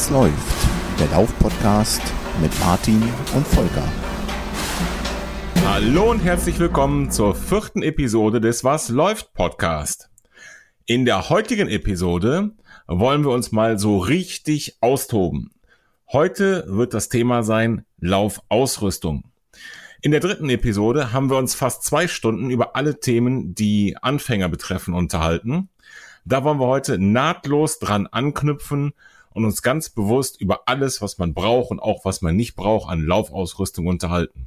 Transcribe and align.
Was 0.00 0.08
läuft? 0.08 0.98
Der 0.98 1.08
Lauf-Podcast 1.08 2.00
mit 2.40 2.58
Martin 2.60 3.02
und 3.34 3.46
Volker. 3.46 3.86
Hallo 5.66 6.10
und 6.10 6.20
herzlich 6.20 6.58
willkommen 6.58 7.10
zur 7.10 7.34
vierten 7.34 7.82
Episode 7.82 8.40
des 8.40 8.64
Was 8.64 8.88
läuft 8.88 9.34
Podcast. 9.34 10.08
In 10.86 11.04
der 11.04 11.28
heutigen 11.28 11.68
Episode 11.68 12.52
wollen 12.86 13.24
wir 13.24 13.30
uns 13.30 13.52
mal 13.52 13.78
so 13.78 13.98
richtig 13.98 14.78
austoben. 14.80 15.50
Heute 16.10 16.64
wird 16.66 16.94
das 16.94 17.10
Thema 17.10 17.42
sein 17.42 17.84
Laufausrüstung. 17.98 19.24
In 20.00 20.12
der 20.12 20.20
dritten 20.20 20.48
Episode 20.48 21.12
haben 21.12 21.28
wir 21.28 21.36
uns 21.36 21.54
fast 21.54 21.82
zwei 21.82 22.08
Stunden 22.08 22.48
über 22.48 22.74
alle 22.74 23.00
Themen, 23.00 23.54
die 23.54 23.98
Anfänger 24.00 24.48
betreffen, 24.48 24.94
unterhalten. 24.94 25.68
Da 26.24 26.42
wollen 26.42 26.58
wir 26.58 26.68
heute 26.68 26.98
nahtlos 26.98 27.80
dran 27.80 28.06
anknüpfen 28.06 28.94
und 29.34 29.44
uns 29.44 29.62
ganz 29.62 29.90
bewusst 29.90 30.40
über 30.40 30.62
alles, 30.66 31.00
was 31.02 31.18
man 31.18 31.34
braucht 31.34 31.70
und 31.70 31.80
auch 31.80 32.04
was 32.04 32.22
man 32.22 32.36
nicht 32.36 32.56
braucht 32.56 32.90
an 32.90 33.04
Laufausrüstung 33.04 33.86
unterhalten. 33.86 34.46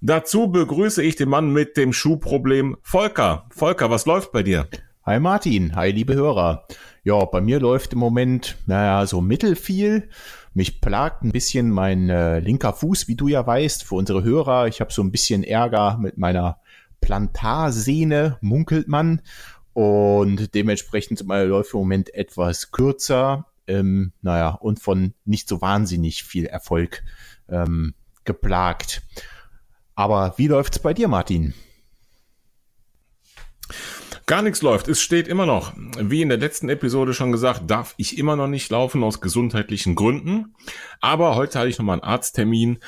Dazu 0.00 0.48
begrüße 0.48 1.02
ich 1.02 1.16
den 1.16 1.28
Mann 1.28 1.52
mit 1.52 1.76
dem 1.76 1.92
Schuhproblem, 1.92 2.78
Volker. 2.82 3.46
Volker, 3.50 3.90
was 3.90 4.06
läuft 4.06 4.32
bei 4.32 4.42
dir? 4.42 4.66
Hi 5.04 5.20
Martin, 5.20 5.76
hi 5.76 5.90
liebe 5.90 6.14
Hörer. 6.14 6.66
Ja, 7.04 7.24
bei 7.24 7.40
mir 7.40 7.60
läuft 7.60 7.92
im 7.92 7.98
Moment, 7.98 8.56
naja, 8.66 9.06
so 9.06 9.20
mittelfiel. 9.20 10.08
Mich 10.54 10.80
plagt 10.80 11.22
ein 11.22 11.32
bisschen 11.32 11.70
mein 11.70 12.10
äh, 12.10 12.38
linker 12.40 12.72
Fuß, 12.72 13.08
wie 13.08 13.14
du 13.14 13.28
ja 13.28 13.46
weißt, 13.46 13.84
für 13.84 13.94
unsere 13.94 14.22
Hörer. 14.22 14.68
Ich 14.68 14.80
habe 14.80 14.92
so 14.92 15.02
ein 15.02 15.12
bisschen 15.12 15.44
Ärger 15.44 15.98
mit 16.00 16.18
meiner 16.18 16.58
Plantarsehne, 17.00 18.38
munkelt 18.40 18.88
man. 18.88 19.22
Und 19.72 20.54
dementsprechend 20.54 21.18
sind 21.18 21.28
meine 21.28 21.44
Läufe 21.44 21.76
im 21.76 21.80
Moment 21.80 22.12
etwas 22.14 22.70
kürzer 22.70 23.49
ähm, 23.66 24.12
naja, 24.22 24.50
und 24.50 24.80
von 24.80 25.14
nicht 25.24 25.48
so 25.48 25.60
wahnsinnig 25.60 26.24
viel 26.24 26.46
Erfolg 26.46 27.02
ähm, 27.48 27.94
geplagt. 28.24 29.02
Aber 29.94 30.34
wie 30.36 30.48
läuft's 30.48 30.78
bei 30.78 30.94
dir, 30.94 31.08
Martin? 31.08 31.54
Gar 34.26 34.42
nichts 34.42 34.62
läuft. 34.62 34.86
Es 34.86 35.00
steht 35.00 35.26
immer 35.26 35.44
noch. 35.44 35.72
Wie 35.98 36.22
in 36.22 36.28
der 36.28 36.38
letzten 36.38 36.68
Episode 36.68 37.14
schon 37.14 37.32
gesagt, 37.32 37.68
darf 37.68 37.94
ich 37.96 38.16
immer 38.16 38.36
noch 38.36 38.46
nicht 38.46 38.70
laufen 38.70 39.02
aus 39.02 39.20
gesundheitlichen 39.20 39.96
Gründen. 39.96 40.54
Aber 41.00 41.34
heute 41.34 41.58
hatte 41.58 41.68
ich 41.68 41.78
nochmal 41.78 41.94
einen 41.94 42.04
Arzttermin 42.04 42.78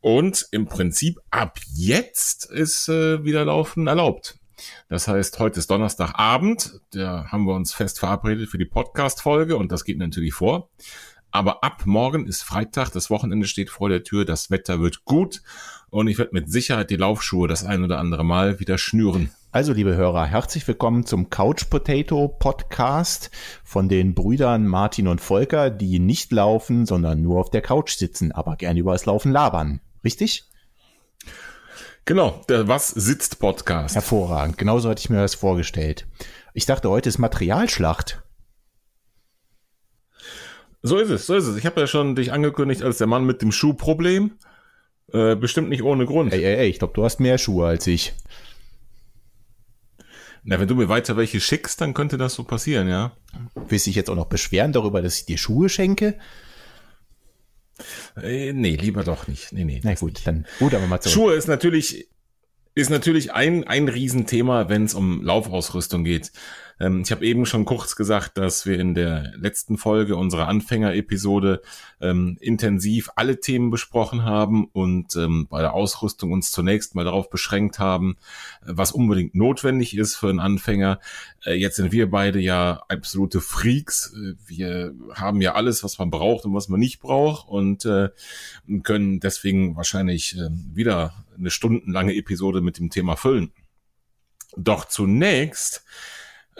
und 0.00 0.46
im 0.50 0.66
Prinzip 0.66 1.18
ab 1.30 1.58
jetzt 1.74 2.50
ist 2.50 2.88
äh, 2.88 3.24
wieder 3.24 3.46
Laufen 3.46 3.86
erlaubt. 3.86 4.39
Das 4.88 5.08
heißt, 5.08 5.38
heute 5.38 5.58
ist 5.58 5.70
Donnerstagabend, 5.70 6.80
da 6.92 7.26
haben 7.28 7.44
wir 7.44 7.54
uns 7.54 7.72
fest 7.72 7.98
verabredet 7.98 8.48
für 8.48 8.58
die 8.58 8.64
Podcast-Folge 8.64 9.56
und 9.56 9.72
das 9.72 9.84
geht 9.84 9.98
natürlich 9.98 10.34
vor. 10.34 10.70
Aber 11.32 11.62
ab 11.62 11.82
morgen 11.86 12.26
ist 12.26 12.42
Freitag, 12.42 12.90
das 12.90 13.08
Wochenende 13.08 13.46
steht 13.46 13.70
vor 13.70 13.88
der 13.88 14.02
Tür, 14.02 14.24
das 14.24 14.50
Wetter 14.50 14.80
wird 14.80 15.04
gut 15.04 15.42
und 15.88 16.08
ich 16.08 16.18
werde 16.18 16.34
mit 16.34 16.50
Sicherheit 16.50 16.90
die 16.90 16.96
Laufschuhe 16.96 17.46
das 17.46 17.64
ein 17.64 17.84
oder 17.84 17.98
andere 17.98 18.24
Mal 18.24 18.58
wieder 18.58 18.78
schnüren. 18.78 19.30
Also, 19.52 19.72
liebe 19.72 19.96
Hörer, 19.96 20.26
herzlich 20.26 20.66
willkommen 20.68 21.06
zum 21.06 21.28
Couch 21.28 21.70
Potato 21.70 22.28
Podcast 22.28 23.30
von 23.64 23.88
den 23.88 24.14
Brüdern 24.14 24.66
Martin 24.66 25.08
und 25.08 25.20
Volker, 25.20 25.70
die 25.70 25.98
nicht 25.98 26.30
laufen, 26.30 26.86
sondern 26.86 27.22
nur 27.22 27.40
auf 27.40 27.50
der 27.50 27.60
Couch 27.60 27.96
sitzen, 27.96 28.30
aber 28.30 28.56
gerne 28.56 28.78
über 28.78 28.92
das 28.92 29.06
Laufen 29.06 29.32
labern. 29.32 29.80
Richtig? 30.04 30.49
Genau, 32.10 32.44
der 32.48 32.66
Was 32.66 32.88
sitzt 32.88 33.38
Podcast. 33.38 33.94
Hervorragend, 33.94 34.58
genauso 34.58 34.90
hatte 34.90 34.98
ich 34.98 35.10
mir 35.10 35.18
das 35.20 35.36
vorgestellt. 35.36 36.08
Ich 36.54 36.66
dachte, 36.66 36.90
heute 36.90 37.08
ist 37.08 37.18
Materialschlacht. 37.18 38.20
So 40.82 40.96
ist 40.96 41.10
es, 41.10 41.28
so 41.28 41.36
ist 41.36 41.46
es. 41.46 41.56
Ich 41.56 41.66
habe 41.66 41.80
ja 41.80 41.86
schon 41.86 42.16
dich 42.16 42.32
angekündigt 42.32 42.82
als 42.82 42.98
der 42.98 43.06
Mann 43.06 43.26
mit 43.26 43.42
dem 43.42 43.52
Schuhproblem. 43.52 44.32
Äh, 45.12 45.36
bestimmt 45.36 45.68
nicht 45.68 45.84
ohne 45.84 46.04
Grund. 46.04 46.32
Ey, 46.32 46.44
ey, 46.44 46.56
ey, 46.56 46.68
ich 46.68 46.80
glaube, 46.80 46.94
du 46.94 47.04
hast 47.04 47.20
mehr 47.20 47.38
Schuhe 47.38 47.68
als 47.68 47.86
ich. 47.86 48.12
Na, 50.42 50.58
wenn 50.58 50.66
du 50.66 50.74
mir 50.74 50.88
weiter 50.88 51.16
welche 51.16 51.38
schickst, 51.38 51.80
dann 51.80 51.94
könnte 51.94 52.18
das 52.18 52.34
so 52.34 52.42
passieren, 52.42 52.88
ja. 52.88 53.12
Willst 53.54 53.86
du 53.86 53.90
dich 53.90 53.96
jetzt 53.96 54.10
auch 54.10 54.16
noch 54.16 54.26
beschweren 54.26 54.72
darüber, 54.72 55.00
dass 55.00 55.18
ich 55.18 55.26
dir 55.26 55.38
Schuhe 55.38 55.68
schenke? 55.68 56.18
Äh, 58.22 58.52
nee, 58.52 58.76
lieber 58.76 59.04
doch 59.04 59.28
nicht. 59.28 59.52
Nee, 59.52 59.64
nee. 59.64 59.80
Na 59.82 59.94
gut, 59.94 60.20
dann 60.24 60.46
gut, 60.58 60.74
aber 60.74 60.86
mal 60.86 61.00
zurück. 61.00 61.14
Schuhe 61.14 61.34
ist 61.34 61.48
natürlich, 61.48 62.08
ist 62.74 62.90
natürlich 62.90 63.32
ein, 63.32 63.64
ein 63.64 63.88
Riesenthema, 63.88 64.68
wenn 64.68 64.84
es 64.84 64.94
um 64.94 65.22
Laufausrüstung 65.22 66.04
geht. 66.04 66.32
Ähm, 66.80 67.02
ich 67.02 67.12
habe 67.12 67.24
eben 67.26 67.46
schon 67.46 67.64
kurz 67.66 67.94
gesagt, 67.94 68.38
dass 68.38 68.64
wir 68.66 68.80
in 68.80 68.94
der 68.94 69.32
letzten 69.36 69.76
Folge 69.76 70.16
unserer 70.16 70.48
Anfänger-Episode 70.48 71.60
ähm, 72.00 72.38
intensiv 72.40 73.10
alle 73.14 73.38
Themen 73.38 73.70
besprochen 73.70 74.24
haben 74.24 74.64
und 74.64 75.14
ähm, 75.14 75.46
bei 75.48 75.60
der 75.60 75.74
Ausrüstung 75.74 76.32
uns 76.32 76.50
zunächst 76.50 76.94
mal 76.94 77.04
darauf 77.04 77.28
beschränkt 77.28 77.78
haben, 77.78 78.16
was 78.62 78.92
unbedingt 78.92 79.34
notwendig 79.34 79.96
ist 79.96 80.16
für 80.16 80.30
einen 80.30 80.40
Anfänger. 80.40 80.98
Äh, 81.44 81.54
jetzt 81.54 81.76
sind 81.76 81.92
wir 81.92 82.10
beide 82.10 82.40
ja 82.40 82.82
absolute 82.88 83.40
Freaks. 83.40 84.14
Wir 84.46 84.94
haben 85.14 85.42
ja 85.42 85.54
alles, 85.54 85.84
was 85.84 85.98
man 85.98 86.10
braucht 86.10 86.46
und 86.46 86.54
was 86.54 86.68
man 86.68 86.80
nicht 86.80 87.00
braucht 87.00 87.48
und 87.48 87.84
äh, 87.84 88.08
können 88.82 89.20
deswegen 89.20 89.76
wahrscheinlich 89.76 90.36
äh, 90.38 90.48
wieder 90.50 91.24
eine 91.36 91.50
stundenlange 91.50 92.14
Episode 92.14 92.62
mit 92.62 92.78
dem 92.78 92.88
Thema 92.88 93.16
füllen. 93.16 93.52
Doch 94.56 94.86
zunächst 94.86 95.84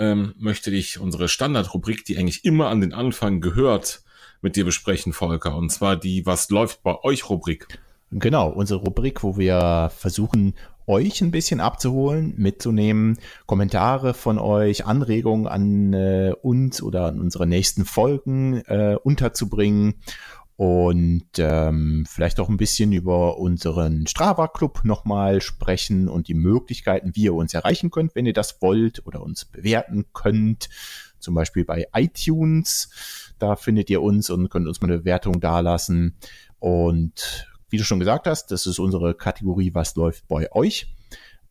ähm, 0.01 0.35
möchte 0.39 0.73
ich 0.73 0.99
unsere 0.99 1.29
Standardrubrik, 1.29 2.05
die 2.05 2.19
eigentlich 2.19 2.45
immer 2.45 2.69
an 2.69 2.81
den 2.81 2.93
Anfang 2.93 3.41
gehört, 3.41 4.03
mit 4.43 4.57
dir 4.57 4.65
besprechen, 4.65 5.13
Volker. 5.13 5.55
Und 5.55 5.71
zwar 5.71 5.97
die 5.97 6.27
Was 6.27 6.51
läuft 6.51 6.83
bei 6.83 6.99
euch 7.05 7.29
Rubrik. 7.29 7.69
Genau, 8.11 8.49
unsere 8.49 8.81
Rubrik, 8.81 9.23
wo 9.23 9.37
wir 9.37 9.93
versuchen, 9.97 10.55
euch 10.87 11.21
ein 11.21 11.31
bisschen 11.31 11.61
abzuholen, 11.61 12.35
mitzunehmen, 12.37 13.19
Kommentare 13.47 14.13
von 14.13 14.39
euch, 14.39 14.87
Anregungen 14.87 15.47
an 15.47 15.93
äh, 15.93 16.33
uns 16.43 16.83
oder 16.83 17.05
an 17.05 17.21
unsere 17.21 17.47
nächsten 17.47 17.85
Folgen 17.85 18.63
äh, 18.67 18.97
unterzubringen 19.01 19.95
und 20.61 21.39
ähm, 21.39 22.05
vielleicht 22.07 22.39
auch 22.39 22.51
ein 22.51 22.59
bisschen 22.59 22.93
über 22.93 23.39
unseren 23.39 24.07
Strava 24.07 24.47
Club 24.47 24.81
nochmal 24.85 25.41
sprechen 25.41 26.07
und 26.07 26.29
die 26.29 26.35
Möglichkeiten, 26.35 27.13
wie 27.15 27.23
ihr 27.23 27.33
uns 27.33 27.55
erreichen 27.55 27.91
könnt, 27.91 28.15
wenn 28.15 28.27
ihr 28.27 28.35
das 28.35 28.61
wollt 28.61 29.07
oder 29.07 29.23
uns 29.23 29.47
bewerten 29.47 30.05
könnt. 30.13 30.69
Zum 31.19 31.35
Beispiel 31.35 31.65
bei 31.65 31.87
iTunes. 31.95 32.91
Da 33.39 33.57
findet 33.57 33.89
ihr 33.89 34.03
uns 34.03 34.29
und 34.29 34.51
könnt 34.51 34.69
uns 34.69 34.83
mal 34.83 34.89
eine 34.89 34.99
Bewertung 34.99 35.41
dalassen. 35.41 36.19
Und 36.59 37.49
wie 37.71 37.79
du 37.79 37.85
schon 37.85 37.99
gesagt 37.99 38.27
hast, 38.27 38.51
das 38.51 38.67
ist 38.67 38.79
unsere 38.79 39.15
Kategorie, 39.15 39.73
was 39.73 39.97
läuft 39.97 40.29
bei 40.29 40.53
euch. 40.53 40.93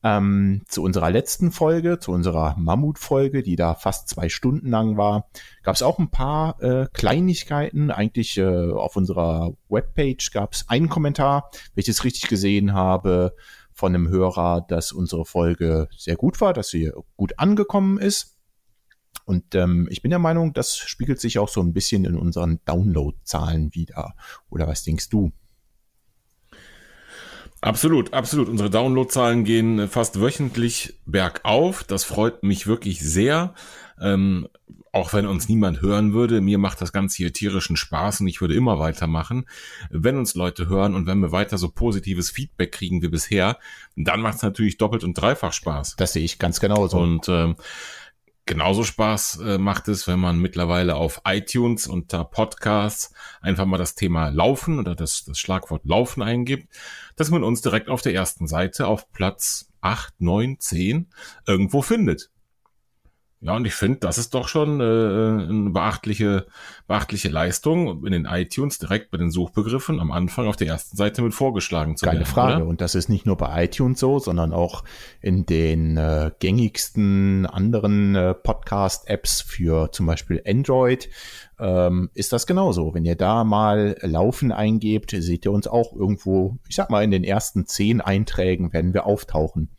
Ähm, 0.01 0.61
zu 0.67 0.81
unserer 0.81 1.11
letzten 1.11 1.51
Folge, 1.51 1.99
zu 1.99 2.13
unserer 2.13 2.55
Mammut-Folge, 2.57 3.43
die 3.43 3.57
da 3.57 3.75
fast 3.75 4.07
zwei 4.07 4.29
Stunden 4.29 4.69
lang 4.69 4.95
war, 4.95 5.29
gab 5.61 5.75
es 5.75 5.81
auch 5.81 5.99
ein 5.99 6.09
paar 6.09 6.61
äh, 6.63 6.87
Kleinigkeiten. 6.93 7.91
Eigentlich 7.91 8.37
äh, 8.37 8.71
auf 8.71 8.95
unserer 8.95 9.53
Webpage 9.67 10.31
gab 10.31 10.53
es 10.53 10.69
einen 10.69 10.87
Kommentar, 10.87 11.51
wenn 11.75 11.81
ich 11.81 11.89
es 11.89 12.05
richtig 12.05 12.29
gesehen 12.29 12.73
habe, 12.73 13.35
von 13.73 13.95
einem 13.95 14.09
Hörer, 14.09 14.65
dass 14.67 14.91
unsere 14.91 15.25
Folge 15.25 15.87
sehr 15.97 16.15
gut 16.15 16.39
war, 16.41 16.53
dass 16.53 16.69
sie 16.69 16.91
gut 17.17 17.37
angekommen 17.37 17.97
ist. 17.97 18.37
Und 19.25 19.53
ähm, 19.55 19.87
ich 19.91 20.01
bin 20.01 20.09
der 20.09 20.19
Meinung, 20.19 20.53
das 20.53 20.77
spiegelt 20.77 21.19
sich 21.19 21.39
auch 21.39 21.49
so 21.49 21.61
ein 21.61 21.71
bisschen 21.71 22.03
in 22.05 22.15
unseren 22.15 22.59
Download-Zahlen 22.65 23.73
wieder. 23.73 24.15
Oder 24.49 24.67
was 24.67 24.83
denkst 24.83 25.09
du? 25.09 25.31
Absolut, 27.61 28.13
absolut. 28.13 28.47
Unsere 28.47 28.69
Downloadzahlen 28.69 29.43
gehen 29.43 29.87
fast 29.89 30.21
wöchentlich 30.21 30.95
bergauf. 31.05 31.83
Das 31.83 32.05
freut 32.05 32.43
mich 32.43 32.67
wirklich 32.67 33.01
sehr. 33.01 33.53
Ähm, 33.99 34.47
auch 34.91 35.13
wenn 35.13 35.27
uns 35.27 35.49
niemand 35.49 35.81
hören 35.81 36.13
würde, 36.13 36.41
mir 36.41 36.57
macht 36.57 36.81
das 36.81 36.91
Ganze 36.91 37.17
hier 37.17 37.33
tierischen 37.33 37.75
Spaß 37.75 38.21
und 38.21 38.27
ich 38.27 38.41
würde 38.41 38.55
immer 38.55 38.79
weitermachen. 38.79 39.45
Wenn 39.91 40.17
uns 40.17 40.35
Leute 40.35 40.67
hören 40.67 40.95
und 40.95 41.05
wenn 41.05 41.19
wir 41.19 41.31
weiter 41.31 41.57
so 41.57 41.69
positives 41.69 42.31
Feedback 42.31 42.71
kriegen 42.71 43.01
wie 43.01 43.09
bisher, 43.09 43.59
dann 43.95 44.21
macht 44.21 44.37
es 44.37 44.41
natürlich 44.41 44.77
doppelt 44.77 45.03
und 45.03 45.13
dreifach 45.13 45.53
Spaß. 45.53 45.95
Das 45.97 46.13
sehe 46.13 46.23
ich 46.23 46.39
ganz 46.39 46.59
genauso. 46.59 46.97
Und 46.97 47.29
ähm, 47.29 47.55
Genauso 48.49 48.83
Spaß 48.83 49.41
äh, 49.41 49.57
macht 49.59 49.87
es, 49.89 50.07
wenn 50.07 50.19
man 50.19 50.39
mittlerweile 50.39 50.95
auf 50.95 51.21
iTunes 51.23 51.85
unter 51.85 52.23
Podcasts 52.23 53.13
einfach 53.41 53.67
mal 53.67 53.77
das 53.77 53.93
Thema 53.93 54.29
Laufen 54.29 54.79
oder 54.79 54.95
das, 54.95 55.23
das 55.23 55.37
Schlagwort 55.37 55.85
Laufen 55.85 56.23
eingibt, 56.23 56.67
dass 57.15 57.29
man 57.29 57.43
uns 57.43 57.61
direkt 57.61 57.89
auf 57.89 58.01
der 58.01 58.15
ersten 58.15 58.47
Seite 58.47 58.87
auf 58.87 59.11
Platz 59.11 59.71
8, 59.81 60.19
9, 60.21 60.59
10 60.59 61.11
irgendwo 61.45 61.83
findet. 61.83 62.31
Ja, 63.41 63.55
und 63.55 63.65
ich 63.65 63.73
finde, 63.73 63.99
das 63.99 64.17
ist 64.17 64.33
doch 64.33 64.49
schon 64.49 64.81
äh, 64.81 64.83
eine 64.83 65.69
beachtliche, 65.69 66.47
beachtliche 66.87 67.29
Leistung, 67.29 68.05
in 68.05 68.11
den 68.11 68.25
iTunes 68.25 68.79
direkt 68.79 69.11
bei 69.11 69.17
den 69.17 69.31
Suchbegriffen 69.31 70.01
am 70.01 70.11
Anfang 70.11 70.47
auf 70.47 70.57
der 70.57 70.67
ersten 70.67 70.97
Seite 70.97 71.21
mit 71.21 71.33
vorgeschlagen 71.33 71.95
zu 71.95 72.05
Keine 72.05 72.19
werden. 72.19 72.25
Keine 72.25 72.33
Frage. 72.33 72.55
Oder? 72.63 72.67
Und 72.67 72.81
das 72.81 72.95
ist 72.95 73.07
nicht 73.07 73.25
nur 73.25 73.37
bei 73.37 73.63
iTunes 73.63 73.97
so, 73.97 74.19
sondern 74.19 74.51
auch 74.51 74.83
in 75.21 75.45
den 75.45 75.95
äh, 75.95 76.31
gängigsten 76.39 77.45
anderen 77.45 78.15
äh, 78.15 78.33
Podcast-Apps 78.33 79.39
für 79.39 79.89
zum 79.93 80.05
Beispiel 80.05 80.43
Android. 80.45 81.09
ähm, 81.59 82.09
ist 82.13 82.33
das 82.33 82.45
genauso. 82.45 82.93
Wenn 82.93 83.05
ihr 83.05 83.15
da 83.15 83.45
mal 83.45 83.95
Laufen 84.01 84.51
eingebt, 84.51 85.11
seht 85.17 85.45
ihr 85.45 85.51
uns 85.51 85.67
auch 85.67 85.93
irgendwo, 85.93 86.57
ich 86.67 86.75
sag 86.75 86.89
mal, 86.89 87.03
in 87.03 87.11
den 87.11 87.23
ersten 87.23 87.65
zehn 87.65 88.01
Einträgen 88.01 88.73
werden 88.73 88.93
wir 88.93 89.05
auftauchen. 89.05 89.69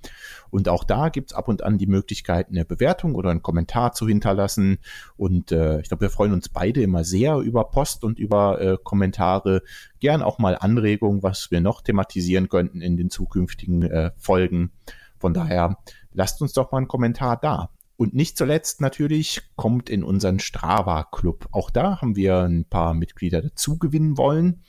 Und 0.50 0.68
auch 0.68 0.84
da 0.84 1.08
gibt's 1.08 1.32
ab 1.32 1.48
und 1.48 1.62
an 1.62 1.78
die 1.78 1.86
Möglichkeit, 1.86 2.48
eine 2.48 2.64
Bewertung 2.64 3.14
oder 3.14 3.30
einen 3.30 3.42
Kommentar 3.42 3.92
zu 3.92 4.06
hinterlassen. 4.06 4.78
Und 5.16 5.52
äh, 5.52 5.80
ich 5.80 5.88
glaube, 5.88 6.02
wir 6.02 6.10
freuen 6.10 6.32
uns 6.32 6.48
beide 6.48 6.82
immer 6.82 7.04
sehr 7.04 7.36
über 7.36 7.64
Post 7.70 8.04
und 8.04 8.18
über 8.18 8.60
äh, 8.60 8.76
Kommentare. 8.82 9.62
Gern 10.00 10.22
auch 10.22 10.38
mal 10.38 10.56
Anregungen, 10.56 11.22
was 11.22 11.50
wir 11.50 11.60
noch 11.60 11.82
thematisieren 11.82 12.48
könnten 12.48 12.80
in 12.80 12.96
den 12.96 13.10
zukünftigen 13.10 13.82
äh, 13.82 14.10
Folgen. 14.16 14.72
Von 15.18 15.34
daher 15.34 15.76
lasst 16.12 16.40
uns 16.42 16.52
doch 16.52 16.72
mal 16.72 16.78
einen 16.78 16.88
Kommentar 16.88 17.36
da. 17.36 17.70
Und 18.00 18.14
nicht 18.14 18.38
zuletzt 18.38 18.80
natürlich 18.80 19.42
kommt 19.56 19.90
in 19.90 20.02
unseren 20.02 20.38
Strava 20.38 21.04
Club. 21.04 21.48
Auch 21.50 21.68
da 21.68 22.00
haben 22.00 22.16
wir 22.16 22.38
ein 22.38 22.64
paar 22.64 22.94
Mitglieder 22.94 23.42
dazu 23.42 23.78
gewinnen 23.78 24.16
wollen. 24.16 24.62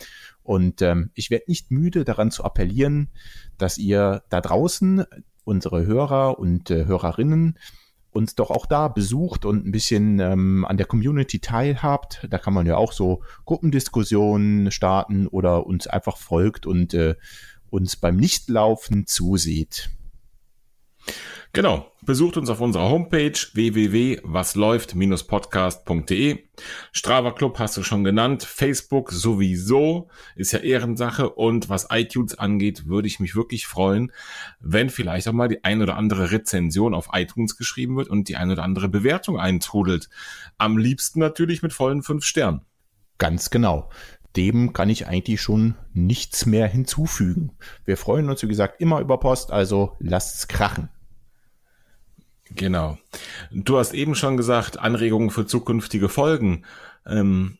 Und 0.44 0.82
ähm, 0.82 1.12
ich 1.14 1.30
werde 1.30 1.46
nicht 1.48 1.72
müde 1.72 2.04
daran 2.04 2.32
zu 2.32 2.44
appellieren, 2.44 3.10
dass 3.58 3.78
ihr 3.78 4.24
da 4.30 4.42
draußen 4.42 5.06
unsere 5.44 5.86
Hörer 5.86 6.40
und 6.40 6.70
äh, 6.70 6.86
Hörerinnen 6.86 7.58
uns 8.12 8.36
doch 8.36 8.52
auch 8.52 8.66
da 8.66 8.90
besucht 8.90 9.46
und 9.46 9.66
ein 9.66 9.72
bisschen 9.72 10.20
ähm, 10.20 10.66
an 10.66 10.78
der 10.78 10.86
Community 10.86 11.40
teilhabt. 11.40 12.28
Da 12.30 12.38
kann 12.38 12.54
man 12.54 12.66
ja 12.66 12.76
auch 12.76 12.92
so 12.92 13.24
Gruppendiskussionen 13.46 14.70
starten 14.72 15.28
oder 15.28 15.66
uns 15.66 15.88
einfach 15.88 16.18
folgt 16.18 16.66
und 16.66 16.94
äh, 16.94 17.16
uns 17.70 17.96
beim 17.96 18.18
Nichtlaufen 18.18 19.08
zusieht. 19.08 19.90
Genau. 21.54 21.92
Besucht 22.04 22.36
uns 22.38 22.50
auf 22.50 22.62
unserer 22.62 22.90
Homepage 22.90 23.38
www.wasläuft-podcast.de. 23.54 26.40
Strava 26.94 27.32
Club 27.32 27.60
hast 27.60 27.76
du 27.76 27.84
schon 27.84 28.06
genannt. 28.06 28.44
Facebook 28.44 29.12
sowieso. 29.12 30.08
Ist 30.36 30.54
ja 30.54 30.60
Ehrensache. 30.60 31.30
Und 31.30 31.68
was 31.68 31.88
iTunes 31.92 32.40
angeht, 32.40 32.88
würde 32.88 33.10
ich 33.10 33.20
mich 33.20 33.36
wirklich 33.36 33.68
freuen, 33.68 34.14
wenn 34.62 34.90
vielleicht 34.90 35.28
auch 35.28 35.34
mal 35.34 35.50
die 35.50 35.66
ein 35.66 35.82
oder 35.82 35.98
andere 35.98 36.32
Rezension 36.32 36.94
auf 36.94 37.10
iTunes 37.12 37.58
geschrieben 37.58 37.98
wird 37.98 38.08
und 38.08 38.30
die 38.30 38.38
ein 38.38 38.50
oder 38.50 38.64
andere 38.64 38.88
Bewertung 38.88 39.38
eintrudelt. 39.38 40.08
Am 40.58 40.78
liebsten 40.78 41.20
natürlich 41.20 41.62
mit 41.62 41.74
vollen 41.74 42.02
fünf 42.02 42.24
Sternen. 42.24 42.62
Ganz 43.18 43.50
genau 43.50 43.90
dem 44.38 44.72
kann 44.72 44.90
ich 44.90 45.08
eigentlich 45.08 45.42
schon 45.42 45.76
nichts 45.94 46.46
mehr 46.46 46.66
hinzufügen. 46.66 47.52
Wir 47.84 47.98
freuen 47.98 48.30
uns, 48.30 48.42
wie 48.42 48.48
gesagt, 48.48 48.80
immer 48.80 49.02
über 49.02 49.20
Post, 49.20 49.52
also 49.52 49.98
lasst's 50.00 50.48
krachen. 50.48 50.88
Genau. 52.56 52.98
Du 53.52 53.78
hast 53.78 53.94
eben 53.94 54.16
schon 54.16 54.38
gesagt, 54.38 54.80
Anregungen 54.80 55.30
für 55.30 55.46
zukünftige 55.46 56.10
Folgen. 56.10 56.66
Ähm, 57.06 57.58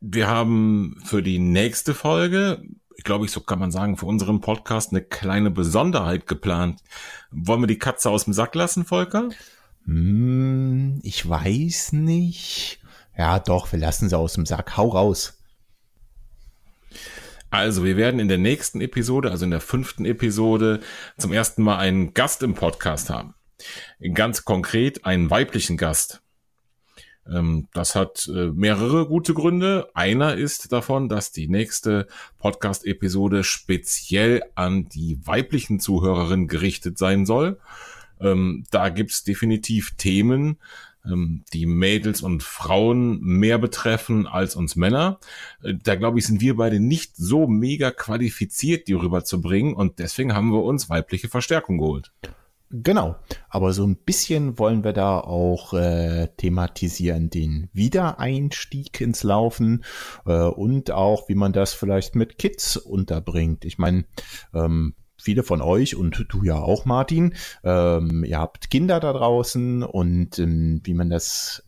wir 0.00 0.28
haben 0.28 1.00
für 1.04 1.22
die 1.22 1.38
nächste 1.38 1.94
Folge, 1.94 2.62
ich 2.96 3.04
glaube 3.04 3.24
ich, 3.24 3.30
so 3.30 3.40
kann 3.40 3.58
man 3.58 3.70
sagen, 3.70 3.96
für 3.96 4.06
unseren 4.06 4.40
Podcast 4.40 4.90
eine 4.90 5.02
kleine 5.02 5.50
Besonderheit 5.50 6.26
geplant. 6.26 6.80
Wollen 7.30 7.62
wir 7.62 7.66
die 7.66 7.78
Katze 7.78 8.10
aus 8.10 8.24
dem 8.24 8.32
Sack 8.32 8.54
lassen, 8.54 8.84
Volker? 8.84 9.30
Hm, 9.84 11.00
ich 11.02 11.28
weiß 11.28 11.92
nicht. 11.92 12.80
Ja, 13.16 13.38
doch, 13.38 13.72
wir 13.72 13.78
lassen 13.78 14.08
sie 14.08 14.18
aus 14.18 14.34
dem 14.34 14.46
Sack. 14.46 14.76
Hau 14.76 14.88
raus. 14.88 15.38
Also, 17.50 17.84
wir 17.84 17.96
werden 17.96 18.18
in 18.18 18.28
der 18.28 18.38
nächsten 18.38 18.80
Episode, 18.80 19.30
also 19.30 19.44
in 19.44 19.50
der 19.50 19.60
fünften 19.60 20.04
Episode, 20.06 20.80
zum 21.18 21.32
ersten 21.32 21.62
Mal 21.62 21.76
einen 21.76 22.14
Gast 22.14 22.42
im 22.42 22.54
Podcast 22.54 23.10
haben. 23.10 23.34
Ganz 24.14 24.44
konkret 24.44 25.04
einen 25.04 25.30
weiblichen 25.30 25.76
Gast. 25.76 26.22
Ähm, 27.30 27.68
das 27.72 27.94
hat 27.94 28.28
äh, 28.28 28.48
mehrere 28.48 29.06
gute 29.06 29.34
Gründe. 29.34 29.88
Einer 29.94 30.34
ist 30.34 30.72
davon, 30.72 31.08
dass 31.08 31.32
die 31.32 31.48
nächste 31.48 32.06
Podcast-Episode 32.38 33.44
speziell 33.44 34.42
an 34.54 34.88
die 34.88 35.18
weiblichen 35.24 35.78
Zuhörerinnen 35.80 36.48
gerichtet 36.48 36.98
sein 36.98 37.26
soll. 37.26 37.58
Ähm, 38.20 38.64
da 38.70 38.88
gibt's 38.88 39.24
definitiv 39.24 39.92
Themen, 39.96 40.58
ähm, 41.04 41.44
die 41.52 41.66
Mädels 41.66 42.22
und 42.22 42.42
Frauen 42.42 43.20
mehr 43.20 43.58
betreffen 43.58 44.26
als 44.26 44.56
uns 44.56 44.76
Männer. 44.76 45.18
Äh, 45.62 45.74
da 45.82 45.94
glaube 45.94 46.18
ich, 46.18 46.26
sind 46.26 46.40
wir 46.40 46.56
beide 46.56 46.80
nicht 46.80 47.16
so 47.16 47.46
mega 47.46 47.90
qualifiziert, 47.90 48.88
die 48.88 48.94
rüberzubringen 48.94 49.74
und 49.74 49.98
deswegen 49.98 50.34
haben 50.34 50.52
wir 50.52 50.62
uns 50.62 50.90
weibliche 50.90 51.28
Verstärkung 51.28 51.78
geholt. 51.78 52.12
Genau, 52.74 53.16
aber 53.50 53.74
so 53.74 53.86
ein 53.86 53.96
bisschen 53.96 54.58
wollen 54.58 54.82
wir 54.82 54.94
da 54.94 55.20
auch 55.20 55.74
äh, 55.74 56.28
thematisieren, 56.38 57.28
den 57.28 57.68
Wiedereinstieg 57.74 58.98
ins 59.02 59.22
Laufen 59.24 59.84
äh, 60.24 60.44
und 60.44 60.90
auch, 60.90 61.28
wie 61.28 61.34
man 61.34 61.52
das 61.52 61.74
vielleicht 61.74 62.14
mit 62.14 62.38
Kids 62.38 62.78
unterbringt. 62.78 63.66
Ich 63.66 63.76
meine, 63.76 64.06
ähm, 64.54 64.94
viele 65.18 65.42
von 65.42 65.60
euch 65.60 65.96
und 65.96 66.24
du 66.30 66.44
ja 66.44 66.62
auch, 66.62 66.86
Martin, 66.86 67.34
ähm, 67.62 68.24
ihr 68.24 68.38
habt 68.38 68.70
Kinder 68.70 69.00
da 69.00 69.12
draußen 69.12 69.82
und 69.82 70.38
ähm, 70.38 70.80
wie 70.84 70.94
man 70.94 71.10
das 71.10 71.62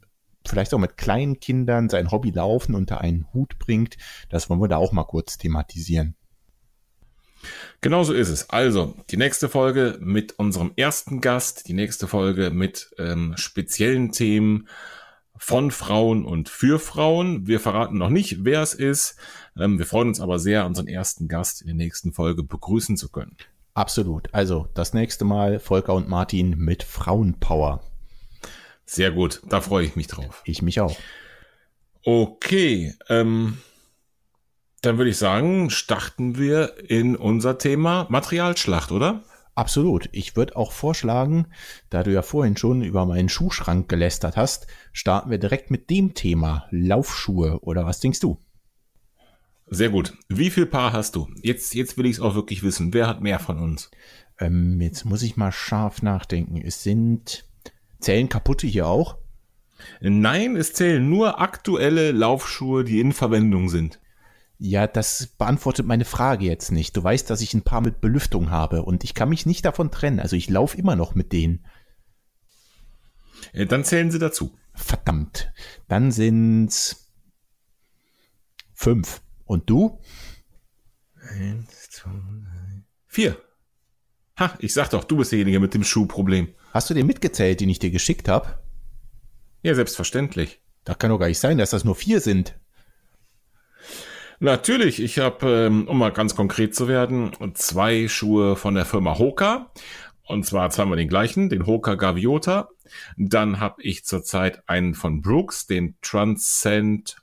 vielleicht 0.47 0.73
auch 0.73 0.79
mit 0.79 0.97
kleinen 0.97 1.39
Kindern 1.39 1.91
sein 1.91 2.13
Hobby 2.13 2.31
Laufen 2.31 2.75
unter 2.75 3.03
einen 3.03 3.27
Hut 3.35 3.59
bringt, 3.59 3.99
das 4.31 4.49
wollen 4.49 4.61
wir 4.61 4.69
da 4.69 4.79
auch 4.79 4.93
mal 4.93 5.05
kurz 5.05 5.37
thematisieren. 5.37 6.17
Genauso 7.81 8.13
ist 8.13 8.29
es. 8.29 8.51
Also, 8.51 8.95
die 9.11 9.17
nächste 9.17 9.49
Folge 9.49 9.99
mit 10.01 10.33
unserem 10.39 10.73
ersten 10.77 11.21
Gast, 11.21 11.69
die 11.69 11.75
nächste 11.75 12.07
Folge 12.07 12.51
mit 12.51 12.91
ähm, 12.99 13.35
speziellen 13.37 14.13
Themen 14.13 14.69
von 15.37 15.71
Frauen 15.71 16.25
und 16.25 16.49
für 16.49 16.79
Frauen. 16.79 17.47
Wir 17.47 17.61
verraten 17.61 17.99
noch 17.99 18.11
nicht, 18.11 18.45
wer 18.45 18.63
es 18.63 18.75
ist. 18.75 19.17
Ähm, 19.59 19.79
wir 19.79 19.87
freuen 19.87 20.09
uns 20.09 20.21
aber 20.21 20.39
sehr, 20.39 20.67
unseren 20.67 20.89
ersten 20.89 21.29
Gast 21.29 21.61
in 21.61 21.67
der 21.67 21.77
nächsten 21.77 22.13
Folge 22.13 22.43
begrüßen 22.43 22.97
zu 22.97 23.09
können. 23.11 23.37
Absolut. 23.75 24.33
Also, 24.33 24.69
das 24.75 24.95
nächste 24.95 25.25
Mal 25.25 25.59
Volker 25.59 25.95
und 25.95 26.09
Martin 26.09 26.57
mit 26.59 26.83
Frauenpower. 26.83 27.83
Sehr 28.87 29.11
gut, 29.11 29.43
da 29.49 29.61
freue 29.61 29.87
ich 29.87 29.97
mich 29.97 30.07
drauf. 30.07 30.43
Ich 30.45 30.63
mich 30.63 30.81
auch. 30.81 30.97
Okay, 32.05 32.95
ähm, 33.09 33.59
dann 34.85 34.99
würde 34.99 35.11
ich 35.11 35.17
sagen, 35.17 35.71
starten 35.71 36.39
wir 36.39 36.75
in 36.91 37.17
unser 37.17 37.59
Thema 37.59 38.07
Materialschlacht, 38.11 38.93
oder? 38.93 39.23
Absolut. 39.55 40.09
Ich 40.13 40.37
würde 40.37 40.57
auch 40.57 40.73
vorschlagen, 40.73 41.47
da 41.91 42.03
du 42.03 42.13
ja 42.13 42.23
vorhin 42.23 42.57
schon 42.57 42.83
über 42.83 43.07
meinen 43.07 43.29
Schuhschrank 43.29 43.89
gelästert 43.89 44.37
hast, 44.37 44.67
starten 44.93 45.31
wir 45.31 45.39
direkt 45.39 45.71
mit 45.71 45.91
dem 45.91 46.15
Thema 46.15 46.67
Laufschuhe 46.71 47.61
oder 47.61 47.87
was 47.87 48.01
denkst 48.01 48.21
du? 48.21 48.39
Sehr 49.67 49.91
gut. 49.91 50.15
Wie 50.29 50.51
viel 50.51 50.67
Paar 50.67 50.93
hast 50.93 51.17
du? 51.17 51.29
Jetzt, 51.43 51.75
jetzt 51.75 51.97
will 51.97 52.07
ich 52.07 52.17
es 52.17 52.21
auch 52.21 52.35
wirklich 52.35 52.63
wissen. 52.63 52.93
Wer 52.93 53.07
hat 53.07 53.23
mehr 53.23 53.39
von 53.39 53.59
uns? 53.59 53.91
Ähm, 54.39 54.81
jetzt 54.81 55.05
muss 55.05 55.23
ich 55.23 55.37
mal 55.37 55.53
scharf 55.53 56.03
nachdenken. 56.03 56.61
Es 56.61 56.83
sind 56.83 57.47
zählen 58.01 58.29
kaputte 58.29 58.67
hier 58.67 58.87
auch? 58.87 59.17
Nein, 60.01 60.57
es 60.57 60.73
zählen 60.73 61.09
nur 61.09 61.41
aktuelle 61.41 62.13
Laufschuhe, 62.13 62.85
die 62.85 63.01
in 63.01 63.13
Verwendung 63.13 63.69
sind. 63.69 64.01
Ja, 64.59 64.87
das 64.87 65.27
beantwortet 65.39 65.87
meine 65.87 66.05
Frage 66.05 66.45
jetzt 66.45 66.71
nicht. 66.71 66.97
Du 66.97 67.03
weißt, 67.03 67.29
dass 67.29 67.41
ich 67.41 67.55
ein 67.55 67.63
paar 67.63 67.81
mit 67.81 68.01
Belüftung 68.01 68.51
habe 68.51 68.83
und 68.83 69.05
ich 69.05 69.15
kann 69.15 69.29
mich 69.29 69.47
nicht 69.47 69.65
davon 69.65 69.91
trennen. 69.91 70.21
Also 70.21 70.37
ich 70.37 70.49
laufe 70.49 70.77
immer 70.79 70.97
noch 70.97 71.15
mit 71.15 71.33
denen. 71.33 71.65
Äh, 73.53 73.67
dann 73.67 73.85
zählen 73.85 74.11
sie 74.11 74.19
dazu. 74.19 74.57
Verdammt. 74.75 75.53
Dann 75.89 76.13
sind's 76.13 77.13
fünf. 78.73 79.23
Und 79.45 79.69
du? 79.69 80.01
Eins, 81.31 81.91
zwei, 81.91 82.11
drei, 82.11 82.85
vier. 83.07 83.39
Ha, 84.39 84.57
ich 84.59 84.73
sag 84.73 84.91
doch, 84.91 85.05
du 85.05 85.17
bist 85.17 85.33
derjenige 85.33 85.61
mit 85.61 85.75
dem 85.75 85.85
Schuhproblem. 85.85 86.55
Hast 86.73 86.91
du 86.91 86.95
den 86.95 87.07
mitgezählt, 87.07 87.61
den 87.61 87.69
ich 87.69 87.79
dir 87.79 87.91
geschickt 87.91 88.29
habe? 88.29 88.59
Ja, 89.63 89.75
selbstverständlich. 89.75 90.61
Da 90.85 90.95
kann 90.95 91.11
doch 91.11 91.19
gar 91.19 91.29
nicht 91.29 91.39
sein, 91.39 91.57
dass 91.57 91.71
das 91.71 91.85
nur 91.85 91.95
vier 91.95 92.21
sind. 92.21 92.59
Natürlich, 94.45 95.01
ich 95.01 95.21
habe, 95.21 95.69
ähm, 95.69 95.89
um 95.89 95.97
mal 95.97 96.13
ganz 96.13 96.37
konkret 96.37 96.75
zu 96.75 96.87
werden, 96.87 97.33
zwei 97.55 98.09
Schuhe 98.09 98.57
von 98.57 98.75
der 98.75 98.85
Firma 98.85 99.17
Hoka. 99.19 99.71
Und 100.27 100.45
zwar 100.45 100.69
zweimal 100.69 100.99
den 100.99 101.09
gleichen, 101.09 101.49
den 101.49 101.65
Hoka 101.65 101.95
Gaviota. 101.95 102.69
Dann 103.17 103.59
habe 103.59 103.81
ich 103.81 104.05
zurzeit 104.05 104.63
einen 104.69 104.93
von 104.93 105.23
Brooks, 105.23 105.67
den 105.67 105.97
Transcend 106.03 107.17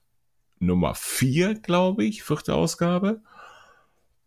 Nummer 0.58 0.96
4, 0.96 1.60
glaube 1.60 2.06
ich, 2.06 2.24
vierte 2.24 2.56
Ausgabe. 2.56 3.22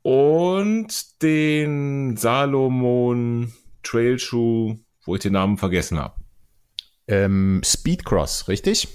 Und 0.03 1.21
den 1.21 2.17
Salomon 2.17 3.53
Trailschuh, 3.83 4.79
wo 5.05 5.17
ich 5.17 5.21
den 5.21 5.33
Namen 5.33 5.59
vergessen 5.59 5.99
habe. 5.99 6.15
Ähm, 7.09 7.61
Speedcross, 7.65 8.47
richtig? 8.47 8.87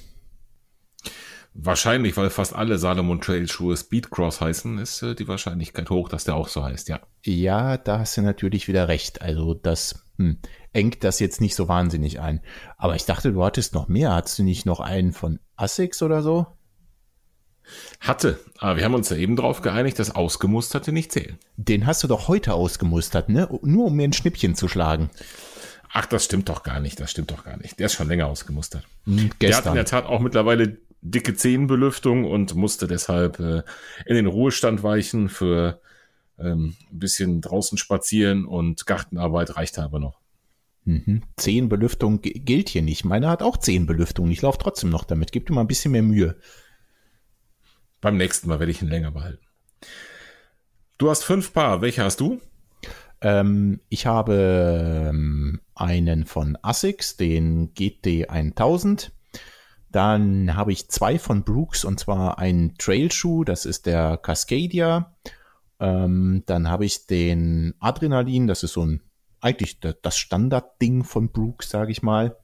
Wahrscheinlich, 1.54 2.16
weil 2.16 2.30
fast 2.30 2.54
alle 2.54 2.78
Salomon 2.78 3.22
Trail 3.22 3.48
Schuhe 3.48 3.76
Speedcross 3.76 4.40
heißen, 4.40 4.78
ist 4.78 5.02
äh, 5.02 5.16
die 5.16 5.28
Wahrscheinlichkeit 5.28 5.90
hoch, 5.90 6.08
dass 6.08 6.24
der 6.24 6.36
auch 6.36 6.48
so 6.48 6.64
heißt, 6.64 6.90
ja. 6.90 7.02
Ja, 7.24 7.78
da 7.78 8.00
hast 8.00 8.16
du 8.18 8.22
natürlich 8.22 8.68
wieder 8.68 8.88
recht. 8.88 9.22
Also 9.22 9.56
das 9.56 10.04
hm, 10.18 10.38
engt 10.74 11.04
das 11.04 11.20
jetzt 11.20 11.42
nicht 11.42 11.56
so 11.56 11.68
wahnsinnig 11.68 12.20
ein. 12.20 12.42
Aber 12.78 12.96
ich 12.96 13.06
dachte, 13.06 13.34
du 13.34 13.44
hattest 13.44 13.74
noch 13.74 13.88
mehr. 13.88 14.14
Hattest 14.14 14.40
du 14.40 14.44
nicht 14.44 14.66
noch 14.66 14.80
einen 14.80 15.12
von 15.12 15.40
Asics 15.56 16.02
oder 16.02 16.22
so? 16.22 16.48
Hatte, 18.00 18.40
aber 18.58 18.78
wir 18.78 18.86
haben 18.86 18.96
uns 18.96 19.10
ja 19.10 19.18
eben 19.18 19.36
darauf 19.36 19.62
geeinigt, 19.62 20.00
dass 20.00 20.16
Ausgemusterte 20.16 20.92
nicht 20.92 21.12
zählen. 21.12 21.38
Den 21.56 21.86
hast 21.86 22.04
du 22.04 22.08
doch 22.08 22.28
heute 22.28 22.54
ausgemustert, 22.54 23.30
ne? 23.30 23.48
Nur 23.62 23.88
um 23.88 23.96
mir 23.96 24.06
ein 24.08 24.14
Schnippchen 24.14 24.56
zu 24.56 24.68
schlagen. 24.68 25.10
Ach, 25.92 26.06
das 26.06 26.26
stimmt 26.26 26.50
doch 26.50 26.64
gar 26.64 26.80
nicht, 26.80 27.00
das 27.00 27.12
stimmt 27.12 27.32
doch 27.32 27.44
gar 27.44 27.58
nicht. 27.58 27.80
Der 27.80 27.88
ist 27.88 27.94
schon 27.94 28.08
länger 28.08 28.28
ausgemustert. 28.28 28.86
Hm, 29.06 29.32
Der 29.42 29.56
hat 29.56 29.66
in 29.66 29.74
der 29.76 29.86
Tat 29.86 30.06
auch 30.06 30.20
mittlerweile 30.20 30.78
dicke 31.02 31.36
Zehenbelüftung 31.36 32.26
und 32.26 32.56
musste 32.56 32.88
deshalb 32.88 33.40
äh, 33.40 33.64
in 34.06 34.16
den 34.16 34.28
Ruhestand 34.28 34.84
weichen 34.84 35.30
für 35.30 35.82
ähm, 36.38 36.76
ein 36.92 37.00
bisschen 37.00 37.42
draußen 37.42 37.78
spazieren 37.78 38.46
und 38.46 38.86
Gartenarbeit 38.86 39.56
reichte 39.56 39.84
aber 39.84 40.00
noch. 40.00 40.20
Mhm. 40.86 41.24
Zehenbelüftung 41.38 42.22
gilt 42.22 42.70
hier 42.70 42.82
nicht. 42.82 43.06
Meiner 43.06 43.30
hat 43.30 43.44
auch 43.44 43.58
Zehenbelüftung. 43.58 44.30
Ich 44.32 44.42
laufe 44.42 44.58
trotzdem 44.58 44.90
noch 44.90 45.04
damit. 45.04 45.32
Gib 45.32 45.46
dir 45.46 45.54
mal 45.54 45.62
ein 45.62 45.68
bisschen 45.68 45.92
mehr 45.92 46.04
Mühe. 46.04 46.36
Beim 48.02 48.18
nächsten 48.18 48.48
Mal 48.48 48.60
werde 48.60 48.72
ich 48.72 48.82
ihn 48.82 48.88
länger 48.88 49.12
behalten. 49.12 49.46
Du 50.98 51.10
hast 51.10 51.24
fünf 51.24 51.54
Paar. 51.54 51.82
Welche 51.82 52.04
hast 52.04 52.20
du? 52.20 52.42
Ähm, 53.22 53.82
ich 53.90 54.06
habe 54.06 55.10
ähm, 55.10 55.62
einen 55.76 56.26
von 56.26 56.58
Asics, 56.62 57.18
den 57.18 57.74
GT 57.74 58.30
1000. 58.30 59.12
Dann 59.92 60.56
habe 60.56 60.72
ich 60.72 60.90
zwei 60.90 61.18
von 61.18 61.44
Brooks 61.44 61.84
und 61.84 62.00
zwar 62.00 62.38
einen 62.38 62.78
Trailschuh, 62.78 63.44
das 63.44 63.66
ist 63.66 63.86
der 63.86 64.18
Cascadia. 64.18 65.16
Ähm, 65.80 66.44
dann 66.46 66.70
habe 66.70 66.86
ich 66.86 67.08
den 67.08 67.74
Adrenalin, 67.80 68.48
das 68.48 68.64
ist 68.64 68.74
so 68.74 68.86
ein 68.86 69.02
eigentlich 69.42 69.80
das 69.80 70.18
Standardding 70.18 71.04
von 71.04 71.32
Brooks, 71.32 71.70
sage 71.70 71.92
ich 71.92 72.02
mal. 72.02 72.38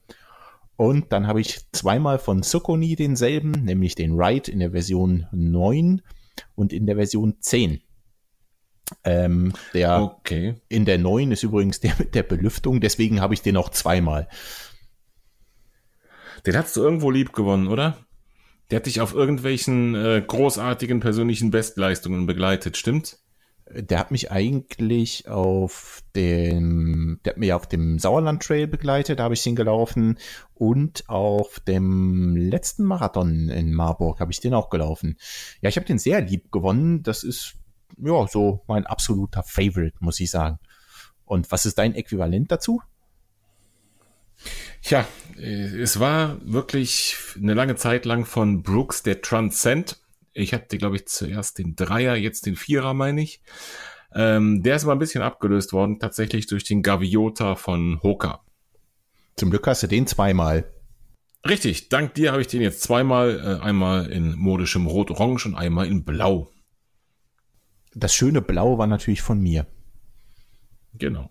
Und 0.76 1.12
dann 1.12 1.26
habe 1.26 1.40
ich 1.40 1.60
zweimal 1.72 2.18
von 2.18 2.42
Sokoni 2.42 2.96
denselben, 2.96 3.50
nämlich 3.50 3.94
den 3.94 4.12
Ride 4.12 4.50
in 4.50 4.58
der 4.58 4.72
Version 4.72 5.26
9 5.32 6.02
und 6.54 6.72
in 6.72 6.86
der 6.86 6.96
Version 6.96 7.36
10. 7.40 7.80
Ähm, 9.02 9.52
der 9.74 10.00
okay. 10.02 10.54
in 10.68 10.84
der 10.84 10.98
9 10.98 11.32
ist 11.32 11.42
übrigens 11.42 11.80
der 11.80 11.94
mit 11.98 12.14
der 12.14 12.22
Belüftung, 12.22 12.80
deswegen 12.80 13.20
habe 13.20 13.34
ich 13.34 13.42
den 13.42 13.56
auch 13.56 13.70
zweimal. 13.70 14.28
Den 16.44 16.56
hast 16.56 16.76
du 16.76 16.82
irgendwo 16.82 17.10
lieb 17.10 17.32
gewonnen, 17.32 17.68
oder? 17.68 17.98
Der 18.70 18.76
hat 18.76 18.86
dich 18.86 19.00
auf 19.00 19.14
irgendwelchen 19.14 19.94
äh, 19.94 20.22
großartigen 20.26 21.00
persönlichen 21.00 21.50
Bestleistungen 21.50 22.26
begleitet, 22.26 22.76
stimmt? 22.76 23.18
Der 23.68 23.98
hat 23.98 24.12
mich 24.12 24.30
eigentlich 24.30 25.28
auf 25.28 26.02
dem, 26.14 27.20
der 27.24 27.32
hat 27.32 27.38
mich 27.38 27.52
auf 27.52 27.66
dem 27.66 27.98
Sauerland 27.98 28.42
Trail 28.42 28.68
begleitet, 28.68 29.18
da 29.18 29.24
habe 29.24 29.34
ich 29.34 29.42
den 29.42 29.56
gelaufen 29.56 30.18
und 30.54 31.08
auf 31.08 31.58
dem 31.60 32.36
letzten 32.36 32.84
Marathon 32.84 33.48
in 33.48 33.72
Marburg 33.72 34.20
habe 34.20 34.30
ich 34.30 34.40
den 34.40 34.54
auch 34.54 34.70
gelaufen. 34.70 35.16
Ja, 35.62 35.68
ich 35.68 35.76
habe 35.76 35.86
den 35.86 35.98
sehr 35.98 36.20
lieb 36.20 36.52
gewonnen. 36.52 37.02
Das 37.02 37.24
ist 37.24 37.56
ja 37.98 38.26
so 38.28 38.62
mein 38.68 38.86
absoluter 38.86 39.42
Favorite, 39.42 39.96
muss 40.00 40.20
ich 40.20 40.30
sagen. 40.30 40.58
Und 41.24 41.50
was 41.50 41.66
ist 41.66 41.78
dein 41.78 41.94
Äquivalent 41.94 42.52
dazu? 42.52 42.80
Ja, 44.88 45.06
es 45.36 46.00
war 46.00 46.38
wirklich 46.44 47.16
eine 47.36 47.54
lange 47.54 47.76
Zeit 47.76 48.04
lang 48.04 48.24
von 48.24 48.62
Brooks 48.62 49.02
der 49.02 49.20
Transcend 49.20 49.98
ich 50.36 50.52
hatte, 50.52 50.76
glaube 50.76 50.96
ich, 50.96 51.08
zuerst 51.08 51.58
den 51.58 51.76
Dreier, 51.76 52.14
jetzt 52.14 52.44
den 52.46 52.56
Vierer, 52.56 52.92
meine 52.92 53.22
ich. 53.22 53.40
Ähm, 54.14 54.62
der 54.62 54.76
ist 54.76 54.84
aber 54.84 54.92
ein 54.92 54.98
bisschen 54.98 55.22
abgelöst 55.22 55.72
worden, 55.72 55.98
tatsächlich 55.98 56.46
durch 56.46 56.64
den 56.64 56.82
Gaviota 56.82 57.54
von 57.54 58.00
Hoka. 58.02 58.44
Zum 59.36 59.50
Glück 59.50 59.66
hast 59.66 59.82
du 59.82 59.86
den 59.86 60.06
zweimal. 60.06 60.70
Richtig, 61.48 61.88
dank 61.88 62.14
dir 62.14 62.32
habe 62.32 62.42
ich 62.42 62.48
den 62.48 62.60
jetzt 62.60 62.82
zweimal, 62.82 63.40
äh, 63.60 63.64
einmal 63.64 64.10
in 64.10 64.36
modischem 64.36 64.86
Rot-Orange 64.86 65.46
und 65.46 65.54
einmal 65.54 65.86
in 65.86 66.04
Blau. 66.04 66.50
Das 67.94 68.14
schöne 68.14 68.42
Blau 68.42 68.76
war 68.78 68.86
natürlich 68.86 69.22
von 69.22 69.40
mir. 69.40 69.66
Genau. 70.92 71.30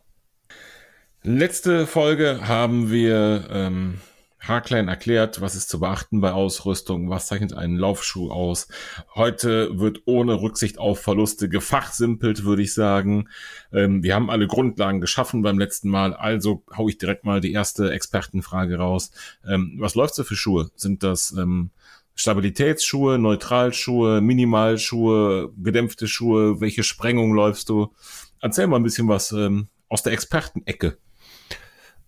Letzte 1.28 1.88
Folge 1.88 2.48
haben 2.48 2.92
wir 2.92 3.48
ähm, 3.50 3.96
haarklein 4.40 4.88
erklärt, 4.88 5.42
was 5.42 5.56
ist 5.56 5.70
zu 5.70 5.80
beachten 5.80 6.22
bei 6.22 6.32
Ausrüstung, 6.32 7.10
was 7.10 7.26
zeichnet 7.26 7.52
einen 7.52 7.78
Laufschuh 7.78 8.30
aus. 8.30 8.68
Heute 9.16 9.80
wird 9.80 10.04
ohne 10.06 10.40
Rücksicht 10.40 10.78
auf 10.78 11.00
Verluste 11.00 11.50
gefachsimpelt, 11.50 12.44
würde 12.44 12.62
ich 12.62 12.76
sagen. 12.76 13.28
Ähm, 13.74 14.04
wir 14.04 14.14
haben 14.14 14.30
alle 14.30 14.46
Grundlagen 14.46 15.02
geschaffen 15.02 15.42
beim 15.42 15.58
letzten 15.58 15.90
Mal, 15.90 16.14
also 16.14 16.64
hau 16.78 16.90
ich 16.90 17.00
direkt 17.00 17.26
mal 17.26 17.42
die 17.42 17.54
erste 17.54 17.92
Expertenfrage 17.92 18.78
raus. 18.78 19.10
Ähm, 19.48 19.78
was 19.80 19.96
läuft 19.96 20.14
so 20.14 20.24
für 20.24 20.36
Schuhe? 20.36 20.70
Sind 20.76 21.02
das 21.02 21.32
ähm, 21.32 21.72
Stabilitätsschuhe, 22.14 23.18
Neutralschuhe, 23.18 24.22
Minimalschuhe, 24.22 25.52
gedämpfte 25.58 26.08
Schuhe? 26.08 26.62
Welche 26.62 26.84
Sprengung 26.84 27.34
läufst 27.34 27.70
du? 27.70 27.92
Erzähl 28.42 28.68
mal 28.68 28.76
ein 28.76 28.84
bisschen 28.84 29.08
was 29.08 29.32
ähm, 29.32 29.70
aus 29.90 30.04
der 30.04 30.14
Expertenecke. 30.14 31.00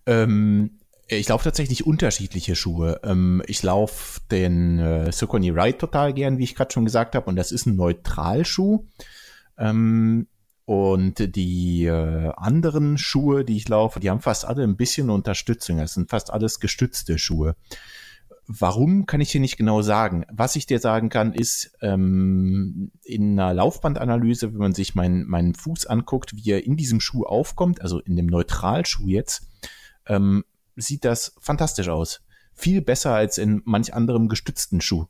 Ähm, 0.08 0.78
ich 1.06 1.28
laufe 1.28 1.44
tatsächlich 1.44 1.86
unterschiedliche 1.86 2.56
Schuhe. 2.56 3.00
Ähm, 3.04 3.42
ich 3.46 3.62
laufe 3.62 4.20
den 4.30 4.78
äh, 4.78 5.12
Saucony 5.12 5.50
Ride 5.50 5.78
total 5.78 6.12
gern, 6.14 6.38
wie 6.38 6.44
ich 6.44 6.54
gerade 6.54 6.72
schon 6.72 6.86
gesagt 6.86 7.14
habe, 7.14 7.26
und 7.26 7.36
das 7.36 7.52
ist 7.52 7.66
ein 7.66 7.76
Neutralschuh. 7.76 8.84
Ähm, 9.58 10.26
und 10.64 11.34
die 11.34 11.84
äh, 11.84 12.30
anderen 12.36 12.98
Schuhe, 12.98 13.44
die 13.44 13.56
ich 13.56 13.68
laufe, 13.68 14.00
die 14.00 14.10
haben 14.10 14.20
fast 14.20 14.44
alle 14.44 14.64
ein 14.64 14.76
bisschen 14.76 15.08
Unterstützung. 15.08 15.78
Das 15.78 15.94
sind 15.94 16.10
fast 16.10 16.30
alles 16.30 16.60
gestützte 16.60 17.18
Schuhe. 17.18 17.54
Warum 18.46 19.04
kann 19.04 19.20
ich 19.20 19.30
dir 19.30 19.40
nicht 19.40 19.58
genau 19.58 19.82
sagen? 19.82 20.24
Was 20.30 20.56
ich 20.56 20.66
dir 20.66 20.78
sagen 20.78 21.10
kann, 21.10 21.34
ist 21.34 21.72
ähm, 21.82 22.92
in 23.02 23.38
einer 23.38 23.52
Laufbandanalyse, 23.52 24.52
wenn 24.52 24.58
man 24.58 24.74
sich 24.74 24.94
meinen 24.94 25.26
meinen 25.26 25.54
Fuß 25.54 25.86
anguckt, 25.86 26.34
wie 26.34 26.50
er 26.50 26.64
in 26.64 26.76
diesem 26.76 27.00
Schuh 27.00 27.24
aufkommt, 27.24 27.82
also 27.82 28.00
in 28.00 28.16
dem 28.16 28.26
Neutralschuh 28.26 29.06
jetzt, 29.06 29.48
ähm, 30.08 30.44
sieht 30.76 31.04
das 31.04 31.34
fantastisch 31.40 31.88
aus. 31.88 32.20
Viel 32.54 32.82
besser 32.82 33.14
als 33.14 33.38
in 33.38 33.62
manch 33.64 33.94
anderem 33.94 34.28
gestützten 34.28 34.80
Schuh. 34.80 35.06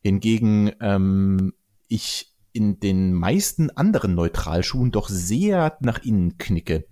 Hingegen 0.00 0.72
ähm, 0.80 1.52
ich 1.88 2.32
in 2.52 2.80
den 2.80 3.12
meisten 3.12 3.70
anderen 3.70 4.14
Neutralschuhen 4.14 4.90
doch 4.90 5.08
sehr 5.08 5.76
nach 5.80 6.02
innen 6.04 6.38
knicke. 6.38 6.86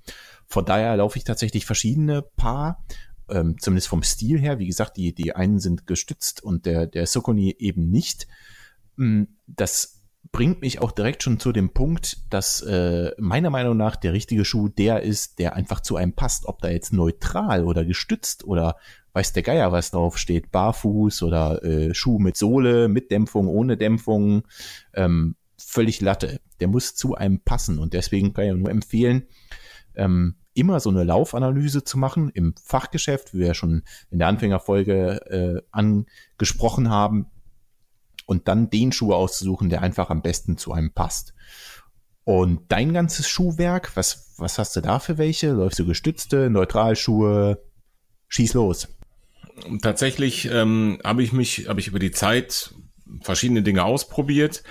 Von 0.46 0.66
daher 0.66 0.96
laufe 0.96 1.16
ich 1.16 1.24
tatsächlich 1.24 1.64
verschiedene 1.64 2.22
Paar, 2.22 2.84
ähm, 3.30 3.56
zumindest 3.58 3.88
vom 3.88 4.02
Stil 4.02 4.38
her. 4.38 4.58
Wie 4.58 4.66
gesagt, 4.66 4.98
die, 4.98 5.14
die 5.14 5.34
einen 5.34 5.58
sind 5.58 5.86
gestützt 5.86 6.42
und 6.42 6.66
der, 6.66 6.86
der 6.86 7.06
Sokoni 7.06 7.56
eben 7.58 7.88
nicht. 7.90 8.26
Mm, 8.96 9.22
das 9.46 9.93
bringt 10.32 10.62
mich 10.62 10.80
auch 10.80 10.92
direkt 10.92 11.22
schon 11.22 11.38
zu 11.38 11.52
dem 11.52 11.70
Punkt, 11.70 12.18
dass 12.30 12.60
äh, 12.62 13.12
meiner 13.18 13.50
Meinung 13.50 13.76
nach 13.76 13.96
der 13.96 14.12
richtige 14.12 14.44
Schuh 14.44 14.68
der 14.68 15.02
ist, 15.02 15.38
der 15.38 15.54
einfach 15.54 15.80
zu 15.80 15.96
einem 15.96 16.12
passt. 16.12 16.46
Ob 16.46 16.60
da 16.60 16.70
jetzt 16.70 16.92
neutral 16.92 17.64
oder 17.64 17.84
gestützt 17.84 18.44
oder 18.44 18.76
weiß 19.12 19.32
der 19.32 19.42
Geier, 19.42 19.70
was 19.70 19.92
drauf 19.92 20.18
steht, 20.18 20.50
barfuß 20.50 21.22
oder 21.22 21.62
äh, 21.62 21.94
Schuh 21.94 22.18
mit 22.18 22.36
Sohle, 22.36 22.88
mit 22.88 23.10
Dämpfung, 23.10 23.46
ohne 23.48 23.76
Dämpfung, 23.76 24.42
ähm, 24.94 25.36
völlig 25.56 26.00
Latte. 26.00 26.40
Der 26.60 26.68
muss 26.68 26.94
zu 26.94 27.14
einem 27.14 27.40
passen 27.40 27.78
und 27.78 27.92
deswegen 27.92 28.32
kann 28.32 28.44
ich 28.44 28.54
nur 28.54 28.70
empfehlen, 28.70 29.28
ähm, 29.94 30.34
immer 30.54 30.80
so 30.80 30.90
eine 30.90 31.04
Laufanalyse 31.04 31.84
zu 31.84 31.98
machen 31.98 32.30
im 32.30 32.54
Fachgeschäft, 32.56 33.34
wie 33.34 33.40
wir 33.40 33.54
schon 33.54 33.82
in 34.10 34.18
der 34.18 34.28
Anfängerfolge 34.28 35.30
äh, 35.30 35.62
angesprochen 35.70 36.90
haben 36.90 37.26
und 38.26 38.48
dann 38.48 38.70
den 38.70 38.92
Schuh 38.92 39.12
auszusuchen, 39.12 39.68
der 39.68 39.82
einfach 39.82 40.10
am 40.10 40.22
besten 40.22 40.56
zu 40.56 40.72
einem 40.72 40.92
passt. 40.92 41.34
Und 42.24 42.62
dein 42.68 42.94
ganzes 42.94 43.28
Schuhwerk, 43.28 43.96
was, 43.96 44.34
was 44.38 44.58
hast 44.58 44.74
du 44.76 44.80
da 44.80 44.98
für 44.98 45.18
welche? 45.18 45.52
Läufst 45.52 45.78
du 45.78 45.86
gestützte, 45.86 46.48
Neutralschuhe? 46.48 47.62
Schieß 48.28 48.54
los. 48.54 48.88
Tatsächlich 49.82 50.46
ähm, 50.50 50.98
habe 51.04 51.22
ich 51.22 51.32
mich, 51.32 51.68
habe 51.68 51.80
ich 51.80 51.88
über 51.88 51.98
die 51.98 52.10
Zeit 52.10 52.74
verschiedene 53.20 53.62
Dinge 53.62 53.84
ausprobiert 53.84 54.64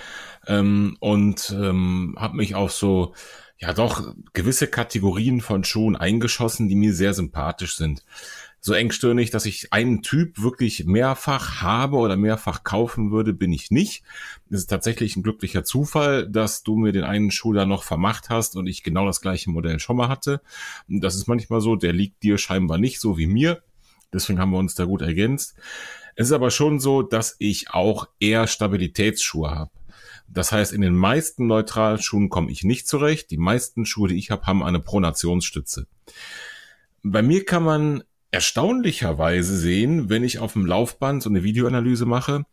ähm, 0.46 0.96
und 1.00 1.54
ähm, 1.56 2.16
habe 2.18 2.36
mich 2.36 2.54
auf 2.54 2.72
so 2.72 3.14
ja 3.56 3.72
doch 3.72 4.14
gewisse 4.32 4.66
Kategorien 4.66 5.40
von 5.40 5.64
Schuhen 5.64 5.96
eingeschossen, 5.96 6.68
die 6.68 6.74
mir 6.74 6.92
sehr 6.92 7.14
sympathisch 7.14 7.76
sind 7.76 8.04
so 8.66 8.72
engstirnig, 8.72 9.30
dass 9.30 9.44
ich 9.44 9.74
einen 9.74 10.00
Typ 10.00 10.40
wirklich 10.40 10.86
mehrfach 10.86 11.60
habe 11.60 11.98
oder 11.98 12.16
mehrfach 12.16 12.64
kaufen 12.64 13.10
würde, 13.10 13.34
bin 13.34 13.52
ich 13.52 13.70
nicht. 13.70 14.04
Es 14.48 14.60
ist 14.60 14.70
tatsächlich 14.70 15.16
ein 15.16 15.22
glücklicher 15.22 15.64
Zufall, 15.64 16.26
dass 16.26 16.62
du 16.62 16.74
mir 16.76 16.92
den 16.92 17.04
einen 17.04 17.30
Schuh 17.30 17.52
da 17.52 17.66
noch 17.66 17.82
vermacht 17.82 18.30
hast 18.30 18.56
und 18.56 18.66
ich 18.66 18.82
genau 18.82 19.04
das 19.04 19.20
gleiche 19.20 19.50
Modell 19.50 19.80
schon 19.80 19.98
mal 19.98 20.08
hatte. 20.08 20.40
Das 20.88 21.14
ist 21.14 21.28
manchmal 21.28 21.60
so, 21.60 21.76
der 21.76 21.92
liegt 21.92 22.22
dir 22.22 22.38
scheinbar 22.38 22.78
nicht 22.78 23.00
so 23.00 23.18
wie 23.18 23.26
mir. 23.26 23.62
Deswegen 24.14 24.38
haben 24.38 24.52
wir 24.52 24.58
uns 24.58 24.74
da 24.74 24.86
gut 24.86 25.02
ergänzt. 25.02 25.56
Es 26.16 26.28
ist 26.28 26.32
aber 26.32 26.50
schon 26.50 26.80
so, 26.80 27.02
dass 27.02 27.36
ich 27.40 27.68
auch 27.68 28.08
eher 28.18 28.46
Stabilitätsschuhe 28.46 29.50
habe. 29.50 29.72
Das 30.26 30.52
heißt, 30.52 30.72
in 30.72 30.80
den 30.80 30.96
meisten 30.96 31.46
Neutralschuhen 31.48 32.30
komme 32.30 32.50
ich 32.50 32.64
nicht 32.64 32.88
zurecht. 32.88 33.30
Die 33.30 33.36
meisten 33.36 33.84
Schuhe, 33.84 34.08
die 34.08 34.16
ich 34.16 34.30
habe, 34.30 34.46
haben 34.46 34.62
eine 34.62 34.80
Pronationsstütze. 34.80 35.86
Bei 37.02 37.20
mir 37.20 37.44
kann 37.44 37.62
man 37.62 38.04
erstaunlicherweise 38.34 39.56
sehen, 39.56 40.10
wenn 40.10 40.24
ich 40.24 40.40
auf 40.40 40.54
dem 40.54 40.66
Laufband 40.66 41.22
so 41.22 41.30
eine 41.30 41.44
Videoanalyse 41.44 42.04
mache, 42.04 42.44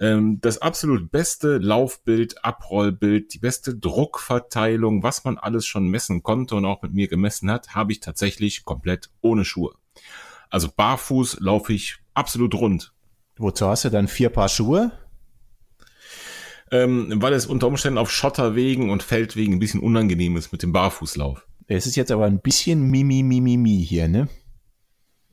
ähm, 0.00 0.40
das 0.40 0.62
absolut 0.62 1.10
beste 1.10 1.58
Laufbild, 1.58 2.42
Abrollbild, 2.46 3.34
die 3.34 3.38
beste 3.38 3.76
Druckverteilung, 3.76 5.02
was 5.02 5.24
man 5.24 5.36
alles 5.36 5.66
schon 5.66 5.86
messen 5.88 6.22
konnte 6.22 6.54
und 6.54 6.64
auch 6.64 6.80
mit 6.80 6.94
mir 6.94 7.08
gemessen 7.08 7.50
hat, 7.50 7.74
habe 7.74 7.92
ich 7.92 8.00
tatsächlich 8.00 8.64
komplett 8.64 9.10
ohne 9.20 9.44
Schuhe. 9.44 9.74
Also 10.48 10.70
barfuß 10.74 11.40
laufe 11.40 11.74
ich 11.74 11.98
absolut 12.14 12.54
rund. 12.54 12.94
Wozu 13.36 13.68
hast 13.68 13.84
du 13.84 13.90
dann 13.90 14.08
vier 14.08 14.30
Paar 14.30 14.48
Schuhe? 14.48 14.92
Ähm, 16.70 17.12
weil 17.16 17.34
es 17.34 17.44
unter 17.44 17.66
Umständen 17.66 17.98
auf 17.98 18.10
Schotterwegen 18.10 18.88
und 18.88 19.02
Feldwegen 19.02 19.56
ein 19.56 19.60
bisschen 19.60 19.80
unangenehm 19.80 20.38
ist 20.38 20.52
mit 20.52 20.62
dem 20.62 20.72
Barfußlauf. 20.72 21.46
Es 21.66 21.86
ist 21.86 21.96
jetzt 21.96 22.10
aber 22.10 22.24
ein 22.24 22.40
bisschen 22.40 22.90
Mimi, 22.90 23.22
Mimi, 23.22 23.58
Mimi 23.58 23.84
hier, 23.86 24.08
ne? 24.08 24.26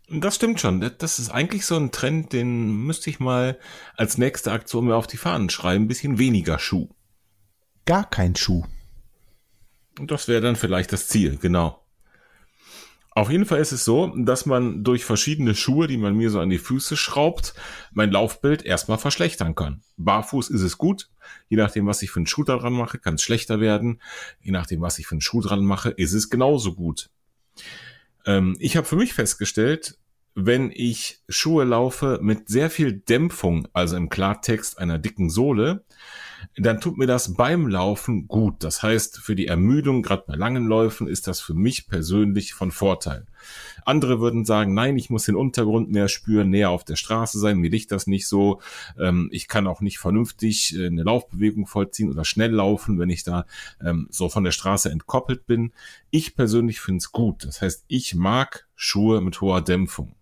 Das 0.09 0.35
stimmt 0.35 0.59
schon. 0.59 0.91
Das 0.99 1.19
ist 1.19 1.29
eigentlich 1.29 1.65
so 1.65 1.75
ein 1.77 1.91
Trend, 1.91 2.31
den 2.31 2.85
müsste 2.85 3.09
ich 3.09 3.19
mal 3.19 3.57
als 3.95 4.17
nächste 4.17 4.51
Aktion 4.51 4.85
mir 4.85 4.95
auf 4.95 5.07
die 5.07 5.17
Fahnen 5.17 5.49
schreiben. 5.49 5.85
Ein 5.85 5.87
bisschen 5.87 6.19
weniger 6.19 6.59
Schuh. 6.59 6.89
Gar 7.85 8.09
kein 8.09 8.35
Schuh. 8.35 8.65
Das 9.99 10.27
wäre 10.27 10.41
dann 10.41 10.55
vielleicht 10.55 10.91
das 10.93 11.07
Ziel, 11.07 11.37
genau. 11.37 11.81
Auf 13.11 13.31
jeden 13.31 13.45
Fall 13.45 13.59
ist 13.59 13.71
es 13.71 13.85
so, 13.85 14.13
dass 14.17 14.45
man 14.45 14.83
durch 14.83 15.05
verschiedene 15.05 15.55
Schuhe, 15.55 15.87
die 15.87 15.97
man 15.97 16.17
mir 16.17 16.29
so 16.29 16.41
an 16.41 16.49
die 16.49 16.57
Füße 16.57 16.97
schraubt, 16.97 17.53
mein 17.93 18.11
Laufbild 18.11 18.63
erstmal 18.63 18.97
verschlechtern 18.97 19.55
kann. 19.55 19.81
Barfuß 19.95 20.49
ist 20.49 20.61
es 20.61 20.77
gut. 20.77 21.09
Je 21.47 21.55
nachdem, 21.55 21.87
was 21.87 22.01
ich 22.01 22.11
für 22.11 22.19
einen 22.19 22.27
Schuh 22.27 22.43
dran 22.43 22.73
mache, 22.73 22.99
kann 22.99 23.15
es 23.15 23.21
schlechter 23.21 23.61
werden. 23.61 24.01
Je 24.41 24.51
nachdem, 24.51 24.81
was 24.81 24.99
ich 24.99 25.07
für 25.07 25.13
einen 25.13 25.21
Schuh 25.21 25.39
dran 25.39 25.63
mache, 25.63 25.91
ist 25.91 26.11
es 26.11 26.29
genauso 26.29 26.75
gut. 26.75 27.09
Ähm, 28.25 28.55
ich 28.59 28.77
habe 28.77 28.87
für 28.87 28.95
mich 28.95 29.13
festgestellt, 29.13 29.97
wenn 30.35 30.69
ich 30.73 31.21
Schuhe 31.29 31.63
laufe 31.63 32.19
mit 32.21 32.49
sehr 32.49 32.69
viel 32.69 32.91
Dämpfung, 32.91 33.67
also 33.71 33.95
im 33.95 34.09
Klartext 34.09 34.77
einer 34.77 34.99
dicken 34.99 35.29
Sohle, 35.29 35.85
dann 36.57 36.81
tut 36.81 36.97
mir 36.97 37.07
das 37.07 37.35
beim 37.35 37.67
Laufen 37.67 38.27
gut. 38.27 38.63
Das 38.63 38.83
heißt, 38.83 39.19
für 39.19 39.35
die 39.35 39.47
Ermüdung, 39.47 40.01
gerade 40.01 40.25
bei 40.27 40.35
langen 40.35 40.67
Läufen, 40.67 41.07
ist 41.07 41.27
das 41.27 41.39
für 41.39 41.53
mich 41.53 41.87
persönlich 41.87 42.53
von 42.53 42.71
Vorteil. 42.71 43.25
Andere 43.85 44.19
würden 44.19 44.45
sagen, 44.45 44.73
nein, 44.73 44.97
ich 44.97 45.09
muss 45.09 45.25
den 45.25 45.35
Untergrund 45.35 45.91
mehr 45.91 46.07
spüren, 46.07 46.49
näher 46.49 46.69
auf 46.69 46.83
der 46.83 46.95
Straße 46.95 47.39
sein, 47.39 47.57
mir 47.57 47.69
liegt 47.69 47.91
das 47.91 48.07
nicht 48.07 48.27
so. 48.27 48.59
Ähm, 48.99 49.29
ich 49.31 49.47
kann 49.47 49.67
auch 49.67 49.81
nicht 49.81 49.99
vernünftig 49.99 50.75
äh, 50.75 50.87
eine 50.87 51.03
Laufbewegung 51.03 51.67
vollziehen 51.67 52.09
oder 52.09 52.25
schnell 52.25 52.51
laufen, 52.51 52.99
wenn 52.99 53.09
ich 53.09 53.23
da 53.23 53.45
ähm, 53.83 54.07
so 54.09 54.29
von 54.29 54.43
der 54.43 54.51
Straße 54.51 54.89
entkoppelt 54.89 55.45
bin. 55.45 55.71
Ich 56.09 56.35
persönlich 56.35 56.81
finde 56.81 56.97
es 56.97 57.11
gut. 57.11 57.45
Das 57.45 57.61
heißt, 57.61 57.85
ich 57.87 58.15
mag 58.15 58.67
Schuhe 58.75 59.21
mit 59.21 59.39
hoher 59.41 59.61
Dämpfung. 59.61 60.15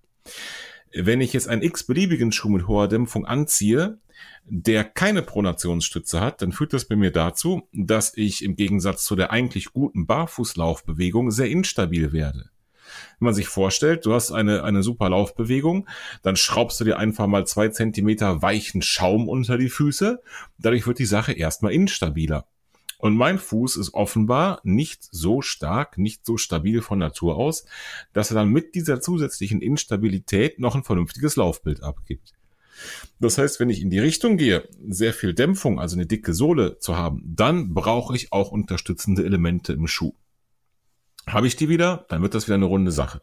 Wenn 0.93 1.21
ich 1.21 1.33
jetzt 1.33 1.47
einen 1.47 1.63
x-beliebigen 1.63 2.31
Schuh 2.31 2.49
mit 2.49 2.67
hoher 2.67 2.87
Dämpfung 2.87 3.25
anziehe, 3.25 3.97
der 4.45 4.83
keine 4.83 5.21
Pronationsstütze 5.21 6.19
hat, 6.19 6.41
dann 6.41 6.51
führt 6.51 6.73
das 6.73 6.85
bei 6.85 6.95
mir 6.95 7.11
dazu, 7.11 7.67
dass 7.71 8.15
ich 8.15 8.43
im 8.43 8.55
Gegensatz 8.55 9.05
zu 9.05 9.15
der 9.15 9.31
eigentlich 9.31 9.73
guten 9.73 10.05
Barfußlaufbewegung 10.05 11.31
sehr 11.31 11.49
instabil 11.49 12.11
werde. 12.11 12.49
Wenn 13.23 13.27
man 13.27 13.35
sich 13.35 13.47
vorstellt, 13.47 14.05
du 14.05 14.13
hast 14.13 14.33
eine, 14.33 14.65
eine 14.65 14.83
super 14.83 15.09
Laufbewegung, 15.09 15.87
dann 16.23 16.35
schraubst 16.35 16.81
du 16.81 16.83
dir 16.83 16.99
einfach 16.99 17.25
mal 17.25 17.47
zwei 17.47 17.69
Zentimeter 17.69 18.41
weichen 18.41 18.81
Schaum 18.81 19.29
unter 19.29 19.57
die 19.57 19.69
Füße. 19.69 20.21
Dadurch 20.57 20.87
wird 20.87 20.99
die 20.99 21.05
Sache 21.05 21.31
erstmal 21.31 21.71
instabiler. 21.71 22.45
Und 22.97 23.15
mein 23.15 23.39
Fuß 23.39 23.77
ist 23.77 23.93
offenbar 23.93 24.59
nicht 24.65 25.07
so 25.09 25.41
stark, 25.41 25.97
nicht 25.97 26.25
so 26.25 26.35
stabil 26.35 26.81
von 26.81 26.99
Natur 26.99 27.37
aus, 27.37 27.63
dass 28.11 28.29
er 28.29 28.35
dann 28.35 28.49
mit 28.49 28.75
dieser 28.75 28.99
zusätzlichen 28.99 29.61
Instabilität 29.61 30.59
noch 30.59 30.75
ein 30.75 30.83
vernünftiges 30.83 31.37
Laufbild 31.37 31.81
abgibt. 31.81 32.33
Das 33.21 33.37
heißt, 33.37 33.61
wenn 33.61 33.69
ich 33.69 33.81
in 33.81 33.89
die 33.89 33.99
Richtung 33.99 34.35
gehe, 34.35 34.67
sehr 34.89 35.13
viel 35.13 35.33
Dämpfung, 35.33 35.79
also 35.79 35.95
eine 35.95 36.07
dicke 36.07 36.33
Sohle 36.33 36.77
zu 36.79 36.97
haben, 36.97 37.23
dann 37.23 37.73
brauche 37.73 38.17
ich 38.17 38.33
auch 38.33 38.51
unterstützende 38.51 39.23
Elemente 39.23 39.71
im 39.71 39.87
Schuh. 39.87 40.13
Habe 41.27 41.47
ich 41.47 41.55
die 41.55 41.69
wieder, 41.69 42.05
dann 42.09 42.21
wird 42.21 42.35
das 42.35 42.47
wieder 42.47 42.55
eine 42.55 42.65
runde 42.65 42.91
Sache. 42.91 43.21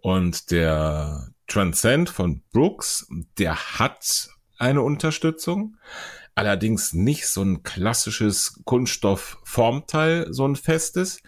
Und 0.00 0.50
der 0.50 1.28
Transcend 1.46 2.10
von 2.10 2.42
Brooks, 2.52 3.06
der 3.38 3.56
hat 3.78 4.28
eine 4.58 4.82
Unterstützung 4.82 5.76
allerdings 6.36 6.92
nicht 6.92 7.26
so 7.26 7.42
ein 7.42 7.62
klassisches 7.62 8.60
Kunststoffformteil, 8.64 10.26
so 10.34 10.46
ein 10.46 10.54
festes, 10.54 11.22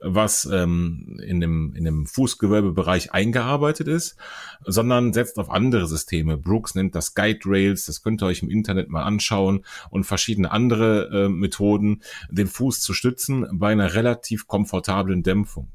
was 0.00 0.46
ähm, 0.46 1.20
in, 1.22 1.38
dem, 1.40 1.74
in 1.76 1.84
dem 1.84 2.06
Fußgewölbebereich 2.06 3.12
eingearbeitet 3.12 3.88
ist, 3.88 4.16
sondern 4.64 5.12
setzt 5.12 5.38
auf 5.38 5.50
andere 5.50 5.86
Systeme. 5.86 6.38
Brooks 6.38 6.74
nennt 6.74 6.94
das 6.94 7.14
Guide 7.14 7.40
Rails, 7.44 7.84
das 7.84 8.02
könnt 8.02 8.22
ihr 8.22 8.26
euch 8.26 8.42
im 8.42 8.48
Internet 8.48 8.88
mal 8.88 9.02
anschauen 9.02 9.66
und 9.90 10.04
verschiedene 10.04 10.50
andere 10.50 11.26
äh, 11.26 11.28
Methoden, 11.28 12.02
den 12.30 12.46
Fuß 12.46 12.80
zu 12.80 12.94
stützen 12.94 13.46
bei 13.52 13.70
einer 13.70 13.92
relativ 13.92 14.46
komfortablen 14.46 15.22
Dämpfung. 15.22 15.68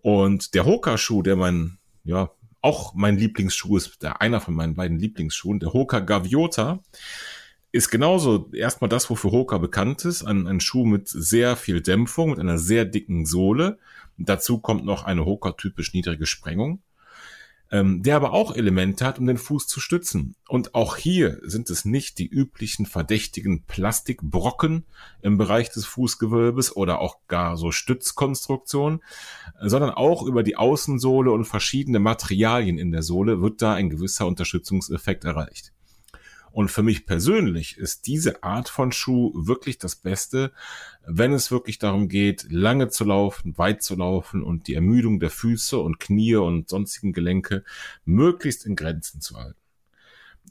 Und 0.00 0.54
der 0.54 0.64
Hoka-Schuh, 0.64 1.22
der 1.22 1.36
mein, 1.36 1.78
ja, 2.02 2.32
auch 2.62 2.94
mein 2.94 3.16
Lieblingsschuh 3.16 3.76
ist, 3.76 4.02
der 4.02 4.20
einer 4.20 4.40
von 4.40 4.54
meinen 4.54 4.74
beiden 4.74 4.98
Lieblingsschuhen, 4.98 5.60
der 5.60 5.72
Hoka 5.72 6.00
Gaviota, 6.00 6.80
ist 7.72 7.90
genauso 7.90 8.50
erstmal 8.52 8.90
das, 8.90 9.08
wofür 9.08 9.32
Hoka 9.32 9.56
bekannt 9.56 10.04
ist. 10.04 10.22
Ein, 10.22 10.46
ein 10.46 10.60
Schuh 10.60 10.84
mit 10.84 11.08
sehr 11.08 11.56
viel 11.56 11.80
Dämpfung, 11.80 12.30
mit 12.30 12.38
einer 12.38 12.58
sehr 12.58 12.84
dicken 12.84 13.24
Sohle. 13.24 13.78
Dazu 14.18 14.58
kommt 14.58 14.84
noch 14.84 15.04
eine 15.04 15.24
Hoka-typisch 15.24 15.94
niedrige 15.94 16.26
Sprengung, 16.26 16.82
ähm, 17.70 18.02
der 18.02 18.16
aber 18.16 18.34
auch 18.34 18.54
Elemente 18.54 19.06
hat, 19.06 19.18
um 19.18 19.26
den 19.26 19.38
Fuß 19.38 19.66
zu 19.66 19.80
stützen. 19.80 20.36
Und 20.48 20.74
auch 20.74 20.96
hier 20.98 21.40
sind 21.44 21.70
es 21.70 21.86
nicht 21.86 22.18
die 22.18 22.28
üblichen 22.28 22.84
verdächtigen 22.84 23.64
Plastikbrocken 23.64 24.84
im 25.22 25.38
Bereich 25.38 25.70
des 25.70 25.86
Fußgewölbes 25.86 26.76
oder 26.76 27.00
auch 27.00 27.26
gar 27.26 27.56
so 27.56 27.72
Stützkonstruktionen, 27.72 29.00
sondern 29.62 29.90
auch 29.90 30.26
über 30.26 30.42
die 30.42 30.56
Außensohle 30.56 31.32
und 31.32 31.46
verschiedene 31.46 32.00
Materialien 32.00 32.76
in 32.76 32.92
der 32.92 33.02
Sohle 33.02 33.40
wird 33.40 33.62
da 33.62 33.72
ein 33.72 33.88
gewisser 33.88 34.26
Unterstützungseffekt 34.26 35.24
erreicht. 35.24 35.72
Und 36.52 36.70
für 36.70 36.82
mich 36.82 37.06
persönlich 37.06 37.78
ist 37.78 38.06
diese 38.06 38.42
Art 38.42 38.68
von 38.68 38.92
Schuh 38.92 39.32
wirklich 39.34 39.78
das 39.78 39.96
Beste, 39.96 40.52
wenn 41.06 41.32
es 41.32 41.50
wirklich 41.50 41.78
darum 41.78 42.08
geht, 42.08 42.46
lange 42.50 42.88
zu 42.88 43.04
laufen, 43.04 43.56
weit 43.58 43.82
zu 43.82 43.96
laufen 43.96 44.42
und 44.42 44.68
die 44.68 44.74
Ermüdung 44.74 45.18
der 45.18 45.30
Füße 45.30 45.78
und 45.78 45.98
Knie 45.98 46.36
und 46.36 46.68
sonstigen 46.68 47.12
Gelenke 47.12 47.64
möglichst 48.04 48.66
in 48.66 48.76
Grenzen 48.76 49.20
zu 49.20 49.36
halten. 49.36 49.58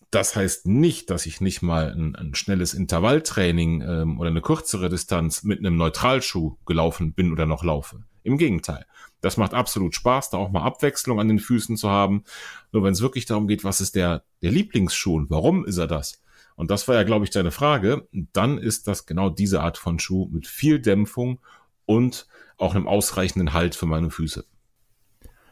Das 0.10 0.36
heißt 0.36 0.66
nicht, 0.66 1.10
dass 1.10 1.26
ich 1.26 1.40
nicht 1.40 1.62
mal 1.62 1.92
ein, 1.92 2.16
ein 2.16 2.36
schnelles 2.36 2.74
Intervalltraining 2.74 3.82
ähm, 3.82 4.20
oder 4.20 4.30
eine 4.30 4.42
kürzere 4.42 4.90
Distanz 4.90 5.44
mit 5.44 5.60
einem 5.60 5.78
Neutralschuh 5.78 6.58
gelaufen 6.66 7.14
bin 7.14 7.32
oder 7.32 7.46
noch 7.46 7.64
laufe. 7.64 8.04
Im 8.24 8.38
Gegenteil. 8.38 8.86
Das 9.22 9.38
macht 9.38 9.54
absolut 9.54 9.96
Spaß, 9.96 10.32
da 10.32 10.38
auch 10.38 10.52
mal 10.52 10.64
Abwechslung 10.64 11.20
an 11.20 11.28
den 11.28 11.40
Füßen 11.40 11.78
zu 11.78 11.90
haben. 11.90 12.24
Nur 12.72 12.84
wenn 12.84 12.94
es 12.94 13.02
wirklich 13.02 13.26
darum 13.26 13.48
geht, 13.48 13.64
was 13.64 13.82
ist 13.82 13.96
der, 13.96 14.24
der 14.42 14.52
Lieblingsschuh 14.52 15.16
und 15.16 15.30
warum 15.30 15.66
ist 15.66 15.78
er 15.78 15.88
das? 15.88 16.22
Und 16.56 16.70
das 16.70 16.88
war 16.88 16.96
ja, 16.96 17.04
glaube 17.04 17.26
ich, 17.26 17.32
deine 17.32 17.52
Frage. 17.52 18.08
Dann 18.12 18.58
ist 18.58 18.88
das 18.88 19.06
genau 19.06 19.30
diese 19.30 19.62
Art 19.62 19.78
von 19.78 20.00
Schuh 20.00 20.28
mit 20.32 20.48
viel 20.48 20.80
Dämpfung 20.80 21.40
und 21.86 22.28
auch 22.58 22.76
einem 22.76 22.88
ausreichenden 22.88 23.54
Halt 23.54 23.76
für 23.76 23.86
meine 23.86 24.10
Füße. 24.10 24.46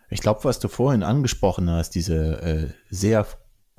Ich 0.10 0.22
glaube, 0.22 0.44
was 0.44 0.60
du 0.60 0.68
vorhin 0.68 1.04
angesprochen 1.04 1.70
hast, 1.70 1.92
diese 1.92 2.42
äh, 2.42 2.70
sehr 2.90 3.28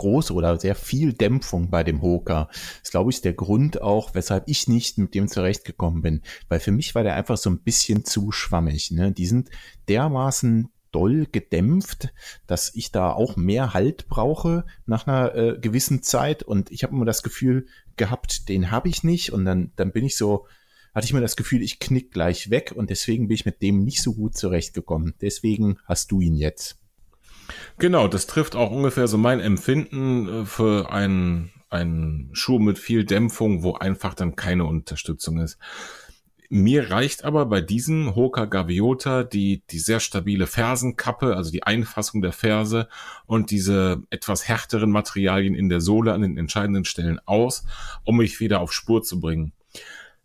große 0.01 0.33
oder 0.33 0.59
sehr 0.59 0.75
viel 0.75 1.13
Dämpfung 1.13 1.69
bei 1.69 1.85
dem 1.85 2.01
Hoka. 2.01 2.49
Das 2.83 2.91
glaube 2.91 3.11
ich 3.11 3.17
ist 3.17 3.27
der 3.27 3.35
Grund 3.35 3.83
auch, 3.83 4.15
weshalb 4.15 4.45
ich 4.47 4.67
nicht 4.67 4.97
mit 4.97 5.15
dem 5.15 5.29
zurechtgekommen 5.29 6.01
bin. 6.01 6.23
Weil 6.49 6.59
für 6.59 6.73
mich 6.73 6.95
war 6.95 7.03
der 7.03 7.17
einfach 7.17 7.37
so 7.37 7.51
ein 7.51 7.61
bisschen 7.61 8.07
zu 8.07 8.33
schwammig. 8.33 8.91
Ne? 8.93 9.13
Die 9.13 9.27
sind 9.27 9.51
dermaßen 9.89 10.71
doll 10.91 11.27
gedämpft, 11.31 12.09
dass 12.47 12.75
ich 12.75 12.93
da 12.93 13.13
auch 13.13 13.37
mehr 13.37 13.75
Halt 13.75 14.09
brauche 14.09 14.65
nach 14.87 15.07
einer 15.07 15.35
äh, 15.35 15.59
gewissen 15.61 16.03
Zeit. 16.03 16.43
Und 16.43 16.73
ich 16.73 16.83
habe 16.83 16.95
immer 16.95 17.05
das 17.05 17.23
Gefühl 17.23 17.67
gehabt, 17.97 18.49
den 18.49 18.71
habe 18.71 18.89
ich 18.89 19.05
nicht. 19.05 19.33
Und 19.33 19.45
dann, 19.45 19.73
dann 19.77 19.93
bin 19.93 20.07
ich 20.07 20.17
so, 20.17 20.47
hatte 20.95 21.05
ich 21.05 21.13
mir 21.13 21.21
das 21.21 21.37
Gefühl, 21.37 21.63
ich 21.63 21.79
knick 21.79 22.11
gleich 22.11 22.49
weg 22.49 22.73
und 22.75 22.89
deswegen 22.89 23.29
bin 23.29 23.35
ich 23.35 23.45
mit 23.45 23.61
dem 23.61 23.85
nicht 23.85 24.03
so 24.03 24.15
gut 24.15 24.35
zurechtgekommen. 24.35 25.15
Deswegen 25.21 25.79
hast 25.85 26.11
du 26.11 26.23
ihn 26.23 26.35
jetzt. 26.35 26.80
Genau, 27.79 28.09
das 28.09 28.27
trifft 28.27 28.57
auch 28.57 28.71
ungefähr 28.71 29.09
so 29.09 29.19
mein 29.19 29.41
Empfinden 29.41 30.43
äh, 30.43 30.47
für 30.47 30.93
einen, 30.93 31.51
einen 31.69 32.31
Schuh 32.33 32.59
mit 32.59 32.79
viel 32.79 33.05
Dämpfung, 33.05 33.63
wo 33.63 33.75
einfach 33.75 34.15
dann 34.15 34.37
keine 34.37 34.65
Unterstützung 34.65 35.39
ist. 35.39 35.59
Mir 36.53 36.91
reicht 36.91 37.25
aber 37.25 37.47
bei 37.47 37.61
diesem 37.61 38.17
Hoka 38.17 38.45
Gaviota 38.45 39.23
die, 39.23 39.63
die 39.71 39.79
sehr 39.79 40.01
stabile 40.01 40.49
Fersenkappe, 40.49 41.37
also 41.37 41.53
die 41.53 41.63
Einfassung 41.63 42.23
der 42.23 42.33
Ferse 42.33 42.89
und 43.27 43.53
diese 43.53 44.03
etwas 44.11 44.49
härteren 44.49 44.91
Materialien 44.91 45.55
in 45.55 45.69
der 45.69 45.81
Sohle 45.81 46.13
an 46.13 46.23
den 46.23 46.37
entscheidenden 46.37 46.85
Stellen 46.85 47.21
aus, 47.25 47.65
um 48.03 48.17
mich 48.17 48.41
wieder 48.41 48.61
auf 48.61 48.73
Spur 48.73 49.05
zu 49.05 49.21
bringen. 49.21 49.53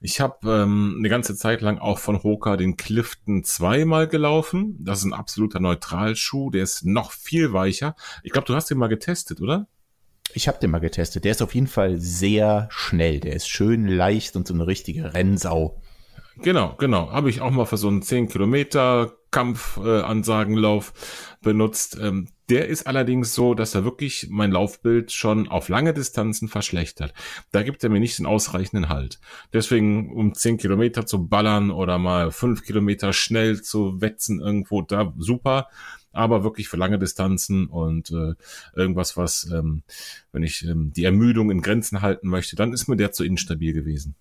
Ich 0.05 0.21
habe 0.21 0.47
ähm, 0.47 0.97
eine 0.99 1.09
ganze 1.09 1.35
Zeit 1.35 1.61
lang 1.61 1.79
auch 1.79 1.97
von 1.97 2.21
Hoka 2.21 2.57
den 2.57 2.77
Clifton 2.77 3.43
zweimal 3.43 4.07
gelaufen. 4.07 4.77
Das 4.79 4.99
ist 4.99 5.05
ein 5.05 5.13
absoluter 5.13 5.59
Neutralschuh, 5.59 6.51
der 6.51 6.61
ist 6.61 6.85
noch 6.85 7.11
viel 7.11 7.53
weicher. 7.53 7.95
Ich 8.21 8.31
glaube, 8.31 8.45
du 8.45 8.53
hast 8.53 8.69
den 8.69 8.77
mal 8.77 8.85
getestet, 8.85 9.41
oder? 9.41 9.67
Ich 10.35 10.47
habe 10.47 10.59
den 10.59 10.69
mal 10.69 10.77
getestet. 10.77 11.25
Der 11.25 11.31
ist 11.31 11.41
auf 11.41 11.55
jeden 11.55 11.65
Fall 11.65 11.97
sehr 11.97 12.67
schnell. 12.69 13.19
Der 13.19 13.33
ist 13.33 13.47
schön 13.47 13.87
leicht 13.87 14.35
und 14.35 14.47
so 14.47 14.53
eine 14.53 14.67
richtige 14.67 15.15
Rennsau. 15.15 15.81
Genau, 16.37 16.75
genau. 16.77 17.09
Habe 17.11 17.31
ich 17.31 17.41
auch 17.41 17.49
mal 17.49 17.65
für 17.65 17.77
so 17.77 17.87
einen 17.87 18.03
10 18.03 18.29
Kilometer 18.29 19.11
Kampfansagenlauf 19.31 20.93
äh, 20.93 21.43
benutzt. 21.43 21.97
Ähm, 21.99 22.27
der 22.49 22.67
ist 22.67 22.87
allerdings 22.87 23.33
so, 23.33 23.53
dass 23.53 23.75
er 23.75 23.83
wirklich 23.83 24.27
mein 24.29 24.51
Laufbild 24.51 25.11
schon 25.11 25.47
auf 25.47 25.69
lange 25.69 25.93
Distanzen 25.93 26.47
verschlechtert. 26.47 27.13
Da 27.51 27.63
gibt 27.63 27.83
er 27.83 27.89
mir 27.89 27.99
nicht 27.99 28.19
den 28.19 28.25
ausreichenden 28.25 28.89
Halt. 28.89 29.19
Deswegen, 29.53 30.13
um 30.13 30.33
10 30.33 30.57
Kilometer 30.57 31.05
zu 31.05 31.27
ballern 31.27 31.71
oder 31.71 31.97
mal 31.97 32.31
5 32.31 32.63
Kilometer 32.63 33.13
schnell 33.13 33.61
zu 33.61 34.01
wetzen 34.01 34.39
irgendwo, 34.39 34.81
da 34.81 35.13
super 35.17 35.67
aber 36.15 36.43
wirklich 36.43 36.69
für 36.69 36.77
lange 36.77 36.97
Distanzen 36.97 37.67
und 37.67 38.09
äh, 38.11 38.35
irgendwas, 38.73 39.17
was, 39.17 39.49
ähm, 39.51 39.83
wenn 40.31 40.43
ich 40.43 40.63
ähm, 40.63 40.93
die 40.93 41.03
Ermüdung 41.03 41.51
in 41.51 41.61
Grenzen 41.61 42.01
halten 42.01 42.29
möchte, 42.29 42.55
dann 42.55 42.71
ist 42.73 42.87
mir 42.87 42.95
der 42.95 43.11
zu 43.11 43.25
instabil 43.25 43.73
gewesen. 43.73 44.15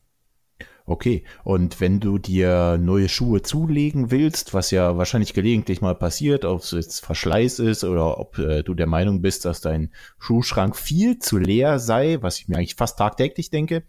Okay, 0.86 1.24
und 1.44 1.80
wenn 1.80 1.98
du 1.98 2.18
dir 2.18 2.76
neue 2.76 3.08
Schuhe 3.08 3.40
zulegen 3.40 4.10
willst, 4.10 4.52
was 4.52 4.70
ja 4.70 4.98
wahrscheinlich 4.98 5.32
gelegentlich 5.32 5.80
mal 5.80 5.94
passiert, 5.94 6.44
ob 6.44 6.60
es 6.60 6.72
jetzt 6.72 7.06
Verschleiß 7.06 7.58
ist 7.60 7.84
oder 7.84 8.18
ob 8.18 8.38
äh, 8.38 8.62
du 8.62 8.74
der 8.74 8.86
Meinung 8.86 9.22
bist, 9.22 9.46
dass 9.46 9.62
dein 9.62 9.94
Schuhschrank 10.18 10.76
viel 10.76 11.18
zu 11.18 11.38
leer 11.38 11.78
sei, 11.78 12.18
was 12.20 12.38
ich 12.38 12.48
mir 12.48 12.58
eigentlich 12.58 12.74
fast 12.74 12.98
tagtäglich 12.98 13.48
denke, 13.48 13.84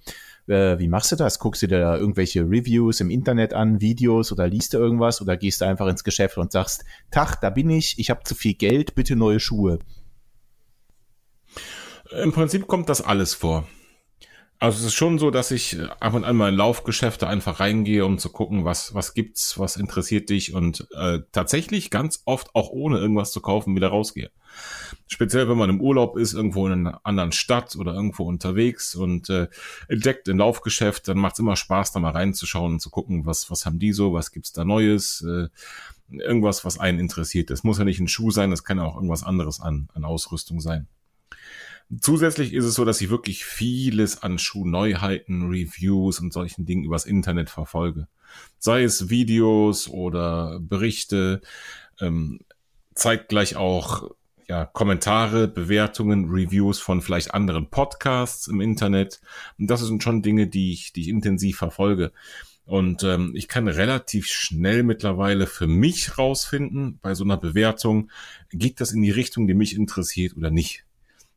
äh, 0.48 0.80
wie 0.80 0.88
machst 0.88 1.12
du 1.12 1.18
das? 1.18 1.40
Guckst 1.40 1.64
du 1.64 1.68
dir 1.68 1.80
da 1.80 1.98
irgendwelche 1.98 2.44
Reviews 2.44 3.02
im 3.02 3.10
Internet 3.10 3.54
an, 3.54 3.82
Videos 3.82 4.32
oder 4.32 4.48
liest 4.48 4.74
du 4.74 4.78
irgendwas 4.78 5.22
oder 5.22 5.36
gehst 5.36 5.60
du 5.60 5.66
einfach 5.66 5.88
ins 5.88 6.06
Geschäft 6.06 6.38
und 6.38 6.54
sagst, 6.54 6.86
Tag, 7.12 7.42
da 7.42 7.50
bin 7.50 7.70
ich, 7.70 8.00
ich 8.00 8.10
habe 8.10 8.24
zu 8.24 8.36
viel 8.36 8.54
Geld, 8.54 8.96
bitte 8.96 9.18
neue 9.18 9.42
Schuhe? 9.42 9.80
Im 12.24 12.32
Prinzip 12.32 12.68
kommt 12.68 12.88
das 12.88 13.02
alles 13.02 13.34
vor. 13.34 13.68
Also 14.58 14.80
es 14.80 14.86
ist 14.86 14.94
schon 14.94 15.20
so, 15.20 15.32
dass 15.32 15.52
ich 15.52 15.78
ab 16.00 16.14
und 16.14 16.24
an 16.24 16.38
mal 16.38 16.50
in 16.50 16.56
Laufgeschäfte 16.56 17.28
einfach 17.28 17.60
reingehe, 17.60 18.06
um 18.06 18.18
zu 18.18 18.30
gucken, 18.30 18.64
was, 18.64 18.94
was 18.96 19.14
gibt's, 19.14 19.60
was 19.60 19.76
interessiert 19.76 20.30
dich 20.30 20.54
und 20.54 20.88
äh, 20.96 21.20
tatsächlich 21.34 21.92
ganz 21.92 22.22
oft 22.24 22.56
auch 22.56 22.70
ohne 22.70 22.98
irgendwas 22.98 23.32
zu 23.32 23.42
kaufen 23.42 23.76
wieder 23.76 23.90
rausgehe. 23.90 24.32
Speziell, 25.08 25.50
wenn 25.50 25.58
man 25.58 25.70
im 25.70 25.82
Urlaub 25.82 26.18
ist, 26.18 26.34
irgendwo 26.34 26.66
in 26.68 26.72
einer 26.72 27.02
anderen 27.04 27.34
Stadt 27.34 27.76
oder 27.76 27.94
irgendwo 27.94 28.24
unterwegs 28.24 28.96
und 28.96 29.30
äh, 29.30 29.48
entdeckt 29.90 30.30
ein 30.30 30.38
Laufgeschäft, 30.38 31.10
dann 31.10 31.18
macht's 31.18 31.40
immer 31.40 31.58
Spaß, 31.58 31.92
da 31.92 32.00
mal 32.00 32.12
reinzuschauen 32.12 32.74
und 32.74 32.80
zu 32.80 32.90
gucken, 32.90 33.26
was, 33.26 33.52
was 33.52 33.66
haben 33.66 33.78
die 33.78 33.92
so, 33.92 34.14
was 34.14 34.32
gibt's 34.32 34.54
da 34.54 34.64
Neues, 34.64 35.22
äh, 35.22 35.50
irgendwas, 36.10 36.64
was 36.64 36.80
einen 36.80 37.00
interessiert. 37.00 37.50
Das 37.50 37.66
muss 37.66 37.78
ja 37.78 37.84
nicht 37.84 38.00
ein 38.00 38.08
Schuh 38.08 38.32
sein, 38.32 38.52
das 38.52 38.64
kann 38.64 38.78
ja 38.78 38.86
auch 38.86 38.96
irgendwas 38.96 39.24
anderes 39.24 39.60
an, 39.60 39.90
an 39.94 40.06
Ausrüstung 40.06 40.62
sein. 40.62 40.88
Zusätzlich 42.00 42.54
ist 42.54 42.66
es 42.66 42.74
so, 42.74 42.84
dass 42.84 43.02
ich 43.02 43.10
wirklich 43.10 43.46
vieles 43.46 44.24
an 44.24 44.40
Schuhneuheiten, 44.40 45.50
Reviews 45.50 46.20
und 46.20 46.34
solchen 46.34 46.66
Dingen 46.66 46.84
übers 46.84 47.06
Internet 47.06 47.50
verfolge. 47.50 48.08
Sei 48.58 48.84
es 48.84 49.10
Videos 49.10 49.88
oder 49.88 50.60
Berichte, 50.60 51.42
ähm, 52.02 52.40
zeigt 52.96 53.30
gleich 53.30 53.56
auch 53.56 54.10
ja, 54.48 54.66
Kommentare, 54.66 55.48
Bewertungen, 55.48 56.30
Reviews 56.30 56.80
von 56.80 57.02
vielleicht 57.02 57.34
anderen 57.34 57.70
Podcasts 57.70 58.48
im 58.48 58.62
Internet. 58.62 59.22
Und 59.58 59.68
das 59.68 59.82
sind 59.82 60.04
schon 60.04 60.22
Dinge, 60.22 60.48
die 60.48 60.72
ich, 60.74 60.94
die 60.94 61.02
ich 61.02 61.08
intensiv 61.08 61.58
verfolge. 61.58 62.12
Und 62.66 63.04
ähm, 63.04 63.34
ich 63.36 63.48
kann 63.48 63.68
relativ 63.68 64.26
schnell 64.28 64.84
mittlerweile 64.84 65.46
für 65.46 65.68
mich 65.68 66.18
rausfinden, 66.18 67.00
bei 67.02 67.14
so 67.14 67.24
einer 67.24 67.38
Bewertung, 67.38 68.10
geht 68.52 68.82
das 68.82 68.92
in 68.92 69.04
die 69.04 69.12
Richtung, 69.12 69.48
die 69.48 69.54
mich 69.54 69.76
interessiert 69.76 70.36
oder 70.36 70.50
nicht. 70.50 70.84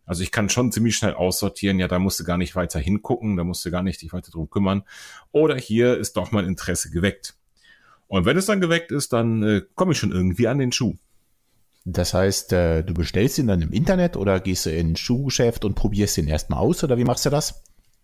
Also 0.09 0.23
ich 0.23 0.33
kann 0.33 0.49
schon 0.49 0.73
ziemlich 0.73 0.97
schnell 0.97 1.13
aussortieren, 1.13 1.79
ja, 1.79 1.87
da 1.87 1.99
musst 1.99 2.19
du 2.19 2.25
gar 2.25 2.39
nicht 2.39 2.57
weiter 2.57 2.81
hingucken, 2.81 3.37
da 3.37 3.45
musst 3.45 3.65
du 3.67 3.71
gar 3.71 3.83
nicht 3.83 4.01
dich 4.01 4.15
weiter 4.15 4.31
drum 4.31 4.49
kümmern. 4.49 4.85
Oder 5.33 5.57
hier 5.57 5.99
ist 5.99 6.17
doch 6.17 6.33
mein 6.33 6.47
Interesse 6.47 6.91
geweckt. 6.91 7.35
Und 8.07 8.25
wenn 8.25 8.39
es 8.39 8.47
dann 8.47 8.63
geweckt 8.63 8.91
ist, 8.91 9.13
dann 9.13 9.43
äh, 9.43 9.63
komme 9.75 9.93
ich 9.93 9.99
schon 9.99 10.11
irgendwie 10.11 10.49
an 10.49 10.57
den 10.57 10.73
Schuh. 10.73 10.97
Das 11.85 12.15
heißt, 12.15 12.55
äh, 12.55 12.83
du 12.85 12.95
bestellst 12.95 13.39
ihn 13.39 13.49
dann 13.49 13.61
im 13.61 13.71
Internet 13.71 14.17
oder 14.17 14.41
gehst 14.41 14.65
du 14.65 14.71
in 14.71 14.93
ein 14.93 14.97
Schuhgeschäft 14.97 15.67
und 15.67 15.75
probierst 15.75 16.17
ihn 16.17 16.27
erstmal 16.27 16.61
aus 16.61 16.83
oder 16.83 16.97
wie 16.97 17.05
machst 17.05 17.27
du 17.27 17.31
das? 17.31 17.63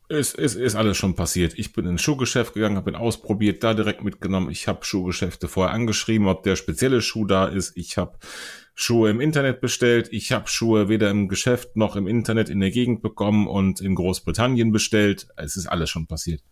Es, 0.09 0.35
es 0.35 0.55
ist 0.55 0.75
alles 0.75 0.99
schon 0.99 1.15
passiert. 1.15 1.59
Ich 1.59 1.73
bin 1.73 1.87
in 1.87 1.93
ein 1.93 1.99
Schuhgeschäft 1.99 2.53
gegangen, 2.53 2.77
habe 2.77 2.91
ihn 2.91 2.97
ausprobiert, 2.97 3.65
da 3.65 3.73
direkt 3.73 4.05
mitgenommen. 4.05 4.51
Ich 4.51 4.69
habe 4.69 4.85
Schuhgeschäfte 4.85 5.49
vorher 5.49 5.73
angeschrieben, 5.73 6.29
ob 6.29 6.43
der 6.43 6.57
spezielle 6.57 7.01
Schuh 7.01 7.25
da 7.25 7.47
ist. 7.47 7.75
Ich 7.77 7.97
habe 7.97 8.19
Schuhe 8.75 9.09
im 9.09 9.21
Internet 9.21 9.63
bestellt. 9.63 10.09
Ich 10.11 10.33
habe 10.33 10.49
Schuhe 10.49 10.91
weder 10.91 11.09
im 11.11 11.29
Geschäft 11.29 11.77
noch 11.77 11.97
im 11.97 12.07
Internet 12.07 12.51
in 12.51 12.61
der 12.61 12.71
Gegend 12.71 13.01
bekommen 13.01 13.47
und 13.47 13.81
in 13.81 13.95
Großbritannien 13.95 14.73
bestellt. 14.73 15.29
Es 15.37 15.57
ist 15.57 15.67
alles 15.67 15.89
schon 15.89 16.07
passiert. 16.07 16.43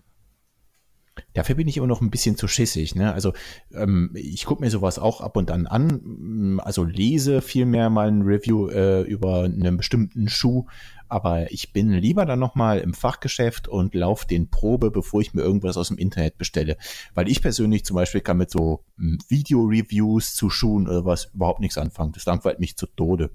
Dafür 1.34 1.54
bin 1.56 1.68
ich 1.68 1.76
immer 1.76 1.86
noch 1.86 2.00
ein 2.00 2.10
bisschen 2.10 2.36
zu 2.36 2.48
schissig. 2.48 2.94
Ne? 2.94 3.12
Also 3.12 3.32
ähm, 3.74 4.12
ich 4.14 4.46
gucke 4.46 4.62
mir 4.62 4.70
sowas 4.70 4.98
auch 4.98 5.20
ab 5.20 5.36
und 5.36 5.50
an 5.50 5.66
an. 5.66 6.58
Also 6.60 6.84
lese 6.84 7.42
vielmehr 7.42 7.90
mal 7.90 8.08
ein 8.08 8.22
Review 8.22 8.68
äh, 8.68 9.02
über 9.02 9.44
einen 9.44 9.76
bestimmten 9.76 10.28
Schuh, 10.28 10.66
aber 11.12 11.52
ich 11.52 11.74
bin 11.74 11.90
lieber 11.90 12.24
dann 12.24 12.38
nochmal 12.38 12.78
im 12.78 12.94
Fachgeschäft 12.94 13.68
und 13.68 13.94
laufe 13.94 14.26
den 14.26 14.48
Probe, 14.48 14.90
bevor 14.90 15.20
ich 15.20 15.34
mir 15.34 15.42
irgendwas 15.42 15.76
aus 15.76 15.88
dem 15.88 15.98
Internet 15.98 16.38
bestelle. 16.38 16.78
Weil 17.12 17.28
ich 17.28 17.42
persönlich 17.42 17.84
zum 17.84 17.96
Beispiel 17.96 18.22
kann 18.22 18.38
mit 18.38 18.50
so 18.50 18.82
hm, 18.96 19.18
Video-Reviews 19.28 20.34
zu 20.34 20.48
Schuhen 20.48 20.88
oder 20.88 21.04
was 21.04 21.26
überhaupt 21.34 21.60
nichts 21.60 21.76
anfangen. 21.76 22.12
Das 22.12 22.24
langweilt 22.24 22.60
mich 22.60 22.78
zu 22.78 22.86
Tode. 22.86 23.30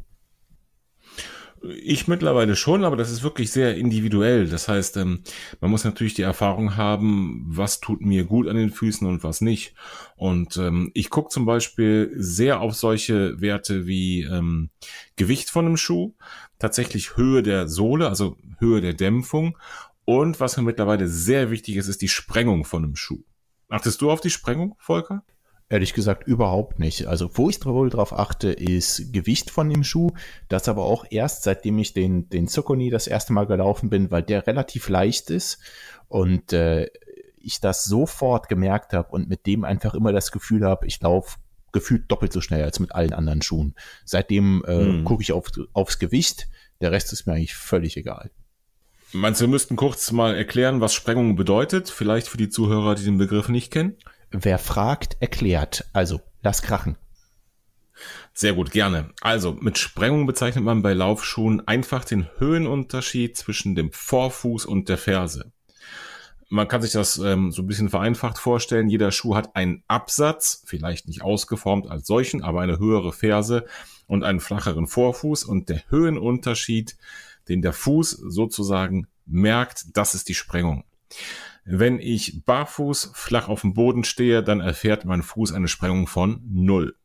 Ich 1.75 2.07
mittlerweile 2.07 2.55
schon, 2.55 2.83
aber 2.83 2.95
das 2.95 3.11
ist 3.11 3.23
wirklich 3.23 3.51
sehr 3.51 3.75
individuell. 3.75 4.47
Das 4.47 4.67
heißt, 4.67 4.97
ähm, 4.97 5.23
man 5.59 5.71
muss 5.71 5.83
natürlich 5.83 6.13
die 6.13 6.21
Erfahrung 6.21 6.77
haben, 6.77 7.45
was 7.47 7.79
tut 7.79 8.01
mir 8.01 8.25
gut 8.25 8.47
an 8.47 8.55
den 8.55 8.71
Füßen 8.71 9.07
und 9.07 9.23
was 9.23 9.41
nicht. 9.41 9.73
Und 10.15 10.57
ähm, 10.57 10.91
ich 10.93 11.09
gucke 11.09 11.29
zum 11.29 11.45
Beispiel 11.45 12.11
sehr 12.15 12.61
auf 12.61 12.75
solche 12.75 13.41
Werte 13.41 13.87
wie 13.87 14.23
ähm, 14.23 14.69
Gewicht 15.15 15.49
von 15.49 15.65
einem 15.65 15.77
Schuh, 15.77 16.13
tatsächlich 16.59 17.17
Höhe 17.17 17.43
der 17.43 17.67
Sohle, 17.67 18.07
also 18.07 18.37
Höhe 18.59 18.81
der 18.81 18.93
Dämpfung. 18.93 19.57
Und 20.05 20.39
was 20.39 20.57
mir 20.57 20.63
mittlerweile 20.63 21.07
sehr 21.07 21.51
wichtig 21.51 21.75
ist, 21.75 21.87
ist 21.87 22.01
die 22.01 22.07
Sprengung 22.07 22.65
von 22.65 22.83
einem 22.83 22.95
Schuh. 22.95 23.23
Achtest 23.69 24.01
du 24.01 24.09
auf 24.09 24.21
die 24.21 24.29
Sprengung, 24.29 24.75
Volker? 24.79 25.23
Ehrlich 25.69 25.93
gesagt 25.93 26.25
überhaupt 26.25 26.79
nicht. 26.79 27.07
Also 27.07 27.29
wo 27.33 27.49
ich 27.49 27.63
wohl 27.65 27.89
drauf 27.89 28.13
achte, 28.13 28.51
ist 28.51 29.11
Gewicht 29.11 29.51
von 29.51 29.69
dem 29.69 29.83
Schuh. 29.83 30.11
Das 30.47 30.69
aber 30.69 30.85
auch 30.85 31.05
erst 31.09 31.43
seitdem 31.43 31.77
ich 31.77 31.93
den, 31.93 32.29
den 32.29 32.47
Zucconi 32.47 32.89
das 32.89 33.07
erste 33.07 33.33
Mal 33.33 33.47
gelaufen 33.47 33.89
bin, 33.89 34.09
weil 34.09 34.23
der 34.23 34.47
relativ 34.47 34.87
leicht 34.87 35.29
ist 35.29 35.59
und 36.07 36.53
äh, 36.53 36.87
ich 37.39 37.59
das 37.59 37.83
sofort 37.83 38.47
gemerkt 38.47 38.93
habe 38.93 39.09
und 39.09 39.27
mit 39.27 39.45
dem 39.45 39.65
einfach 39.65 39.93
immer 39.93 40.13
das 40.13 40.31
Gefühl 40.31 40.65
habe, 40.65 40.87
ich 40.87 41.01
laufe 41.01 41.37
gefühlt 41.73 42.09
doppelt 42.09 42.31
so 42.31 42.39
schnell 42.39 42.63
als 42.63 42.79
mit 42.79 42.95
allen 42.95 43.13
anderen 43.13 43.41
Schuhen. 43.41 43.75
Seitdem 44.05 44.63
äh, 44.65 44.79
hm. 44.79 45.03
gucke 45.03 45.21
ich 45.21 45.33
auf, 45.33 45.51
aufs 45.73 45.99
Gewicht. 45.99 46.47
Der 46.79 46.91
Rest 46.91 47.11
ist 47.11 47.27
mir 47.27 47.33
eigentlich 47.33 47.55
völlig 47.55 47.97
egal. 47.97 48.31
Meinst 49.13 49.41
du, 49.41 49.45
wir 49.45 49.49
müssten 49.49 49.75
kurz 49.75 50.11
mal 50.11 50.35
erklären, 50.35 50.81
was 50.81 50.93
Sprengung 50.93 51.35
bedeutet? 51.35 51.89
Vielleicht 51.89 52.27
für 52.27 52.37
die 52.37 52.49
Zuhörer, 52.49 52.95
die 52.95 53.05
den 53.05 53.17
Begriff 53.17 53.47
nicht 53.49 53.71
kennen? 53.71 53.95
Wer 54.31 54.59
fragt, 54.59 55.17
erklärt. 55.19 55.85
Also, 55.93 56.21
lass 56.41 56.61
krachen. 56.61 56.97
Sehr 58.33 58.53
gut, 58.53 58.71
gerne. 58.71 59.09
Also, 59.21 59.53
mit 59.53 59.77
Sprengung 59.77 60.27
bezeichnet 60.27 60.63
man 60.63 60.81
bei 60.81 60.93
Laufschuhen 60.93 61.67
einfach 61.67 62.05
den 62.05 62.27
Höhenunterschied 62.37 63.35
zwischen 63.35 63.75
dem 63.75 63.91
Vorfuß 63.91 64.65
und 64.65 64.89
der 64.89 64.97
Ferse. 64.97 65.51
Man 66.49 66.67
kann 66.67 66.81
sich 66.81 66.91
das 66.91 67.17
ähm, 67.17 67.51
so 67.51 67.61
ein 67.61 67.67
bisschen 67.67 67.89
vereinfacht 67.89 68.37
vorstellen. 68.37 68.89
Jeder 68.89 69.11
Schuh 69.11 69.35
hat 69.35 69.55
einen 69.55 69.83
Absatz, 69.87 70.63
vielleicht 70.65 71.07
nicht 71.07 71.21
ausgeformt 71.21 71.89
als 71.89 72.07
solchen, 72.07 72.41
aber 72.41 72.61
eine 72.61 72.79
höhere 72.79 73.11
Ferse 73.11 73.65
und 74.05 74.23
einen 74.23 74.39
flacheren 74.39 74.87
Vorfuß. 74.87 75.43
Und 75.43 75.69
der 75.69 75.83
Höhenunterschied, 75.89 76.95
den 77.49 77.61
der 77.61 77.73
Fuß 77.73 78.11
sozusagen 78.11 79.07
merkt, 79.25 79.97
das 79.97 80.13
ist 80.13 80.29
die 80.29 80.35
Sprengung. 80.35 80.85
Wenn 81.69 81.99
ich 81.99 82.45
barfuß 82.45 83.11
flach 83.13 83.49
auf 83.49 83.61
dem 83.61 83.73
Boden 83.73 84.05
stehe, 84.05 84.41
dann 84.41 84.61
erfährt 84.61 85.03
mein 85.03 85.21
Fuß 85.21 85.51
eine 85.51 85.67
Sprengung 85.67 86.07
von 86.07 86.41
null. 86.49 86.95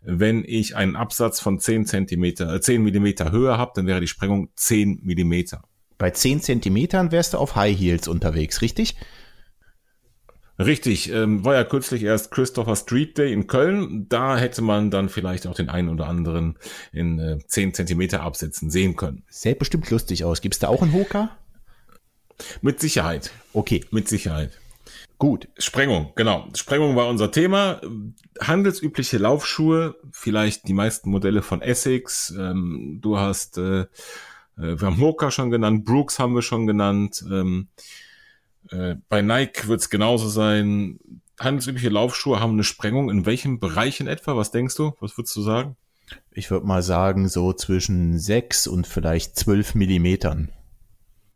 Wenn 0.00 0.44
ich 0.46 0.76
einen 0.76 0.94
Absatz 0.94 1.40
von 1.40 1.58
10 1.58 1.86
Zentimeter, 1.86 2.54
äh 2.54 2.60
10 2.60 2.84
Millimeter 2.84 3.32
Höhe 3.32 3.58
habe, 3.58 3.72
dann 3.74 3.86
wäre 3.86 4.00
die 4.00 4.06
Sprengung 4.06 4.50
10 4.54 5.00
Millimeter. 5.02 5.64
Bei 5.98 6.10
10 6.10 6.40
Zentimetern 6.40 7.10
wärst 7.10 7.34
du 7.34 7.38
auf 7.38 7.56
High 7.56 7.76
Heels 7.76 8.06
unterwegs, 8.06 8.62
richtig? 8.62 8.94
Richtig, 10.56 11.10
ähm, 11.10 11.44
war 11.44 11.54
ja 11.54 11.64
kürzlich 11.64 12.04
erst 12.04 12.30
Christopher 12.30 12.76
Street 12.76 13.18
Day 13.18 13.32
in 13.32 13.48
Köln. 13.48 14.06
Da 14.08 14.36
hätte 14.36 14.62
man 14.62 14.92
dann 14.92 15.08
vielleicht 15.08 15.48
auch 15.48 15.54
den 15.54 15.68
einen 15.68 15.88
oder 15.88 16.06
anderen 16.06 16.58
in 16.92 17.18
äh, 17.18 17.38
10 17.44 17.74
Zentimeter 17.74 18.22
Absätzen 18.22 18.70
sehen 18.70 18.94
können. 18.94 19.24
Sähe 19.28 19.56
bestimmt 19.56 19.90
lustig 19.90 20.24
aus. 20.24 20.42
Gibt's 20.42 20.60
da 20.60 20.68
auch 20.68 20.82
einen 20.82 20.92
Hoka? 20.92 21.30
Mit 22.62 22.80
Sicherheit. 22.80 23.30
Okay. 23.52 23.84
Mit 23.90 24.08
Sicherheit. 24.08 24.58
Gut. 25.18 25.48
Sprengung, 25.58 26.12
genau. 26.16 26.48
Sprengung 26.54 26.96
war 26.96 27.08
unser 27.08 27.30
Thema. 27.30 27.80
Handelsübliche 28.40 29.18
Laufschuhe, 29.18 29.96
vielleicht 30.12 30.66
die 30.66 30.72
meisten 30.72 31.10
Modelle 31.10 31.42
von 31.42 31.60
Essex. 31.60 32.34
Ähm, 32.38 32.98
du 33.02 33.18
hast, 33.18 33.58
äh, 33.58 33.80
äh 33.80 33.86
wir 34.56 34.80
haben 34.80 34.98
Mocha 34.98 35.30
schon 35.30 35.50
genannt, 35.50 35.84
Brooks 35.84 36.18
haben 36.18 36.34
wir 36.34 36.42
schon 36.42 36.66
genannt. 36.66 37.22
Ähm, 37.30 37.68
äh, 38.70 38.96
bei 39.08 39.20
Nike 39.20 39.68
wird 39.68 39.80
es 39.80 39.90
genauso 39.90 40.28
sein. 40.28 40.98
Handelsübliche 41.38 41.90
Laufschuhe 41.90 42.40
haben 42.40 42.52
eine 42.52 42.64
Sprengung. 42.64 43.10
In 43.10 43.26
welchem 43.26 43.60
Bereich 43.60 44.00
in 44.00 44.06
etwa? 44.06 44.36
Was 44.36 44.50
denkst 44.52 44.76
du? 44.76 44.94
Was 45.00 45.18
würdest 45.18 45.36
du 45.36 45.42
sagen? 45.42 45.76
Ich 46.32 46.50
würde 46.50 46.66
mal 46.66 46.82
sagen, 46.82 47.28
so 47.28 47.52
zwischen 47.52 48.18
sechs 48.18 48.66
und 48.66 48.86
vielleicht 48.86 49.36
zwölf 49.36 49.74
Millimetern. 49.74 50.50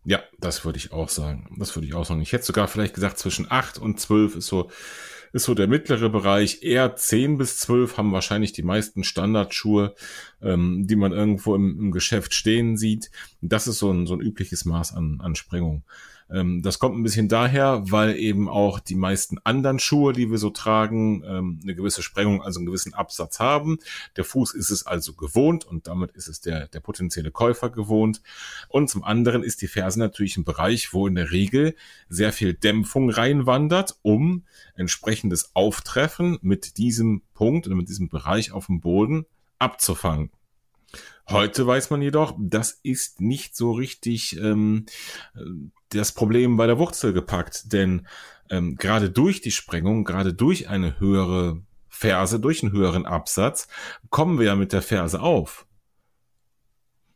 Ja, 0.04 0.22
das 0.38 0.64
würde 0.64 0.78
ich 0.78 0.92
auch 0.92 1.08
sagen. 1.08 1.54
Das 1.58 1.74
würde 1.74 1.86
ich 1.86 1.94
auch 1.94 2.04
sagen. 2.04 2.20
Ich 2.20 2.32
hätte 2.32 2.44
sogar 2.44 2.68
vielleicht 2.68 2.94
gesagt, 2.94 3.18
zwischen 3.18 3.50
acht 3.50 3.78
und 3.78 3.98
zwölf 3.98 4.36
ist 4.36 4.46
so, 4.46 4.70
ist 5.32 5.44
so 5.44 5.54
der 5.54 5.66
mittlere 5.66 6.10
Bereich. 6.10 6.62
Eher 6.62 6.94
zehn 6.96 7.38
bis 7.38 7.58
zwölf 7.58 7.96
haben 7.96 8.12
wahrscheinlich 8.12 8.52
die 8.52 8.62
meisten 8.62 9.02
Standardschuhe, 9.02 9.94
ähm, 10.42 10.86
die 10.86 10.96
man 10.96 11.12
irgendwo 11.12 11.54
im, 11.54 11.78
im 11.78 11.90
Geschäft 11.90 12.34
stehen 12.34 12.76
sieht. 12.76 13.10
Das 13.40 13.66
ist 13.66 13.78
so 13.78 13.90
ein, 13.90 14.06
so 14.06 14.14
ein 14.14 14.20
übliches 14.20 14.66
Maß 14.66 14.94
an, 14.94 15.20
an 15.22 15.34
Sprengung. 15.34 15.84
Ähm, 16.30 16.62
das 16.62 16.78
kommt 16.78 16.96
ein 16.96 17.02
bisschen 17.02 17.28
daher, 17.28 17.82
weil 17.90 18.16
eben 18.16 18.48
auch 18.48 18.80
die 18.80 18.94
meisten 18.94 19.38
anderen 19.44 19.78
Schuhe, 19.78 20.12
die 20.12 20.30
wir 20.30 20.38
so 20.38 20.50
tragen, 20.50 21.22
ähm, 21.26 21.60
eine 21.62 21.74
gewisse 21.74 22.02
Sprengung, 22.02 22.42
also 22.42 22.58
einen 22.58 22.66
gewissen 22.66 22.94
Absatz 22.94 23.40
haben. 23.40 23.78
Der 24.16 24.24
Fuß 24.24 24.54
ist 24.54 24.70
es 24.70 24.86
also 24.86 25.14
gewohnt 25.14 25.64
und 25.64 25.86
damit 25.86 26.12
ist 26.12 26.28
es 26.28 26.40
der, 26.40 26.68
der 26.68 26.80
potenzielle 26.80 27.30
Käufer 27.30 27.70
gewohnt. 27.70 28.22
Und 28.68 28.90
zum 28.90 29.04
anderen 29.04 29.42
ist 29.42 29.62
die 29.62 29.68
Ferse 29.68 29.98
natürlich 29.98 30.36
ein 30.36 30.44
Bereich, 30.44 30.92
wo 30.92 31.06
in 31.06 31.14
der 31.14 31.30
Regel 31.30 31.74
sehr 32.08 32.32
viel 32.32 32.54
Dämpfung 32.54 33.10
reinwandert, 33.10 33.96
um 34.02 34.44
entsprechendes 34.76 35.54
Auftreffen 35.54 36.38
mit 36.42 36.78
diesem 36.78 37.22
Punkt 37.34 37.66
oder 37.66 37.76
mit 37.76 37.88
diesem 37.88 38.08
Bereich 38.08 38.52
auf 38.52 38.66
dem 38.66 38.80
Boden 38.80 39.26
abzufangen. 39.58 40.30
Heute 41.28 41.66
weiß 41.66 41.90
man 41.90 42.02
jedoch, 42.02 42.34
das 42.38 42.72
ist 42.82 43.20
nicht 43.20 43.56
so 43.56 43.72
richtig 43.72 44.38
ähm, 44.38 44.86
das 45.88 46.12
Problem 46.12 46.56
bei 46.56 46.66
der 46.66 46.78
Wurzel 46.78 47.12
gepackt, 47.12 47.72
denn 47.72 48.06
ähm, 48.50 48.76
gerade 48.76 49.10
durch 49.10 49.40
die 49.40 49.50
Sprengung, 49.50 50.04
gerade 50.04 50.34
durch 50.34 50.68
eine 50.68 51.00
höhere 51.00 51.62
Ferse, 51.88 52.40
durch 52.40 52.62
einen 52.62 52.72
höheren 52.72 53.06
Absatz, 53.06 53.68
kommen 54.10 54.38
wir 54.38 54.46
ja 54.46 54.56
mit 54.56 54.72
der 54.72 54.82
Ferse 54.82 55.20
auf. 55.20 55.66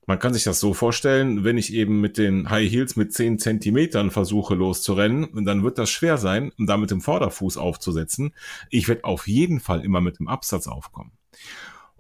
Man 0.07 0.19
kann 0.19 0.33
sich 0.33 0.45
das 0.45 0.59
so 0.59 0.73
vorstellen, 0.73 1.45
wenn 1.45 1.59
ich 1.59 1.71
eben 1.75 2.01
mit 2.01 2.17
den 2.17 2.49
High 2.49 2.71
Heels 2.71 2.97
mit 2.97 3.13
10 3.13 3.39
Zentimetern 3.39 4.11
versuche 4.11 4.55
loszurennen, 4.55 5.45
dann 5.45 5.63
wird 5.63 5.77
das 5.77 5.91
schwer 5.91 6.17
sein, 6.17 6.51
um 6.57 6.65
da 6.65 6.79
mit 6.79 6.91
dem 6.91 7.03
Vorderfuß 7.03 7.59
aufzusetzen. 7.59 8.35
Ich 8.71 8.89
werde 8.89 9.05
auf 9.05 9.29
jeden 9.29 9.61
Fall 9.61 9.85
immer 9.85 10.01
mit 10.01 10.19
dem 10.19 10.27
Absatz 10.27 10.67
aufkommen. 10.67 11.13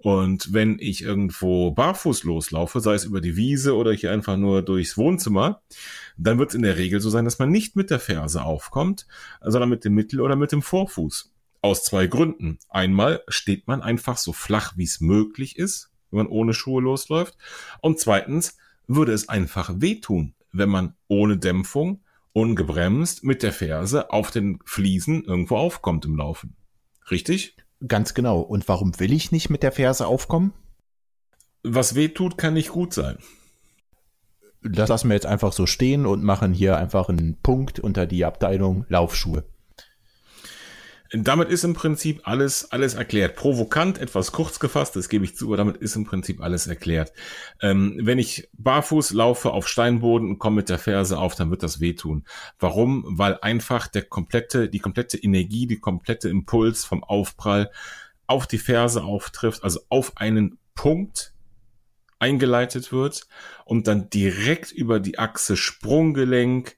Und 0.01 0.53
wenn 0.53 0.79
ich 0.79 1.03
irgendwo 1.03 1.73
barfuß 1.73 2.23
loslaufe, 2.23 2.81
sei 2.81 2.95
es 2.95 3.05
über 3.05 3.21
die 3.21 3.37
Wiese 3.37 3.75
oder 3.75 3.93
hier 3.93 4.13
einfach 4.13 4.37
nur 4.37 4.63
durchs 4.63 4.97
Wohnzimmer, 4.97 5.61
dann 6.17 6.39
wird 6.39 6.51
es 6.51 6.55
in 6.55 6.63
der 6.63 6.77
Regel 6.77 7.01
so 7.01 7.11
sein, 7.11 7.25
dass 7.25 7.41
man 7.41 7.51
nicht 7.51 7.75
mit 7.75 7.91
der 7.91 7.99
Ferse 7.99 8.45
aufkommt, 8.45 9.07
sondern 9.41 9.69
mit 9.69 9.85
dem 9.85 9.95
Mittel- 9.95 10.21
oder 10.21 10.37
mit 10.37 10.53
dem 10.53 10.63
Vorfuß. 10.63 11.33
Aus 11.63 11.83
zwei 11.83 12.07
Gründen. 12.07 12.59
Einmal 12.69 13.23
steht 13.27 13.67
man 13.67 13.83
einfach 13.83 14.17
so 14.17 14.33
flach, 14.33 14.77
wie 14.77 14.85
es 14.85 15.01
möglich 15.01 15.59
ist, 15.59 15.91
wenn 16.11 16.19
man 16.19 16.27
ohne 16.29 16.55
Schuhe 16.55 16.81
losläuft. 16.81 17.37
Und 17.81 17.99
zweitens 17.99 18.57
würde 18.87 19.13
es 19.13 19.29
einfach 19.29 19.73
wehtun, 19.79 20.35
wenn 20.53 20.69
man 20.69 20.95
ohne 21.09 21.39
Dämpfung, 21.39 22.03
ungebremst 22.33 23.25
mit 23.25 23.43
der 23.43 23.53
Ferse 23.53 24.11
auf 24.11 24.31
den 24.31 24.61
Fliesen 24.65 25.25
irgendwo 25.25 25.57
aufkommt 25.57 26.05
im 26.05 26.17
Laufen. 26.17 26.55
Richtig? 27.11 27.57
Ganz 27.87 28.15
genau. 28.15 28.41
Und 28.41 28.69
warum 28.69 28.99
will 28.99 29.13
ich 29.13 29.31
nicht 29.31 29.51
mit 29.51 29.63
der 29.63 29.73
Ferse 29.73 30.07
aufkommen? 30.07 30.53
Was 31.63 31.95
weh 31.95 32.09
tut, 32.09 32.39
kann 32.39 32.55
nicht 32.55 32.71
gut 32.71 32.95
sein. 32.95 33.19
Das 34.63 34.89
lassen 34.89 35.09
wir 35.09 35.15
jetzt 35.15 35.27
einfach 35.27 35.53
so 35.53 35.67
stehen 35.67 36.07
und 36.07 36.25
machen 36.25 36.53
hier 36.53 36.77
einfach 36.77 37.09
einen 37.09 37.37
Punkt 37.41 37.79
unter 37.79 38.07
die 38.07 38.25
Abteilung 38.25 38.85
Laufschuhe. 38.89 39.45
Damit 41.11 41.49
ist 41.49 41.65
im 41.65 41.73
Prinzip 41.73 42.21
alles, 42.25 42.71
alles 42.71 42.95
erklärt. 42.95 43.35
Provokant, 43.35 43.99
etwas 43.99 44.33
kurz 44.33 44.61
gefasst, 44.61 44.95
das 44.95 45.09
gebe 45.09 45.25
ich 45.25 45.37
zu, 45.37 45.47
aber 45.47 45.57
damit 45.57 45.79
ist 45.79 45.97
im 45.97 46.05
Prinzip 46.05 46.43
alles 46.43 46.67
erklärt. 46.67 47.13
Ähm, 47.63 47.99
wenn 48.03 48.19
ich 48.19 48.49
barfuß 48.53 49.13
laufe 49.13 49.53
auf 49.53 49.69
Steinboden 49.69 50.29
und 50.29 50.39
komme 50.39 50.57
mit 50.57 50.69
der 50.69 50.79
Ferse 50.79 51.19
auf, 51.19 51.35
dann 51.35 51.51
wird 51.51 51.63
das 51.63 51.81
wehtun. 51.81 52.25
Warum? 52.59 53.05
Weil 53.07 53.39
einfach 53.41 53.89
der 53.89 54.03
komplette, 54.03 54.69
die 54.69 54.81
komplette 54.81 55.17
Energie, 55.17 55.67
die 55.67 55.81
komplette 55.81 56.29
Impuls 56.29 56.85
vom 56.85 57.03
Aufprall 57.03 57.71
auf 58.27 58.47
die 58.47 58.59
Ferse 58.59 59.03
auftrifft, 59.03 59.65
also 59.65 59.81
auf 59.89 60.17
einen 60.17 60.59
Punkt 60.75 61.33
eingeleitet 62.19 62.93
wird 62.93 63.27
und 63.65 63.87
dann 63.87 64.11
direkt 64.11 64.73
über 64.73 65.01
die 65.01 65.19
Achse 65.19 65.57
Sprunggelenk, 65.57 66.77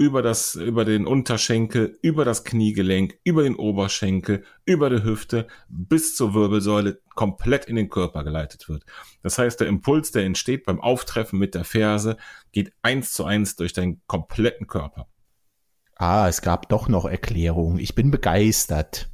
über 0.00 0.22
das, 0.22 0.54
über 0.54 0.86
den 0.86 1.06
Unterschenkel, 1.06 1.98
über 2.00 2.24
das 2.24 2.44
Kniegelenk, 2.44 3.18
über 3.22 3.42
den 3.42 3.54
Oberschenkel, 3.54 4.44
über 4.64 4.88
die 4.88 5.02
Hüfte 5.02 5.46
bis 5.68 6.16
zur 6.16 6.32
Wirbelsäule 6.32 7.02
komplett 7.14 7.66
in 7.66 7.76
den 7.76 7.90
Körper 7.90 8.24
geleitet 8.24 8.66
wird. 8.70 8.86
Das 9.22 9.36
heißt, 9.36 9.60
der 9.60 9.68
Impuls, 9.68 10.10
der 10.10 10.24
entsteht 10.24 10.64
beim 10.64 10.80
Auftreffen 10.80 11.38
mit 11.38 11.54
der 11.54 11.64
Ferse, 11.64 12.16
geht 12.50 12.72
eins 12.80 13.12
zu 13.12 13.26
eins 13.26 13.56
durch 13.56 13.74
deinen 13.74 14.00
kompletten 14.06 14.66
Körper. 14.68 15.06
Ah, 15.96 16.28
es 16.28 16.40
gab 16.40 16.70
doch 16.70 16.88
noch 16.88 17.04
Erklärungen. 17.04 17.78
Ich 17.78 17.94
bin 17.94 18.10
begeistert. 18.10 19.10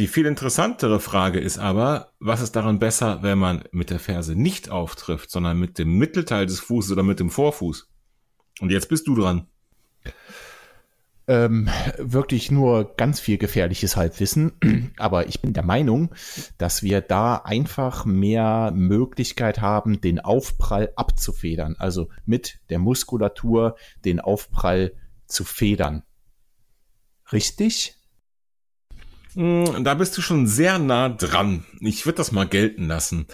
Die 0.00 0.08
viel 0.08 0.26
interessantere 0.26 0.98
Frage 0.98 1.38
ist 1.38 1.58
aber, 1.58 2.14
was 2.18 2.40
ist 2.40 2.56
daran 2.56 2.80
besser, 2.80 3.22
wenn 3.22 3.38
man 3.38 3.62
mit 3.70 3.90
der 3.90 4.00
Ferse 4.00 4.34
nicht 4.34 4.70
auftrifft, 4.70 5.30
sondern 5.30 5.56
mit 5.60 5.78
dem 5.78 5.98
Mittelteil 5.98 6.46
des 6.46 6.58
Fußes 6.58 6.90
oder 6.90 7.04
mit 7.04 7.20
dem 7.20 7.30
Vorfuß? 7.30 7.93
Und 8.60 8.70
jetzt 8.70 8.88
bist 8.88 9.06
du 9.06 9.14
dran. 9.14 9.46
Ähm, 11.26 11.70
wirklich 11.96 12.50
nur 12.50 12.96
ganz 12.96 13.18
viel 13.18 13.38
gefährliches 13.38 13.96
Halbwissen. 13.96 14.92
Aber 14.98 15.26
ich 15.26 15.40
bin 15.40 15.54
der 15.54 15.64
Meinung, 15.64 16.14
dass 16.58 16.82
wir 16.82 17.00
da 17.00 17.36
einfach 17.36 18.04
mehr 18.04 18.72
Möglichkeit 18.74 19.60
haben, 19.60 20.00
den 20.00 20.20
Aufprall 20.20 20.92
abzufedern. 20.96 21.76
Also 21.78 22.10
mit 22.26 22.60
der 22.68 22.78
Muskulatur 22.78 23.76
den 24.04 24.20
Aufprall 24.20 24.92
zu 25.26 25.44
federn. 25.44 26.02
Richtig? 27.32 27.96
Hm, 29.32 29.82
da 29.82 29.94
bist 29.94 30.16
du 30.18 30.22
schon 30.22 30.46
sehr 30.46 30.78
nah 30.78 31.08
dran. 31.08 31.64
Ich 31.80 32.04
würde 32.04 32.18
das 32.18 32.32
mal 32.32 32.46
gelten 32.46 32.86
lassen. 32.86 33.26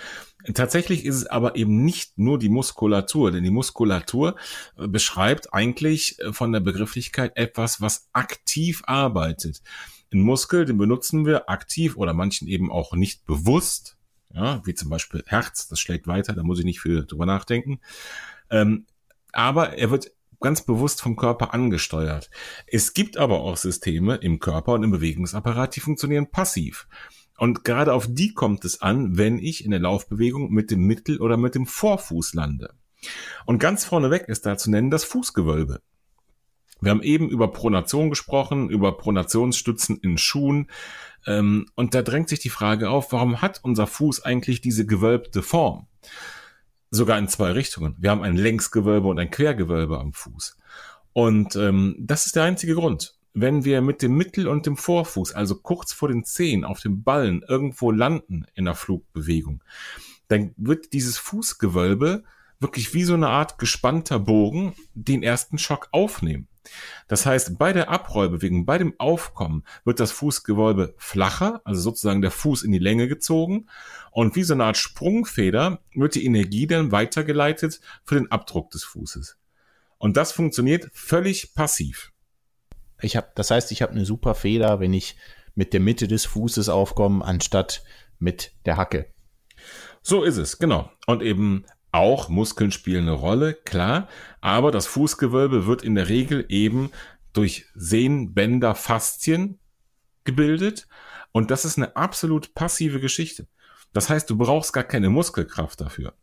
Tatsächlich 0.55 1.05
ist 1.05 1.17
es 1.17 1.27
aber 1.27 1.57
eben 1.57 1.85
nicht 1.85 2.19
nur 2.19 2.39
die 2.39 2.49
Muskulatur, 2.49 3.31
denn 3.31 3.45
die 3.45 3.51
Muskulatur 3.51 4.37
äh, 4.77 4.89
beschreibt 4.89 5.53
eigentlich 5.53 6.19
äh, 6.21 6.33
von 6.33 6.53
der 6.53 6.61
Begrifflichkeit 6.61 7.37
etwas, 7.37 7.81
was 7.81 8.09
aktiv 8.13 8.83
arbeitet. 8.87 9.63
Ein 10.13 10.23
Muskel, 10.23 10.65
den 10.65 10.79
benutzen 10.79 11.27
wir 11.27 11.49
aktiv 11.49 11.97
oder 11.97 12.15
manchen 12.15 12.49
eben 12.49 12.73
auch 12.73 12.95
nicht 12.95 13.27
bewusst, 13.27 13.97
ja, 14.33 14.65
wie 14.65 14.75
zum 14.75 14.89
Beispiel 14.89 15.23
Herz, 15.27 15.69
das 15.69 15.81
schlägt 15.81 16.07
weiter, 16.07 16.33
da 16.33 16.43
muss 16.43 16.59
ich 16.59 16.65
nicht 16.65 16.81
viel 16.81 17.05
drüber 17.05 17.27
nachdenken. 17.27 17.81
Ähm, 18.51 18.87
aber 19.33 19.79
er 19.79 19.91
wird 19.91 20.11
ganz 20.41 20.63
bewusst 20.63 21.03
vom 21.03 21.17
Körper 21.17 21.53
angesteuert. 21.55 22.31
Es 22.67 22.95
gibt 22.95 23.19
aber 23.19 23.41
auch 23.41 23.57
Systeme 23.57 24.17
im 24.17 24.41
Körper 24.41 24.73
und 24.73 24.83
im 24.83 24.91
Bewegungsapparat, 24.91 25.77
die 25.77 25.81
funktionieren 25.81 26.31
passiv. 26.31 26.89
Und 27.41 27.65
gerade 27.65 27.95
auf 27.95 28.07
die 28.07 28.35
kommt 28.35 28.67
es 28.67 28.83
an, 28.83 29.17
wenn 29.17 29.39
ich 29.39 29.65
in 29.65 29.71
der 29.71 29.81
Laufbewegung 29.81 30.51
mit 30.51 30.71
dem 30.71 30.83
Mittel- 30.83 31.23
oder 31.23 31.39
mit 31.39 31.55
dem 31.55 31.65
Vorfuß 31.65 32.35
lande. 32.35 32.75
Und 33.47 33.59
ganz 33.59 33.87
vorneweg 33.87 34.29
ist 34.29 34.45
da 34.45 34.59
zu 34.59 34.71
nennen 34.71 34.91
das 34.91 35.05
Fußgewölbe. 35.05 35.81
Wir 36.83 36.91
haben 36.91 37.03
eben 37.03 37.31
über 37.31 37.51
Pronation 37.51 38.11
gesprochen, 38.11 38.69
über 38.69 38.99
Pronationsstützen 38.99 39.97
in 40.03 40.19
Schuhen. 40.19 40.67
Ähm, 41.27 41.65
und 41.77 41.95
da 41.95 42.03
drängt 42.03 42.29
sich 42.29 42.41
die 42.41 42.51
Frage 42.51 42.91
auf, 42.91 43.11
warum 43.11 43.41
hat 43.41 43.61
unser 43.63 43.87
Fuß 43.87 44.23
eigentlich 44.23 44.61
diese 44.61 44.85
gewölbte 44.85 45.41
Form? 45.41 45.87
Sogar 46.91 47.19
in 47.19 47.29
zwei 47.29 47.53
Richtungen. 47.53 47.97
Wir 47.99 48.11
haben 48.11 48.23
ein 48.23 48.37
Längsgewölbe 48.37 49.09
und 49.09 49.19
ein 49.19 49.31
Quergewölbe 49.31 49.99
am 49.99 50.13
Fuß. 50.13 50.59
Und 51.15 51.57
ähm, 51.57 51.97
das 51.99 52.27
ist 52.27 52.37
der 52.37 52.43
einzige 52.43 52.75
Grund 52.75 53.19
wenn 53.33 53.65
wir 53.65 53.81
mit 53.81 54.03
dem 54.03 54.17
Mittel- 54.17 54.49
und 54.49 54.67
dem 54.67 54.77
Vorfuß, 54.77 55.33
also 55.33 55.57
kurz 55.57 55.93
vor 55.93 56.09
den 56.09 56.25
Zehen 56.25 56.65
auf 56.65 56.81
dem 56.81 57.03
Ballen 57.03 57.43
irgendwo 57.47 57.91
landen 57.91 58.45
in 58.55 58.65
der 58.65 58.75
Flugbewegung, 58.75 59.63
dann 60.29 60.53
wird 60.57 60.93
dieses 60.93 61.19
Fußgewölbe 61.19 62.25
wirklich 62.61 62.93
wie 62.95 63.05
so 63.05 63.15
eine 63.15 63.29
Art 63.29 63.59
gespannter 63.59 64.19
Bogen 64.19 64.75
den 64.95 65.23
ersten 65.23 65.59
Schock 65.59 65.89
aufnehmen. 65.93 66.47
Das 67.09 67.25
heißt, 67.25 67.59
bei 67.59 67.73
der 67.73 67.89
Abrollbewegung, 67.89 68.67
bei 68.67 68.77
dem 68.77 68.95
Aufkommen 68.99 69.65
wird 69.85 69.99
das 69.99 70.13
Fußgewölbe 70.13 70.95
flacher, 70.99 71.63
also 71.65 71.81
sozusagen 71.81 72.21
der 72.21 72.31
Fuß 72.31 72.63
in 72.63 72.73
die 72.73 72.79
Länge 72.79 73.09
gezogen 73.09 73.67
und 74.13 74.37
wie 74.37 74.43
so 74.43 74.55
eine 74.55 74.65
Art 74.65 74.77
Sprungfeder 74.77 75.81
wird 75.95 76.15
die 76.15 76.25
Energie 76.25 76.67
dann 76.67 76.93
weitergeleitet 76.93 77.81
für 78.05 78.17
den 78.17 78.31
Abdruck 78.31 78.71
des 78.71 78.85
Fußes. 78.85 79.39
Und 79.99 80.17
das 80.17 80.33
funktioniert 80.33 80.91
völlig 80.93 81.55
passiv. 81.55 82.13
Ich 83.03 83.17
habe, 83.17 83.29
das 83.35 83.51
heißt, 83.51 83.73
ich 83.73 83.83
habe 83.83 83.93
eine 83.93 84.05
super 84.05 84.35
Feder, 84.35 84.81
wenn 84.81 84.93
ich 84.93 85.17
mit 85.55 85.73
der 85.73 85.81
Mitte 85.81 86.09
des 86.09 86.25
Fußes 86.27 86.69
aufkomme, 86.69 87.25
anstatt 87.25 87.83
mit 88.19 88.53
der 88.65 88.77
Hacke. 88.77 89.13
So 90.03 90.23
ist 90.23 90.37
es, 90.37 90.59
genau. 90.59 90.91
Und 91.07 91.23
eben 91.23 91.65
auch 91.93 92.29
Muskeln 92.29 92.71
spielen 92.71 93.09
eine 93.09 93.13
Rolle, 93.13 93.55
klar, 93.55 94.09
aber 94.41 94.71
das 94.71 94.87
Fußgewölbe 94.87 95.67
wird 95.67 95.83
in 95.83 95.97
der 95.97 96.09
Regel 96.09 96.47
eben 96.49 96.91
durch 97.33 97.67
Sehnenbänder, 97.75 98.75
Faszien 98.75 99.59
gebildet 100.25 100.87
und 101.33 101.51
das 101.51 101.65
ist 101.65 101.79
eine 101.79 101.97
absolut 101.97 102.55
passive 102.55 103.01
Geschichte. 103.01 103.49
Das 103.93 104.09
heißt, 104.09 104.31
du 104.31 104.37
brauchst 104.37 104.73
gar 104.73 104.85
keine 104.85 105.11
Muskelkraft 105.11 105.81
dafür. 105.81 106.15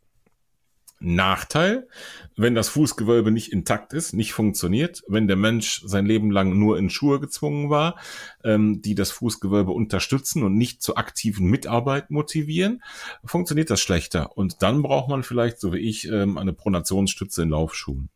Nachteil, 0.99 1.87
wenn 2.35 2.55
das 2.55 2.69
Fußgewölbe 2.69 3.31
nicht 3.31 3.51
intakt 3.51 3.93
ist, 3.93 4.13
nicht 4.13 4.33
funktioniert, 4.33 5.03
wenn 5.07 5.27
der 5.27 5.35
Mensch 5.35 5.83
sein 5.85 6.05
Leben 6.05 6.31
lang 6.31 6.57
nur 6.57 6.77
in 6.77 6.89
Schuhe 6.89 7.19
gezwungen 7.19 7.69
war, 7.69 7.97
ähm, 8.43 8.81
die 8.81 8.95
das 8.95 9.11
Fußgewölbe 9.11 9.71
unterstützen 9.71 10.43
und 10.43 10.57
nicht 10.57 10.81
zur 10.81 10.97
aktiven 10.97 11.47
Mitarbeit 11.47 12.09
motivieren, 12.09 12.81
funktioniert 13.23 13.69
das 13.69 13.81
schlechter. 13.81 14.37
Und 14.37 14.63
dann 14.63 14.81
braucht 14.81 15.09
man 15.09 15.23
vielleicht, 15.23 15.59
so 15.59 15.71
wie 15.73 15.79
ich, 15.79 16.09
ähm, 16.09 16.37
eine 16.37 16.53
Pronationsstütze 16.53 17.43
in 17.43 17.49
Laufschuhen. 17.49 18.09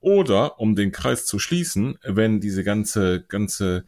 Oder, 0.00 0.60
um 0.60 0.74
den 0.74 0.92
Kreis 0.92 1.24
zu 1.24 1.38
schließen, 1.38 1.98
wenn 2.02 2.40
diese 2.40 2.62
ganze, 2.62 3.22
ganze 3.22 3.84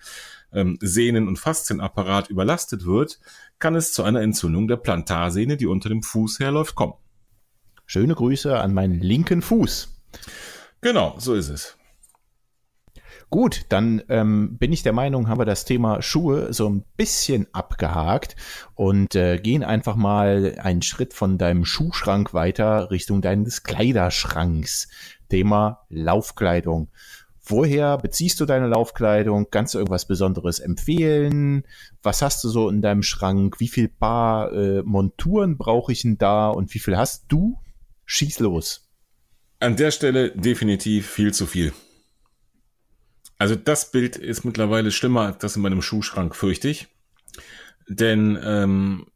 ähm, 0.52 0.78
Sehnen- 0.80 1.28
und 1.28 1.38
Faszienapparat 1.38 2.30
überlastet 2.30 2.86
wird, 2.86 3.20
kann 3.58 3.74
es 3.74 3.92
zu 3.92 4.02
einer 4.02 4.22
Entzündung 4.22 4.68
der 4.68 4.76
Plantarsehne, 4.76 5.56
die 5.56 5.66
unter 5.66 5.88
dem 5.90 6.02
Fuß 6.02 6.40
herläuft, 6.40 6.74
kommen. 6.74 6.94
Schöne 7.86 8.14
Grüße 8.14 8.58
an 8.58 8.74
meinen 8.74 9.00
linken 9.00 9.42
Fuß. 9.42 9.88
Genau, 10.80 11.14
so 11.18 11.34
ist 11.34 11.48
es. 11.48 11.76
Gut, 13.28 13.66
dann 13.70 14.02
ähm, 14.08 14.56
bin 14.56 14.72
ich 14.72 14.84
der 14.84 14.92
Meinung, 14.92 15.28
haben 15.28 15.40
wir 15.40 15.44
das 15.44 15.64
Thema 15.64 16.00
Schuhe 16.00 16.52
so 16.52 16.68
ein 16.68 16.84
bisschen 16.96 17.48
abgehakt 17.52 18.36
und 18.76 19.16
äh, 19.16 19.38
gehen 19.38 19.64
einfach 19.64 19.96
mal 19.96 20.54
einen 20.62 20.82
Schritt 20.82 21.12
von 21.12 21.36
deinem 21.36 21.64
Schuhschrank 21.64 22.34
weiter 22.34 22.90
Richtung 22.92 23.22
deines 23.22 23.64
Kleiderschranks. 23.64 24.88
Thema 25.28 25.84
Laufkleidung. 25.88 26.88
Woher 27.44 27.98
beziehst 27.98 28.40
du 28.40 28.44
deine 28.44 28.68
Laufkleidung? 28.68 29.48
Kannst 29.50 29.74
du 29.74 29.78
irgendwas 29.78 30.06
Besonderes 30.06 30.60
empfehlen? 30.60 31.64
Was 32.02 32.22
hast 32.22 32.42
du 32.44 32.48
so 32.48 32.68
in 32.68 32.80
deinem 32.80 33.02
Schrank? 33.02 33.58
Wie 33.58 33.68
viel 33.68 33.88
Paar 33.88 34.52
äh, 34.52 34.82
Monturen 34.82 35.56
brauche 35.58 35.92
ich 35.92 36.02
denn 36.02 36.18
da? 36.18 36.48
Und 36.48 36.74
wie 36.74 36.78
viel 36.78 36.96
hast 36.96 37.24
du? 37.28 37.58
Schieß 38.06 38.38
los. 38.40 38.88
An 39.60 39.76
der 39.76 39.90
Stelle 39.90 40.30
definitiv 40.30 41.10
viel 41.10 41.34
zu 41.34 41.46
viel. 41.46 41.72
Also 43.38 43.54
das 43.54 43.90
Bild 43.90 44.16
ist 44.16 44.44
mittlerweile 44.44 44.90
schlimmer 44.90 45.22
als 45.22 45.38
das 45.38 45.56
in 45.56 45.62
meinem 45.62 45.82
Schuhschrank, 45.82 46.34
fürchte 46.34 46.68
ich. 46.68 46.88
Denn 47.88 48.38
ähm, 48.42 49.06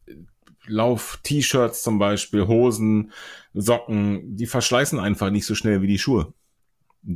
Lauf-T-Shirts 0.67 1.81
zum 1.81 1.99
Beispiel, 1.99 2.47
Hosen, 2.47 3.11
Socken, 3.53 4.35
die 4.35 4.45
verschleißen 4.45 4.99
einfach 4.99 5.31
nicht 5.31 5.45
so 5.45 5.55
schnell 5.55 5.81
wie 5.81 5.87
die 5.87 5.99
Schuhe. 5.99 6.33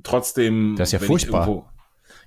Trotzdem. 0.03 0.75
Das 0.77 0.89
ist 0.89 0.93
ja 0.93 0.99
furchtbar. 0.99 1.47
Irgendwo, 1.47 1.69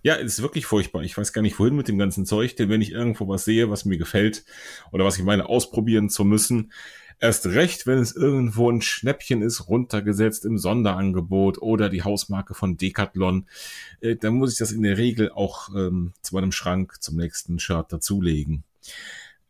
ja, 0.02 0.14
es 0.16 0.34
ist 0.34 0.42
wirklich 0.42 0.66
furchtbar. 0.66 1.02
Ich 1.02 1.16
weiß 1.16 1.32
gar 1.32 1.42
nicht, 1.42 1.58
wohin 1.58 1.74
mit 1.74 1.88
dem 1.88 1.98
ganzen 1.98 2.24
Zeug, 2.24 2.54
denn 2.56 2.68
wenn 2.68 2.80
ich 2.80 2.92
irgendwo 2.92 3.26
was 3.28 3.44
sehe, 3.44 3.70
was 3.70 3.84
mir 3.84 3.98
gefällt 3.98 4.44
oder 4.92 5.04
was 5.04 5.18
ich 5.18 5.24
meine, 5.24 5.48
ausprobieren 5.48 6.08
zu 6.08 6.24
müssen, 6.24 6.72
erst 7.20 7.46
recht, 7.46 7.86
wenn 7.86 7.98
es 7.98 8.14
irgendwo 8.14 8.70
ein 8.70 8.82
Schnäppchen 8.82 9.42
ist, 9.42 9.68
runtergesetzt 9.68 10.44
im 10.44 10.58
Sonderangebot 10.58 11.60
oder 11.60 11.88
die 11.88 12.02
Hausmarke 12.02 12.54
von 12.54 12.76
Decathlon, 12.76 13.46
äh, 14.00 14.16
dann 14.16 14.34
muss 14.34 14.52
ich 14.52 14.58
das 14.58 14.72
in 14.72 14.82
der 14.82 14.98
Regel 14.98 15.30
auch 15.30 15.68
ähm, 15.74 16.12
zu 16.22 16.34
meinem 16.34 16.52
Schrank 16.52 16.96
zum 17.00 17.16
nächsten 17.16 17.58
Shirt 17.58 17.92
dazulegen. 17.92 18.64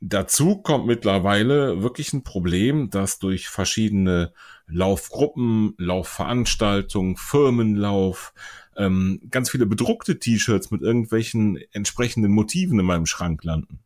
Dazu 0.01 0.57
kommt 0.57 0.87
mittlerweile 0.87 1.83
wirklich 1.83 2.13
ein 2.13 2.23
Problem, 2.23 2.89
dass 2.89 3.19
durch 3.19 3.49
verschiedene 3.49 4.33
Laufgruppen, 4.69 5.75
Laufveranstaltungen, 5.77 7.17
Firmenlauf, 7.17 8.33
ähm, 8.77 9.21
ganz 9.31 9.51
viele 9.51 9.67
bedruckte 9.67 10.21
T-Shirts 10.21 10.71
mit 10.71 10.83
irgendwelchen 10.83 11.59
entsprechenden 11.73 12.31
Motiven 12.31 12.79
in 12.79 12.87
meinem 12.87 13.07
Schrank 13.07 13.43
landen. 13.43 13.81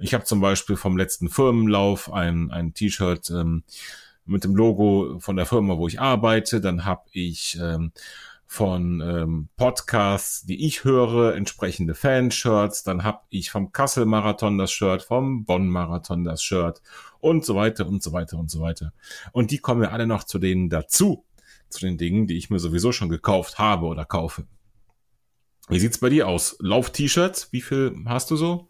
Ich 0.00 0.14
habe 0.14 0.24
zum 0.24 0.40
Beispiel 0.40 0.76
vom 0.76 0.96
letzten 0.96 1.28
Firmenlauf 1.28 2.10
ein, 2.12 2.50
ein 2.50 2.72
T-Shirt 2.72 3.30
ähm, 3.30 3.64
mit 4.24 4.44
dem 4.44 4.56
Logo 4.56 5.18
von 5.20 5.36
der 5.36 5.44
Firma, 5.44 5.76
wo 5.76 5.88
ich 5.88 6.00
arbeite. 6.00 6.62
Dann 6.62 6.86
habe 6.86 7.02
ich 7.12 7.58
ähm, 7.60 7.92
von 8.46 9.00
ähm, 9.02 9.48
Podcasts, 9.56 10.46
die 10.46 10.66
ich 10.66 10.84
höre, 10.84 11.34
entsprechende 11.34 11.94
Fanshirts. 11.94 12.82
Dann 12.82 13.04
habe 13.04 13.20
ich 13.28 13.50
vom 13.50 13.72
Kassel-Marathon 13.72 14.56
das 14.56 14.72
Shirt, 14.72 15.02
vom 15.02 15.44
Bonn-Marathon 15.44 16.24
das 16.24 16.42
Shirt 16.42 16.80
und 17.20 17.44
so 17.44 17.54
weiter 17.54 17.86
und 17.86 18.02
so 18.02 18.12
weiter 18.12 18.38
und 18.38 18.50
so 18.50 18.60
weiter. 18.60 18.94
Und 19.32 19.50
die 19.50 19.58
kommen 19.58 19.82
ja 19.82 19.90
alle 19.90 20.06
noch 20.06 20.24
zu 20.24 20.38
denen 20.38 20.70
dazu, 20.70 21.26
zu 21.68 21.80
den 21.80 21.98
Dingen, 21.98 22.26
die 22.26 22.38
ich 22.38 22.48
mir 22.48 22.58
sowieso 22.58 22.90
schon 22.92 23.10
gekauft 23.10 23.58
habe 23.58 23.84
oder 23.84 24.06
kaufe. 24.06 24.46
Wie 25.68 25.78
sieht's 25.78 25.98
bei 25.98 26.08
dir 26.08 26.26
aus? 26.26 26.56
Lauf-T-Shirts, 26.58 27.52
wie 27.52 27.60
viel 27.60 27.94
hast 28.06 28.30
du 28.30 28.36
so? 28.36 28.69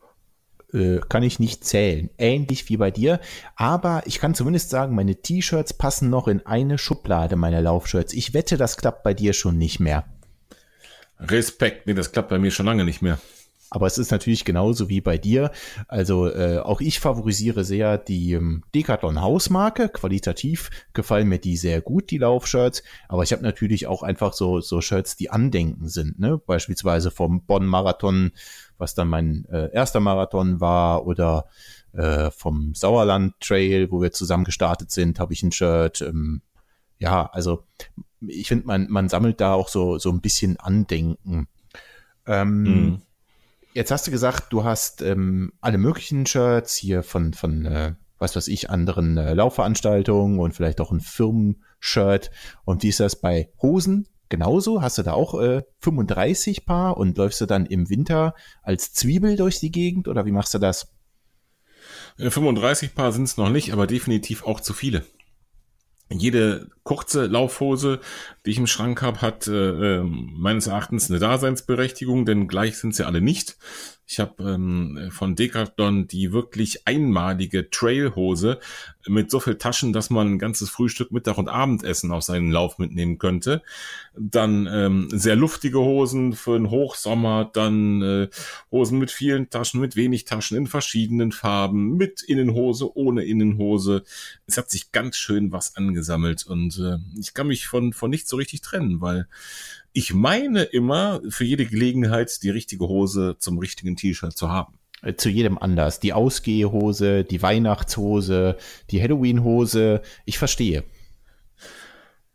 Äh, 0.73 1.01
kann 1.09 1.23
ich 1.23 1.39
nicht 1.41 1.65
zählen. 1.65 2.11
Ähnlich 2.19 2.69
wie 2.69 2.77
bei 2.77 2.91
dir. 2.91 3.21
Aber 3.57 4.03
ich 4.07 4.19
kann 4.21 4.35
zumindest 4.35 4.71
sagen, 4.71 4.95
meine 4.95 5.17
T-Shirts 5.17 5.75
passen 5.75 6.11
noch 6.11 6.29
in 6.29 6.47
eine 6.47 6.79
Schublade 6.79 7.37
meiner 7.37 7.61
Laufshirts. 7.61 8.13
Ich 8.13 8.35
wette, 8.35 8.57
das 8.57 8.77
klappt 8.77 9.03
bei 9.03 9.15
dir 9.15 9.33
schon 9.33 9.59
nicht 9.59 9.81
mehr. 9.81 10.05
Respekt, 11.19 11.87
nee, 11.87 11.95
das 11.95 12.13
klappt 12.13 12.31
bei 12.31 12.39
mir 12.39 12.51
schon 12.51 12.67
lange 12.67 12.85
nicht 12.85 13.03
mehr. 13.03 13.19
Aber 13.71 13.87
es 13.87 13.99
ist 13.99 14.11
natürlich 14.11 14.45
genauso 14.45 14.89
wie 14.89 15.01
bei 15.01 15.17
dir. 15.17 15.53
Also 15.89 16.29
äh, 16.29 16.59
auch 16.59 16.81
ich 16.81 17.01
favorisiere 17.01 17.65
sehr 17.65 17.99
die 17.99 18.33
ähm, 18.33 18.65
Decathlon 18.75 19.21
Hausmarke. 19.21 19.89
Qualitativ 19.89 20.71
gefallen 20.93 21.29
mir 21.29 21.39
die 21.39 21.57
sehr 21.57 21.81
gut, 21.81 22.11
die 22.11 22.19
Laufshirts. 22.19 22.83
Aber 23.09 23.23
ich 23.23 23.33
habe 23.33 23.43
natürlich 23.43 23.87
auch 23.87 24.03
einfach 24.03 24.33
so, 24.33 24.61
so 24.61 24.81
Shirts, 24.81 25.17
die 25.17 25.31
andenken 25.31 25.89
sind. 25.89 26.19
Ne? 26.19 26.39
Beispielsweise 26.39 27.11
vom 27.11 27.45
Bonn 27.45 27.67
Marathon 27.67 28.33
was 28.81 28.95
dann 28.95 29.09
mein 29.09 29.45
äh, 29.51 29.71
erster 29.73 30.01
Marathon 30.01 30.61
war 30.61 31.07
oder 31.07 31.47
äh, 31.93 32.31
vom 32.31 32.75
Sauerland 32.75 33.35
Trail, 33.41 33.91
wo 33.93 34.01
wir 34.03 34.11
zusammen 34.11 34.45
gestartet 34.45 34.91
sind, 34.91 35.21
habe 35.21 35.33
ich 35.33 35.43
ein 35.43 35.53
Shirt. 35.53 36.01
Ähm, 36.01 36.41
ja, 36.99 37.27
also 37.33 37.65
ich 38.27 38.49
finde, 38.49 38.67
man, 38.67 38.89
man 38.91 39.09
sammelt 39.09 39.41
da 39.41 39.55
auch 39.55 39.69
so, 39.69 39.99
so 39.99 40.11
ein 40.11 40.21
bisschen 40.21 40.59
Andenken. 40.59 41.47
Ähm, 42.27 42.63
mhm. 42.63 43.03
Jetzt 43.73 43.91
hast 43.91 44.07
du 44.07 44.11
gesagt, 44.11 44.53
du 44.53 44.65
hast 44.65 45.03
ähm, 45.03 45.53
alle 45.61 45.79
möglichen 45.79 46.27
Shirts 46.27 46.77
hier 46.77 47.03
von, 47.03 47.35
von 47.35 47.67
äh, 47.67 47.95
was 48.19 48.35
weiß 48.35 48.49
ich, 48.49 48.69
anderen 48.69 49.17
äh, 49.17 49.35
Laufveranstaltungen 49.35 50.39
und 50.39 50.53
vielleicht 50.53 50.81
auch 50.81 50.91
ein 50.91 51.01
Firmenshirt. 51.01 52.31
Und 52.65 52.83
wie 52.83 52.89
ist 52.89 53.01
das 53.01 53.21
bei 53.21 53.51
Hosen? 53.63 54.07
genauso? 54.31 54.81
Hast 54.81 54.97
du 54.97 55.03
da 55.03 55.13
auch 55.13 55.39
äh, 55.39 55.63
35 55.81 56.65
Paar 56.65 56.97
und 56.97 57.19
läufst 57.19 57.43
du 57.43 57.47
dann 57.47 57.67
im 57.67 57.91
Winter 57.91 58.35
als 58.63 58.95
Zwiebel 58.95 59.37
durch 59.37 59.61
die 59.61 59.71
Gegend 59.71 60.09
oder 60.09 60.25
wie 60.25 60.33
machst 60.33 60.55
du 60.55 60.59
das? 60.59 60.95
35 62.17 62.91
äh, 62.91 62.93
Paar 62.95 63.13
sind 63.13 63.25
es 63.25 63.37
noch 63.37 63.51
nicht, 63.51 63.75
aber 63.75 63.87
definitiv 63.87 64.45
auch 64.45 64.61
zu 64.61 64.73
viele. 64.73 65.05
Jede 66.13 66.69
kurze 66.83 67.27
Laufhose, 67.27 68.01
die 68.45 68.51
ich 68.51 68.59
im 68.59 68.67
Schrank 68.67 69.01
habe, 69.01 69.21
hat 69.21 69.47
äh, 69.47 69.99
ähm, 69.99 70.33
meines 70.37 70.67
Erachtens 70.67 71.09
eine 71.09 71.21
Daseinsberechtigung, 71.21 72.27
denn 72.27 72.49
gleich 72.49 72.79
sind 72.79 72.95
sie 72.95 73.07
alle 73.07 73.21
nicht. 73.21 73.57
Ich 74.11 74.19
habe 74.19 74.43
ähm, 74.43 75.09
von 75.13 75.37
Decathlon 75.37 76.09
die 76.09 76.33
wirklich 76.33 76.85
einmalige 76.85 77.71
Trailhose 77.71 78.59
mit 79.07 79.31
so 79.31 79.39
viel 79.39 79.55
Taschen, 79.55 79.93
dass 79.93 80.11
man 80.11 80.33
ein 80.33 80.39
ganzes 80.41 80.69
Frühstück, 80.69 81.13
Mittag 81.13 81.39
und 81.39 81.49
Abendessen 81.49 82.11
auf 82.11 82.25
seinen 82.25 82.51
Lauf 82.51 82.79
mitnehmen 82.79 83.19
könnte. 83.19 83.63
Dann 84.19 84.67
ähm, 84.67 85.09
sehr 85.13 85.37
luftige 85.37 85.79
Hosen 85.79 86.33
für 86.33 86.59
den 86.59 86.71
Hochsommer, 86.71 87.51
dann 87.53 88.03
äh, 88.03 88.29
Hosen 88.73 88.99
mit 88.99 89.13
vielen 89.13 89.49
Taschen, 89.49 89.81
mit 89.81 89.95
wenig 89.95 90.25
Taschen 90.25 90.57
in 90.57 90.67
verschiedenen 90.67 91.31
Farben, 91.31 91.97
mit 91.97 92.21
Innenhose, 92.21 92.97
ohne 92.97 93.23
Innenhose. 93.23 94.03
Es 94.49 94.59
hat 94.59 94.71
sich 94.71 94.91
ganz 94.91 95.19
schön 95.19 95.53
was 95.53 95.77
angesammelt 95.77 96.45
und 96.47 96.77
äh, 96.81 96.99
ich 97.17 97.33
kann 97.33 97.47
mich 97.47 97.69
von, 97.69 97.93
von 97.93 98.11
nicht 98.11 98.27
so 98.27 98.37
richtig 98.37 98.61
trennen, 98.61 99.01
weil 99.01 99.29
ich 99.93 100.15
meine 100.15 100.63
immer, 100.63 101.21
für 101.29 101.45
jede 101.45 101.67
Gelegenheit 101.67 102.43
die 102.43 102.51
richtige 102.51 102.87
Hose 102.89 103.37
zum 103.39 103.59
richtigen 103.59 103.97
T-Shirt 103.97 104.37
zu 104.37 104.49
haben. 104.49 104.79
Äh, 105.03 105.15
zu 105.15 105.29
jedem 105.29 105.59
anders. 105.59 106.01
Die 106.01 106.13
Ausgehhose, 106.13 107.25
die 107.25 107.43
Weihnachtshose, 107.43 108.57
die 108.91 109.03
Halloween-Hose. 109.03 110.03
Ich 110.25 110.39
verstehe. 110.39 110.85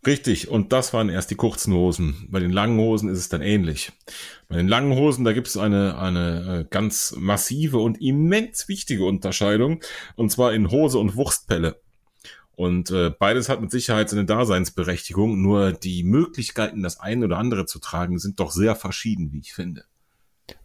Richtig, 0.06 0.50
und 0.50 0.72
das 0.72 0.94
waren 0.94 1.10
erst 1.10 1.32
die 1.32 1.36
kurzen 1.36 1.74
Hosen. 1.74 2.28
Bei 2.30 2.40
den 2.40 2.52
langen 2.52 2.80
Hosen 2.80 3.10
ist 3.10 3.18
es 3.18 3.30
dann 3.30 3.42
ähnlich. 3.42 3.92
Bei 4.48 4.58
den 4.58 4.68
langen 4.68 4.96
Hosen, 4.96 5.26
da 5.26 5.34
gibt 5.34 5.48
es 5.48 5.58
eine, 5.58 5.98
eine 5.98 6.60
äh, 6.60 6.66
ganz 6.70 7.16
massive 7.18 7.80
und 7.80 8.00
immens 8.00 8.68
wichtige 8.68 9.06
Unterscheidung, 9.06 9.82
und 10.16 10.32
zwar 10.32 10.54
in 10.54 10.70
Hose 10.70 11.00
und 11.00 11.16
Wurstpelle. 11.16 11.82
Und 12.56 12.92
äh, 12.92 13.10
beides 13.10 13.50
hat 13.50 13.62
mit 13.62 13.72
Sicherheit 13.72 14.10
seine 14.10 14.26
Daseinsberechtigung, 14.26 15.42
nur 15.42 15.74
die 15.74 16.04
Möglichkeiten, 16.04 16.84
das 16.84 17.00
eine 17.00 17.26
oder 17.26 17.38
andere 17.38 17.66
zu 17.66 17.80
tragen, 17.80 18.18
sind 18.18 18.40
doch 18.40 18.52
sehr 18.52 18.76
verschieden, 18.76 19.32
wie 19.34 19.40
ich 19.40 19.54
finde. 19.54 19.86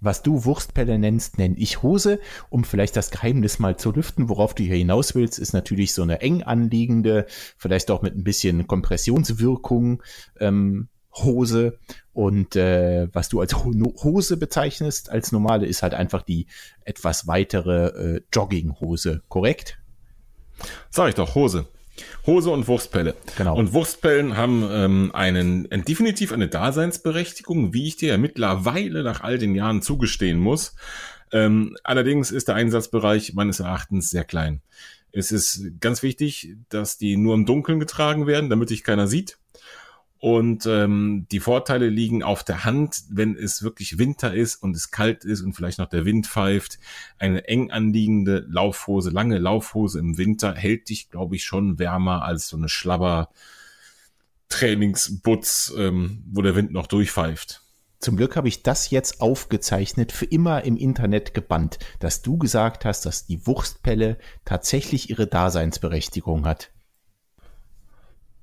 Was 0.00 0.22
du 0.22 0.44
Wurstpelle 0.44 0.98
nennst, 0.98 1.38
nenne 1.38 1.56
ich 1.56 1.82
Hose. 1.82 2.20
Um 2.50 2.64
vielleicht 2.64 2.96
das 2.96 3.10
Geheimnis 3.10 3.58
mal 3.58 3.76
zu 3.76 3.92
lüften, 3.92 4.28
worauf 4.28 4.54
du 4.54 4.62
hier 4.62 4.76
hinaus 4.76 5.14
willst, 5.14 5.38
ist 5.38 5.52
natürlich 5.52 5.94
so 5.94 6.02
eine 6.02 6.20
eng 6.20 6.42
anliegende, 6.42 7.26
vielleicht 7.56 7.90
auch 7.90 8.02
mit 8.02 8.14
ein 8.14 8.24
bisschen 8.24 8.66
Kompressionswirkung 8.66 10.02
ähm, 10.38 10.88
Hose. 11.14 11.78
Und 12.12 12.56
äh, 12.56 13.08
was 13.12 13.30
du 13.30 13.40
als 13.40 13.56
Hose 13.56 14.36
bezeichnest, 14.36 15.10
als 15.10 15.32
normale, 15.32 15.66
ist 15.66 15.82
halt 15.82 15.94
einfach 15.94 16.22
die 16.22 16.46
etwas 16.84 17.26
weitere 17.26 17.86
äh, 17.86 18.20
Jogginghose, 18.32 19.22
korrekt? 19.28 19.78
Sag 20.90 21.08
ich 21.08 21.14
doch, 21.14 21.34
Hose. 21.34 21.66
Hose 22.26 22.50
und 22.50 22.68
Wurstpelle. 22.68 23.14
Genau. 23.36 23.56
Und 23.56 23.72
Wurstpellen 23.72 24.36
haben 24.36 24.66
ähm, 24.70 25.10
einen, 25.14 25.68
definitiv 25.70 26.32
eine 26.32 26.48
Daseinsberechtigung, 26.48 27.72
wie 27.72 27.86
ich 27.88 27.96
dir 27.96 28.10
ja 28.10 28.18
mittlerweile 28.18 29.02
nach 29.02 29.20
all 29.22 29.38
den 29.38 29.54
Jahren 29.54 29.82
zugestehen 29.82 30.38
muss. 30.38 30.74
Ähm, 31.32 31.76
allerdings 31.84 32.30
ist 32.30 32.48
der 32.48 32.56
Einsatzbereich 32.56 33.34
meines 33.34 33.60
Erachtens 33.60 34.10
sehr 34.10 34.24
klein. 34.24 34.62
Es 35.12 35.32
ist 35.32 35.80
ganz 35.80 36.02
wichtig, 36.02 36.56
dass 36.68 36.98
die 36.98 37.16
nur 37.16 37.34
im 37.34 37.46
Dunkeln 37.46 37.80
getragen 37.80 38.26
werden, 38.26 38.50
damit 38.50 38.70
dich 38.70 38.84
keiner 38.84 39.08
sieht. 39.08 39.38
Und 40.20 40.66
ähm, 40.66 41.26
die 41.32 41.40
Vorteile 41.40 41.88
liegen 41.88 42.22
auf 42.22 42.44
der 42.44 42.66
Hand, 42.66 43.04
wenn 43.08 43.34
es 43.36 43.62
wirklich 43.62 43.96
Winter 43.96 44.34
ist 44.34 44.56
und 44.56 44.76
es 44.76 44.90
kalt 44.90 45.24
ist 45.24 45.40
und 45.40 45.54
vielleicht 45.54 45.78
noch 45.78 45.88
der 45.88 46.04
Wind 46.04 46.26
pfeift. 46.26 46.78
Eine 47.18 47.48
eng 47.48 47.70
anliegende 47.70 48.44
Laufhose, 48.46 49.08
lange 49.08 49.38
Laufhose 49.38 49.98
im 49.98 50.18
Winter 50.18 50.54
hält 50.54 50.90
dich, 50.90 51.08
glaube 51.08 51.36
ich, 51.36 51.44
schon 51.44 51.78
wärmer 51.78 52.22
als 52.22 52.48
so 52.48 52.58
eine 52.58 52.68
Schlabber 52.68 53.30
Trainingsbutz, 54.50 55.72
ähm, 55.78 56.22
wo 56.30 56.42
der 56.42 56.54
Wind 56.54 56.70
noch 56.72 56.86
durchpfeift. 56.86 57.62
Zum 57.98 58.16
Glück 58.16 58.36
habe 58.36 58.48
ich 58.48 58.62
das 58.62 58.90
jetzt 58.90 59.22
aufgezeichnet, 59.22 60.12
für 60.12 60.26
immer 60.26 60.64
im 60.64 60.76
Internet 60.76 61.32
gebannt, 61.32 61.78
dass 61.98 62.20
du 62.20 62.36
gesagt 62.36 62.84
hast, 62.84 63.06
dass 63.06 63.26
die 63.26 63.46
Wurstpelle 63.46 64.18
tatsächlich 64.44 65.08
ihre 65.08 65.26
Daseinsberechtigung 65.26 66.44
hat. 66.44 66.70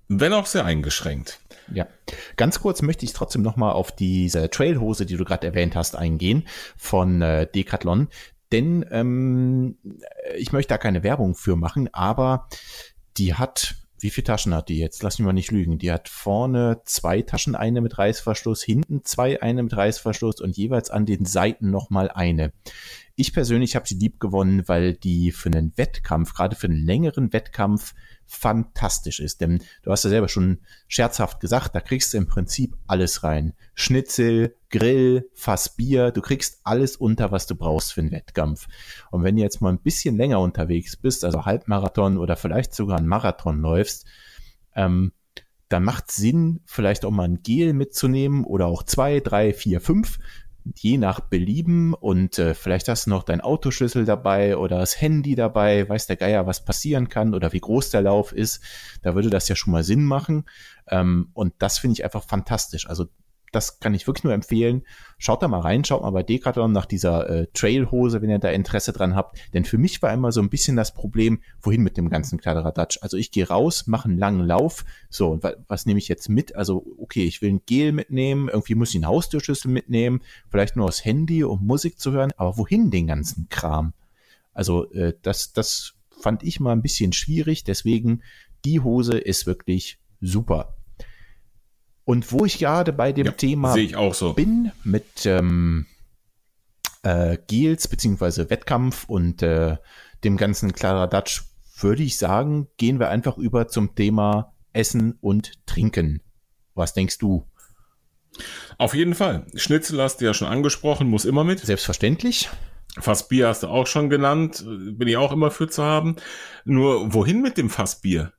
Wenn 0.08 0.34
auch 0.34 0.46
sehr 0.46 0.66
eingeschränkt. 0.66 1.40
Ja, 1.74 1.88
ganz 2.36 2.62
kurz 2.62 2.82
möchte 2.82 3.06
ich 3.06 3.14
trotzdem 3.14 3.42
nochmal 3.42 3.74
auf 3.74 3.92
diese 3.92 4.50
Trailhose, 4.50 5.06
die 5.06 5.18
du 5.18 5.26
gerade 5.26 5.48
erwähnt 5.48 5.76
hast, 5.76 5.96
eingehen 5.96 6.48
von 6.78 7.22
äh, 7.22 7.48
Decathlon. 7.48 8.08
Denn 8.52 8.86
ähm, 8.92 9.78
ich 10.38 10.52
möchte 10.52 10.70
da 10.70 10.78
keine 10.78 11.04
Werbung 11.04 11.36
für 11.36 11.56
machen, 11.56 11.90
aber 11.94 12.48
die 13.18 13.34
hat, 13.34 13.76
wie 14.00 14.10
viele 14.10 14.26
Taschen 14.26 14.54
hat 14.54 14.70
die 14.70 14.78
jetzt? 14.78 15.04
Lass 15.04 15.20
mich 15.20 15.26
mal 15.26 15.34
nicht 15.34 15.52
lügen. 15.52 15.80
Die 15.80 15.92
hat 15.92 16.08
vorne 16.08 16.82
zwei 16.86 17.22
Taschen, 17.22 17.56
eine 17.56 17.82
mit 17.82 17.98
Reißverschluss, 17.98 18.64
hinten 18.64 19.04
zwei, 19.04 19.42
eine 19.42 19.64
mit 19.64 19.76
Reißverschluss 19.76 20.40
und 20.40 20.56
jeweils 20.56 20.90
an 20.90 21.06
den 21.06 21.26
Seiten 21.26 21.72
nochmal 21.72 22.10
eine. 22.10 22.54
Ich 23.16 23.34
persönlich 23.34 23.76
habe 23.76 23.88
sie 23.88 23.96
lieb 23.96 24.20
gewonnen, 24.20 24.68
weil 24.68 24.94
die 24.94 25.32
für 25.32 25.50
einen 25.50 25.74
Wettkampf, 25.76 26.34
gerade 26.34 26.56
für 26.56 26.68
einen 26.68 26.86
längeren 26.86 27.34
Wettkampf, 27.34 27.96
fantastisch 28.28 29.20
ist. 29.20 29.42
Denn 29.42 29.64
du 29.84 29.92
hast 29.92 30.04
ja 30.04 30.10
selber 30.10 30.28
schon 30.28 30.60
scherzhaft 30.88 31.40
gesagt, 31.40 31.74
da 31.74 31.82
kriegst 31.82 32.14
du 32.14 32.18
im 32.18 32.28
Prinzip 32.28 32.76
alles 32.86 33.24
rein. 33.24 33.54
Schnitzel, 33.74 34.56
Grill, 34.70 35.30
Fass 35.34 35.76
Bier, 35.76 36.12
du 36.12 36.22
kriegst 36.22 36.60
alles 36.64 36.98
unter, 36.98 37.32
was 37.32 37.48
du 37.48 37.56
brauchst 37.56 37.94
für 37.94 38.02
einen 38.02 38.12
Wettkampf. 38.12 38.68
Und 39.12 39.24
wenn 39.24 39.36
du 39.36 39.42
jetzt 39.42 39.62
mal 39.62 39.72
ein 39.72 39.82
bisschen 39.82 40.18
länger 40.18 40.40
unterwegs 40.40 40.98
bist, 40.98 41.24
also 41.24 41.46
Halbmarathon 41.46 42.18
oder 42.18 42.36
vielleicht 42.36 42.76
sogar 42.76 42.98
einen 42.98 43.08
Marathon 43.08 43.60
läufst, 43.60 44.06
ähm, 44.76 45.14
dann 45.70 45.84
macht 45.84 46.12
Sinn, 46.12 46.62
vielleicht 46.66 47.04
auch 47.04 47.12
mal 47.12 47.28
ein 47.28 47.42
Gel 47.44 47.74
mitzunehmen 47.74 48.46
oder 48.46 48.68
auch 48.68 48.84
zwei, 48.84 49.20
drei, 49.20 49.54
vier, 49.54 49.82
fünf, 49.82 50.20
je 50.76 50.98
nach 50.98 51.20
Belieben 51.20 51.94
und 51.94 52.40
äh, 52.40 52.54
vielleicht 52.54 52.88
hast 52.88 53.06
du 53.06 53.10
noch 53.10 53.24
dein 53.24 53.42
Autoschlüssel 53.42 54.06
dabei 54.06 54.58
oder 54.58 54.80
das 54.80 55.00
Handy 55.00 55.36
dabei, 55.36 55.88
weiß 55.88 56.08
der 56.08 56.16
Geier, 56.16 56.48
was 56.48 56.66
passieren 56.66 57.10
kann 57.10 57.34
oder 57.34 57.54
wie 57.54 57.60
groß 57.60 57.90
der 57.90 58.02
Lauf 58.02 58.32
ist. 58.32 58.62
Da 59.02 59.16
würde 59.16 59.30
das 59.30 59.48
ja 59.48 59.56
schon 59.56 59.74
mal 59.74 59.84
Sinn 59.84 60.04
machen. 60.04 60.46
Ähm, 60.90 61.30
und 61.34 61.54
das 61.60 61.80
finde 61.80 61.94
ich 61.94 62.04
einfach 62.04 62.24
fantastisch. 62.24 62.88
Also 62.88 63.08
das 63.52 63.80
kann 63.80 63.94
ich 63.94 64.08
wirklich 64.08 64.24
nur 64.24 64.34
empfehlen. 64.34 64.84
Schaut 65.18 65.42
da 65.42 65.48
mal 65.48 65.62
rein, 65.62 65.86
schaut 65.86 66.02
mal 66.02 66.12
bei 66.12 66.24
Decathlon 66.24 66.72
nach 66.72 66.86
dieser 66.86 67.30
äh, 67.30 67.48
Trailhose, 67.54 68.22
wenn 68.22 68.30
ihr 68.30 68.40
da 68.40 68.50
Interesse 68.50 68.94
dran 68.94 69.16
habt. 69.16 69.40
Denn 69.54 69.66
für 69.66 69.78
mich 69.78 70.02
war 70.02 70.14
immer 70.14 70.32
so 70.32 70.42
ein 70.42 70.50
bisschen 70.50 70.76
das 70.76 70.94
Problem, 70.94 71.42
wohin 71.62 71.82
mit 71.82 71.98
dem 71.98 72.10
ganzen 72.10 72.40
Kladderadatsch. 72.40 73.00
Also 73.02 73.18
ich 73.18 73.32
gehe 73.32 73.48
raus, 73.48 73.88
mache 73.88 74.10
einen 74.10 74.18
langen 74.18 74.46
Lauf. 74.46 74.86
So, 75.10 75.30
und 75.30 75.44
was, 75.44 75.56
was 75.68 75.86
nehme 75.86 76.00
ich 76.00 76.08
jetzt 76.08 76.30
mit? 76.30 76.56
Also, 76.56 76.86
okay, 77.00 77.26
ich 77.26 77.42
will 77.42 77.52
ein 77.52 77.62
Gel 77.66 77.94
mitnehmen, 77.94 78.50
irgendwie 78.50 78.76
muss 78.76 78.90
ich 78.90 78.96
einen 78.96 79.08
Haustürschlüssel 79.08 79.72
mitnehmen, 79.72 80.22
vielleicht 80.50 80.76
nur 80.76 80.88
das 80.88 81.04
Handy, 81.06 81.44
um 81.44 81.66
Musik 81.66 82.00
zu 82.00 82.12
hören. 82.12 82.32
Aber 82.38 82.58
wohin 82.58 82.92
den 82.92 83.08
ganzen 83.08 83.48
Kram? 83.50 83.94
Also, 84.54 84.92
äh, 84.92 85.14
das, 85.22 85.54
das 85.54 85.94
fand 86.20 86.44
ich 86.44 86.60
mal 86.60 86.74
ein 86.74 86.82
bisschen 86.82 87.14
schwierig. 87.14 87.64
Deswegen, 87.64 88.22
die 88.66 88.82
Hose 88.82 89.18
ist 89.18 89.46
wirklich 89.46 90.00
super. 90.20 90.77
Und 92.08 92.32
wo 92.32 92.46
ich 92.46 92.58
gerade 92.58 92.94
bei 92.94 93.12
dem 93.12 93.26
ja, 93.26 93.32
Thema 93.34 93.76
so. 94.14 94.32
bin, 94.32 94.72
mit 94.86 95.26
ähm, 95.26 95.88
äh, 97.04 97.38
Gels 97.48 97.90
beziehungsweise 97.90 98.50
Wettkampf 98.50 99.04
und 99.10 99.42
äh, 99.42 99.76
dem 100.24 100.38
ganzen 100.38 100.72
Kladderadatsch, 100.72 101.42
würde 101.82 102.04
ich 102.04 102.18
sagen, 102.18 102.70
gehen 102.78 103.02
wir 103.02 103.10
einfach 103.10 103.38
über 103.38 103.68
zum 103.68 103.94
Thema 103.94 104.54
Essen 104.72 105.18
und 105.20 105.66
Trinken. 105.66 106.22
Was 106.76 106.94
denkst 106.94 107.18
du? 107.18 107.46
Auf 108.78 108.94
jeden 108.94 109.14
Fall. 109.14 109.46
Schnitzel 109.56 110.02
hast 110.02 110.22
du 110.22 110.26
ja 110.26 110.34
schon 110.34 110.48
angesprochen, 110.48 111.10
muss 111.10 111.26
immer 111.26 111.44
mit. 111.44 111.60
Selbstverständlich. 111.60 112.50
Fassbier 112.98 113.50
hast 113.50 113.64
du 113.64 113.68
auch 113.68 113.86
schon 113.86 114.10
genannt, 114.10 114.64
bin 114.66 115.10
ich 115.10 115.18
auch 115.18 115.34
immer 115.34 115.52
für 115.52 115.68
zu 115.68 115.84
haben. 115.84 116.16
Nur 116.64 117.14
wohin 117.14 117.42
mit 117.42 117.58
dem 117.58 117.70
Fassbier? 117.70 118.32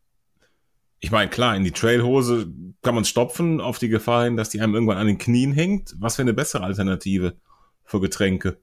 Ich 1.01 1.11
meine, 1.11 1.30
klar, 1.30 1.57
in 1.57 1.64
die 1.64 1.70
Trailhose 1.70 2.53
kann 2.82 2.94
man 2.94 3.05
stopfen, 3.05 3.61
auf 3.61 3.78
die 3.78 3.88
Gefahr 3.88 4.24
hin, 4.24 4.36
dass 4.36 4.51
die 4.51 4.61
einem 4.61 4.74
irgendwann 4.74 4.99
an 4.99 5.07
den 5.07 5.18
Knien 5.18 5.53
hängt. 5.53 5.94
Was 5.99 6.18
wäre 6.18 6.24
eine 6.24 6.34
bessere 6.34 6.64
Alternative 6.64 7.36
für 7.84 8.01
Getränke? 8.01 8.59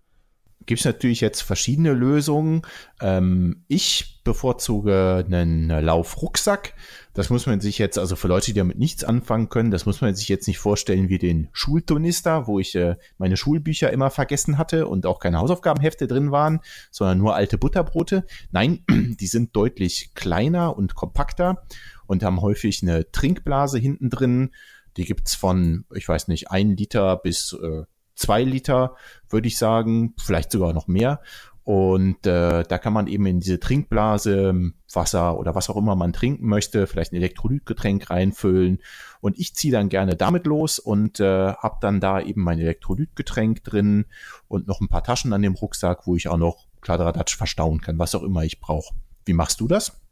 Gibt 0.65 0.79
es 0.79 0.85
natürlich 0.85 1.21
jetzt 1.21 1.41
verschiedene 1.41 1.93
Lösungen. 1.93 2.63
Ähm, 2.99 3.63
ich 3.67 4.21
bevorzuge 4.23 5.23
einen 5.25 5.69
Laufrucksack. 5.69 6.73
Das 7.13 7.29
muss 7.29 7.45
man 7.45 7.61
sich 7.61 7.77
jetzt, 7.77 7.99
also 7.99 8.15
für 8.15 8.27
Leute, 8.27 8.47
die 8.47 8.57
damit 8.57 8.79
nichts 8.79 9.03
anfangen 9.03 9.49
können, 9.49 9.69
das 9.69 9.85
muss 9.85 10.01
man 10.01 10.15
sich 10.15 10.27
jetzt 10.27 10.47
nicht 10.47 10.57
vorstellen 10.57 11.07
wie 11.07 11.19
den 11.19 11.49
Schulturnister, 11.53 12.47
wo 12.47 12.59
ich 12.59 12.75
äh, 12.75 12.95
meine 13.17 13.37
Schulbücher 13.37 13.93
immer 13.93 14.09
vergessen 14.09 14.57
hatte 14.57 14.87
und 14.87 15.05
auch 15.05 15.19
keine 15.19 15.37
Hausaufgabenhefte 15.37 16.07
drin 16.07 16.31
waren, 16.31 16.59
sondern 16.89 17.19
nur 17.19 17.35
alte 17.35 17.57
Butterbrote. 17.57 18.25
Nein, 18.51 18.83
die 18.89 19.27
sind 19.27 19.55
deutlich 19.55 20.11
kleiner 20.15 20.75
und 20.75 20.95
kompakter 20.95 21.63
und 22.07 22.23
haben 22.23 22.41
häufig 22.41 22.81
eine 22.81 23.11
Trinkblase 23.11 23.77
hinten 23.77 24.09
drin. 24.09 24.51
Die 24.97 25.05
gibt's 25.05 25.35
von, 25.35 25.85
ich 25.93 26.07
weiß 26.07 26.27
nicht, 26.27 26.51
ein 26.51 26.75
Liter 26.77 27.17
bis 27.17 27.53
äh, 27.53 27.83
zwei 28.15 28.43
Liter, 28.43 28.95
würde 29.29 29.47
ich 29.47 29.57
sagen, 29.57 30.13
vielleicht 30.17 30.51
sogar 30.51 30.73
noch 30.73 30.87
mehr. 30.87 31.21
Und 31.63 32.27
äh, 32.27 32.63
da 32.63 32.77
kann 32.77 32.93
man 32.93 33.07
eben 33.07 33.25
in 33.25 33.39
diese 33.39 33.59
Trinkblase 33.59 34.73
Wasser 34.93 35.37
oder 35.37 35.55
was 35.55 35.69
auch 35.69 35.77
immer 35.77 35.95
man 35.95 36.13
trinken 36.13 36.47
möchte, 36.47 36.85
vielleicht 36.85 37.11
ein 37.11 37.17
Elektrolytgetränk 37.17 38.09
reinfüllen. 38.09 38.83
Und 39.19 39.39
ich 39.39 39.55
ziehe 39.55 39.73
dann 39.73 39.89
gerne 39.89 40.15
damit 40.15 40.45
los 40.45 40.77
und 40.77 41.19
äh, 41.19 41.53
habe 41.53 41.77
dann 41.81 41.99
da 41.99 42.21
eben 42.21 42.43
mein 42.43 42.59
Elektrolytgetränk 42.59 43.63
drin 43.63 44.05
und 44.47 44.67
noch 44.67 44.79
ein 44.79 44.89
paar 44.89 45.03
Taschen 45.03 45.33
an 45.33 45.41
dem 45.41 45.55
Rucksack, 45.55 46.05
wo 46.05 46.15
ich 46.15 46.27
auch 46.27 46.37
noch 46.37 46.67
Kladderadatsch 46.81 47.35
verstauen 47.35 47.81
kann, 47.81 47.97
was 47.97 48.13
auch 48.13 48.23
immer 48.23 48.43
ich 48.43 48.59
brauche. 48.59 48.93
Wie 49.25 49.33
machst 49.33 49.59
du 49.59 49.67
das? 49.67 50.04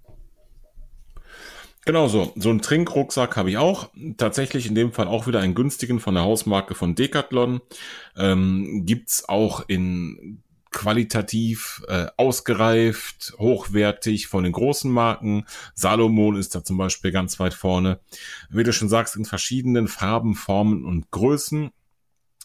Genau 1.86 2.08
so. 2.08 2.32
So 2.36 2.50
einen 2.50 2.62
Trinkrucksack 2.62 3.36
habe 3.36 3.50
ich 3.50 3.58
auch. 3.58 3.90
Tatsächlich 4.18 4.68
in 4.68 4.76
dem 4.76 4.94
Fall 4.94 5.08
auch 5.08 5.28
wieder 5.28 5.42
einen 5.42 5.56
günstigen 5.56 6.00
von 6.00 6.14
der 6.16 6.24
Hausmarke 6.24 6.76
von 6.76 6.96
Decathlon. 6.96 7.62
Ähm, 8.16 8.86
gibt's 8.86 9.28
auch 9.28 9.66
in 9.68 10.42
qualitativ 10.72 11.84
äh, 11.88 12.08
ausgereift, 12.18 13.34
hochwertig 13.38 14.28
von 14.28 14.44
den 14.44 14.54
großen 14.54 14.92
Marken. 14.92 15.46
Salomon 15.76 16.36
ist 16.36 16.56
da 16.56 16.64
zum 16.64 16.78
Beispiel 16.78 17.12
ganz 17.12 17.40
weit 17.40 17.54
vorne. 17.54 18.00
Wie 18.50 18.64
du 18.64 18.74
schon 18.74 18.90
sagst, 18.90 19.16
in 19.16 19.26
verschiedenen 19.26 19.88
Farben, 19.88 20.36
Formen 20.36 20.84
und 20.86 21.12
Größen. 21.12 21.72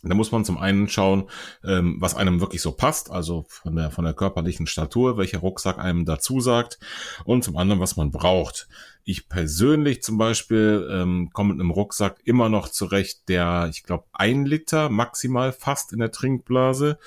Da 0.03 0.15
muss 0.15 0.31
man 0.31 0.45
zum 0.45 0.59
einen 0.59 0.89
schauen, 0.89 1.29
ähm, 1.65 1.97
was 1.99 2.15
einem 2.15 2.41
wirklich 2.41 2.63
so 2.63 2.73
passt, 2.73 3.11
also 3.11 3.45
von 3.49 3.75
der, 3.75 3.91
von 3.91 4.05
der 4.05 4.15
körperlichen 4.15 4.67
Statur, 4.67 5.19
welcher 5.19 5.39
Rucksack 5.39 5.79
einem 5.79 6.05
dazu 6.05 6.41
sagt 6.41 6.79
und 7.25 7.43
zum 7.43 7.57
anderen, 7.57 7.81
was 7.81 7.97
man 7.97 8.13
braucht. 8.13 8.69
Ich 9.03 9.29
persönlich 9.29 10.03
zum 10.03 10.17
Beispiel 10.17 10.89
ähm, 10.91 11.31
komme 11.33 11.55
mit 11.55 11.61
einem 11.61 11.71
Rucksack 11.71 12.21
immer 12.25 12.49
noch 12.49 12.69
zurecht, 12.69 13.29
der, 13.29 13.69
ich 13.71 13.83
glaube, 13.83 14.05
ein 14.13 14.45
Liter 14.45 14.89
maximal 14.89 15.53
fast 15.53 15.93
in 15.93 15.99
der 15.99 16.13
Trinkblase. 16.13 16.99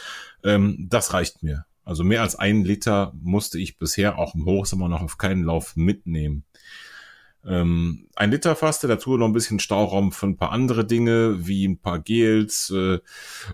Ähm, 0.44 0.88
das 0.90 1.14
reicht 1.14 1.44
mir. 1.44 1.66
Also 1.84 2.04
mehr 2.04 2.22
als 2.22 2.36
ein 2.36 2.64
Liter 2.64 3.14
musste 3.22 3.60
ich 3.60 3.78
bisher 3.78 4.18
auch 4.18 4.36
im 4.36 4.46
Hochsommer 4.46 4.88
noch 4.88 5.02
auf 5.02 5.18
keinen 5.18 5.44
Lauf 5.44 5.76
mitnehmen. 5.76 6.44
Ähm, 7.46 8.08
ein 8.16 8.32
Liter 8.32 8.56
Faste, 8.56 8.88
dazu 8.88 9.18
noch 9.18 9.26
ein 9.26 9.34
bisschen 9.34 9.60
Stauraum 9.60 10.12
für 10.12 10.28
ein 10.28 10.38
paar 10.38 10.52
andere 10.52 10.86
Dinge, 10.86 11.48
wie 11.48 11.68
ein 11.68 11.80
paar 11.80 12.00
Gels, 12.00 12.70
äh, 12.70 13.00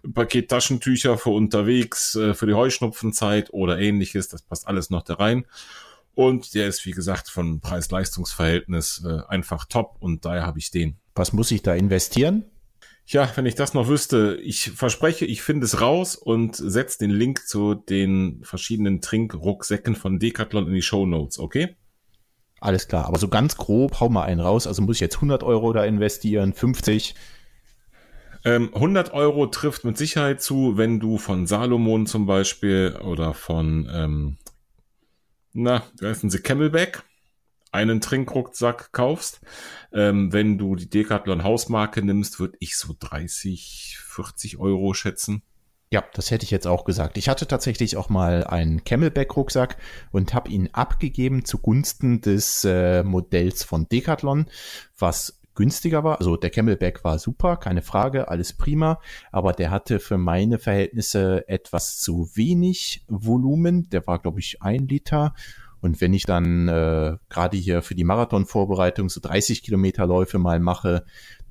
ein 0.03 0.13
Paket 0.13 0.49
Taschentücher 0.49 1.17
für 1.17 1.29
unterwegs, 1.29 2.15
äh, 2.15 2.33
für 2.33 2.47
die 2.47 2.53
Heuschnupfenzeit 2.53 3.53
oder 3.53 3.79
ähnliches. 3.79 4.27
Das 4.27 4.41
passt 4.41 4.67
alles 4.67 4.89
noch 4.89 5.03
da 5.03 5.15
rein. 5.15 5.45
Und 6.15 6.55
der 6.55 6.67
ist, 6.67 6.85
wie 6.85 6.91
gesagt, 6.91 7.29
von 7.29 7.61
Preis-Leistungs-Verhältnis 7.61 9.03
äh, 9.05 9.19
einfach 9.27 9.65
top 9.65 9.97
und 9.99 10.25
daher 10.25 10.45
habe 10.45 10.59
ich 10.59 10.71
den. 10.71 10.97
Was 11.15 11.31
muss 11.31 11.51
ich 11.51 11.61
da 11.61 11.75
investieren? 11.75 12.45
Ja, 13.05 13.31
wenn 13.35 13.45
ich 13.45 13.55
das 13.55 13.73
noch 13.73 13.87
wüsste, 13.87 14.37
ich 14.43 14.71
verspreche, 14.71 15.25
ich 15.25 15.41
finde 15.41 15.65
es 15.65 15.79
raus 15.79 16.15
und 16.15 16.57
setze 16.57 16.99
den 16.99 17.11
Link 17.11 17.47
zu 17.47 17.73
den 17.73 18.41
verschiedenen 18.43 18.99
Trinkrucksäcken 18.99 19.95
von 19.95 20.19
Decathlon 20.19 20.67
in 20.67 20.73
die 20.73 20.81
Show 20.81 21.05
Notes, 21.05 21.39
okay? 21.39 21.77
Alles 22.59 22.87
klar, 22.87 23.05
aber 23.05 23.19
so 23.19 23.27
ganz 23.27 23.55
grob, 23.57 23.99
hau 23.99 24.09
mal 24.09 24.23
einen 24.23 24.39
raus. 24.39 24.65
Also 24.65 24.81
muss 24.81 24.97
ich 24.97 25.01
jetzt 25.01 25.15
100 25.15 25.43
Euro 25.43 25.73
da 25.73 25.85
investieren, 25.85 26.53
50? 26.53 27.15
Ähm, 28.45 28.71
100 28.73 29.13
Euro 29.13 29.47
trifft 29.47 29.83
mit 29.83 29.97
Sicherheit 29.97 30.41
zu, 30.41 30.77
wenn 30.77 30.99
du 30.99 31.17
von 31.17 31.47
Salomon 31.47 32.07
zum 32.07 32.25
Beispiel 32.25 32.97
oder 33.03 33.33
von, 33.33 33.89
ähm, 33.91 34.37
na, 35.53 35.83
wie 35.99 36.07
heißen 36.07 36.29
sie, 36.29 36.39
Camelback 36.39 37.03
einen 37.71 38.01
Trinkrucksack 38.01 38.91
kaufst. 38.91 39.41
Ähm, 39.91 40.33
wenn 40.33 40.57
du 40.57 40.75
die 40.75 40.89
Decathlon 40.89 41.43
Hausmarke 41.43 42.01
nimmst, 42.01 42.39
würde 42.39 42.57
ich 42.59 42.77
so 42.77 42.95
30, 42.97 43.97
40 44.01 44.57
Euro 44.57 44.93
schätzen. 44.93 45.43
Ja, 45.89 46.03
das 46.13 46.31
hätte 46.31 46.43
ich 46.43 46.51
jetzt 46.51 46.67
auch 46.67 46.83
gesagt. 46.83 47.17
Ich 47.17 47.29
hatte 47.29 47.47
tatsächlich 47.47 47.95
auch 47.95 48.09
mal 48.09 48.43
einen 48.43 48.83
Camelback-Rucksack 48.83 49.77
und 50.11 50.33
habe 50.33 50.49
ihn 50.49 50.69
abgegeben 50.73 51.45
zugunsten 51.45 52.19
des 52.19 52.65
äh, 52.65 53.03
Modells 53.03 53.63
von 53.63 53.87
Decathlon, 53.87 54.47
was 54.97 55.39
günstiger 55.55 56.03
war. 56.03 56.19
Also 56.19 56.35
der 56.35 56.49
Camelback 56.49 57.05
war 57.05 57.19
super, 57.19 57.55
keine 57.55 57.81
Frage, 57.81 58.27
alles 58.27 58.51
prima, 58.51 58.99
aber 59.31 59.53
der 59.53 59.71
hatte 59.71 59.99
für 59.99 60.17
meine 60.17 60.59
Verhältnisse 60.59 61.47
etwas 61.47 61.99
zu 61.99 62.31
wenig 62.35 63.05
Volumen. 63.07 63.89
Der 63.89 64.05
war, 64.07 64.19
glaube 64.19 64.41
ich, 64.41 64.61
ein 64.61 64.89
Liter 64.89 65.33
und 65.79 66.01
wenn 66.01 66.13
ich 66.13 66.25
dann 66.25 66.67
äh, 66.67 67.17
gerade 67.29 67.57
hier 67.57 67.81
für 67.81 67.95
die 67.95 68.03
Marathonvorbereitung 68.03 69.09
so 69.09 69.19
30 69.21 69.63
Kilometer 69.63 70.07
Läufe 70.07 70.39
mal 70.39 70.59
mache, 70.59 71.05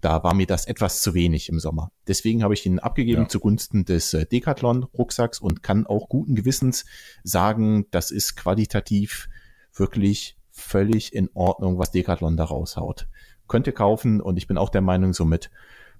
da 0.06 0.22
war 0.22 0.34
mir 0.34 0.46
das 0.46 0.66
etwas 0.66 1.02
zu 1.02 1.14
wenig 1.14 1.48
im 1.48 1.58
Sommer. 1.58 1.90
Deswegen 2.06 2.44
habe 2.44 2.54
ich 2.54 2.64
ihn 2.64 2.78
abgegeben 2.78 3.22
ja. 3.22 3.28
zugunsten 3.28 3.84
des 3.84 4.14
äh, 4.14 4.24
Decathlon-Rucksacks 4.24 5.40
und 5.40 5.64
kann 5.64 5.84
auch 5.84 6.08
guten 6.08 6.36
Gewissens 6.36 6.84
sagen, 7.24 7.86
das 7.90 8.12
ist 8.12 8.36
qualitativ 8.36 9.28
wirklich 9.74 10.38
völlig 10.52 11.12
in 11.12 11.28
Ordnung, 11.34 11.80
was 11.80 11.90
Decathlon 11.90 12.36
da 12.36 12.44
raushaut. 12.44 13.08
Könnt 13.48 13.66
ihr 13.66 13.72
kaufen 13.72 14.20
und 14.20 14.36
ich 14.36 14.46
bin 14.46 14.58
auch 14.58 14.68
der 14.68 14.80
Meinung, 14.80 15.12
somit 15.12 15.50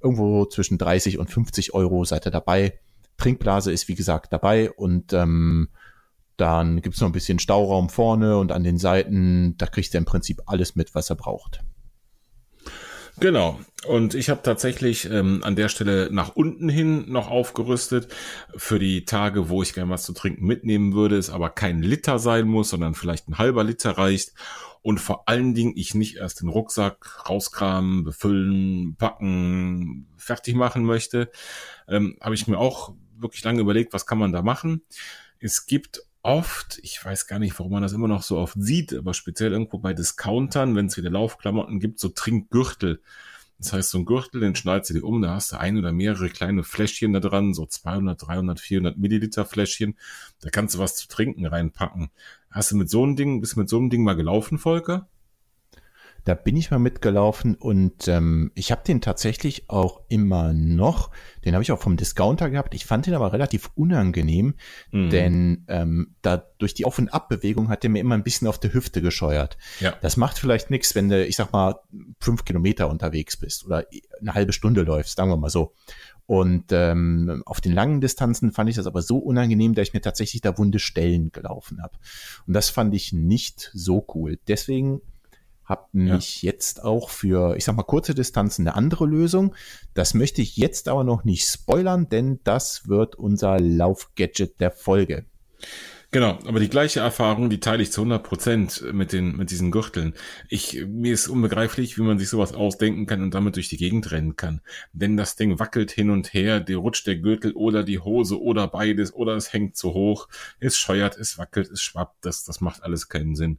irgendwo 0.00 0.44
zwischen 0.44 0.78
30 0.78 1.18
und 1.18 1.28
50 1.28 1.74
Euro 1.74 2.04
seid 2.04 2.28
ihr 2.28 2.30
dabei. 2.30 2.78
Trinkblase 3.16 3.72
ist 3.72 3.88
wie 3.88 3.96
gesagt 3.96 4.32
dabei 4.32 4.70
und 4.70 5.14
ähm, 5.14 5.70
dann 6.36 6.80
gibt's 6.80 7.00
noch 7.00 7.09
ein 7.09 7.12
bisschen 7.12 7.40
Stauraum 7.40 7.88
vorne 7.88 8.38
und 8.38 8.52
an 8.52 8.62
den 8.62 8.78
Seiten. 8.78 9.57
Da 9.59 9.66
kriegt 9.66 9.92
er 9.94 9.98
im 9.98 10.04
Prinzip 10.04 10.42
alles 10.46 10.76
mit, 10.76 10.94
was 10.94 11.11
er 11.11 11.16
braucht. 11.16 11.64
Genau. 13.18 13.58
Und 13.86 14.14
ich 14.14 14.28
habe 14.28 14.42
tatsächlich 14.42 15.08
ähm, 15.10 15.42
an 15.42 15.56
der 15.56 15.68
Stelle 15.68 16.10
nach 16.10 16.36
unten 16.36 16.68
hin 16.68 17.10
noch 17.10 17.30
aufgerüstet 17.30 18.12
für 18.56 18.78
die 18.78 19.04
Tage, 19.04 19.48
wo 19.48 19.62
ich 19.62 19.74
gerne 19.74 19.90
was 19.90 20.02
zu 20.02 20.12
trinken 20.12 20.44
mitnehmen 20.44 20.92
würde, 20.92 21.16
es 21.16 21.30
aber 21.30 21.50
kein 21.50 21.82
Liter 21.82 22.18
sein 22.18 22.46
muss, 22.46 22.70
sondern 22.70 22.94
vielleicht 22.94 23.28
ein 23.28 23.38
halber 23.38 23.64
Liter 23.64 23.92
reicht. 23.92 24.32
Und 24.82 24.98
vor 24.98 25.28
allen 25.28 25.54
Dingen 25.54 25.72
ich 25.76 25.94
nicht 25.94 26.16
erst 26.16 26.42
den 26.42 26.48
Rucksack 26.48 27.28
rauskramen, 27.28 28.04
befüllen, 28.04 28.96
packen, 28.96 30.08
fertig 30.16 30.54
machen 30.54 30.84
möchte, 30.84 31.30
ähm, 31.88 32.16
habe 32.20 32.34
ich 32.34 32.46
mir 32.46 32.58
auch 32.58 32.94
wirklich 33.16 33.42
lange 33.44 33.60
überlegt, 33.60 33.94
was 33.94 34.06
kann 34.06 34.18
man 34.18 34.32
da 34.32 34.42
machen. 34.42 34.82
Es 35.40 35.66
gibt 35.66 36.02
oft, 36.26 36.80
ich 36.82 37.02
weiß 37.02 37.26
gar 37.26 37.38
nicht, 37.38 37.58
warum 37.58 37.72
man 37.72 37.82
das 37.82 37.92
immer 37.92 38.08
noch 38.08 38.22
so 38.22 38.38
oft 38.38 38.56
sieht, 38.58 38.92
aber 38.92 39.14
speziell 39.14 39.52
irgendwo 39.52 39.78
bei 39.78 39.94
Discountern, 39.94 40.74
wenn 40.74 40.86
es 40.86 40.96
wieder 40.96 41.10
Laufklamotten 41.10 41.80
gibt, 41.80 42.00
so 42.00 42.08
Trinkgürtel. 42.08 43.00
Das 43.58 43.72
heißt, 43.72 43.90
so 43.90 43.98
ein 43.98 44.04
Gürtel, 44.04 44.40
den 44.40 44.54
schnallst 44.54 44.90
du 44.90 44.94
dir 44.94 45.04
um, 45.04 45.22
da 45.22 45.34
hast 45.34 45.52
du 45.52 45.58
ein 45.58 45.78
oder 45.78 45.92
mehrere 45.92 46.28
kleine 46.28 46.62
Fläschchen 46.62 47.12
da 47.12 47.20
dran, 47.20 47.54
so 47.54 47.64
200, 47.64 48.20
300, 48.20 48.60
400 48.60 48.98
Milliliter 48.98 49.46
Fläschchen. 49.46 49.96
Da 50.40 50.50
kannst 50.50 50.74
du 50.74 50.78
was 50.78 50.96
zu 50.96 51.08
trinken 51.08 51.46
reinpacken. 51.46 52.10
Hast 52.50 52.72
du 52.72 52.76
mit 52.76 52.90
so 52.90 53.02
einem 53.02 53.16
Ding, 53.16 53.40
bist 53.40 53.54
du 53.54 53.60
mit 53.60 53.68
so 53.68 53.78
einem 53.78 53.88
Ding 53.88 54.02
mal 54.02 54.16
gelaufen, 54.16 54.58
Volker? 54.58 55.08
Da 56.26 56.34
bin 56.34 56.56
ich 56.56 56.72
mal 56.72 56.80
mitgelaufen 56.80 57.54
und 57.54 58.08
ähm, 58.08 58.50
ich 58.56 58.72
habe 58.72 58.82
den 58.84 59.00
tatsächlich 59.00 59.70
auch 59.70 60.00
immer 60.08 60.52
noch. 60.52 61.12
Den 61.44 61.54
habe 61.54 61.62
ich 61.62 61.70
auch 61.70 61.80
vom 61.80 61.96
Discounter 61.96 62.50
gehabt. 62.50 62.74
Ich 62.74 62.84
fand 62.84 63.06
den 63.06 63.14
aber 63.14 63.32
relativ 63.32 63.70
unangenehm, 63.76 64.54
mhm. 64.90 65.10
denn 65.10 65.64
ähm, 65.68 66.16
da 66.22 66.38
durch 66.58 66.74
die 66.74 66.84
Auf- 66.84 66.98
und 66.98 67.14
Abbewegung 67.14 67.68
hat 67.68 67.84
der 67.84 67.90
mir 67.90 68.00
immer 68.00 68.16
ein 68.16 68.24
bisschen 68.24 68.48
auf 68.48 68.58
der 68.58 68.74
Hüfte 68.74 69.02
gescheuert. 69.02 69.56
Ja. 69.78 69.94
Das 70.02 70.16
macht 70.16 70.40
vielleicht 70.40 70.68
nichts, 70.68 70.96
wenn 70.96 71.08
du, 71.08 71.24
ich 71.24 71.36
sag 71.36 71.52
mal, 71.52 71.76
fünf 72.18 72.44
Kilometer 72.44 72.90
unterwegs 72.90 73.36
bist 73.36 73.64
oder 73.64 73.84
eine 74.20 74.34
halbe 74.34 74.52
Stunde 74.52 74.82
läufst, 74.82 75.16
sagen 75.16 75.30
wir 75.30 75.36
mal 75.36 75.48
so. 75.48 75.74
Und 76.26 76.72
ähm, 76.72 77.44
auf 77.46 77.60
den 77.60 77.72
langen 77.72 78.00
Distanzen 78.00 78.50
fand 78.50 78.68
ich 78.68 78.74
das 78.74 78.88
aber 78.88 79.00
so 79.00 79.18
unangenehm, 79.18 79.74
dass 79.74 79.86
ich 79.86 79.94
mir 79.94 80.00
tatsächlich 80.00 80.42
da 80.42 80.58
wunde 80.58 80.80
Stellen 80.80 81.30
gelaufen 81.30 81.80
habe. 81.80 81.96
Und 82.48 82.54
das 82.54 82.68
fand 82.68 82.96
ich 82.96 83.12
nicht 83.12 83.70
so 83.74 84.04
cool. 84.12 84.40
Deswegen 84.48 85.02
habe 85.66 85.86
mich 85.92 86.42
ja. 86.42 86.50
jetzt 86.50 86.82
auch 86.82 87.10
für, 87.10 87.56
ich 87.56 87.64
sag 87.64 87.76
mal, 87.76 87.82
kurze 87.82 88.14
Distanzen 88.14 88.66
eine 88.66 88.76
andere 88.76 89.06
Lösung. 89.06 89.54
Das 89.94 90.14
möchte 90.14 90.40
ich 90.40 90.56
jetzt 90.56 90.88
aber 90.88 91.04
noch 91.04 91.24
nicht 91.24 91.46
spoilern, 91.46 92.08
denn 92.08 92.40
das 92.44 92.88
wird 92.88 93.16
unser 93.16 93.60
Laufgadget 93.60 94.60
der 94.60 94.70
Folge. 94.70 95.26
Genau, 96.12 96.38
aber 96.46 96.60
die 96.60 96.70
gleiche 96.70 97.00
Erfahrung, 97.00 97.50
die 97.50 97.58
teile 97.58 97.82
ich 97.82 97.90
zu 97.90 98.00
100 98.00 98.22
Prozent 98.22 98.84
mit 98.92 99.12
den, 99.12 99.36
mit 99.36 99.50
diesen 99.50 99.72
Gürteln. 99.72 100.14
Ich, 100.48 100.86
mir 100.86 101.12
ist 101.12 101.28
unbegreiflich, 101.28 101.98
wie 101.98 102.02
man 102.02 102.18
sich 102.18 102.28
sowas 102.28 102.54
ausdenken 102.54 103.06
kann 103.06 103.22
und 103.22 103.34
damit 103.34 103.56
durch 103.56 103.68
die 103.68 103.76
Gegend 103.76 104.12
rennen 104.12 104.36
kann. 104.36 104.60
Denn 104.92 105.16
das 105.16 105.34
Ding 105.34 105.58
wackelt 105.58 105.90
hin 105.90 106.10
und 106.10 106.32
her, 106.32 106.60
die 106.60 106.74
rutscht 106.74 107.06
der 107.08 107.16
Gürtel 107.16 107.52
oder 107.52 107.82
die 107.82 107.98
Hose 107.98 108.40
oder 108.40 108.68
beides 108.68 109.12
oder 109.12 109.34
es 109.34 109.52
hängt 109.52 109.76
zu 109.76 109.94
hoch, 109.94 110.28
es 110.60 110.78
scheuert, 110.78 111.18
es 111.18 111.38
wackelt, 111.38 111.70
es 111.70 111.82
schwappt, 111.82 112.24
das, 112.24 112.44
das 112.44 112.60
macht 112.60 112.82
alles 112.84 113.08
keinen 113.08 113.34
Sinn. 113.34 113.58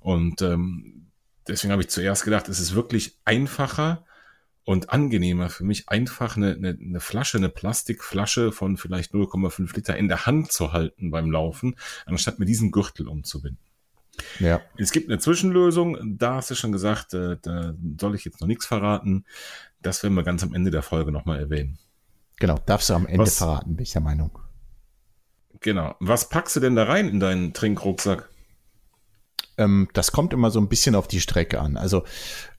Und 0.00 0.42
ähm, 0.42 1.06
deswegen 1.48 1.72
habe 1.72 1.82
ich 1.82 1.88
zuerst 1.88 2.24
gedacht, 2.24 2.48
es 2.48 2.60
ist 2.60 2.74
wirklich 2.74 3.18
einfacher 3.24 4.04
und 4.64 4.90
angenehmer 4.90 5.50
für 5.50 5.64
mich, 5.64 5.88
einfach 5.88 6.36
eine, 6.36 6.54
eine, 6.54 6.78
eine 6.80 7.00
Flasche, 7.00 7.36
eine 7.38 7.50
Plastikflasche 7.50 8.50
von 8.50 8.76
vielleicht 8.76 9.12
0,5 9.12 9.76
Liter 9.76 9.96
in 9.96 10.08
der 10.08 10.26
Hand 10.26 10.52
zu 10.52 10.72
halten 10.72 11.10
beim 11.10 11.30
Laufen, 11.30 11.76
anstatt 12.06 12.38
mir 12.38 12.46
diesen 12.46 12.70
Gürtel 12.70 13.08
umzubinden. 13.08 13.60
Ja. 14.38 14.60
Es 14.78 14.92
gibt 14.92 15.10
eine 15.10 15.18
Zwischenlösung, 15.18 16.16
da 16.18 16.36
hast 16.36 16.50
du 16.50 16.54
schon 16.54 16.72
gesagt, 16.72 17.14
äh, 17.14 17.36
da 17.42 17.74
soll 18.00 18.14
ich 18.14 18.24
jetzt 18.24 18.40
noch 18.40 18.48
nichts 18.48 18.64
verraten. 18.64 19.24
Das 19.82 20.02
werden 20.02 20.14
wir 20.14 20.22
ganz 20.22 20.42
am 20.42 20.54
Ende 20.54 20.70
der 20.70 20.82
Folge 20.82 21.12
nochmal 21.12 21.40
erwähnen. 21.40 21.78
Genau, 22.36 22.58
darfst 22.66 22.90
du 22.90 22.94
am 22.94 23.06
Ende 23.06 23.20
Was, 23.20 23.38
verraten, 23.38 23.76
bin 23.76 23.82
ich 23.82 23.92
der 23.92 24.02
Meinung. 24.02 24.38
Genau. 25.60 25.96
Was 26.00 26.28
packst 26.28 26.56
du 26.56 26.60
denn 26.60 26.76
da 26.76 26.84
rein 26.84 27.08
in 27.08 27.20
deinen 27.20 27.52
Trinkrucksack? 27.54 28.28
Ähm, 29.58 29.88
das 29.92 30.12
kommt 30.12 30.32
immer 30.32 30.50
so 30.50 30.60
ein 30.60 30.68
bisschen 30.68 30.94
auf 30.94 31.08
die 31.08 31.20
Strecke 31.20 31.60
an. 31.60 31.76
Also 31.76 32.04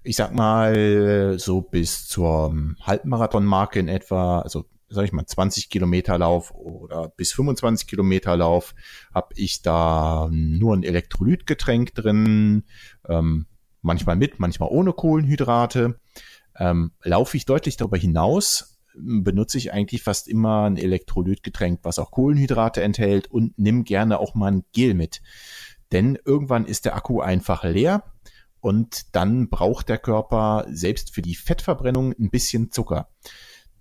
ich 0.04 0.16
sag 0.16 0.34
mal 0.34 1.36
so 1.38 1.62
bis 1.62 2.08
zur 2.08 2.52
ähm, 2.52 2.78
Halbmarathonmarke 2.82 3.80
in 3.80 3.88
etwa, 3.88 4.40
also 4.40 4.66
sag 4.90 5.06
ich 5.06 5.12
mal 5.12 5.26
20 5.26 5.70
Kilometer 5.70 6.18
Lauf 6.18 6.52
oder 6.52 7.10
bis 7.10 7.34
25 7.34 7.88
Kilometer 7.88 8.36
Lauf, 8.38 8.76
habe 9.14 9.34
ich 9.36 9.62
da 9.62 10.30
nur 10.32 10.76
ein 10.76 10.84
Elektrolytgetränk 10.84 11.94
drin, 11.96 12.64
ähm, 13.08 13.48
manchmal 13.82 14.16
mit, 14.16 14.40
manchmal 14.40 14.70
ohne 14.70 14.94
Kohlenhydrate. 14.94 16.00
Ähm, 16.58 16.92
laufe 17.04 17.38
ich 17.38 17.46
deutlich 17.46 17.78
darüber 17.78 17.98
hinaus, 17.98 18.80
benutze 18.98 19.58
ich 19.58 19.74
eigentlich 19.74 20.04
fast 20.04 20.28
immer 20.28 20.64
ein 20.64 20.78
Elektrolytgetränk, 20.78 21.80
was 21.84 22.00
auch 22.00 22.12
Kohlenhydrate 22.12 22.82
enthält 22.82 23.30
und 23.30 23.58
nimm 23.58 23.84
gerne 23.84 24.20
auch 24.20 24.36
mal 24.36 24.52
ein 24.52 24.64
Gel 24.72 24.94
mit. 24.94 25.22
Denn 25.92 26.18
irgendwann 26.26 26.66
ist 26.66 26.86
der 26.86 26.96
Akku 26.96 27.22
einfach 27.22 27.64
leer 27.64 28.04
und 28.60 29.16
dann 29.16 29.50
braucht 29.50 29.90
der 29.90 30.00
Körper 30.00 30.66
selbst 30.70 31.14
für 31.14 31.22
die 31.22 31.36
Fettverbrennung 31.36 32.14
ein 32.20 32.32
bisschen 32.32 32.72
Zucker. 32.72 33.10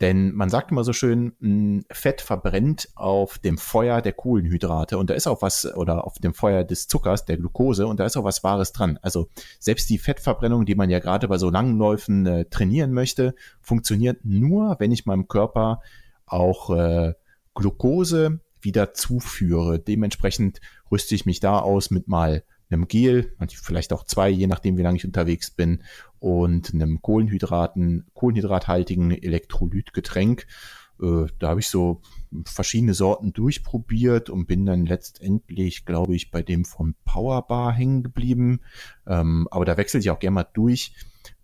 Denn 0.00 0.32
man 0.32 0.50
sagt 0.50 0.72
immer 0.72 0.82
so 0.82 0.92
schön, 0.92 1.84
Fett 1.90 2.20
verbrennt 2.20 2.88
auf 2.96 3.38
dem 3.38 3.56
Feuer 3.56 4.02
der 4.02 4.12
Kohlenhydrate 4.12 4.98
und 4.98 5.08
da 5.08 5.14
ist 5.14 5.28
auch 5.28 5.40
was, 5.40 5.72
oder 5.76 6.04
auf 6.04 6.18
dem 6.18 6.34
Feuer 6.34 6.64
des 6.64 6.88
Zuckers, 6.88 7.24
der 7.24 7.36
Glucose, 7.36 7.86
und 7.86 8.00
da 8.00 8.04
ist 8.04 8.16
auch 8.16 8.24
was 8.24 8.42
Wahres 8.42 8.72
dran. 8.72 8.98
Also 9.02 9.28
selbst 9.60 9.88
die 9.88 9.98
Fettverbrennung, 9.98 10.66
die 10.66 10.74
man 10.74 10.90
ja 10.90 10.98
gerade 10.98 11.28
bei 11.28 11.38
so 11.38 11.48
langen 11.48 11.78
Läufen 11.78 12.26
äh, 12.26 12.44
trainieren 12.46 12.92
möchte, 12.92 13.34
funktioniert 13.60 14.24
nur, 14.24 14.76
wenn 14.80 14.90
ich 14.90 15.06
meinem 15.06 15.28
Körper 15.28 15.80
auch 16.26 16.70
äh, 16.70 17.14
Glucose 17.54 18.40
wieder 18.64 18.94
zuführe. 18.94 19.78
Dementsprechend 19.78 20.60
rüste 20.90 21.14
ich 21.14 21.26
mich 21.26 21.40
da 21.40 21.58
aus 21.58 21.90
mit 21.90 22.08
mal 22.08 22.44
einem 22.70 22.88
Gel, 22.88 23.36
vielleicht 23.48 23.92
auch 23.92 24.04
zwei, 24.04 24.28
je 24.28 24.46
nachdem, 24.46 24.76
wie 24.76 24.82
lange 24.82 24.96
ich 24.96 25.04
unterwegs 25.04 25.50
bin, 25.50 25.82
und 26.18 26.72
einem 26.72 27.02
Kohlenhydraten, 27.02 28.06
kohlenhydrathaltigen 28.14 29.10
Elektrolytgetränk. 29.10 30.46
Äh, 31.00 31.26
da 31.38 31.48
habe 31.50 31.60
ich 31.60 31.68
so 31.68 32.00
verschiedene 32.46 32.94
Sorten 32.94 33.32
durchprobiert 33.32 34.30
und 34.30 34.46
bin 34.46 34.64
dann 34.64 34.86
letztendlich, 34.86 35.84
glaube 35.84 36.14
ich, 36.14 36.30
bei 36.30 36.42
dem 36.42 36.64
von 36.64 36.94
Powerbar 37.04 37.72
hängen 37.72 38.02
geblieben. 38.02 38.60
Ähm, 39.06 39.48
aber 39.50 39.64
da 39.64 39.76
wechsle 39.76 40.00
ich 40.00 40.10
auch 40.10 40.18
gerne 40.18 40.34
mal 40.34 40.48
durch, 40.54 40.94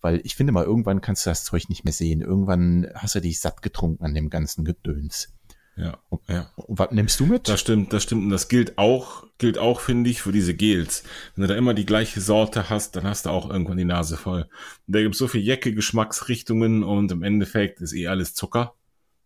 weil 0.01 0.21
ich 0.25 0.35
finde 0.35 0.53
mal, 0.53 0.65
irgendwann 0.65 1.01
kannst 1.01 1.27
du 1.27 1.31
das 1.31 1.45
Zeug 1.45 1.69
nicht 1.69 1.85
mehr 1.85 1.93
sehen. 1.93 2.23
Irgendwann 2.23 2.89
hast 2.95 3.15
du 3.15 3.21
dich 3.21 3.41
satt 3.41 3.63
getrunken 3.63 4.05
an 4.05 4.15
dem 4.15 4.31
ganzen 4.31 4.65
Gedöns. 4.65 5.33
Ja, 5.81 5.99
ja. 6.29 6.51
Und 6.57 6.79
was 6.79 6.91
nimmst 6.91 7.19
du 7.21 7.27
mit? 7.27 7.49
Das 7.49 7.61
stimmt, 7.61 7.93
das 7.95 8.03
stimmt. 8.03 8.25
Und 8.25 8.31
das 8.31 8.49
gilt 8.49 8.77
auch, 8.77 9.25
gilt 9.39 9.57
auch, 9.57 9.81
finde 9.81 10.11
ich, 10.11 10.21
für 10.21 10.31
diese 10.31 10.55
Gels. 10.55 11.05
Wenn 11.35 11.43
du 11.43 11.49
da 11.49 11.55
immer 11.55 11.73
die 11.73 11.87
gleiche 11.87 12.21
Sorte 12.21 12.69
hast, 12.69 12.97
dann 12.97 13.05
hast 13.05 13.25
du 13.25 13.31
auch 13.31 13.49
irgendwann 13.49 13.79
die 13.79 13.87
Nase 13.87 14.19
voll. 14.19 14.43
Und 14.43 14.95
da 14.95 15.01
gibt 15.01 15.15
es 15.15 15.19
so 15.19 15.27
viel 15.27 15.41
Jacke 15.41 15.73
Geschmacksrichtungen 15.73 16.83
und 16.85 17.11
im 17.13 17.23
Endeffekt 17.23 17.81
ist 17.81 17.95
eh 17.95 18.09
alles 18.09 18.35
Zucker. 18.35 18.75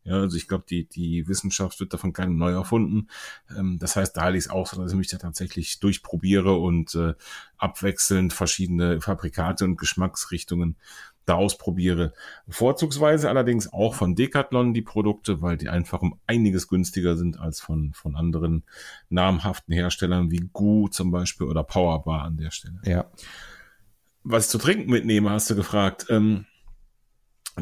Ja, 0.05 0.21
also 0.21 0.37
ich 0.37 0.47
glaube, 0.47 0.65
die, 0.69 0.87
die 0.87 1.27
Wissenschaft 1.29 1.81
wird 1.81 1.93
davon 1.95 2.13
keinem 2.13 2.37
neu 2.37 2.53
erfunden. 2.53 3.09
Ähm, 3.57 3.79
das 3.81 3.97
heißt, 3.97 4.17
da 4.17 4.21
halte 4.21 4.39
ich 4.39 4.45
es 4.45 4.51
auch 4.51 4.67
so, 4.67 4.81
dass 4.81 4.93
ich 4.93 4.99
mich 4.99 5.09
da 5.09 5.17
tatsächlich 5.17 5.81
durchprobiere 5.81 6.57
und 6.57 6.95
äh, 6.95 7.15
abwechselnd 7.57 8.33
verschiedene 8.33 9.01
Fabrikate 9.01 9.65
und 9.65 9.77
Geschmacksrichtungen 9.77 10.77
da 11.27 11.35
ausprobiere. 11.35 12.13
Vorzugsweise 12.49 13.29
allerdings 13.29 13.73
auch 13.73 13.95
von 13.95 14.15
Decathlon 14.15 14.75
die 14.75 14.83
Produkte, 14.83 15.43
weil 15.43 15.57
die 15.57 15.69
einfach 15.69 16.03
um 16.03 16.19
einiges 16.27 16.69
günstiger 16.69 17.17
sind 17.17 17.39
als 17.39 17.61
von, 17.61 17.93
von 17.95 18.17
anderen 18.17 18.65
namhaften 19.09 19.75
Herstellern 19.75 20.31
wie 20.31 20.49
Gu 20.53 20.89
zum 20.89 21.11
Beispiel 21.11 21.47
oder 21.47 21.65
Powerbar 21.65 22.23
an 22.23 22.37
der 22.37 22.51
Stelle. 22.51 22.81
Ja. 22.85 23.11
Was 24.23 24.47
ich 24.47 24.51
zu 24.51 24.59
trinken 24.59 24.91
mitnehme, 24.91 25.31
hast 25.31 25.51
du 25.51 25.55
gefragt. 25.55 26.07
Ähm, 26.09 26.47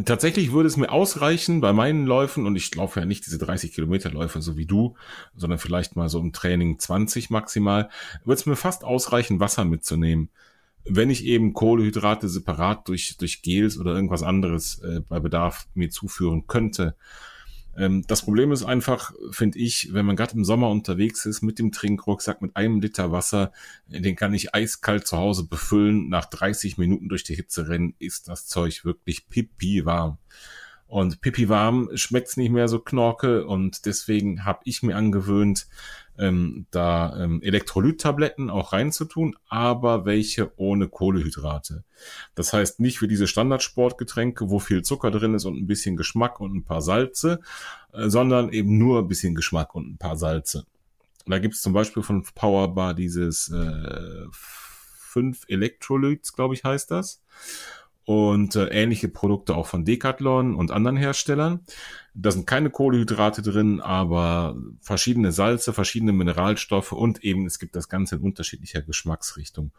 Tatsächlich 0.07 0.53
würde 0.53 0.69
es 0.69 0.79
mir 0.79 0.91
ausreichen 0.91 1.61
bei 1.61 1.75
meinen 1.75 2.07
Läufen, 2.07 2.47
und 2.47 2.57
ich 2.57 2.75
laufe 2.75 3.01
ja 3.01 3.05
nicht 3.05 3.27
diese 3.27 3.37
30 3.37 3.75
Kilometer 3.75 4.11
Läufe 4.11 4.41
so 4.41 4.57
wie 4.57 4.65
du, 4.65 4.97
sondern 5.37 5.59
vielleicht 5.59 5.97
mal 5.97 6.09
so 6.09 6.19
im 6.19 6.33
Training 6.33 6.79
20 6.79 7.29
maximal, 7.29 7.91
würde 8.25 8.41
es 8.41 8.47
mir 8.47 8.57
fast 8.57 8.85
ausreichen, 8.85 9.39
Wasser 9.39 9.67
mitzunehmen. 9.67 10.31
Wenn 10.85 11.11
ich 11.11 11.25
eben 11.25 11.53
Kohlehydrate 11.53 12.29
separat 12.29 12.89
durch, 12.89 13.17
durch 13.17 13.43
Gels 13.43 13.79
oder 13.79 13.95
irgendwas 13.95 14.23
anderes 14.23 14.79
äh, 14.81 15.01
bei 15.09 15.21
Bedarf 15.21 15.67
mir 15.75 15.91
zuführen 15.91 16.47
könnte. 16.47 16.97
Ähm, 17.77 18.05
das 18.07 18.23
Problem 18.23 18.53
ist 18.53 18.65
einfach, 18.65 19.13
finde 19.31 19.59
ich, 19.59 19.93
wenn 19.93 20.07
man 20.07 20.17
gerade 20.17 20.35
im 20.35 20.45
Sommer 20.45 20.71
unterwegs 20.71 21.25
ist 21.25 21.43
mit 21.43 21.59
dem 21.59 21.73
Trinkrucksack 21.73 22.43
mit 22.43 22.57
einem 22.57 22.81
Liter 22.81 23.13
Wasser, 23.13 23.53
den 23.87 24.17
kann 24.17 24.35
ich 24.35 24.55
eiskalt 24.55 25.07
zu 25.07 25.17
Hause 25.17 25.45
befüllen. 25.45 26.09
Nach 26.09 26.27
30 26.27 26.79
Minuten 26.79 27.09
durch 27.09 27.25
die 27.25 27.35
Hitze 27.35 27.69
rennen, 27.69 27.95
ist 27.99 28.29
das 28.29 28.47
Zeug 28.47 28.85
wirklich 28.85 29.29
pipi 29.29 29.85
warm. 29.85 30.19
Und 30.93 31.23
pipi 31.23 31.49
warm 31.49 31.89
schmeckt's 31.95 32.37
nicht 32.37 32.53
mehr 32.53 32.69
so 32.69 32.79
knorke 32.79 33.47
und 33.47 33.87
deswegen 33.87 34.45
habe 34.45 34.61
ich 34.65 34.83
mir 34.83 34.95
angewöhnt, 34.95 35.67
ähm, 36.19 36.67
da 36.71 37.19
ähm, 37.19 37.41
Elektrolyttabletten 37.41 38.51
auch 38.51 38.75
reinzutun, 38.75 39.35
aber 39.49 40.05
welche 40.05 40.53
ohne 40.59 40.89
Kohlehydrate. 40.89 41.85
Das 42.35 42.53
heißt 42.53 42.79
nicht 42.79 42.99
für 42.99 43.09
diese 43.09 43.27
Standardsportgetränke, 43.27 44.51
wo 44.51 44.59
viel 44.59 44.83
Zucker 44.83 45.11
drin 45.11 45.33
ist 45.33 45.47
und 45.47 45.57
ein 45.57 45.67
bisschen 45.67 45.97
Geschmack 45.97 46.41
und 46.41 46.55
ein 46.55 46.65
paar 46.65 46.83
Salze, 46.83 47.41
äh, 47.95 48.11
sondern 48.11 48.51
eben 48.51 48.77
nur 48.77 48.99
ein 48.99 49.09
bisschen 49.09 49.35
Geschmack 49.35 49.75
und 49.75 49.95
ein 49.95 49.97
paar 49.97 50.19
Salze. 50.19 50.67
Da 51.25 51.39
gibt 51.39 51.55
es 51.55 51.63
zum 51.63 51.73
Beispiel 51.73 52.03
von 52.03 52.23
Powerbar 52.35 52.93
dieses 52.93 53.49
äh, 53.49 54.27
5 54.31 55.47
Electrolytes, 55.49 56.35
glaube 56.35 56.53
ich, 56.53 56.65
heißt 56.65 56.91
das 56.91 57.23
und 58.05 58.57
äh, 58.57 58.67
ähnliche 58.67 59.09
Produkte 59.09 59.55
auch 59.55 59.67
von 59.67 59.85
Decathlon 59.85 60.55
und 60.55 60.71
anderen 60.71 60.97
Herstellern. 60.97 61.61
Da 62.15 62.31
sind 62.31 62.47
keine 62.47 62.71
Kohlehydrate 62.71 63.43
drin, 63.43 63.81
aber 63.81 64.57
verschiedene 64.81 65.33
Salze, 65.33 65.73
verschiedene 65.73 66.13
Mineralstoffe 66.13 66.93
und 66.93 67.25
eben 67.25 67.47
es 67.47 67.59
gibt 67.59 67.77
das 67.77 67.89
Ganze 67.89 68.17
in 68.17 68.23
unterschiedlicher 68.23 68.83
Geschmacksrichtung. 68.83 69.73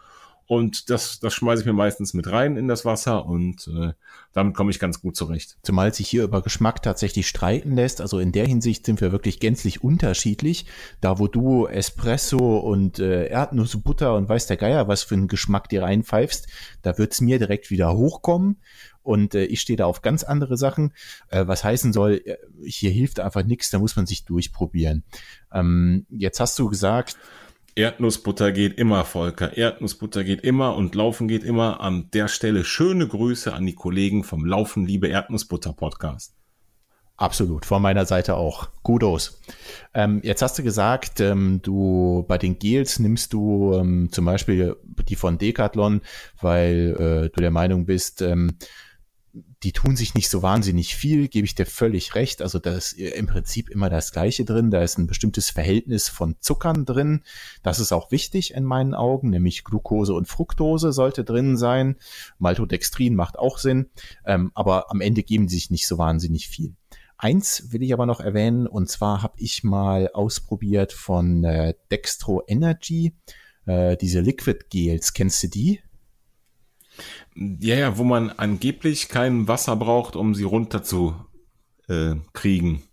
Und 0.46 0.90
das, 0.90 1.20
das 1.20 1.34
schmeiße 1.34 1.62
ich 1.62 1.66
mir 1.66 1.74
meistens 1.74 2.14
mit 2.14 2.30
rein 2.30 2.58
in 2.58 2.68
das 2.68 2.84
Wasser 2.84 3.26
und 3.26 3.68
äh, 3.68 3.94
damit 4.34 4.56
komme 4.56 4.72
ich 4.72 4.80
ganz 4.80 5.00
gut 5.00 5.16
zurecht. 5.16 5.58
Zumal 5.64 5.94
sich 5.94 6.10
hier 6.10 6.24
über 6.24 6.42
Geschmack 6.42 6.82
tatsächlich 6.84 7.28
streiten 7.28 7.76
lässt. 7.76 8.02
Also 8.02 8.20
in 8.20 8.34
der 8.34 8.46
Hinsicht 8.46 8.86
sind 8.86 9.00
wir 9.00 9.12
wirklich 9.12 9.40
gänzlich 9.40 9.84
unterschiedlich. 9.84 10.66
Da 11.00 11.18
wo 11.18 11.28
du 11.28 11.68
Espresso 11.68 12.58
und 12.58 13.00
äh, 13.00 13.28
Erdnussbutter 13.28 14.16
und 14.16 14.28
weiß 14.28 14.48
der 14.48 14.58
Geier, 14.58 14.88
was 14.88 15.04
für 15.04 15.16
einen 15.16 15.30
Geschmack 15.30 15.70
dir 15.70 15.84
reinpfeifst, 15.84 16.48
da 16.82 16.98
wird's 16.98 17.22
mir 17.22 17.40
direkt 17.40 17.72
wieder 17.72 17.96
hochkommen. 17.96 18.58
Und 19.02 19.36
äh, 19.36 19.46
ich 19.46 19.62
stehe 19.62 19.78
da 19.78 19.86
auf 19.86 20.02
ganz 20.02 20.24
andere 20.24 20.58
Sachen. 20.58 20.94
Äh, 21.30 21.46
was 21.48 21.64
heißen 21.64 21.94
soll, 21.94 22.22
äh, 22.26 22.38
hier 22.66 22.92
hilft 22.92 23.20
einfach 23.20 23.44
nichts, 23.44 23.70
da 23.70 23.80
muss 23.80 23.96
man 23.96 24.06
sich 24.06 24.26
durchprobieren. 24.26 25.04
Ähm, 25.52 26.06
jetzt 26.10 26.40
hast 26.40 26.58
du 26.58 26.70
gesagt, 26.70 27.18
Erdnussbutter 27.76 28.52
geht 28.52 28.78
immer, 28.78 29.04
Volker. 29.04 29.58
Erdnussbutter 29.58 30.24
geht 30.24 30.42
immer 30.42 30.76
und 30.76 30.94
Laufen 30.94 31.28
geht 31.28 31.44
immer. 31.44 31.82
An 31.82 32.10
der 32.14 32.28
Stelle 32.28 32.64
schöne 32.64 33.08
Grüße 33.08 33.52
an 33.52 33.66
die 33.66 33.74
Kollegen 33.74 34.24
vom 34.24 34.46
Laufen 34.46 34.86
Liebe 34.86 35.08
Erdnussbutter 35.08 35.74
Podcast. 35.74 36.36
Absolut, 37.16 37.66
von 37.66 37.82
meiner 37.82 38.06
Seite 38.06 38.36
auch. 38.36 38.70
Kudos. 38.84 39.42
Ähm, 39.94 40.20
jetzt 40.24 40.42
hast 40.44 40.58
du 40.60 40.64
gesagt, 40.64 41.20
ähm, 41.20 41.62
du 41.64 42.26
bei 42.28 42.38
den 42.38 42.60
Gels 42.60 43.00
nimmst 43.00 43.34
du 43.34 43.74
ähm, 43.74 44.10
zum 44.12 44.26
Beispiel 44.26 44.76
die 45.08 45.16
von 45.16 45.40
Decathlon, 45.40 46.02
weil 46.42 46.96
äh, 47.00 47.30
du 47.30 47.42
der 47.42 47.52
Meinung 47.52 47.86
bist, 47.86 48.22
ähm, 48.22 48.58
die 49.64 49.72
tun 49.72 49.96
sich 49.96 50.14
nicht 50.14 50.30
so 50.30 50.42
wahnsinnig 50.42 50.96
viel, 50.96 51.28
gebe 51.30 51.46
ich 51.46 51.56
dir 51.56 51.66
völlig 51.66 52.16
recht. 52.16 52.42
Also 52.42 52.60
da 52.60 52.72
ist 52.74 52.94
im 52.94 53.28
Prinzip 53.28 53.70
immer 53.70 53.90
das 53.90 54.12
Gleiche 54.12 54.44
drin. 54.44 54.72
Da 54.72 54.84
ist 54.84 54.98
ein 54.98 55.08
bestimmtes 55.08 55.50
Verhältnis 55.50 56.10
von 56.10 56.36
Zuckern 56.40 56.86
drin. 56.86 57.22
Das 57.64 57.80
ist 57.80 57.92
auch 57.94 58.12
wichtig 58.12 58.54
in 58.54 58.66
meinen 58.66 58.94
Augen, 58.94 59.30
nämlich 59.30 59.64
Glucose 59.64 60.14
und 60.14 60.28
Fructose 60.28 60.92
sollte 60.92 61.24
drin 61.24 61.56
sein. 61.56 61.96
Maltodextrin 62.40 63.16
macht 63.16 63.40
auch 63.40 63.58
Sinn, 63.58 63.88
ähm, 64.26 64.52
aber 64.54 64.92
am 64.92 65.02
Ende 65.02 65.24
geben 65.24 65.48
sie 65.48 65.56
sich 65.56 65.72
nicht 65.72 65.88
so 65.88 65.98
wahnsinnig 65.98 66.48
viel. 66.48 66.74
Eins 67.18 67.72
will 67.72 67.84
ich 67.84 67.94
aber 67.94 68.06
noch 68.06 68.20
erwähnen, 68.20 68.68
und 68.68 68.90
zwar 68.90 69.24
habe 69.24 69.36
ich 69.38 69.64
mal 69.64 70.10
ausprobiert 70.14 70.92
von 70.92 71.46
äh, 71.46 71.74
Dextro 71.90 72.44
Energy, 72.48 73.16
äh, 73.66 73.96
diese 73.96 74.20
Liquid 74.20 74.66
Gels. 74.70 75.14
Kennst 75.14 75.42
du 75.44 75.48
die? 75.48 75.80
Ja, 77.36 77.76
ja, 77.76 77.98
wo 77.98 78.04
man 78.04 78.30
angeblich 78.30 79.10
kein 79.10 79.48
Wasser 79.48 79.76
braucht, 79.76 80.16
um 80.16 80.36
sie 80.36 80.44
runter 80.44 80.84
zu 80.84 81.16
äh, 81.88 82.16
kriegen. 82.34 82.84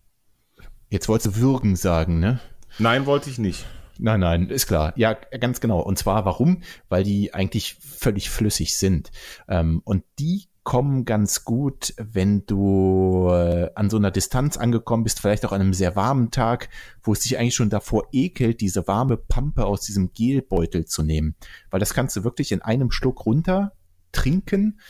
Jetzt 0.88 1.08
wolltest 1.08 1.36
du 1.36 1.40
würgen 1.40 1.76
sagen, 1.76 2.18
ne? 2.18 2.40
Nein, 2.78 3.06
wollte 3.06 3.30
ich 3.30 3.38
nicht. 3.38 3.66
Nein, 3.98 4.20
nein, 4.20 4.48
ist 4.48 4.66
klar. 4.66 4.94
Ja, 4.96 5.12
ganz 5.12 5.60
genau. 5.60 5.80
Und 5.80 5.98
zwar 5.98 6.24
warum? 6.24 6.62
Weil 6.88 7.04
die 7.04 7.34
eigentlich 7.34 7.74
völlig 7.74 8.30
flüssig 8.30 8.76
sind. 8.76 9.10
Ähm, 9.46 9.82
und 9.84 10.04
die 10.18 10.46
kommen 10.62 11.04
ganz 11.04 11.44
gut, 11.44 11.94
wenn 11.98 12.46
du 12.46 13.28
äh, 13.30 13.70
an 13.74 13.90
so 13.90 13.96
einer 13.96 14.10
Distanz 14.10 14.56
angekommen 14.56 15.04
bist, 15.04 15.20
vielleicht 15.20 15.44
auch 15.44 15.52
an 15.52 15.60
einem 15.60 15.74
sehr 15.74 15.96
warmen 15.96 16.30
Tag, 16.30 16.68
wo 17.02 17.12
es 17.12 17.20
dich 17.20 17.38
eigentlich 17.38 17.54
schon 17.54 17.70
davor 17.70 18.08
ekelt, 18.12 18.60
diese 18.60 18.86
warme 18.86 19.16
Pampe 19.16 19.66
aus 19.66 19.82
diesem 19.82 20.12
Gelbeutel 20.12 20.86
zu 20.86 21.02
nehmen. 21.02 21.34
Weil 21.70 21.80
das 21.80 21.94
kannst 21.94 22.16
du 22.16 22.24
wirklich 22.24 22.52
in 22.52 22.62
einem 22.62 22.90
Schluck 22.90 23.26
runter 23.26 23.72
trinken, 24.12 24.80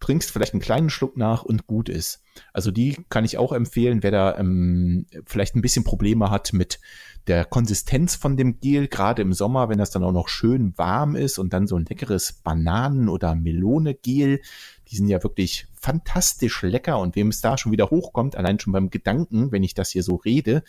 trinkst 0.00 0.30
vielleicht 0.30 0.52
einen 0.52 0.60
kleinen 0.60 0.90
Schluck 0.90 1.16
nach 1.16 1.42
und 1.42 1.66
gut 1.66 1.88
ist. 1.88 2.22
Also 2.52 2.70
die 2.70 2.96
kann 3.08 3.24
ich 3.24 3.38
auch 3.38 3.52
empfehlen, 3.52 4.02
wer 4.02 4.10
da 4.10 4.36
ähm, 4.38 5.06
vielleicht 5.24 5.56
ein 5.56 5.62
bisschen 5.62 5.84
Probleme 5.84 6.30
hat 6.30 6.52
mit 6.52 6.80
der 7.26 7.44
Konsistenz 7.44 8.14
von 8.14 8.36
dem 8.36 8.60
Gel, 8.60 8.88
gerade 8.88 9.22
im 9.22 9.32
Sommer, 9.32 9.68
wenn 9.68 9.78
das 9.78 9.90
dann 9.90 10.04
auch 10.04 10.12
noch 10.12 10.28
schön 10.28 10.76
warm 10.76 11.16
ist 11.16 11.38
und 11.38 11.52
dann 11.52 11.66
so 11.66 11.76
ein 11.76 11.86
leckeres 11.86 12.32
Bananen- 12.32 13.08
oder 13.08 13.34
Melone-Gel, 13.34 14.40
die 14.88 14.96
sind 14.96 15.08
ja 15.08 15.22
wirklich 15.22 15.66
fantastisch 15.74 16.62
lecker 16.62 17.00
und 17.00 17.16
wem 17.16 17.28
es 17.28 17.40
da 17.40 17.58
schon 17.58 17.72
wieder 17.72 17.90
hochkommt, 17.90 18.36
allein 18.36 18.60
schon 18.60 18.72
beim 18.72 18.90
Gedanken, 18.90 19.50
wenn 19.50 19.64
ich 19.64 19.74
das 19.74 19.90
hier 19.90 20.04
so 20.04 20.16
rede, 20.16 20.62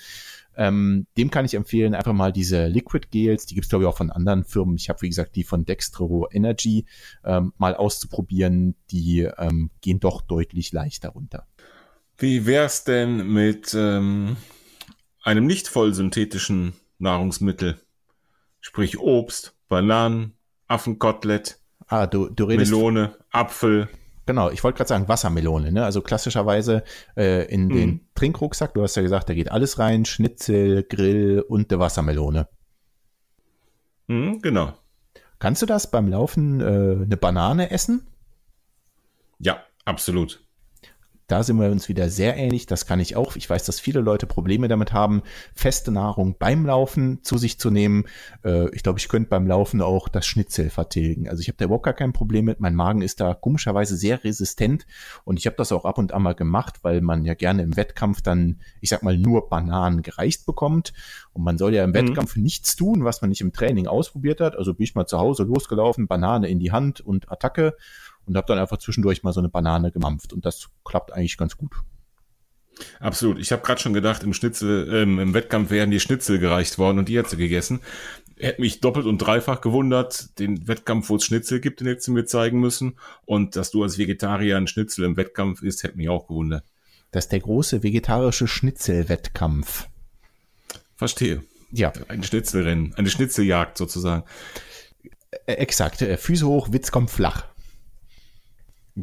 ähm, 0.58 1.06
dem 1.18 1.30
kann 1.30 1.46
ich 1.46 1.54
empfehlen, 1.54 1.94
einfach 1.94 2.14
mal 2.14 2.34
diese 2.34 2.68
Liquid 2.68 3.08
Gels, 3.12 3.46
die 3.46 3.56
gibt's 3.56 3.70
glaube 3.70 3.86
ich 3.86 3.88
auch 3.88 3.98
von 3.98 4.12
anderen 4.12 4.44
Firmen. 4.44 4.76
Ich 4.76 4.90
habe, 4.90 5.02
wie 5.04 5.10
gesagt, 5.10 5.36
die 5.36 5.44
von 5.44 5.66
Dextro 5.66 6.28
Energy 6.32 6.86
ähm, 7.24 7.54
mal 7.58 7.76
auszuprobieren. 7.76 8.76
Die 8.90 9.22
ähm, 9.38 9.70
gehen 9.82 10.00
doch 10.00 10.22
deutlich 10.22 10.72
leichter 10.72 11.10
runter. 11.10 11.48
Wie 12.18 12.48
wär's 12.48 12.84
denn 12.84 13.32
mit 13.32 13.76
ähm, 13.78 14.38
einem 15.22 15.46
nicht 15.46 15.68
voll 15.68 15.94
synthetischen 15.94 16.74
Nahrungsmittel? 16.98 17.80
Sprich 18.60 18.98
Obst, 18.98 19.56
Bananen, 19.70 20.34
Affenkotelett, 20.68 21.60
ah, 21.88 22.08
du, 22.08 22.30
du 22.30 22.46
redest 22.46 22.72
Melone, 22.72 23.16
Apfel. 23.30 23.88
Genau, 24.28 24.52
ich 24.52 24.62
wollte 24.64 24.78
gerade 24.78 24.90
sagen 24.90 25.08
Wassermelone, 25.08 25.72
ne? 25.72 25.86
Also 25.86 26.02
klassischerweise 26.02 26.84
äh, 27.16 27.46
in 27.46 27.70
den 27.70 27.90
mm. 27.90 28.02
Trinkrucksack, 28.14 28.74
du 28.74 28.84
hast 28.84 28.96
ja 28.98 29.02
gesagt, 29.02 29.30
da 29.30 29.34
geht 29.34 29.50
alles 29.52 29.80
rein, 29.80 30.04
Schnitzel, 30.04 30.84
Grill 30.84 31.40
und 31.48 31.72
der 31.72 31.80
Wassermelone. 31.80 32.50
Mm, 34.08 34.40
genau. 34.42 34.74
Kannst 35.40 35.62
du 35.62 35.66
das 35.66 35.90
beim 35.90 36.10
Laufen 36.10 36.60
äh, 36.60 37.04
eine 37.06 37.16
Banane 37.18 37.72
essen? 37.72 38.06
Ja, 39.40 39.64
absolut. 39.86 40.46
Da 41.28 41.44
sind 41.44 41.60
wir 41.60 41.70
uns 41.70 41.90
wieder 41.90 42.10
sehr 42.10 42.38
ähnlich. 42.38 42.68
Das 42.68 42.86
kann 42.86 43.02
ich 43.02 43.18
auch. 43.18 43.36
Ich 43.36 43.50
weiß, 43.50 43.66
dass 43.66 43.82
viele 43.82 44.00
Leute 44.00 44.26
Probleme 44.28 44.70
damit 44.70 44.94
haben, 44.94 45.24
feste 45.54 45.92
Nahrung 45.92 46.38
beim 46.40 46.66
Laufen 46.66 47.22
zu 47.22 47.38
sich 47.38 47.60
zu 47.60 47.70
nehmen. 47.70 48.06
Äh, 48.46 48.74
ich 48.74 48.82
glaube, 48.82 49.00
ich 49.00 49.10
könnte 49.10 49.30
beim 49.30 49.46
Laufen 49.46 49.82
auch 49.82 50.08
das 50.08 50.26
Schnitzel 50.26 50.70
vertilgen. 50.70 51.28
Also 51.28 51.42
ich 51.42 51.50
habe 51.50 51.58
da 51.58 51.66
überhaupt 51.66 51.84
gar 51.84 51.94
kein 51.94 52.14
Problem 52.14 52.46
mit. 52.46 52.62
Mein 52.62 52.76
Magen 52.76 53.02
ist 53.02 53.20
da 53.20 53.34
komischerweise 53.34 53.98
sehr 53.98 54.24
resistent 54.24 54.88
und 55.26 55.38
ich 55.38 55.46
habe 55.48 55.58
das 55.58 55.74
auch 55.74 55.84
ab 55.84 55.98
und 55.98 56.14
an 56.14 56.24
mal 56.24 56.34
gemacht, 56.34 56.76
weil 56.84 57.02
man 57.02 57.26
ja 57.26 57.34
gerne 57.34 57.62
im 57.62 57.76
Wettkampf 57.76 58.22
dann, 58.22 58.62
ich 58.80 58.90
sag 58.90 59.04
mal, 59.04 59.18
nur 59.18 59.50
Bananen 59.50 60.04
gereicht 60.04 60.46
bekommt. 60.46 60.94
Und 61.34 61.44
man 61.44 61.58
soll 61.58 61.74
ja 61.74 61.84
im 61.84 61.90
mhm. 61.90 61.96
Wettkampf 61.96 62.38
nichts 62.38 62.78
tun, 62.78 63.04
was 63.04 63.22
man 63.22 63.30
nicht 63.30 63.42
im 63.42 63.52
Training 63.52 63.88
ausprobiert 63.88 64.40
hat. 64.40 64.56
Also 64.56 64.74
bin 64.74 64.86
ich 64.86 64.96
mal 64.96 65.08
zu 65.08 65.20
Hause 65.20 65.44
losgelaufen, 65.44 66.08
Banane 66.08 66.48
in 66.48 66.60
die 66.60 66.72
Hand 66.72 67.02
und 67.02 67.30
Attacke 67.30 67.76
und 68.28 68.38
habe 68.38 68.48
dann 68.48 68.60
einfach 68.60 68.78
zwischendurch 68.78 69.24
mal 69.24 69.34
so 69.34 69.40
eine 69.40 69.50
Banane 69.50 69.92
gemampft 69.92 70.34
und 70.34 70.46
das 70.46 70.70
klappt 70.84 71.14
eigentlich 71.14 71.38
ganz 71.38 71.58
gut. 71.58 71.72
Absolut. 73.00 73.40
Ich 73.40 73.52
habe 73.52 73.62
gerade 73.64 73.82
schon 73.82 73.94
gedacht, 73.94 74.24
im 74.24 74.34
Schnitzel, 74.34 74.94
ähm, 74.94 75.20
im 75.20 75.34
Wettkampf 75.34 75.72
wären 75.72 75.92
die 75.92 76.00
Schnitzel 76.00 76.40
gereicht 76.40 76.78
worden 76.78 77.00
und 77.00 77.10
die 77.10 77.18
hat 77.18 77.30
sie 77.30 77.38
gegessen. 77.38 77.80
Hätte 78.38 78.62
mich 78.62 78.82
doppelt 78.82 79.08
und 79.08 79.18
dreifach 79.18 79.62
gewundert, 79.62 80.38
den 80.40 80.68
Wettkampf, 80.68 81.10
wo 81.10 81.16
es 81.16 81.26
Schnitzel 81.26 81.60
gibt, 81.60 81.80
den 81.80 81.88
hättest 81.88 82.08
du 82.08 82.12
mir 82.12 82.26
zeigen 82.26 82.60
müssen. 82.60 82.98
Und 83.26 83.56
dass 83.56 83.72
du 83.72 83.82
als 83.82 83.98
Vegetarier 83.98 84.58
ein 84.58 84.68
Schnitzel 84.68 85.06
im 85.06 85.18
Wettkampf 85.18 85.64
isst, 85.64 85.84
hätte 85.84 85.98
mich 85.98 86.10
auch 86.10 86.28
gewundert. 86.28 86.64
Das 87.12 87.26
ist 87.26 87.32
der 87.32 87.40
große 87.40 87.82
vegetarische 87.82 88.48
Schnitzelwettkampf. 88.48 89.88
Verstehe. 90.96 91.44
Ja. 91.72 91.94
Ein 92.08 92.24
Schnitzelrennen, 92.24 92.94
eine 92.96 93.10
Schnitzeljagd 93.10 93.78
sozusagen. 93.78 94.24
Exakt. 95.46 96.02
Füße 96.02 96.46
hoch, 96.46 96.72
Witz 96.72 96.92
kommt 96.92 97.10
flach. 97.10 97.46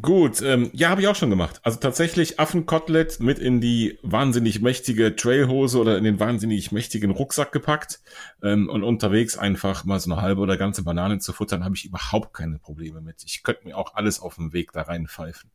Gut, 0.01 0.43
ähm, 0.43 0.71
ja, 0.73 0.89
habe 0.89 1.03
ich 1.03 1.07
auch 1.07 1.15
schon 1.15 1.31
gemacht. 1.31 1.61
Also 1.63 1.79
tatsächlich 1.79 2.41
Affenkotelett 2.41 3.21
mit 3.21 3.39
in 3.39 3.61
die 3.61 3.97
wahnsinnig 4.03 4.61
mächtige 4.61 5.15
Trailhose 5.15 5.79
oder 5.79 5.97
in 5.97 6.03
den 6.03 6.19
wahnsinnig 6.19 6.73
mächtigen 6.73 7.13
Rucksack 7.13 7.53
gepackt 7.53 8.01
ähm, 8.43 8.69
und 8.69 8.83
unterwegs 8.83 9.39
einfach 9.39 9.85
mal 9.85 10.01
so 10.01 10.11
eine 10.11 10.21
halbe 10.21 10.41
oder 10.41 10.57
ganze 10.57 10.83
Banane 10.83 11.21
zu 11.21 11.33
futtern, 11.33 11.63
habe 11.63 11.77
ich 11.77 11.85
überhaupt 11.85 12.35
keine 12.35 12.59
Probleme 12.59 13.03
mit. 13.03 13.23
Ich 13.25 13.45
könnte 13.45 13.69
mir 13.69 13.79
auch 13.79 13.95
alles 13.95 14.19
auf 14.19 14.35
dem 14.35 14.53
Weg 14.53 14.73
da 14.73 14.83
reinpfeifen. 14.83 15.51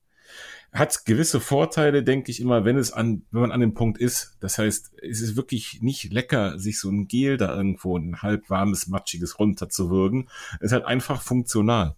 Hat 0.71 1.03
gewisse 1.05 1.41
Vorteile, 1.41 2.01
denke 2.01 2.31
ich 2.31 2.39
immer, 2.39 2.63
wenn 2.63 2.77
es 2.77 2.93
an, 2.93 3.23
wenn 3.31 3.41
man 3.41 3.51
an 3.51 3.59
dem 3.59 3.73
Punkt 3.73 3.97
ist. 3.97 4.37
Das 4.39 4.57
heißt, 4.57 4.93
es 5.01 5.19
ist 5.19 5.35
wirklich 5.35 5.79
nicht 5.81 6.13
lecker, 6.13 6.57
sich 6.57 6.79
so 6.79 6.89
ein 6.89 7.09
Gel 7.09 7.35
da 7.35 7.53
irgendwo 7.53 7.97
ein 7.97 8.21
halb 8.21 8.49
warmes, 8.49 8.87
matschiges 8.87 9.37
runterzuwürgen. 9.37 10.29
Es 10.59 10.67
ist 10.67 10.71
halt 10.71 10.85
einfach 10.85 11.21
funktional. 11.21 11.97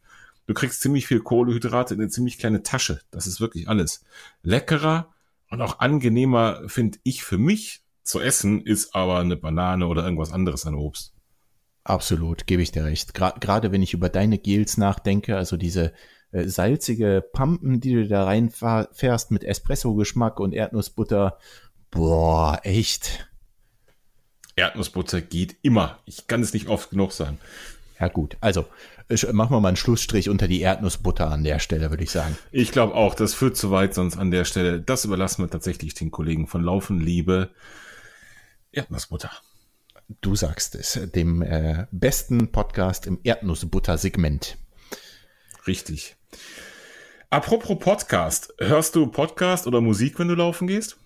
Du 0.52 0.56
kriegst 0.56 0.82
ziemlich 0.82 1.08
viel 1.08 1.22
Kohlehydrate 1.22 1.94
in 1.94 2.02
eine 2.02 2.10
ziemlich 2.10 2.38
kleine 2.38 2.62
Tasche. 2.62 3.00
Das 3.10 3.26
ist 3.26 3.40
wirklich 3.40 3.70
alles. 3.70 4.04
Leckerer 4.44 5.10
und 5.50 5.62
auch 5.62 5.80
angenehmer 5.80 6.64
finde 6.68 7.00
ich 7.04 7.24
für 7.24 7.38
mich 7.38 7.86
zu 8.04 8.20
essen, 8.20 8.66
ist 8.66 8.94
aber 8.94 9.20
eine 9.20 9.38
Banane 9.38 9.88
oder 9.88 10.04
irgendwas 10.04 10.34
anderes 10.34 10.66
an 10.66 10.76
Obst. 10.76 11.14
Absolut, 11.86 12.48
gebe 12.48 12.62
ich 12.62 12.74
dir 12.74 12.84
recht. 12.84 13.14
Gra 13.14 13.30
gerade 13.40 13.72
wenn 13.72 13.82
ich 13.82 13.94
über 13.94 14.10
deine 14.10 14.40
Gels 14.40 14.76
nachdenke, 14.76 15.38
also 15.38 15.56
diese 15.56 15.94
äh, 16.34 16.44
salzige 16.44 17.24
Pampen, 17.32 17.80
die 17.80 17.94
du 17.94 18.08
da 18.10 18.26
reinfährst 18.26 19.32
mit 19.32 19.46
Espresso-Geschmack 19.46 20.42
und 20.42 20.52
Erdnussbutter, 20.52 21.38
boah, 21.92 22.60
echt. 22.64 23.26
Erdnussbutter 24.58 25.22
geht 25.22 25.56
immer. 25.62 26.00
Ich 26.04 26.28
kann 26.28 26.42
es 26.42 26.54
nicht 26.54 26.68
oft 26.68 26.90
genug 26.90 27.14
sagen. 27.14 27.40
Ja 28.02 28.08
gut, 28.08 28.36
also 28.42 28.66
machen 29.32 29.56
wir 29.56 29.60
mal 29.60 29.68
einen 29.68 29.78
Schlussstrich 29.78 30.28
unter 30.28 30.48
die 30.48 30.62
Erdnussbutter 30.62 31.30
an 31.30 31.44
der 31.44 31.60
Stelle, 31.60 31.92
würde 31.92 32.04
ich 32.04 32.10
sagen. 32.10 32.36
Ich 32.52 32.72
glaube 32.72 32.96
auch, 32.96 33.14
das 33.14 33.36
führt 33.36 33.56
zu 33.56 33.70
weit 33.70 33.94
sonst 33.94 34.18
an 34.18 34.32
der 34.32 34.44
Stelle. 34.44 34.82
Das 34.82 35.06
überlassen 35.06 35.44
wir 35.44 35.52
tatsächlich 35.52 35.94
den 35.94 36.10
Kollegen 36.10 36.48
von 36.48 36.64
Laufen 36.64 37.00
Liebe. 37.00 37.52
Erdnussbutter. 38.72 39.30
Du 40.22 40.36
sagst 40.36 40.74
es, 40.74 41.00
dem 41.14 41.44
äh, 41.44 41.86
besten 41.92 42.52
Podcast 42.52 43.06
im 43.06 43.20
Erdnussbutter-Segment. 43.22 44.58
Richtig. 45.68 46.16
Apropos 47.30 47.78
Podcast, 47.78 48.52
hörst 48.58 48.96
du 48.96 49.06
Podcast 49.06 49.68
oder 49.68 49.80
Musik, 49.80 50.18
wenn 50.18 50.28
du 50.28 50.34
laufen 50.34 50.66
gehst? 50.66 50.98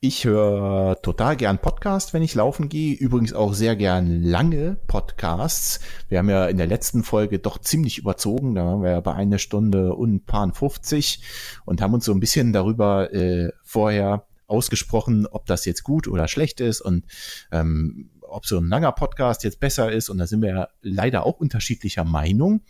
Ich 0.00 0.24
höre 0.24 1.02
total 1.02 1.36
gern 1.36 1.58
Podcasts, 1.58 2.14
wenn 2.14 2.22
ich 2.22 2.36
laufen 2.36 2.68
gehe. 2.68 2.94
Übrigens 2.94 3.32
auch 3.32 3.52
sehr 3.52 3.74
gern 3.74 4.22
lange 4.22 4.76
Podcasts. 4.86 5.80
Wir 6.08 6.18
haben 6.18 6.30
ja 6.30 6.46
in 6.46 6.56
der 6.56 6.68
letzten 6.68 7.02
Folge 7.02 7.40
doch 7.40 7.58
ziemlich 7.58 7.98
überzogen. 7.98 8.54
Da 8.54 8.64
waren 8.64 8.84
wir 8.84 8.92
ja 8.92 9.00
bei 9.00 9.14
einer 9.14 9.38
Stunde 9.38 9.94
und 9.94 10.14
ein 10.14 10.24
paar 10.24 10.54
50 10.54 11.20
und 11.64 11.82
haben 11.82 11.94
uns 11.94 12.04
so 12.04 12.12
ein 12.12 12.20
bisschen 12.20 12.52
darüber 12.52 13.12
äh, 13.12 13.50
vorher 13.64 14.28
ausgesprochen, 14.46 15.26
ob 15.26 15.46
das 15.46 15.64
jetzt 15.64 15.82
gut 15.82 16.06
oder 16.06 16.28
schlecht 16.28 16.60
ist 16.60 16.80
und 16.80 17.04
ähm, 17.50 18.10
ob 18.22 18.46
so 18.46 18.58
ein 18.58 18.68
langer 18.68 18.92
Podcast 18.92 19.42
jetzt 19.42 19.58
besser 19.58 19.90
ist. 19.90 20.10
Und 20.10 20.18
da 20.18 20.28
sind 20.28 20.42
wir 20.42 20.50
ja 20.50 20.68
leider 20.80 21.26
auch 21.26 21.40
unterschiedlicher 21.40 22.04
Meinung. 22.04 22.60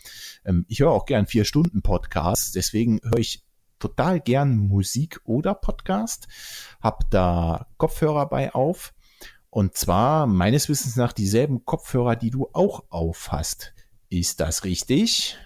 Ähm, 0.46 0.64
ich 0.66 0.80
höre 0.80 0.92
auch 0.92 1.04
gern 1.04 1.26
vier 1.26 1.44
Stunden 1.44 1.82
Podcasts. 1.82 2.52
Deswegen 2.52 3.00
höre 3.02 3.18
ich 3.18 3.44
total 3.78 4.20
gern 4.20 4.56
Musik 4.56 5.20
oder 5.24 5.54
Podcast, 5.54 6.28
hab 6.80 7.10
da 7.10 7.66
Kopfhörer 7.76 8.28
bei 8.28 8.54
auf 8.54 8.92
und 9.50 9.76
zwar 9.76 10.26
meines 10.26 10.68
Wissens 10.68 10.96
nach 10.96 11.12
dieselben 11.12 11.64
Kopfhörer, 11.64 12.16
die 12.16 12.30
du 12.30 12.48
auch 12.52 12.84
auf 12.90 13.32
hast. 13.32 13.72
Ist 14.10 14.40
das 14.40 14.64
richtig? 14.64 15.36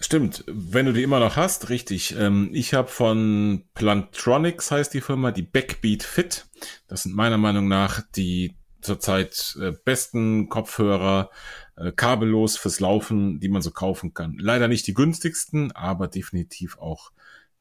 Stimmt, 0.00 0.44
wenn 0.46 0.86
du 0.86 0.92
die 0.92 1.02
immer 1.02 1.20
noch 1.20 1.36
hast, 1.36 1.68
richtig. 1.68 2.16
Ähm, 2.16 2.50
ich 2.52 2.72
habe 2.74 2.88
von 2.88 3.64
Plantronics 3.74 4.70
heißt 4.70 4.94
die 4.94 5.00
Firma, 5.00 5.30
die 5.30 5.42
Backbeat 5.42 6.02
Fit. 6.02 6.46
Das 6.88 7.02
sind 7.02 7.14
meiner 7.14 7.38
Meinung 7.38 7.68
nach 7.68 8.00
die 8.16 8.54
zurzeit 8.80 9.56
äh, 9.60 9.72
besten 9.72 10.48
Kopfhörer, 10.48 11.30
äh, 11.76 11.92
kabellos 11.92 12.56
fürs 12.56 12.80
Laufen, 12.80 13.40
die 13.40 13.48
man 13.48 13.62
so 13.62 13.72
kaufen 13.72 14.14
kann. 14.14 14.36
Leider 14.38 14.68
nicht 14.68 14.86
die 14.86 14.94
günstigsten, 14.94 15.72
aber 15.72 16.08
definitiv 16.08 16.78
auch 16.78 17.10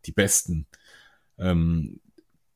die 0.05 0.11
besten. 0.11 0.65
Ähm, 1.37 1.99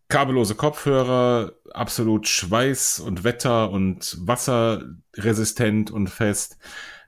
kabellose 0.07 0.55
Kopfhörer, 0.55 1.53
absolut 1.71 2.27
schweiß- 2.27 3.01
und 3.01 3.23
Wetter- 3.23 3.71
und 3.71 4.17
wasserresistent 4.21 5.89
und 5.89 6.07
fest. 6.07 6.57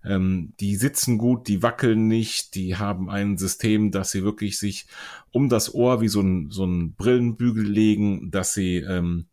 Ähm, 0.03 0.53
die 0.59 0.75
sitzen 0.75 1.17
gut, 1.17 1.47
die 1.47 1.63
wackeln 1.63 2.07
nicht, 2.07 2.55
die 2.55 2.77
haben 2.77 3.09
ein 3.09 3.37
System, 3.37 3.91
dass 3.91 4.11
sie 4.11 4.23
wirklich 4.23 4.59
sich 4.59 4.85
um 5.31 5.49
das 5.49 5.73
Ohr 5.73 6.01
wie 6.01 6.07
so 6.07 6.21
ein, 6.21 6.51
so 6.51 6.65
ein 6.65 6.93
Brillenbügel 6.93 7.63
legen, 7.63 8.31
dass 8.31 8.53
sie 8.53 8.77
ähm, 8.77 9.27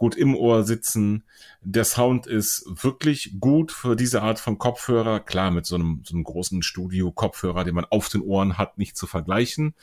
gut 0.00 0.16
im 0.16 0.34
Ohr 0.34 0.64
sitzen. 0.64 1.24
Der 1.60 1.84
Sound 1.84 2.26
ist 2.26 2.64
wirklich 2.82 3.38
gut 3.38 3.70
für 3.70 3.96
diese 3.96 4.22
Art 4.22 4.40
von 4.40 4.56
Kopfhörer. 4.56 5.20
Klar, 5.20 5.50
mit 5.50 5.66
so 5.66 5.74
einem, 5.74 6.00
so 6.06 6.14
einem 6.14 6.24
großen 6.24 6.62
Studio-Kopfhörer, 6.62 7.64
den 7.64 7.74
man 7.74 7.84
auf 7.84 8.08
den 8.08 8.22
Ohren 8.22 8.56
hat, 8.56 8.78
nicht 8.78 8.96
zu 8.96 9.06
vergleichen, 9.06 9.74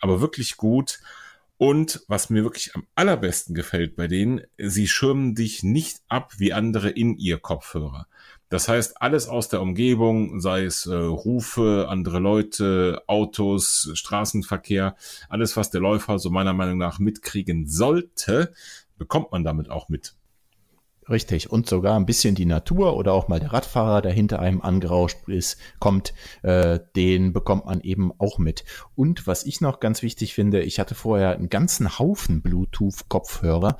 aber 0.00 0.20
wirklich 0.20 0.58
gut. 0.58 1.00
Und 1.56 2.02
was 2.08 2.28
mir 2.28 2.42
wirklich 2.42 2.74
am 2.74 2.86
allerbesten 2.94 3.54
gefällt 3.54 3.96
bei 3.96 4.06
denen, 4.06 4.42
sie 4.58 4.86
schirmen 4.86 5.34
dich 5.34 5.62
nicht 5.62 6.02
ab 6.08 6.32
wie 6.36 6.52
andere 6.52 6.90
in 6.90 7.16
ihr 7.16 7.38
Kopfhörer. 7.38 8.06
Das 8.50 8.68
heißt, 8.68 9.00
alles 9.00 9.26
aus 9.28 9.48
der 9.48 9.62
Umgebung, 9.62 10.40
sei 10.40 10.64
es 10.64 10.86
äh, 10.86 10.94
Rufe, 10.94 11.86
andere 11.88 12.18
Leute, 12.18 13.02
Autos, 13.06 13.90
Straßenverkehr, 13.94 14.94
alles, 15.30 15.56
was 15.56 15.70
der 15.70 15.80
Läufer 15.80 16.18
so 16.18 16.28
meiner 16.30 16.52
Meinung 16.52 16.78
nach 16.78 16.98
mitkriegen 16.98 17.66
sollte, 17.66 18.52
bekommt 18.96 19.32
man 19.32 19.44
damit 19.44 19.70
auch 19.70 19.88
mit. 19.88 20.16
Richtig. 21.08 21.50
Und 21.50 21.68
sogar 21.68 21.96
ein 21.96 22.06
bisschen 22.06 22.34
die 22.34 22.46
Natur 22.46 22.96
oder 22.96 23.12
auch 23.12 23.28
mal 23.28 23.40
der 23.40 23.52
Radfahrer, 23.52 24.00
der 24.00 24.12
hinter 24.12 24.38
einem 24.38 24.62
angerauscht 24.62 25.28
ist, 25.28 25.58
kommt, 25.78 26.14
äh, 26.42 26.80
den 26.96 27.32
bekommt 27.32 27.66
man 27.66 27.80
eben 27.82 28.10
auch 28.18 28.38
mit. 28.38 28.64
Und 28.94 29.26
was 29.26 29.44
ich 29.44 29.60
noch 29.60 29.80
ganz 29.80 30.02
wichtig 30.02 30.32
finde, 30.34 30.62
ich 30.62 30.80
hatte 30.80 30.94
vorher 30.94 31.32
einen 31.32 31.50
ganzen 31.50 31.98
Haufen 31.98 32.40
Bluetooth-Kopfhörer, 32.40 33.76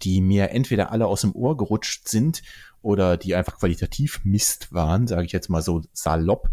die 0.00 0.22
mir 0.22 0.50
entweder 0.50 0.92
alle 0.92 1.06
aus 1.06 1.20
dem 1.20 1.34
Ohr 1.34 1.56
gerutscht 1.56 2.08
sind 2.08 2.42
oder 2.80 3.16
die 3.16 3.34
einfach 3.34 3.58
qualitativ 3.58 4.20
Mist 4.24 4.72
waren, 4.72 5.06
sage 5.06 5.26
ich 5.26 5.32
jetzt 5.32 5.50
mal 5.50 5.62
so 5.62 5.82
salopp. 5.92 6.48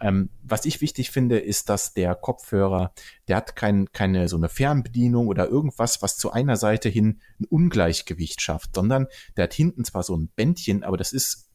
Ähm, 0.00 0.30
was 0.42 0.64
ich 0.64 0.80
wichtig 0.80 1.10
finde, 1.10 1.38
ist, 1.38 1.68
dass 1.68 1.94
der 1.94 2.14
Kopfhörer, 2.14 2.92
der 3.28 3.36
hat 3.36 3.56
kein, 3.56 3.90
keine 3.92 4.28
so 4.28 4.36
eine 4.36 4.48
Fernbedienung 4.48 5.28
oder 5.28 5.48
irgendwas, 5.48 6.02
was 6.02 6.16
zu 6.16 6.32
einer 6.32 6.56
Seite 6.56 6.88
hin 6.88 7.20
ein 7.40 7.46
Ungleichgewicht 7.46 8.40
schafft, 8.40 8.74
sondern 8.74 9.06
der 9.36 9.44
hat 9.44 9.54
hinten 9.54 9.84
zwar 9.84 10.02
so 10.02 10.16
ein 10.16 10.28
Bändchen, 10.34 10.82
aber 10.84 10.96
das 10.96 11.12
ist 11.12 11.48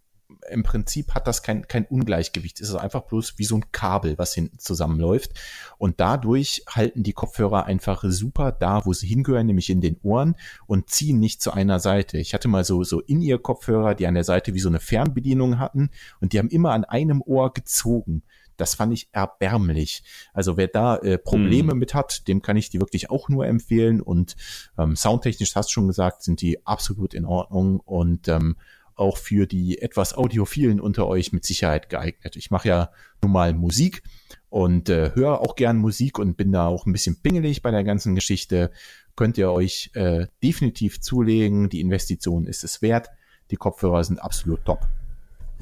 im 0.50 0.64
Prinzip 0.64 1.14
hat 1.14 1.28
das 1.28 1.42
kein, 1.44 1.68
kein 1.68 1.86
Ungleichgewicht. 1.86 2.60
Es 2.60 2.70
ist 2.70 2.76
einfach 2.76 3.02
bloß 3.02 3.38
wie 3.38 3.46
so 3.46 3.56
ein 3.56 3.72
Kabel, 3.72 4.18
was 4.18 4.34
hinten 4.34 4.60
zusammenläuft. 4.60 5.32
Und 5.78 6.00
dadurch 6.00 6.64
halten 6.70 7.04
die 7.04 7.14
Kopfhörer 7.14 7.66
einfach 7.66 8.04
super 8.08 8.52
da, 8.52 8.86
wo 8.86 8.94
sie 8.94 9.08
hingehören, 9.08 9.48
nämlich 9.48 9.70
in 9.70 9.82
den 9.82 9.98
Ohren 10.04 10.36
und 10.68 10.90
ziehen 10.90 11.20
nicht 11.20 11.42
zu 11.42 11.52
einer 11.52 11.80
Seite. 11.80 12.18
Ich 12.18 12.34
hatte 12.34 12.48
mal 12.48 12.64
so, 12.64 12.84
so 12.84 13.00
in 13.02 13.22
ihr 13.22 13.40
Kopfhörer, 13.40 13.96
die 13.96 14.08
an 14.08 14.14
der 14.14 14.24
Seite 14.24 14.54
wie 14.54 14.60
so 14.60 14.70
eine 14.70 14.80
Fernbedienung 14.80 15.60
hatten 15.60 15.90
und 16.22 16.34
die 16.34 16.40
haben 16.40 16.50
immer 16.50 16.72
an 16.72 16.86
einem 16.86 17.22
Ohr 17.22 17.54
gezogen. 17.54 18.24
Das 18.60 18.76
fand 18.76 18.94
ich 18.94 19.08
erbärmlich. 19.14 20.04
Also 20.34 20.58
wer 20.58 20.68
da 20.68 20.98
äh, 20.98 21.18
Probleme 21.18 21.72
hm. 21.72 21.80
mit 21.80 21.94
hat, 21.94 22.28
dem 22.28 22.42
kann 22.42 22.58
ich 22.58 22.70
die 22.70 22.82
wirklich 22.82 23.10
auch 23.10 23.30
nur 23.30 23.48
empfehlen. 23.48 24.02
Und 24.02 24.36
ähm, 24.78 24.98
soundtechnisch, 24.98 25.56
hast 25.56 25.70
du 25.70 25.74
schon 25.74 25.88
gesagt, 25.88 26.24
sind 26.24 26.42
die 26.42 26.66
absolut 26.68 27.14
in 27.14 27.26
Ordnung 27.26 27.80
und 27.80 28.28
ähm, 28.28 28.58
auch 29.00 29.18
für 29.18 29.48
die 29.48 29.82
etwas 29.82 30.14
Audiophilen 30.14 30.80
unter 30.80 31.08
euch 31.08 31.32
mit 31.32 31.46
Sicherheit 31.46 31.90
geeignet. 31.90 32.36
Ich 32.36 32.52
mache 32.52 32.68
ja 32.68 32.92
nun 33.22 33.32
mal 33.32 33.54
Musik 33.54 34.04
und 34.50 34.90
äh, 34.90 35.14
höre 35.16 35.42
auch 35.42 35.56
gern 35.56 35.78
Musik 35.78 36.20
und 36.20 36.38
bin 36.38 36.52
da 36.52 36.68
auch 36.68 36.86
ein 36.86 36.92
bisschen 36.92 37.22
pingelig 37.22 37.62
bei 37.62 37.72
der 37.72 37.84
ganzen 37.84 38.16
Geschichte. 38.16 38.72
Könnt 39.16 39.38
ihr 39.38 39.52
euch 39.52 39.92
äh, 39.94 40.28
definitiv 40.44 41.02
zulegen. 41.02 41.70
Die 41.70 41.82
Investition 41.82 42.46
ist 42.46 42.64
es 42.64 42.82
wert. 42.82 43.10
Die 43.52 43.58
Kopfhörer 43.58 44.04
sind 44.04 44.20
absolut 44.20 44.64
top. 44.66 44.88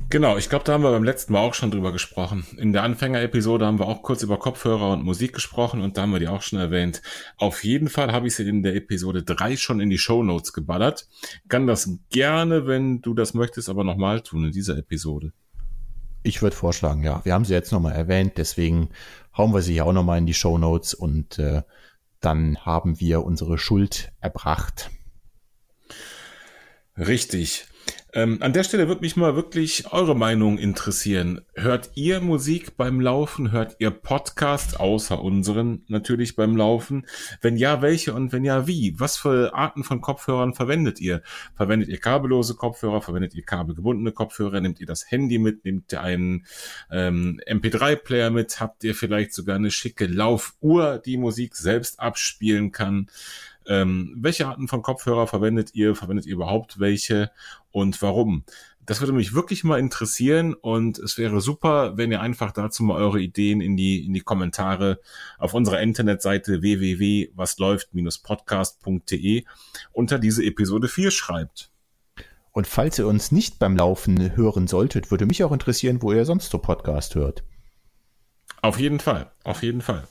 Genau, 0.10 0.38
ich 0.38 0.48
glaube, 0.48 0.64
da 0.64 0.74
haben 0.74 0.84
wir 0.84 0.91
beim 0.91 1.04
letzten 1.04 1.34
Mal 1.34 1.39
auch 1.39 1.54
schon 1.54 1.70
drüber 1.70 1.91
gesprochen. 1.91 2.45
In 2.58 2.72
der 2.72 2.84
Anfängerepisode 2.84 3.66
haben 3.66 3.78
wir 3.78 3.88
auch 3.88 4.04
kurz 4.04 4.24
über 4.24 4.39
Kopfhörer 4.39 4.91
und 4.91 5.04
Musik 5.04 5.34
gesprochen 5.34 5.82
und 5.82 5.98
da 5.98 6.04
haben 6.04 6.14
wir 6.14 6.20
die 6.20 6.30
auch 6.30 6.41
schon 6.41 6.60
erwähnt. 6.60 7.02
Auf 7.36 7.66
jeden 7.66 7.89
Fall 7.89 8.14
habe 8.14 8.28
ich 8.28 8.36
sie 8.36 8.48
in 8.48 8.64
der 8.64 8.76
Episode 8.76 9.24
drei 9.24 9.58
schon 9.58 9.82
in 9.82 9.89
die 9.89 9.98
Show 9.98 10.24
Notes 10.24 10.54
geballert. 10.54 11.10
Kann 11.50 11.68
das 11.68 11.89
gerne, 12.10 12.68
wenn 12.68 13.02
du 13.02 13.14
das 13.14 13.34
möchtest, 13.34 13.68
aber 13.68 13.84
nochmal 13.84 14.22
tun 14.22 14.45
in 14.45 14.52
dieser 14.54 14.78
Episode. 14.78 15.34
Ich 16.24 16.41
würde 16.41 16.56
vorschlagen, 16.56 17.04
ja. 17.04 17.24
Wir 17.26 17.34
haben 17.34 17.45
sie 17.45 17.54
jetzt 17.54 17.74
nochmal 17.74 17.93
erwähnt, 17.93 18.34
deswegen 18.38 18.89
hauen 19.36 19.54
wir 19.54 19.62
sie 19.62 19.76
ja 19.76 19.84
auch 19.84 19.93
nochmal 19.93 20.20
in 20.20 20.26
die 20.26 20.34
Show 20.34 20.58
Notes 20.58 20.93
und 20.93 21.38
äh, 21.38 21.64
dann 22.22 22.58
haben 22.66 23.00
wir 23.02 23.24
unsere 23.24 23.58
Schuld 23.58 24.12
erbracht. 24.22 24.89
Richtig. 26.98 27.68
Ähm, 28.14 28.38
an 28.42 28.54
der 28.54 28.64
Stelle 28.64 28.88
würde 28.88 29.02
mich 29.02 29.16
mal 29.16 29.36
wirklich 29.36 29.92
eure 29.92 30.16
Meinung 30.16 30.58
interessieren. 30.58 31.42
Hört 31.54 31.92
ihr 31.94 32.20
Musik 32.22 32.78
beim 32.78 33.00
Laufen? 33.00 33.52
Hört 33.52 33.76
ihr 33.80 33.92
Podcast 33.92 34.80
außer 34.80 35.22
unseren 35.22 35.84
natürlich 35.88 36.36
beim 36.36 36.56
Laufen? 36.56 37.06
Wenn 37.42 37.58
ja, 37.58 37.82
welche 37.82 38.14
und 38.16 38.32
wenn 38.32 38.44
ja, 38.44 38.66
wie? 38.66 39.00
Was 39.00 39.18
für 39.18 39.54
Arten 39.54 39.84
von 39.84 40.02
Kopfhörern 40.02 40.56
verwendet 40.56 41.00
ihr? 41.00 41.22
Verwendet 41.56 41.90
ihr 41.90 42.00
kabellose 42.00 42.56
Kopfhörer? 42.56 43.02
Verwendet 43.02 43.36
ihr 43.36 43.44
kabelgebundene 43.44 44.14
Kopfhörer? 44.14 44.62
Nehmt 44.62 44.80
ihr 44.80 44.88
das 44.88 45.12
Handy 45.12 45.38
mit? 45.38 45.64
Nehmt 45.64 45.92
ihr 45.92 46.02
einen 46.02 46.46
ähm, 46.90 47.40
MP3-Player 47.48 48.32
mit? 48.32 48.60
Habt 48.60 48.84
ihr 48.84 48.96
vielleicht 48.96 49.34
sogar 49.34 49.58
eine 49.58 49.70
schicke 49.70 50.08
Laufuhr, 50.08 50.98
die 50.98 51.18
Musik 51.18 51.56
selbst 51.56 52.00
abspielen 52.00 52.72
kann? 52.72 53.10
Ähm, 53.68 54.16
welche 54.18 54.48
Arten 54.48 54.68
von 54.68 54.82
Kopfhörer 54.82 55.28
verwendet 55.28 55.72
ihr? 55.74 55.94
Verwendet 55.94 56.26
ihr 56.26 56.34
überhaupt 56.34 56.80
welche? 56.80 57.32
Und 57.78 58.01
warum? 58.01 58.43
Das 58.88 59.01
würde 59.01 59.13
mich 59.13 59.36
wirklich 59.36 59.63
mal 59.63 59.80
interessieren 59.80 60.55
und 60.55 60.97
es 60.97 61.19
wäre 61.19 61.41
super, 61.41 61.95
wenn 61.95 62.11
ihr 62.11 62.21
einfach 62.21 62.51
dazu 62.51 62.82
mal 62.82 62.95
eure 62.95 63.21
Ideen 63.21 63.61
in 63.61 63.78
die, 63.78 64.03
in 64.03 64.15
die 64.15 64.21
Kommentare 64.21 64.99
auf 65.38 65.53
unserer 65.53 65.80
Internetseite 65.80 66.63
www.wasläuft-podcast.de 66.63 69.43
unter 69.91 70.17
diese 70.17 70.43
Episode 70.43 70.88
4 70.88 71.11
schreibt. 71.11 71.69
Und 72.51 72.65
falls 72.65 72.97
ihr 72.97 73.05
uns 73.05 73.32
nicht 73.32 73.59
beim 73.59 73.78
Laufen 73.78 74.36
hören 74.36 74.65
solltet, 74.65 75.11
würde 75.11 75.28
mich 75.28 75.43
auch 75.43 75.51
interessieren, 75.51 76.01
wo 76.01 76.13
ihr 76.13 76.25
sonst 76.25 76.49
so 76.49 76.57
Podcast 76.57 77.13
hört. 77.13 77.43
Auf 78.63 78.80
jeden 78.80 78.99
Fall, 78.99 79.32
auf 79.43 79.61
jeden 79.61 79.82
Fall. 79.82 80.07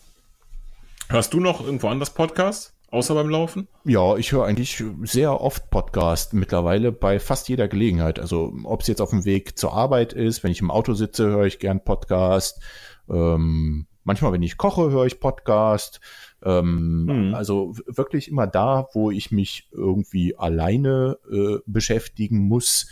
Hörst 1.09 1.35
du 1.35 1.41
noch 1.41 1.61
irgendwo 1.61 1.89
anders 1.89 2.15
Podcast? 2.15 2.76
Außer 2.91 3.15
beim 3.15 3.29
Laufen? 3.29 3.67
Ja, 3.85 4.17
ich 4.17 4.31
höre 4.33 4.45
eigentlich 4.45 4.83
sehr 5.03 5.41
oft 5.41 5.71
Podcast 5.71 6.35
mittlerweile 6.35 6.93
bei 6.93 7.19
fast 7.19 7.49
jeder 7.49 7.67
Gelegenheit. 7.67 8.21
Also 8.21 8.55
ob 8.65 8.83
es 8.83 8.87
jetzt 8.87 9.01
auf 9.01 9.11
dem 9.11 9.25
Weg 9.25 9.59
zur 9.59 9.73
Arbeit 9.73 10.13
ist, 10.13 10.45
wenn 10.45 10.53
ich 10.53 10.61
im 10.61 10.71
Auto 10.71 10.95
sitze, 10.95 11.27
höre 11.27 11.47
ich 11.47 11.59
gern 11.59 11.83
Podcast. 11.83 12.63
Ähm, 13.11 13.87
manchmal, 14.05 14.33
wenn 14.33 14.43
ich 14.43 14.57
koche, 14.57 14.91
höre 14.91 15.07
ich 15.07 15.19
Podcast. 15.19 16.01
Ähm, 16.45 17.07
hm. 17.09 17.35
Also 17.35 17.75
wirklich 17.87 18.29
immer 18.29 18.47
da, 18.47 18.87
wo 18.93 19.11
ich 19.11 19.33
mich 19.33 19.69
irgendwie 19.73 20.37
alleine 20.39 21.19
äh, 21.31 21.59
beschäftigen 21.67 22.47
muss 22.47 22.89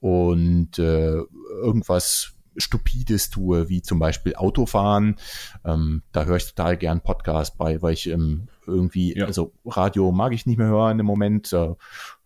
und 0.00 0.78
äh, 0.78 1.16
irgendwas 1.62 2.34
Stupides 2.56 3.30
tue, 3.30 3.68
wie 3.68 3.82
zum 3.82 3.98
Beispiel 3.98 4.34
Autofahren. 4.34 5.16
Ähm, 5.64 6.02
da 6.12 6.24
höre 6.24 6.36
ich 6.36 6.46
total 6.46 6.76
gern 6.76 7.00
Podcast 7.00 7.56
bei, 7.58 7.80
weil 7.80 7.94
ich 7.94 8.08
ähm, 8.08 8.48
irgendwie, 8.70 9.16
ja. 9.16 9.26
also 9.26 9.52
Radio 9.64 10.12
mag 10.12 10.32
ich 10.32 10.46
nicht 10.46 10.58
mehr 10.58 10.68
hören 10.68 10.98
im 10.98 11.06
Moment. 11.06 11.52
Äh, 11.52 11.74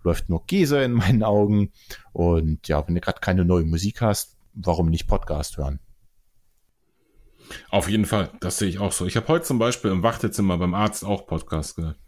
läuft 0.03 0.29
nur 0.29 0.47
Käse 0.47 0.83
in 0.83 0.93
meinen 0.93 1.23
Augen. 1.23 1.73
Und 2.13 2.69
ja, 2.69 2.87
wenn 2.87 2.95
du 2.95 3.01
gerade 3.01 3.21
keine 3.21 3.45
neue 3.45 3.65
Musik 3.65 4.01
hast, 4.01 4.37
warum 4.55 4.91
nicht 4.91 5.07
Podcast 5.07 5.57
hören? 5.57 5.81
Auf 7.71 7.89
jeden 7.89 8.07
Fall, 8.07 8.31
das 8.41 8.59
sehe 8.59 8.69
ich 8.69 8.79
auch 8.79 8.93
so. 8.93 9.07
Ich 9.07 9.17
habe 9.17 9.29
heute 9.29 9.45
zum 9.45 9.59
Beispiel 9.59 9.91
im 9.91 10.03
Wartezimmer 10.03 10.57
beim 10.59 10.75
Arzt 10.75 11.05
auch 11.05 11.27
Podcast 11.27 11.77
gehört 11.77 11.99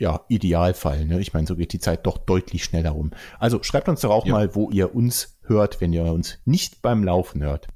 ja, 0.00 0.24
Idealfall. 0.28 1.04
Ne? 1.04 1.20
Ich 1.20 1.34
meine, 1.34 1.46
so 1.46 1.54
geht 1.54 1.74
die 1.74 1.78
Zeit 1.78 2.06
doch 2.06 2.16
deutlich 2.16 2.64
schneller 2.64 2.90
rum. 2.90 3.10
Also 3.38 3.62
schreibt 3.62 3.88
uns 3.88 4.00
doch 4.00 4.10
auch 4.10 4.26
ja. 4.26 4.32
mal, 4.32 4.54
wo 4.54 4.70
ihr 4.70 4.94
uns 4.94 5.38
hört, 5.42 5.80
wenn 5.80 5.92
ihr 5.92 6.04
uns 6.04 6.38
nicht 6.46 6.80
beim 6.80 7.04
Laufen 7.04 7.42
hört. 7.42 7.68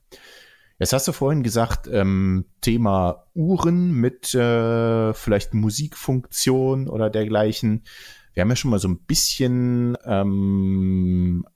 Jetzt 0.85 0.93
hast 0.93 1.09
du 1.09 1.13
vorhin 1.13 1.43
gesagt, 1.43 1.89
ähm, 1.91 2.45
Thema 2.61 3.25
Uhren 3.33 3.93
mit 3.93 4.35
äh, 4.35 5.15
vielleicht 5.15 5.55
Musikfunktion 5.55 6.91
oder 6.91 7.09
dergleichen. 7.09 7.85
Wir 8.35 8.43
haben 8.43 8.51
ja 8.51 8.57
schon 8.57 8.71
mal 8.71 8.79
so 8.79 8.89
ein 8.89 8.99
bisschen 8.99 9.97
ähm, 10.05 11.47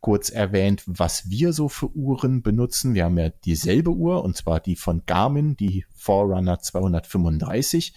kurz 0.00 0.30
erwähnt, 0.30 0.84
was 0.86 1.28
wir 1.28 1.52
so 1.52 1.68
für 1.68 1.94
Uhren 1.94 2.40
benutzen. 2.40 2.94
Wir 2.94 3.04
haben 3.04 3.18
ja 3.18 3.28
dieselbe 3.28 3.90
Uhr, 3.90 4.24
und 4.24 4.38
zwar 4.38 4.58
die 4.58 4.76
von 4.76 5.02
Garmin, 5.04 5.54
die 5.54 5.84
Forerunner 5.94 6.60
235. 6.60 7.92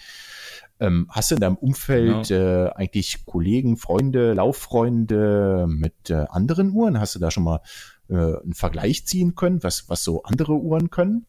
Ähm, 0.80 1.08
hast 1.10 1.32
du 1.32 1.36
in 1.36 1.42
deinem 1.42 1.56
Umfeld 1.56 2.28
genau. 2.28 2.66
äh, 2.66 2.70
eigentlich 2.74 3.26
Kollegen, 3.26 3.78
Freunde, 3.78 4.34
Lauffreunde 4.34 5.66
mit 5.70 6.10
äh, 6.10 6.26
anderen 6.30 6.72
Uhren? 6.72 7.00
Hast 7.00 7.16
du 7.16 7.20
da 7.20 7.32
schon 7.32 7.44
mal 7.44 7.62
äh, 8.10 8.16
einen 8.16 8.54
Vergleich 8.54 9.06
ziehen 9.06 9.36
können, 9.36 9.64
was, 9.64 9.88
was 9.90 10.04
so 10.04 10.24
andere 10.24 10.54
Uhren 10.54 10.90
können? 10.90 11.26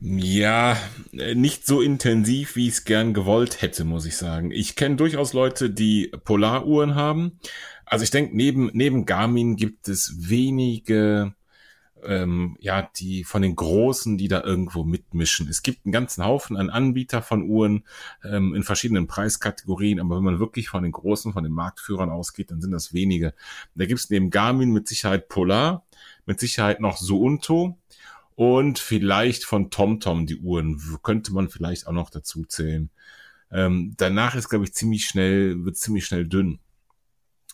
Ja, 0.00 0.76
äh, 1.12 1.34
nicht 1.34 1.66
so 1.66 1.80
intensiv, 1.80 2.56
wie 2.56 2.68
ich 2.68 2.74
es 2.74 2.84
gern 2.84 3.14
gewollt 3.14 3.62
hätte, 3.62 3.84
muss 3.84 4.04
ich 4.04 4.16
sagen. 4.16 4.50
Ich 4.50 4.76
kenne 4.76 4.96
durchaus 4.96 5.32
Leute, 5.32 5.70
die 5.70 6.12
Polaruhren 6.24 6.94
haben. 6.94 7.40
Also 7.86 8.02
ich 8.02 8.10
denke, 8.10 8.36
neben, 8.36 8.70
neben 8.74 9.06
Garmin 9.06 9.56
gibt 9.56 9.88
es 9.88 10.28
wenige 10.28 11.34
ähm, 12.04 12.56
ja, 12.60 12.88
die 12.96 13.24
von 13.24 13.42
den 13.42 13.56
Großen, 13.56 14.18
die 14.18 14.28
da 14.28 14.42
irgendwo 14.42 14.84
mitmischen. 14.84 15.48
Es 15.48 15.62
gibt 15.62 15.84
einen 15.84 15.92
ganzen 15.92 16.24
Haufen 16.24 16.56
an 16.56 16.70
Anbieter 16.70 17.22
von 17.22 17.42
Uhren 17.42 17.84
ähm, 18.24 18.54
in 18.54 18.62
verschiedenen 18.62 19.06
Preiskategorien, 19.06 20.00
aber 20.00 20.16
wenn 20.16 20.24
man 20.24 20.38
wirklich 20.38 20.68
von 20.68 20.82
den 20.82 20.92
Großen, 20.92 21.32
von 21.32 21.44
den 21.44 21.52
Marktführern 21.52 22.10
ausgeht, 22.10 22.50
dann 22.50 22.60
sind 22.60 22.72
das 22.72 22.92
wenige. 22.92 23.34
Da 23.74 23.86
gibt 23.86 24.00
es 24.00 24.10
neben 24.10 24.30
Garmin 24.30 24.72
mit 24.72 24.88
Sicherheit 24.88 25.28
Polar, 25.28 25.84
mit 26.26 26.40
Sicherheit 26.40 26.80
noch 26.80 26.98
Suunto 26.98 27.78
und 28.34 28.78
vielleicht 28.78 29.44
von 29.44 29.70
TomTom 29.70 30.26
die 30.26 30.38
Uhren 30.38 30.80
könnte 31.02 31.32
man 31.32 31.48
vielleicht 31.48 31.86
auch 31.86 31.92
noch 31.92 32.10
dazu 32.10 32.44
zählen. 32.44 32.90
Ähm, 33.50 33.94
danach 33.96 34.34
ist, 34.34 34.48
glaube 34.48 34.64
ich, 34.64 34.74
ziemlich 34.74 35.06
schnell, 35.06 35.64
wird 35.64 35.76
ziemlich 35.76 36.04
schnell 36.04 36.26
dünn. 36.26 36.58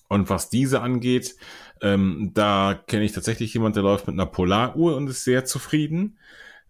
Und 0.08 0.28
was 0.28 0.50
diese 0.50 0.82
angeht, 0.82 1.36
ähm, 1.82 2.30
da 2.32 2.80
kenne 2.86 3.04
ich 3.04 3.12
tatsächlich 3.12 3.52
jemand, 3.52 3.76
der 3.76 3.82
läuft 3.82 4.06
mit 4.06 4.14
einer 4.14 4.26
Polaruhr 4.26 4.96
und 4.96 5.08
ist 5.08 5.24
sehr 5.24 5.44
zufrieden. 5.44 6.18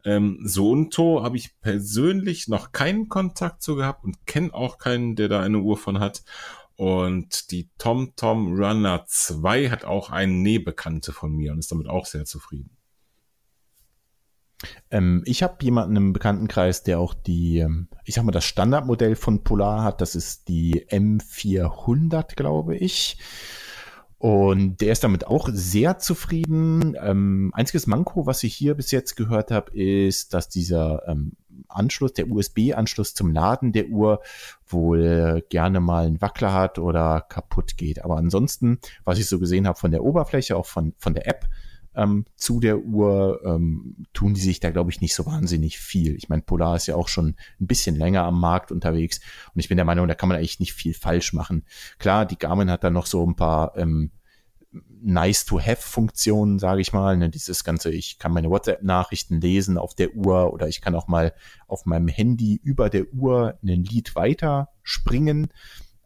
Ähm, 0.04 0.40
Sounto 0.46 1.22
habe 1.22 1.36
ich 1.36 1.60
persönlich 1.60 2.48
noch 2.48 2.72
keinen 2.72 3.08
Kontakt 3.08 3.62
zu 3.62 3.76
gehabt 3.76 4.04
und 4.04 4.26
kenne 4.26 4.52
auch 4.52 4.78
keinen, 4.78 5.14
der 5.14 5.28
da 5.28 5.40
eine 5.40 5.58
Uhr 5.58 5.76
von 5.76 6.00
hat. 6.00 6.24
Und 6.76 7.50
die 7.50 7.70
TomTom 7.78 8.56
Runner 8.58 9.04
2 9.06 9.70
hat 9.70 9.84
auch 9.84 10.10
eine 10.10 10.32
Nähbekannte 10.32 11.12
von 11.12 11.32
mir 11.32 11.52
und 11.52 11.58
ist 11.58 11.70
damit 11.70 11.88
auch 11.88 12.06
sehr 12.06 12.24
zufrieden. 12.24 12.76
Ähm, 14.90 15.22
ich 15.26 15.42
habe 15.42 15.62
jemanden 15.62 15.96
im 15.96 16.12
Bekanntenkreis, 16.12 16.82
der 16.82 16.98
auch 16.98 17.14
die, 17.14 17.58
ähm, 17.58 17.88
ich 18.04 18.14
sag 18.14 18.24
mal, 18.24 18.32
das 18.32 18.44
Standardmodell 18.44 19.16
von 19.16 19.44
Polar 19.44 19.84
hat. 19.84 20.00
Das 20.00 20.14
ist 20.14 20.48
die 20.48 20.86
M400, 20.88 22.34
glaube 22.34 22.76
ich. 22.76 23.18
Und 24.22 24.80
der 24.80 24.92
ist 24.92 25.02
damit 25.02 25.26
auch 25.26 25.48
sehr 25.50 25.98
zufrieden. 25.98 26.96
Ähm, 27.02 27.50
einziges 27.54 27.88
Manko, 27.88 28.24
was 28.24 28.44
ich 28.44 28.54
hier 28.54 28.76
bis 28.76 28.92
jetzt 28.92 29.16
gehört 29.16 29.50
habe, 29.50 29.76
ist, 29.76 30.32
dass 30.32 30.48
dieser 30.48 31.08
ähm, 31.08 31.32
Anschluss, 31.66 32.12
der 32.12 32.30
USB-Anschluss 32.30 33.14
zum 33.14 33.32
Laden 33.32 33.72
der 33.72 33.88
Uhr 33.88 34.22
wohl 34.68 35.44
gerne 35.48 35.80
mal 35.80 36.06
einen 36.06 36.20
Wackler 36.20 36.52
hat 36.52 36.78
oder 36.78 37.20
kaputt 37.28 37.76
geht. 37.76 38.04
Aber 38.04 38.16
ansonsten, 38.16 38.78
was 39.02 39.18
ich 39.18 39.26
so 39.26 39.40
gesehen 39.40 39.66
habe 39.66 39.76
von 39.76 39.90
der 39.90 40.04
Oberfläche, 40.04 40.56
auch 40.56 40.66
von, 40.66 40.94
von 40.98 41.14
der 41.14 41.26
App, 41.26 41.48
ähm, 41.94 42.26
zu 42.36 42.60
der 42.60 42.78
Uhr 42.78 43.40
ähm, 43.44 44.06
tun 44.12 44.34
die 44.34 44.40
sich 44.40 44.60
da, 44.60 44.70
glaube 44.70 44.90
ich, 44.90 45.00
nicht 45.00 45.14
so 45.14 45.26
wahnsinnig 45.26 45.78
viel. 45.78 46.16
Ich 46.16 46.28
meine, 46.28 46.42
Polar 46.42 46.76
ist 46.76 46.86
ja 46.86 46.96
auch 46.96 47.08
schon 47.08 47.36
ein 47.60 47.66
bisschen 47.66 47.96
länger 47.96 48.22
am 48.22 48.40
Markt 48.40 48.72
unterwegs 48.72 49.20
und 49.54 49.60
ich 49.60 49.68
bin 49.68 49.76
der 49.76 49.84
Meinung, 49.84 50.08
da 50.08 50.14
kann 50.14 50.28
man 50.28 50.38
eigentlich 50.38 50.60
nicht 50.60 50.74
viel 50.74 50.94
falsch 50.94 51.32
machen. 51.32 51.64
Klar, 51.98 52.26
die 52.26 52.38
Garmin 52.38 52.70
hat 52.70 52.84
da 52.84 52.90
noch 52.90 53.06
so 53.06 53.26
ein 53.26 53.36
paar 53.36 53.76
ähm, 53.76 54.10
Nice-to-have-Funktionen, 55.02 56.58
sage 56.58 56.80
ich 56.80 56.92
mal. 56.92 57.16
Ne? 57.16 57.28
Dieses 57.28 57.64
ganze, 57.64 57.90
ich 57.90 58.18
kann 58.18 58.32
meine 58.32 58.48
WhatsApp-Nachrichten 58.50 59.40
lesen 59.40 59.76
auf 59.76 59.94
der 59.94 60.14
Uhr 60.14 60.52
oder 60.52 60.68
ich 60.68 60.80
kann 60.80 60.94
auch 60.94 61.08
mal 61.08 61.34
auf 61.66 61.84
meinem 61.86 62.08
Handy 62.08 62.60
über 62.62 62.88
der 62.88 63.12
Uhr 63.12 63.58
ein 63.62 63.84
Lied 63.84 64.14
weiter 64.14 64.68
springen 64.82 65.52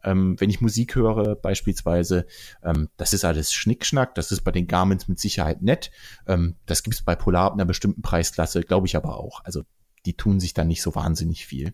ähm, 0.03 0.39
wenn 0.39 0.49
ich 0.49 0.61
Musik 0.61 0.95
höre 0.95 1.35
beispielsweise, 1.35 2.25
ähm, 2.63 2.89
das 2.97 3.13
ist 3.13 3.25
alles 3.25 3.53
Schnickschnack, 3.53 4.15
das 4.15 4.31
ist 4.31 4.41
bei 4.41 4.51
den 4.51 4.67
Garments 4.67 5.07
mit 5.07 5.19
Sicherheit 5.19 5.61
nett. 5.61 5.91
Ähm, 6.27 6.55
das 6.65 6.83
gibt 6.83 6.95
es 6.95 7.01
bei 7.01 7.15
Polar 7.15 7.45
ab 7.45 7.53
einer 7.53 7.65
bestimmten 7.65 8.01
Preisklasse, 8.01 8.61
glaube 8.61 8.87
ich 8.87 8.95
aber 8.95 9.17
auch. 9.17 9.43
Also 9.43 9.63
die 10.05 10.15
tun 10.15 10.39
sich 10.39 10.53
da 10.53 10.63
nicht 10.63 10.81
so 10.81 10.95
wahnsinnig 10.95 11.45
viel. 11.45 11.73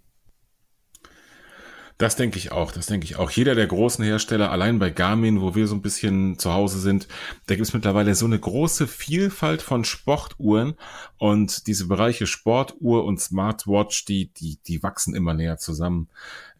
Das 1.97 2.15
denke 2.15 2.37
ich 2.37 2.51
auch, 2.51 2.71
das 2.71 2.87
denke 2.87 3.05
ich 3.05 3.17
auch. 3.17 3.29
Jeder 3.29 3.53
der 3.53 3.67
großen 3.67 4.03
Hersteller, 4.03 4.51
allein 4.51 4.79
bei 4.79 4.89
Garmin, 4.89 5.41
wo 5.41 5.53
wir 5.53 5.67
so 5.67 5.75
ein 5.75 5.81
bisschen 5.81 6.39
zu 6.39 6.51
Hause 6.51 6.79
sind, 6.79 7.07
da 7.45 7.55
gibt 7.55 7.67
es 7.67 7.73
mittlerweile 7.73 8.15
so 8.15 8.25
eine 8.25 8.39
große 8.39 8.87
Vielfalt 8.87 9.61
von 9.61 9.85
Sportuhren 9.85 10.73
und 11.19 11.67
diese 11.67 11.87
Bereiche 11.87 12.25
Sportuhr 12.25 13.05
und 13.05 13.21
Smartwatch, 13.21 14.05
die, 14.05 14.33
die, 14.33 14.57
die 14.65 14.81
wachsen 14.81 15.13
immer 15.13 15.35
näher 15.35 15.57
zusammen. 15.57 16.09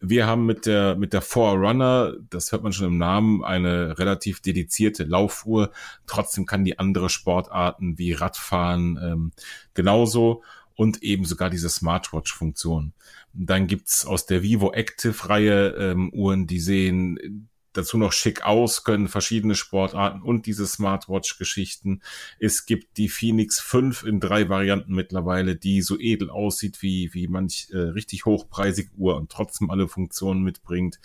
Wir 0.00 0.26
haben 0.26 0.46
mit 0.46 0.66
der, 0.66 0.94
mit 0.96 1.12
der 1.12 1.22
Forerunner, 1.22 2.14
das 2.30 2.52
hört 2.52 2.62
man 2.62 2.72
schon 2.72 2.86
im 2.86 2.98
Namen, 2.98 3.42
eine 3.44 3.98
relativ 3.98 4.40
dedizierte 4.40 5.02
Laufuhr. 5.02 5.72
Trotzdem 6.06 6.46
kann 6.46 6.64
die 6.64 6.78
andere 6.78 7.08
Sportarten 7.08 7.98
wie 7.98 8.12
Radfahren 8.12 8.98
ähm, 9.02 9.32
genauso 9.74 10.42
und 10.76 11.02
eben 11.02 11.24
sogar 11.24 11.50
diese 11.50 11.68
Smartwatch-Funktion. 11.68 12.92
Dann 13.32 13.66
gibt's 13.66 14.04
aus 14.04 14.26
der 14.26 14.42
Vivo 14.42 14.72
Active-Reihe 14.72 15.74
ähm, 15.78 16.10
Uhren, 16.12 16.46
die 16.46 16.60
sehen 16.60 17.48
dazu 17.74 17.98
noch 17.98 18.12
schick 18.12 18.44
aus, 18.44 18.84
können 18.84 19.08
verschiedene 19.08 19.54
Sportarten 19.54 20.22
und 20.22 20.46
diese 20.46 20.66
Smartwatch-Geschichten. 20.66 22.02
Es 22.38 22.66
gibt 22.66 22.96
die 22.96 23.08
Phoenix 23.08 23.60
5 23.60 24.04
in 24.04 24.20
drei 24.20 24.48
Varianten 24.48 24.94
mittlerweile, 24.94 25.56
die 25.56 25.82
so 25.82 25.98
edel 25.98 26.30
aussieht 26.30 26.80
wie, 26.82 27.12
wie 27.12 27.28
manch 27.28 27.68
äh, 27.72 27.78
richtig 27.78 28.24
hochpreisige 28.24 28.90
Uhr 28.96 29.16
und 29.16 29.30
trotzdem 29.30 29.70
alle 29.70 29.88
Funktionen 29.88 30.42
mitbringt. 30.42 31.00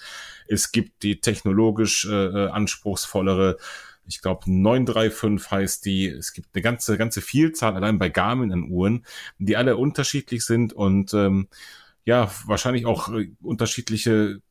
Es 0.48 0.72
gibt 0.72 1.04
die 1.04 1.20
technologisch 1.20 2.06
äh, 2.06 2.28
äh 2.28 2.50
anspruchsvollere 2.50 3.58
ich 4.10 4.22
glaube 4.22 4.52
935 4.52 5.52
heißt 5.52 5.86
die. 5.86 6.08
Es 6.08 6.34
gibt 6.34 6.50
eine 6.54 6.62
ganze, 6.62 6.98
ganze 6.98 7.22
Vielzahl 7.22 7.76
allein 7.76 8.00
bei 8.00 8.10
Garmin 8.10 8.52
an 8.52 8.70
Uhren, 8.70 9.06
die 9.38 9.56
alle 9.56 9.78
unterschiedlich 9.78 10.44
sind 10.44 10.74
und 10.74 11.14
ähm, 11.14 11.48
ja, 12.06 12.32
wahrscheinlich 12.46 12.86
auch 12.86 13.14
äh, 13.14 13.32
unterschiedliche 13.42 14.42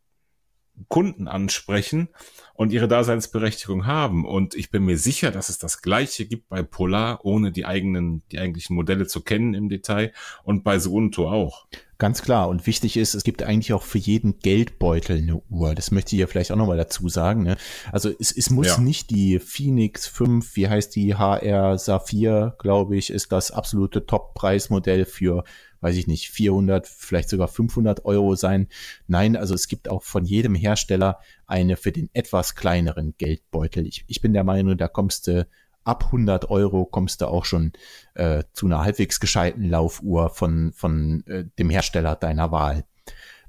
Kunden 0.88 1.28
ansprechen 1.28 2.08
und 2.54 2.72
ihre 2.72 2.88
Daseinsberechtigung 2.88 3.86
haben. 3.86 4.24
Und 4.24 4.54
ich 4.54 4.70
bin 4.70 4.84
mir 4.84 4.98
sicher, 4.98 5.30
dass 5.30 5.48
es 5.48 5.58
das 5.58 5.82
Gleiche 5.82 6.26
gibt 6.26 6.48
bei 6.48 6.62
Polar, 6.62 7.24
ohne 7.24 7.52
die 7.52 7.66
eigenen, 7.66 8.22
die 8.32 8.38
eigentlichen 8.38 8.76
Modelle 8.76 9.06
zu 9.06 9.20
kennen 9.20 9.54
im 9.54 9.68
Detail 9.68 10.12
und 10.44 10.64
bei 10.64 10.78
Suunto 10.78 11.30
auch. 11.30 11.66
Ganz 11.98 12.22
klar. 12.22 12.48
Und 12.48 12.66
wichtig 12.68 12.96
ist, 12.96 13.14
es 13.14 13.24
gibt 13.24 13.42
eigentlich 13.42 13.72
auch 13.72 13.82
für 13.82 13.98
jeden 13.98 14.38
Geldbeutel 14.38 15.18
eine 15.18 15.42
Uhr. 15.50 15.74
Das 15.74 15.90
möchte 15.90 16.14
ich 16.14 16.20
ja 16.20 16.28
vielleicht 16.28 16.52
auch 16.52 16.56
nochmal 16.56 16.76
dazu 16.76 17.08
sagen. 17.08 17.42
Ne? 17.42 17.56
Also 17.90 18.10
es, 18.20 18.30
es 18.30 18.50
muss 18.50 18.68
ja. 18.68 18.78
nicht 18.78 19.10
die 19.10 19.40
Phoenix 19.40 20.06
5, 20.06 20.54
wie 20.54 20.68
heißt 20.68 20.94
die 20.94 21.16
HR 21.16 21.76
Saphir, 21.76 22.54
glaube 22.60 22.96
ich, 22.96 23.10
ist 23.10 23.32
das 23.32 23.50
absolute 23.50 24.06
Top-Preismodell 24.06 25.06
für 25.06 25.42
weiß 25.80 25.96
ich 25.96 26.06
nicht, 26.06 26.30
400, 26.30 26.86
vielleicht 26.86 27.28
sogar 27.28 27.48
500 27.48 28.04
Euro 28.04 28.34
sein. 28.34 28.68
Nein, 29.06 29.36
also 29.36 29.54
es 29.54 29.68
gibt 29.68 29.88
auch 29.88 30.02
von 30.02 30.24
jedem 30.24 30.54
Hersteller 30.54 31.18
eine 31.46 31.76
für 31.76 31.92
den 31.92 32.10
etwas 32.12 32.54
kleineren 32.54 33.14
Geldbeutel. 33.18 33.86
Ich, 33.86 34.04
ich 34.06 34.20
bin 34.20 34.32
der 34.32 34.44
Meinung, 34.44 34.76
da 34.76 34.88
kommst 34.88 35.26
du 35.26 35.46
ab 35.84 36.04
100 36.06 36.50
Euro 36.50 36.84
kommst 36.84 37.22
du 37.22 37.26
auch 37.26 37.46
schon 37.46 37.72
äh, 38.14 38.44
zu 38.52 38.66
einer 38.66 38.84
halbwegs 38.84 39.20
gescheiten 39.20 39.64
Laufuhr 39.64 40.28
von, 40.28 40.72
von 40.74 41.24
äh, 41.26 41.44
dem 41.58 41.70
Hersteller 41.70 42.14
deiner 42.14 42.52
Wahl. 42.52 42.84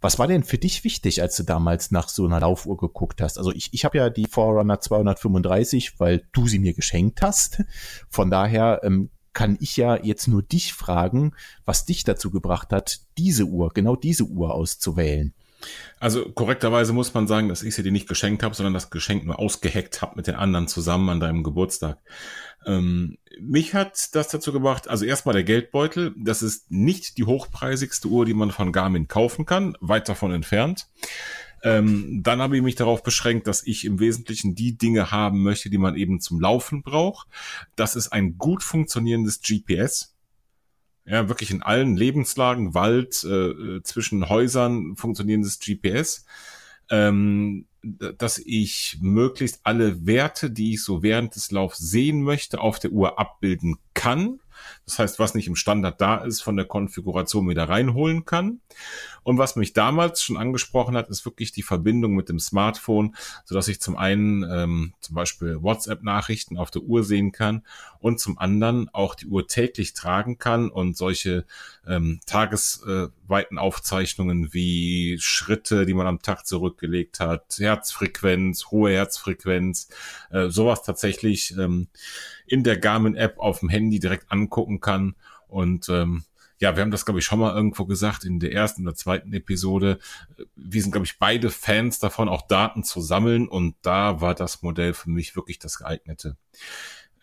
Was 0.01 0.17
war 0.17 0.27
denn 0.27 0.43
für 0.43 0.57
dich 0.57 0.85
wichtig, 0.85 1.21
als 1.21 1.35
du 1.35 1.43
damals 1.43 1.91
nach 1.91 2.07
so 2.07 2.25
einer 2.25 2.39
Laufuhr 2.39 2.77
geguckt 2.77 3.21
hast? 3.21 3.37
Also 3.37 3.51
ich, 3.51 3.73
ich 3.73 3.83
habe 3.83 3.97
ja 3.97 4.09
die 4.09 4.27
Forerunner 4.27 4.79
235, 4.79 5.99
weil 5.99 6.25
du 6.31 6.47
sie 6.47 6.59
mir 6.59 6.73
geschenkt 6.73 7.21
hast. 7.21 7.63
Von 8.09 8.31
daher 8.31 8.79
ähm, 8.83 9.09
kann 9.39 9.57
ich 9.61 9.77
ja 9.77 9.95
jetzt 9.95 10.27
nur 10.27 10.41
dich 10.43 10.73
fragen, 10.73 11.31
was 11.63 11.85
dich 11.85 12.03
dazu 12.03 12.29
gebracht 12.29 12.73
hat, 12.73 12.99
diese 13.17 13.45
Uhr, 13.45 13.69
genau 13.73 13.95
diese 13.95 14.25
Uhr 14.25 14.53
auszuwählen. 14.53 15.33
Also 15.97 16.29
korrekterweise 16.29 16.91
muss 16.91 17.13
man 17.13 17.25
sagen, 17.25 17.47
dass 17.47 17.63
ich 17.63 17.73
sie 17.73 17.81
dir 17.81 17.93
nicht 17.93 18.09
geschenkt 18.09 18.43
habe, 18.43 18.53
sondern 18.53 18.73
das 18.73 18.89
Geschenk 18.89 19.23
nur 19.23 19.39
ausgeheckt 19.39 20.01
habe 20.01 20.17
mit 20.17 20.27
den 20.27 20.35
anderen 20.35 20.67
zusammen 20.67 21.07
an 21.07 21.21
deinem 21.21 21.43
Geburtstag. 21.43 21.99
Ähm, 22.65 23.17
mich 23.39 23.73
hat 23.73 24.13
das 24.13 24.27
dazu 24.27 24.51
gebracht, 24.51 24.89
also 24.89 25.05
erstmal 25.05 25.35
der 25.35 25.45
Geldbeutel, 25.45 26.13
das 26.17 26.41
ist 26.41 26.69
nicht 26.69 27.17
die 27.17 27.23
hochpreisigste 27.23 28.09
Uhr, 28.09 28.25
die 28.25 28.33
man 28.33 28.51
von 28.51 28.73
Garmin 28.73 29.07
kaufen 29.07 29.45
kann, 29.45 29.77
weit 29.79 30.09
davon 30.09 30.33
entfernt. 30.33 30.87
Ähm, 31.63 32.21
dann 32.23 32.41
habe 32.41 32.57
ich 32.57 32.63
mich 32.63 32.75
darauf 32.75 33.03
beschränkt, 33.03 33.47
dass 33.47 33.65
ich 33.65 33.85
im 33.85 33.99
Wesentlichen 33.99 34.55
die 34.55 34.77
Dinge 34.77 35.11
haben 35.11 35.43
möchte, 35.43 35.69
die 35.69 35.77
man 35.77 35.95
eben 35.95 36.19
zum 36.19 36.39
Laufen 36.39 36.83
braucht. 36.83 37.27
Das 37.75 37.95
ist 37.95 38.09
ein 38.09 38.37
gut 38.37 38.63
funktionierendes 38.63 39.41
GPS. 39.41 40.15
Ja, 41.05 41.27
wirklich 41.27 41.51
in 41.51 41.63
allen 41.63 41.97
Lebenslagen, 41.97 42.73
Wald, 42.73 43.23
äh, 43.23 43.49
äh 43.49 43.83
zwischen 43.83 44.29
Häusern 44.29 44.95
funktionierendes 44.95 45.59
GPS. 45.59 46.25
Ähm, 46.89 47.65
dass 47.81 48.37
ich 48.37 48.97
möglichst 49.01 49.61
alle 49.63 50.05
Werte, 50.05 50.51
die 50.51 50.73
ich 50.73 50.83
so 50.83 51.01
während 51.01 51.35
des 51.35 51.51
Laufs 51.51 51.77
sehen 51.77 52.21
möchte, 52.21 52.59
auf 52.59 52.79
der 52.79 52.91
Uhr 52.91 53.19
abbilden 53.19 53.77
kann. 53.93 54.39
Das 54.85 54.99
heißt, 54.99 55.19
was 55.19 55.33
nicht 55.33 55.47
im 55.47 55.55
Standard 55.55 56.01
da 56.01 56.17
ist, 56.17 56.41
von 56.41 56.57
der 56.57 56.65
Konfiguration 56.65 57.47
wieder 57.47 57.69
reinholen 57.69 58.25
kann. 58.25 58.59
Und 59.23 59.37
was 59.37 59.55
mich 59.55 59.73
damals 59.73 60.23
schon 60.23 60.37
angesprochen 60.37 60.95
hat, 60.95 61.09
ist 61.09 61.25
wirklich 61.25 61.51
die 61.51 61.63
Verbindung 61.63 62.13
mit 62.13 62.29
dem 62.29 62.39
Smartphone, 62.39 63.15
so 63.45 63.55
dass 63.55 63.67
ich 63.67 63.81
zum 63.81 63.97
einen 63.97 64.43
ähm, 64.43 64.93
zum 65.01 65.15
Beispiel 65.15 65.61
WhatsApp-Nachrichten 65.61 66.57
auf 66.57 66.71
der 66.71 66.83
Uhr 66.83 67.03
sehen 67.03 67.31
kann 67.31 67.63
und 67.99 68.19
zum 68.19 68.37
anderen 68.37 68.89
auch 68.93 69.15
die 69.15 69.27
Uhr 69.27 69.47
täglich 69.47 69.93
tragen 69.93 70.37
kann 70.37 70.69
und 70.69 70.97
solche 70.97 71.45
ähm, 71.87 72.19
tagesweiten 72.25 73.57
Aufzeichnungen 73.57 74.53
wie 74.53 75.17
Schritte, 75.19 75.85
die 75.85 75.93
man 75.93 76.07
am 76.07 76.21
Tag 76.21 76.45
zurückgelegt 76.45 77.19
hat, 77.19 77.57
Herzfrequenz, 77.57 78.67
hohe 78.71 78.91
Herzfrequenz, 78.91 79.89
äh, 80.31 80.49
sowas 80.49 80.83
tatsächlich 80.83 81.55
ähm, 81.57 81.87
in 82.45 82.63
der 82.63 82.77
Garmin-App 82.77 83.37
auf 83.39 83.59
dem 83.59 83.69
Handy 83.69 83.99
direkt 83.99 84.31
angucken 84.31 84.79
kann 84.79 85.15
und 85.47 85.89
ähm, 85.89 86.23
ja, 86.59 86.75
wir 86.75 86.83
haben 86.83 86.91
das, 86.91 87.05
glaube 87.05 87.19
ich, 87.19 87.25
schon 87.25 87.39
mal 87.39 87.55
irgendwo 87.55 87.85
gesagt 87.85 88.25
in 88.25 88.39
der 88.39 88.51
ersten 88.51 88.85
oder 88.85 88.95
zweiten 88.95 89.33
Episode. 89.33 89.97
Wir 90.55 90.81
sind, 90.81 90.91
glaube 90.91 91.05
ich, 91.05 91.17
beide 91.17 91.49
Fans 91.49 91.99
davon, 91.99 92.27
auch 92.27 92.47
Daten 92.47 92.83
zu 92.83 93.01
sammeln 93.01 93.47
und 93.47 93.75
da 93.81 94.21
war 94.21 94.35
das 94.35 94.61
Modell 94.61 94.93
für 94.93 95.09
mich 95.09 95.35
wirklich 95.35 95.59
das 95.59 95.79
geeignete 95.79 96.37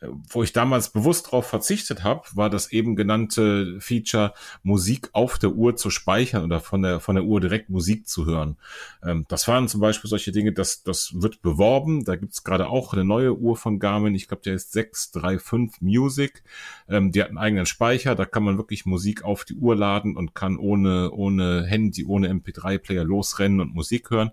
wo 0.01 0.42
ich 0.42 0.53
damals 0.53 0.90
bewusst 0.90 1.26
darauf 1.26 1.47
verzichtet 1.47 2.05
habe, 2.05 2.22
war 2.34 2.51
das 2.51 2.70
eben 2.72 2.97
genannte 2.97 3.80
Feature, 3.80 4.34
Musik 4.62 5.09
auf 5.12 5.38
der 5.38 5.53
Uhr 5.53 5.76
zu 5.76 5.90
speichern 5.90 6.44
oder 6.44 6.61
von 6.61 6.82
der, 6.82 7.01
von 7.01 7.16
der 7.16 7.24
Uhr 7.24 7.40
direkt 7.40 7.70
Musik 7.70 8.07
zu 8.07 8.26
hören. 8.26 8.57
Ähm, 9.03 9.24
das 9.28 9.49
waren 9.49 9.68
zum 9.68 9.80
Beispiel 9.80 10.09
solche 10.09 10.32
Dinge, 10.32 10.53
das, 10.53 10.82
das 10.82 11.20
wird 11.20 11.40
beworben. 11.42 12.05
Da 12.05 12.16
gibt's 12.16 12.44
gerade 12.44 12.68
auch 12.68 12.92
eine 12.92 13.05
neue 13.05 13.36
Uhr 13.36 13.57
von 13.57 13.78
Garmin. 13.78 14.14
Ich 14.14 14.28
glaube, 14.28 14.42
der 14.42 14.55
ist 14.55 14.72
635 14.72 15.80
Music. 15.80 16.42
Ähm, 16.88 17.12
die 17.12 17.22
hat 17.22 17.28
einen 17.28 17.38
eigenen 17.38 17.66
Speicher. 17.66 18.14
Da 18.14 18.26
kann 18.26 18.44
man 18.44 18.59
wirklich 18.59 18.84
Musik 18.86 19.24
auf 19.24 19.44
die 19.44 19.55
Uhr 19.55 19.76
laden 19.76 20.16
und 20.16 20.34
kann 20.34 20.59
ohne, 20.59 21.11
ohne 21.11 21.64
Handy, 21.64 22.05
ohne 22.05 22.28
MP3-Player 22.28 23.05
losrennen 23.05 23.61
und 23.61 23.74
Musik 23.74 24.11
hören. 24.11 24.30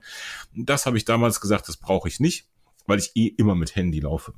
Das 0.54 0.86
habe 0.86 0.98
ich 0.98 1.06
damals 1.06 1.40
gesagt, 1.40 1.70
das 1.70 1.78
brauche 1.78 2.08
ich 2.08 2.20
nicht, 2.20 2.48
weil 2.86 3.00
ich 3.00 3.12
eh 3.16 3.28
immer 3.28 3.56
mit 3.56 3.76
Handy 3.76 4.02
laufe. 4.02 4.34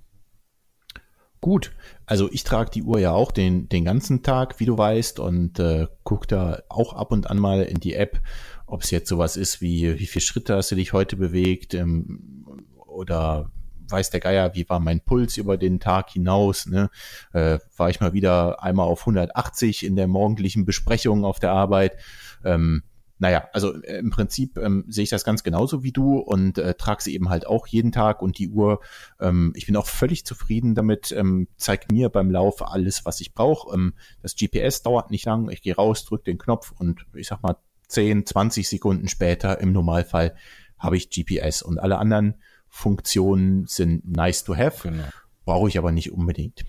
Gut, 1.45 1.73
also 2.07 2.27
ich 2.31 2.43
trage 2.43 2.71
die 2.71 2.81
Uhr 2.81 2.97
ja 2.97 3.11
auch 3.11 3.31
den, 3.31 3.69
den 3.69 3.85
ganzen 3.85 4.23
Tag, 4.23 4.59
wie 4.59 4.65
du 4.65 4.79
weißt, 4.79 5.19
und 5.19 5.59
äh, 5.59 5.85
gucke 6.01 6.25
da 6.25 6.63
auch 6.69 6.93
ab 6.93 7.11
und 7.11 7.29
an 7.29 7.37
mal 7.37 7.61
in 7.61 7.79
die 7.79 7.93
App, 7.93 8.19
ob 8.65 8.81
es 8.81 8.89
jetzt 8.89 9.07
sowas 9.07 9.37
ist 9.37 9.61
wie, 9.61 9.99
wie 9.99 10.07
viele 10.07 10.25
Schritte 10.25 10.55
hast 10.55 10.71
du 10.71 10.75
dich 10.75 10.91
heute 10.91 11.17
bewegt 11.17 11.75
ähm, 11.75 12.47
oder 12.87 13.51
weiß 13.87 14.09
der 14.09 14.21
Geier, 14.21 14.55
wie 14.55 14.67
war 14.67 14.79
mein 14.79 15.01
Puls 15.01 15.37
über 15.37 15.55
den 15.55 15.79
Tag 15.79 16.09
hinaus, 16.09 16.65
ne? 16.65 16.89
Äh, 17.31 17.59
war 17.77 17.91
ich 17.91 17.99
mal 17.99 18.13
wieder 18.13 18.63
einmal 18.63 18.87
auf 18.87 19.01
180 19.01 19.85
in 19.85 19.95
der 19.95 20.07
morgendlichen 20.07 20.65
Besprechung 20.65 21.25
auf 21.25 21.39
der 21.39 21.51
Arbeit. 21.51 21.95
Ähm, 22.43 22.81
naja, 23.17 23.47
also 23.53 23.73
äh, 23.81 23.97
im 23.97 24.09
Prinzip 24.09 24.57
ähm, 24.57 24.85
sehe 24.87 25.03
ich 25.03 25.09
das 25.09 25.23
ganz 25.23 25.43
genauso 25.43 25.83
wie 25.83 25.91
du 25.91 26.17
und 26.17 26.57
äh, 26.57 26.73
trage 26.73 27.03
sie 27.03 27.13
eben 27.13 27.29
halt 27.29 27.47
auch 27.47 27.67
jeden 27.67 27.91
Tag 27.91 28.21
und 28.21 28.37
die 28.37 28.49
Uhr, 28.49 28.81
ähm, 29.19 29.53
ich 29.55 29.65
bin 29.65 29.77
auch 29.77 29.87
völlig 29.87 30.25
zufrieden 30.25 30.75
damit, 30.75 31.11
ähm, 31.11 31.47
zeigt 31.55 31.91
mir 31.91 32.09
beim 32.09 32.29
Lauf 32.29 32.61
alles, 32.61 33.05
was 33.05 33.21
ich 33.21 33.33
brauche. 33.33 33.73
Ähm, 33.73 33.93
das 34.21 34.35
GPS 34.35 34.81
dauert 34.81 35.11
nicht 35.11 35.25
lang, 35.25 35.49
ich 35.49 35.61
gehe 35.61 35.75
raus, 35.75 36.03
drücke 36.05 36.25
den 36.25 36.37
Knopf 36.37 36.71
und 36.71 37.05
ich 37.13 37.27
sag 37.27 37.41
mal 37.41 37.55
10, 37.87 38.25
20 38.25 38.67
Sekunden 38.67 39.07
später 39.07 39.59
im 39.59 39.71
Normalfall 39.71 40.35
habe 40.77 40.97
ich 40.97 41.09
GPS 41.09 41.61
und 41.61 41.79
alle 41.79 41.97
anderen 41.97 42.35
Funktionen 42.67 43.65
sind 43.67 44.05
nice 44.05 44.43
to 44.43 44.57
have, 44.57 44.89
genau. 44.89 45.05
brauche 45.45 45.69
ich 45.69 45.77
aber 45.77 45.93
nicht 45.93 46.11
unbedingt. 46.11 46.65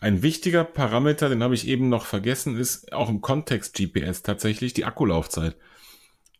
Ein 0.00 0.22
wichtiger 0.22 0.62
Parameter, 0.62 1.28
den 1.28 1.42
habe 1.42 1.54
ich 1.54 1.66
eben 1.66 1.88
noch 1.88 2.06
vergessen, 2.06 2.56
ist 2.56 2.92
auch 2.92 3.08
im 3.08 3.20
Kontext 3.20 3.74
GPS 3.74 4.22
tatsächlich 4.22 4.72
die 4.72 4.84
Akkulaufzeit. 4.84 5.56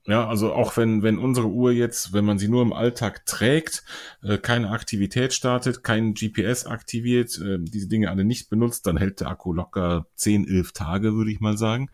Ja, 0.09 0.27
also 0.27 0.55
auch 0.55 0.79
wenn, 0.79 1.03
wenn 1.03 1.19
unsere 1.19 1.49
Uhr 1.49 1.71
jetzt, 1.71 2.15
wenn 2.15 2.25
man 2.25 2.39
sie 2.39 2.49
nur 2.49 2.63
im 2.63 2.73
Alltag 2.73 3.27
trägt, 3.27 3.85
äh, 4.23 4.39
keine 4.39 4.71
Aktivität 4.71 5.35
startet, 5.35 5.85
kein 5.85 6.15
GPS 6.15 6.65
aktiviert, 6.65 7.39
äh, 7.39 7.59
diese 7.61 7.89
Dinge 7.89 8.09
alle 8.11 8.25
nicht 8.25 8.49
benutzt, 8.49 8.87
dann 8.87 8.97
hält 8.97 9.21
der 9.21 9.29
Akku 9.29 9.53
locker 9.53 10.07
10, 10.15 10.49
11 10.49 10.73
Tage, 10.73 11.13
würde 11.13 11.31
ich 11.31 11.41
mal 11.41 11.59
sagen. 11.59 11.91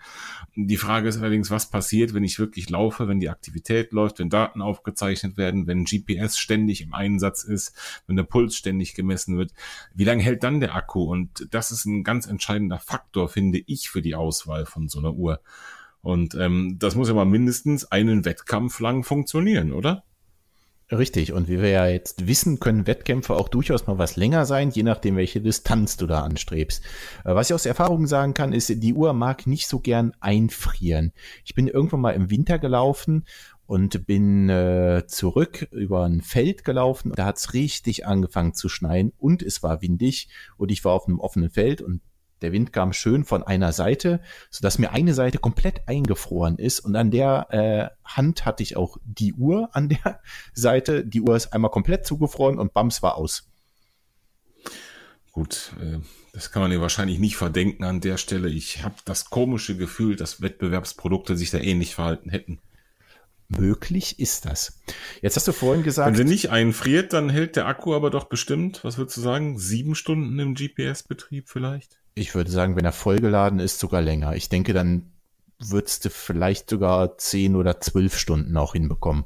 Die 0.55 0.77
Frage 0.77 1.09
ist 1.09 1.19
allerdings, 1.19 1.51
was 1.51 1.71
passiert, 1.71 2.15
wenn 2.15 2.23
ich 2.23 2.39
wirklich 2.39 2.71
laufe, 2.71 3.09
wenn 3.09 3.19
die 3.19 3.31
Aktivität 3.31 3.91
läuft, 3.91 4.21
wenn 4.21 4.31
Daten 4.31 4.63
aufgezeichnet 4.63 5.37
werden, 5.37 5.67
wenn 5.67 5.85
GPS 5.85 6.39
ständig 6.39 6.83
im 6.83 6.95
Einsatz 6.95 7.43
ist, 7.43 7.75
wenn 8.07 8.15
der 8.15 8.23
Puls 8.23 8.55
ständig 8.55 8.95
gemessen 8.95 9.37
wird. 9.37 9.51
Wie 9.93 10.05
lange 10.05 10.23
hält 10.23 10.45
dann 10.45 10.61
der 10.61 10.77
Akku? 10.77 11.03
Und 11.03 11.49
das 11.51 11.73
ist 11.73 11.85
ein 11.85 12.05
ganz 12.05 12.29
entscheidender 12.29 12.79
Faktor, 12.79 13.29
finde 13.29 13.59
ich, 13.67 13.91
für 13.91 14.03
die 14.03 14.15
Auswahl 14.15 14.67
von 14.67 14.89
so 14.89 15.01
einer 15.01 15.15
Uhr. 15.15 15.41
Und 16.05 16.35
ähm, 16.35 16.77
das 16.79 16.95
muss 16.95 17.09
ja 17.09 17.15
mal 17.15 17.25
mindestens 17.25 17.91
einen 17.91 18.27
Wettkampf 18.27 18.79
lang 18.79 19.05
funktionieren, 19.05 19.73
oder? 19.73 20.05
Richtig. 20.93 21.33
Und 21.33 21.49
wie 21.49 21.63
wir 21.63 21.71
ja 21.71 21.87
jetzt 21.87 22.27
wissen, 22.27 22.61
können 22.61 22.87
Wettkämpfe 22.87 23.35
auch 23.35 23.49
durchaus 23.49 23.87
mal 23.87 23.97
was 23.97 24.17
länger 24.17 24.45
sein, 24.45 24.71
je 24.71 24.83
nachdem, 24.83 25.17
welche 25.17 25.41
Distanz 25.41 25.97
du 25.97 26.07
da 26.07 26.21
anstrebst. 26.21 26.85
Äh, 27.25 27.35
was 27.35 27.49
ich 27.49 27.55
aus 27.55 27.65
Erfahrung 27.65 28.07
sagen 28.07 28.35
kann, 28.35 28.53
ist, 28.53 28.69
die 28.69 28.93
Uhr 28.93 29.15
mag 29.15 29.47
nicht 29.47 29.67
so 29.67 29.81
gern 29.81 30.13
einfrieren. 30.21 31.13
Ich 31.47 31.55
bin 31.55 31.69
irgendwann 31.69 32.03
mal 32.03 32.11
im 32.11 32.31
Winter 32.31 32.59
gelaufen 32.59 33.25
und 33.65 34.07
bin 34.07 34.51
äh, 34.51 35.05
zurück 35.07 35.69
über 35.71 36.05
ein 36.05 36.21
Feld 36.21 36.65
gelaufen. 36.65 37.13
Da 37.17 37.25
hat's 37.25 37.55
richtig 37.55 38.07
angefangen 38.07 38.53
zu 38.53 38.69
schneien 38.69 39.15
und 39.17 39.43
es 39.43 39.63
war 39.63 39.81
windig 39.81 40.29
und 40.59 40.71
ich 40.71 40.85
war 40.85 40.93
auf 40.93 41.09
einem 41.09 41.19
offenen 41.19 41.49
Feld 41.49 41.81
und 41.81 42.03
der 42.45 42.53
Wind 42.53 42.73
kam 42.73 42.93
schön 42.93 43.25
von 43.25 43.43
einer 43.43 43.73
Seite, 43.73 44.21
sodass 44.51 44.79
mir 44.79 44.93
eine 44.93 45.15
Seite 45.15 45.39
komplett 45.39 45.89
eingefroren 45.89 46.59
ist 46.59 46.81
und 46.81 46.95
an 46.95 47.11
der 47.11 47.47
äh, 47.51 48.09
Hand 48.09 48.45
hatte 48.45 48.63
ich 48.63 48.77
auch 48.77 48.99
die 49.03 49.33
Uhr 49.33 49.71
an 49.73 49.89
der 49.89 50.21
Seite. 50.53 51.05
Die 51.05 51.23
Uhr 51.23 51.35
ist 51.35 51.53
einmal 51.53 51.71
komplett 51.71 52.07
zugefroren 52.07 52.59
und 52.59 52.75
Bams 52.75 53.03
war 53.03 53.17
aus. 53.17 53.51
Gut, 55.33 55.73
äh, 55.81 55.99
das 56.35 56.53
kann 56.53 56.63
man 56.63 56.71
dir 56.71 56.81
wahrscheinlich 56.81 57.19
nicht 57.19 57.37
verdenken 57.37 57.85
an 57.85 58.01
der 58.01 58.19
Stelle. 58.19 58.49
Ich 58.51 58.85
habe 58.85 58.97
das 59.05 59.31
komische 59.31 59.77
Gefühl, 59.77 60.17
dass 60.17 60.43
Wettbewerbsprodukte 60.43 61.37
sich 61.37 61.51
da 61.51 61.59
ähnlich 61.59 61.95
verhalten 61.95 62.29
hätten. 62.29 62.61
Möglich 63.49 64.19
ist 64.19 64.47
das. 64.47 64.81
Jetzt 65.23 65.37
hast 65.37 65.49
du 65.49 65.53
vorhin 65.53 65.83
gesagt. 65.83 66.09
Wenn 66.09 66.17
sie 66.17 66.33
nicht 66.33 66.51
einfriert, 66.51 67.13
dann 67.13 67.31
hält 67.31 67.57
der 67.57 67.67
Akku 67.67 67.95
aber 67.95 68.11
doch 68.11 68.25
bestimmt, 68.25 68.85
was 68.85 68.99
würdest 68.99 69.17
du 69.17 69.21
sagen, 69.23 69.59
sieben 69.59 69.95
Stunden 69.95 70.39
im 70.39 70.55
GPS-Betrieb 70.55 71.49
vielleicht? 71.49 72.04
Ich 72.15 72.35
würde 72.35 72.51
sagen, 72.51 72.77
wenn 72.77 72.85
er 72.85 72.93
vollgeladen 72.93 73.59
ist, 73.59 73.81
sogar 73.81 74.01
länger. 74.01 74.37
Ich 74.37 74.49
denke, 74.49 74.73
dann 74.73 75.13
würdest 75.59 76.05
du 76.05 76.11
vielleicht 76.11 76.71
sogar 76.71 77.19
zehn 77.19 77.57
oder 77.57 77.81
zwölf 77.81 78.19
Stunden 78.19 78.57
auch 78.57 78.73
hinbekommen. 78.75 79.25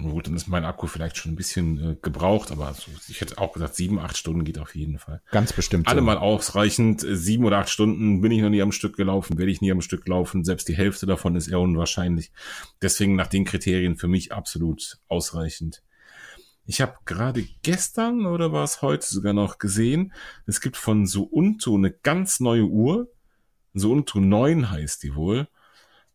Gut, 0.00 0.28
dann 0.28 0.36
ist 0.36 0.46
mein 0.46 0.64
Akku 0.64 0.86
vielleicht 0.86 1.16
schon 1.16 1.32
ein 1.32 1.36
bisschen 1.36 1.92
äh, 1.92 1.96
gebraucht, 2.00 2.52
aber 2.52 2.72
so, 2.72 2.88
ich 3.08 3.20
hätte 3.20 3.38
auch 3.38 3.52
gesagt, 3.52 3.74
sieben, 3.74 3.98
acht 3.98 4.16
Stunden 4.16 4.44
geht 4.44 4.60
auf 4.60 4.76
jeden 4.76 5.00
Fall. 5.00 5.20
Ganz 5.32 5.52
bestimmt. 5.52 5.88
Alle 5.88 6.00
so. 6.00 6.06
mal 6.06 6.18
ausreichend. 6.18 7.04
Sieben 7.04 7.44
oder 7.44 7.58
acht 7.58 7.68
Stunden 7.68 8.20
bin 8.20 8.30
ich 8.30 8.40
noch 8.40 8.48
nie 8.48 8.62
am 8.62 8.70
Stück 8.70 8.96
gelaufen, 8.96 9.38
werde 9.38 9.50
ich 9.50 9.60
nie 9.60 9.72
am 9.72 9.80
Stück 9.80 10.06
laufen. 10.06 10.44
Selbst 10.44 10.68
die 10.68 10.76
Hälfte 10.76 11.06
davon 11.06 11.34
ist 11.34 11.48
eher 11.48 11.58
unwahrscheinlich. 11.58 12.30
Deswegen 12.80 13.16
nach 13.16 13.26
den 13.26 13.44
Kriterien 13.44 13.96
für 13.96 14.06
mich 14.06 14.32
absolut 14.32 14.98
ausreichend. 15.08 15.82
Ich 16.70 16.82
habe 16.82 16.98
gerade 17.06 17.48
gestern 17.62 18.26
oder 18.26 18.52
war 18.52 18.62
es 18.62 18.82
heute 18.82 19.06
sogar 19.06 19.32
noch 19.32 19.56
gesehen, 19.56 20.12
es 20.44 20.60
gibt 20.60 20.76
von 20.76 21.06
Suunto 21.06 21.74
eine 21.74 21.90
ganz 21.90 22.40
neue 22.40 22.64
Uhr. 22.64 23.08
Suunto 23.74 24.20
9 24.20 24.70
heißt 24.70 25.02
die 25.02 25.14
wohl. 25.14 25.48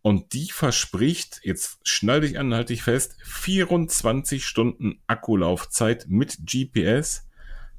Und 0.03 0.33
die 0.33 0.51
verspricht, 0.51 1.41
jetzt 1.43 1.79
schnall 1.81 2.21
dich 2.21 2.37
an, 2.37 2.53
halte 2.53 2.73
dich 2.73 2.83
fest, 2.83 3.15
24 3.23 4.45
Stunden 4.45 5.01
Akkulaufzeit 5.07 6.05
mit 6.07 6.37
GPS 6.45 7.25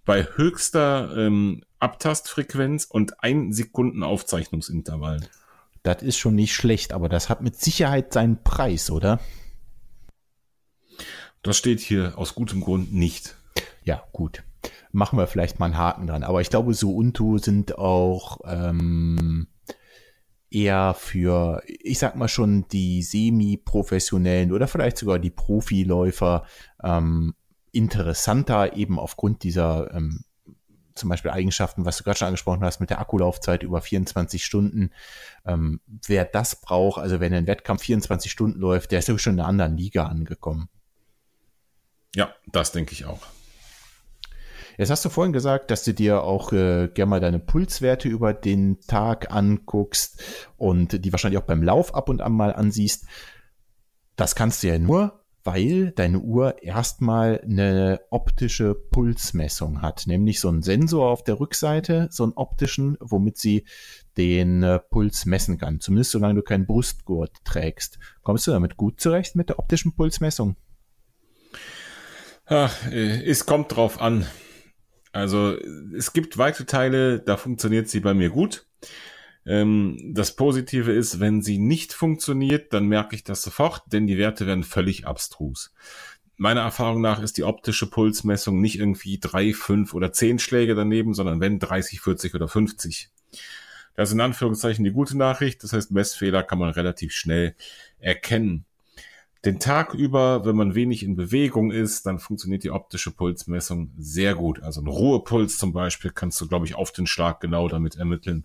bei 0.04 0.24
höchster 0.34 1.16
ähm, 1.16 1.62
Abtastfrequenz 1.78 2.86
und 2.86 3.22
ein 3.22 3.52
Sekunden 3.52 4.02
Aufzeichnungsintervall. 4.02 5.20
Das 5.84 6.02
ist 6.02 6.18
schon 6.18 6.34
nicht 6.34 6.56
schlecht, 6.56 6.92
aber 6.92 7.08
das 7.08 7.28
hat 7.28 7.40
mit 7.40 7.54
Sicherheit 7.54 8.12
seinen 8.12 8.42
Preis, 8.42 8.90
oder? 8.90 9.20
Das 11.44 11.58
steht 11.58 11.80
hier 11.80 12.14
aus 12.16 12.34
gutem 12.34 12.62
Grund 12.62 12.92
nicht. 12.94 13.36
Ja, 13.84 14.02
gut. 14.12 14.42
Machen 14.92 15.18
wir 15.18 15.26
vielleicht 15.26 15.60
mal 15.60 15.66
einen 15.66 15.76
Haken 15.76 16.06
dran. 16.06 16.24
Aber 16.24 16.40
ich 16.40 16.48
glaube, 16.48 16.72
so 16.72 16.96
Untu 16.96 17.36
sind 17.36 17.76
auch 17.78 18.38
ähm, 18.46 19.46
eher 20.50 20.94
für, 20.94 21.62
ich 21.66 21.98
sag 21.98 22.16
mal 22.16 22.28
schon, 22.28 22.66
die 22.68 23.02
semi-professionellen 23.02 24.52
oder 24.52 24.66
vielleicht 24.66 24.96
sogar 24.96 25.18
die 25.18 25.30
Profiläufer 25.30 26.46
ähm, 26.82 27.34
interessanter, 27.72 28.74
eben 28.74 28.98
aufgrund 28.98 29.42
dieser 29.42 29.92
ähm, 29.94 30.24
zum 30.94 31.10
Beispiel 31.10 31.32
Eigenschaften, 31.32 31.84
was 31.84 31.98
du 31.98 32.04
gerade 32.04 32.18
schon 32.18 32.28
angesprochen 32.28 32.64
hast, 32.64 32.80
mit 32.80 32.88
der 32.88 33.00
Akkulaufzeit 33.00 33.62
über 33.64 33.82
24 33.82 34.42
Stunden. 34.42 34.92
Ähm, 35.44 35.82
wer 36.06 36.24
das 36.24 36.62
braucht, 36.62 37.02
also 37.02 37.20
wenn 37.20 37.34
ein 37.34 37.46
Wettkampf 37.46 37.82
24 37.82 38.32
Stunden 38.32 38.60
läuft, 38.60 38.92
der 38.92 39.00
ist 39.00 39.08
ja 39.08 39.18
schon 39.18 39.34
in 39.34 39.40
einer 39.40 39.48
anderen 39.48 39.76
Liga 39.76 40.06
angekommen. 40.06 40.70
Ja, 42.14 42.32
das 42.50 42.72
denke 42.72 42.92
ich 42.92 43.04
auch. 43.04 43.20
Jetzt 44.76 44.90
hast 44.90 45.04
du 45.04 45.08
vorhin 45.08 45.32
gesagt, 45.32 45.70
dass 45.70 45.84
du 45.84 45.94
dir 45.94 46.22
auch 46.22 46.52
äh, 46.52 46.88
gerne 46.88 47.10
mal 47.10 47.20
deine 47.20 47.38
Pulswerte 47.38 48.08
über 48.08 48.34
den 48.34 48.80
Tag 48.80 49.32
anguckst 49.32 50.22
und 50.56 51.04
die 51.04 51.12
wahrscheinlich 51.12 51.40
auch 51.40 51.46
beim 51.46 51.62
Lauf 51.62 51.94
ab 51.94 52.08
und 52.08 52.20
an 52.20 52.32
mal 52.32 52.52
ansiehst. 52.52 53.06
Das 54.16 54.34
kannst 54.34 54.62
du 54.62 54.68
ja 54.68 54.78
nur, 54.78 55.24
weil 55.44 55.92
deine 55.92 56.18
Uhr 56.18 56.62
erstmal 56.62 57.40
eine 57.42 58.00
optische 58.10 58.74
Pulsmessung 58.74 59.82
hat, 59.82 60.06
nämlich 60.06 60.40
so 60.40 60.48
einen 60.48 60.62
Sensor 60.62 61.08
auf 61.08 61.22
der 61.22 61.38
Rückseite, 61.38 62.08
so 62.10 62.24
einen 62.24 62.32
optischen, 62.32 62.96
womit 63.00 63.38
sie 63.38 63.66
den 64.16 64.62
äh, 64.64 64.80
Puls 64.80 65.24
messen 65.26 65.58
kann. 65.58 65.80
Zumindest 65.80 66.12
solange 66.12 66.34
du 66.34 66.42
keinen 66.42 66.66
Brustgurt 66.66 67.32
trägst. 67.44 67.98
Kommst 68.22 68.46
du 68.46 68.50
damit 68.50 68.76
gut 68.76 69.00
zurecht 69.00 69.36
mit 69.36 69.50
der 69.50 69.58
optischen 69.60 69.94
Pulsmessung? 69.94 70.56
Ach, 72.46 72.90
äh, 72.90 73.24
es 73.24 73.46
kommt 73.46 73.74
drauf 73.74 74.00
an. 74.00 74.26
Also 75.12 75.56
es 75.96 76.12
gibt 76.12 76.38
weite 76.38 76.66
Teile, 76.66 77.20
da 77.20 77.36
funktioniert 77.36 77.88
sie 77.88 78.00
bei 78.00 78.14
mir 78.14 78.30
gut. 78.30 78.66
Ähm, 79.46 80.12
das 80.14 80.36
Positive 80.36 80.92
ist, 80.92 81.20
wenn 81.20 81.42
sie 81.42 81.58
nicht 81.58 81.92
funktioniert, 81.92 82.72
dann 82.72 82.86
merke 82.86 83.14
ich 83.14 83.24
das 83.24 83.42
sofort, 83.42 83.82
denn 83.92 84.06
die 84.06 84.18
Werte 84.18 84.46
werden 84.46 84.64
völlig 84.64 85.06
abstrus. 85.06 85.72
Meiner 86.36 86.62
Erfahrung 86.62 87.00
nach 87.00 87.22
ist 87.22 87.36
die 87.38 87.44
optische 87.44 87.88
Pulsmessung 87.88 88.60
nicht 88.60 88.78
irgendwie 88.78 89.18
drei, 89.20 89.54
fünf 89.54 89.94
oder 89.94 90.12
zehn 90.12 90.38
Schläge 90.38 90.74
daneben, 90.74 91.14
sondern 91.14 91.40
wenn 91.40 91.60
30, 91.60 92.00
40 92.00 92.34
oder 92.34 92.48
50. 92.48 93.10
Das 93.94 94.08
ist 94.08 94.14
in 94.14 94.20
Anführungszeichen 94.20 94.84
die 94.84 94.90
gute 94.90 95.16
Nachricht. 95.16 95.62
Das 95.62 95.72
heißt, 95.72 95.92
Messfehler 95.92 96.42
kann 96.42 96.58
man 96.58 96.70
relativ 96.70 97.12
schnell 97.12 97.54
erkennen 98.00 98.66
den 99.44 99.58
Tag 99.58 99.94
über, 99.94 100.44
wenn 100.44 100.56
man 100.56 100.74
wenig 100.74 101.02
in 101.02 101.16
Bewegung 101.16 101.70
ist, 101.70 102.06
dann 102.06 102.18
funktioniert 102.18 102.64
die 102.64 102.70
optische 102.70 103.10
Pulsmessung 103.10 103.92
sehr 103.98 104.34
gut. 104.34 104.62
Also 104.62 104.80
ein 104.80 104.86
Ruhepuls 104.86 105.58
zum 105.58 105.72
Beispiel 105.72 106.10
kannst 106.10 106.40
du, 106.40 106.48
glaube 106.48 106.66
ich, 106.66 106.74
auf 106.74 106.92
den 106.92 107.06
Schlag 107.06 107.40
genau 107.40 107.68
damit 107.68 107.96
ermitteln. 107.96 108.44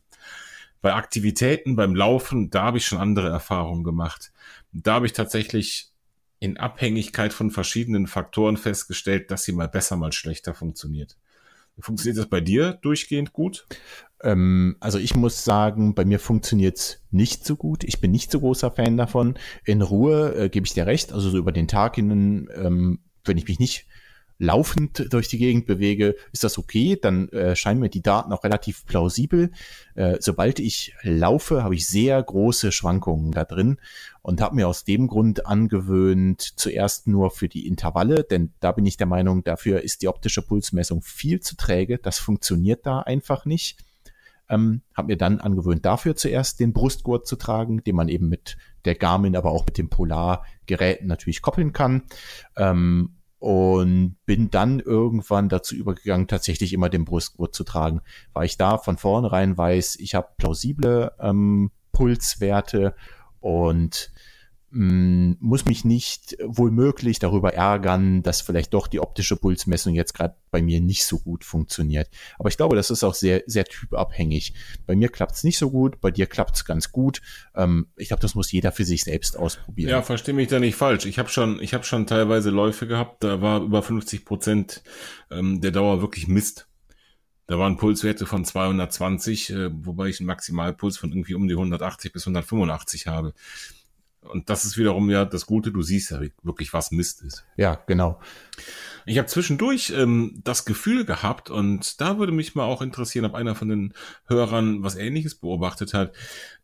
Bei 0.82 0.94
Aktivitäten, 0.94 1.76
beim 1.76 1.96
Laufen, 1.96 2.50
da 2.50 2.64
habe 2.64 2.78
ich 2.78 2.86
schon 2.86 3.00
andere 3.00 3.30
Erfahrungen 3.30 3.84
gemacht. 3.84 4.32
Da 4.72 4.96
habe 4.96 5.06
ich 5.06 5.14
tatsächlich 5.14 5.92
in 6.40 6.58
Abhängigkeit 6.58 7.34
von 7.34 7.52
verschiedenen 7.52 8.08
Faktoren 8.08 8.58
festgestellt, 8.58 9.30
dass 9.32 9.44
sie 9.44 9.52
mal 9.52 9.68
besser, 9.68 9.98
mal 9.98 10.14
schlechter 10.14 10.54
funktioniert. 10.54 11.18
Funktioniert 11.80 12.18
das 12.18 12.28
bei 12.28 12.42
dir 12.42 12.74
durchgehend 12.74 13.34
gut? 13.34 13.66
Ähm, 14.24 14.78
also 14.80 14.98
ich 14.98 15.16
muss 15.16 15.44
sagen, 15.44 15.96
bei 15.96 16.06
mir 16.06 16.20
funktioniert's 16.20 17.02
nicht 17.12 17.46
so 17.46 17.56
gut. 17.56 17.84
Ich 17.84 18.02
bin 18.02 18.12
nicht 18.12 18.32
so 18.32 18.40
großer 18.40 18.72
Fan 18.72 18.98
davon. 18.98 19.36
In 19.66 19.82
Ruhe 19.82 20.36
äh, 20.36 20.50
gebe 20.50 20.66
ich 20.66 20.74
dir 20.74 20.86
recht. 20.86 21.14
Also 21.14 21.30
so 21.30 21.38
über 21.38 21.52
den 21.52 21.68
Tag 21.68 21.96
hin, 21.96 22.50
ähm, 22.56 23.00
wenn 23.24 23.38
ich 23.38 23.48
mich 23.48 23.60
nicht 23.60 23.86
laufend 24.41 25.12
durch 25.12 25.28
die 25.28 25.38
Gegend 25.38 25.68
bewege, 25.68 26.16
ist 26.32 26.46
das 26.46 26.58
okay. 26.58 26.98
Dann 27.00 27.28
äh, 27.30 27.56
scheinen 27.56 27.82
mir 27.82 27.90
die 27.90 28.02
Daten 28.02 28.32
auch 28.32 28.44
relativ 28.44 28.86
plausibel. 28.86 29.52
Äh, 29.96 30.18
sobald 30.22 30.60
ich 30.60 30.94
laufe, 31.04 31.64
habe 31.64 31.76
ich 31.76 31.88
sehr 31.88 32.24
große 32.24 32.72
Schwankungen 32.72 33.32
da 33.32 33.44
drin 33.44 33.78
und 34.22 34.41
habe 34.41 34.56
mir 34.56 34.68
aus 34.68 34.86
dem 34.86 35.08
Grund 35.08 35.46
angewöhnt, 35.46 36.41
zuerst 36.56 37.08
nur 37.08 37.32
für 37.32 37.50
die 37.50 37.68
Intervalle, 37.68 38.24
denn 38.24 38.54
da 38.62 38.72
bin 38.72 38.86
ich 38.86 38.96
der 38.96 39.08
Meinung, 39.08 39.44
dafür 39.44 39.82
ist 39.82 40.02
die 40.02 40.08
optische 40.08 40.41
Pulsmessung 40.41 41.02
viel 41.02 41.41
zu 41.41 41.58
träge. 41.58 41.98
Das 41.98 42.18
funktioniert 42.18 42.86
da 42.86 43.02
einfach 43.02 43.46
nicht. 43.46 43.78
Ähm, 44.50 44.82
habe 44.96 45.08
mir 45.08 45.18
dann 45.18 45.40
angewöhnt, 45.40 45.86
dafür 45.86 46.16
zuerst 46.16 46.60
den 46.60 46.74
Brustgurt 46.74 47.28
zu 47.28 47.36
tragen, 47.36 47.84
den 47.84 47.96
man 47.96 48.10
eben 48.10 48.30
mit 48.30 48.58
der 48.86 48.96
Garmin, 48.96 49.36
aber 49.36 49.52
auch 49.52 49.66
mit 49.66 49.78
dem 49.78 49.90
Polargeräten 49.90 51.08
natürlich 51.08 51.42
koppeln 51.42 51.74
kann. 51.74 52.04
Ähm, 52.58 53.16
und 53.40 54.18
bin 54.26 54.52
dann 54.52 54.82
irgendwann 54.82 55.48
dazu 55.48 55.74
übergegangen, 55.74 56.28
tatsächlich 56.28 56.74
immer 56.74 56.90
den 56.90 57.06
Brustgurt 57.06 57.56
zu 57.56 57.64
tragen, 57.64 58.02
weil 58.34 58.46
ich 58.46 58.58
da 58.58 58.78
von 58.78 58.98
vornherein 58.98 59.58
weiß, 59.58 59.96
ich 59.96 60.14
habe 60.14 60.28
plausible 60.38 61.14
ähm, 61.22 61.72
Pulswerte 61.94 62.96
und 63.40 64.12
muss 64.72 65.66
mich 65.66 65.84
nicht 65.84 66.38
wohlmöglich 66.44 67.18
darüber 67.18 67.54
ärgern, 67.54 68.22
dass 68.22 68.41
vielleicht 68.41 68.74
doch 68.74 68.88
die 68.88 69.00
optische 69.00 69.36
Pulsmessung 69.36 69.96
jetzt 69.96 70.14
gerade 70.14 70.36
bei 70.52 70.62
mir 70.62 70.80
nicht 70.80 71.06
so 71.06 71.18
gut 71.18 71.44
funktioniert. 71.44 72.08
Aber 72.38 72.50
ich 72.50 72.58
glaube, 72.58 72.76
das 72.76 72.91
ist 72.91 73.04
auch 73.04 73.16
sehr, 73.16 73.41
sehr 73.48 73.66
typabhängig. 73.66 74.54
Bei 74.86 74.96
mir 74.96 75.10
klappt 75.10 75.36
es 75.36 75.44
nicht 75.44 75.58
so 75.58 75.72
gut, 75.72 76.00
bei 76.02 76.12
dir 76.12 76.28
klappt 76.28 76.56
es 76.56 76.66
ganz 76.66 76.91
gut. 76.91 77.22
Ähm, 77.56 77.88
ich 77.96 78.10
glaube, 78.10 78.22
das 78.22 78.36
muss 78.36 78.52
jeder 78.52 78.72
für 78.72 78.86
sich 78.86 79.04
selbst 79.04 79.38
ausprobieren. 79.38 79.90
Ja, 79.90 80.02
verstehe 80.04 80.36
mich 80.36 80.50
da 80.50 80.60
nicht 80.60 80.76
falsch. 80.76 81.06
Ich 81.06 81.18
habe 81.18 81.30
schon, 81.30 81.60
ich 81.62 81.74
habe 81.74 81.84
schon 81.84 82.06
teilweise 82.06 82.52
Läufe 82.52 82.86
gehabt, 82.86 83.24
da 83.24 83.41
war 83.41 83.64
über 83.64 83.82
50 83.82 84.24
Prozent 84.24 84.84
ähm, 85.32 85.62
der 85.62 85.72
Dauer 85.72 86.02
wirklich 86.02 86.28
Mist. 86.28 86.68
Da 87.48 87.58
waren 87.58 87.78
Pulswerte 87.78 88.28
von 88.28 88.46
220, 88.46 89.50
äh, 89.50 89.70
wobei 89.74 90.10
ich 90.10 90.20
einen 90.20 90.28
Maximalpuls 90.28 91.00
von 91.00 91.10
irgendwie 91.10 91.34
um 91.34 91.48
die 91.48 91.56
180 91.56 92.14
bis 92.14 92.28
185 92.28 93.08
habe. 93.08 93.34
Und 94.22 94.50
das 94.50 94.66
ist 94.66 94.78
wiederum 94.78 95.10
ja 95.10 95.26
das 95.26 95.46
Gute, 95.46 95.72
du 95.72 95.82
siehst 95.82 96.12
ja 96.12 96.20
wirklich, 96.44 96.74
was 96.74 96.91
Mist 96.91 97.22
ist. 97.22 97.46
Ja, 97.56 97.82
genau. 97.88 98.20
Ich 99.06 99.18
habe 99.18 99.28
zwischendurch 99.28 99.91
ähm, 99.96 100.41
das 100.44 100.66
Gefühl 100.66 101.06
gehabt, 101.06 101.50
und 101.50 102.00
da 102.02 102.20
würde 102.20 102.34
mich 102.34 102.54
mal 102.54 102.66
auch 102.66 102.82
interessieren, 102.82 103.26
ob 103.26 103.34
einer 103.34 103.56
von 103.56 103.70
den 103.70 103.94
Hörern 104.28 104.84
was 104.84 104.96
ähnliches 104.96 105.36
beobachtet 105.36 105.94
hat. 105.94 106.14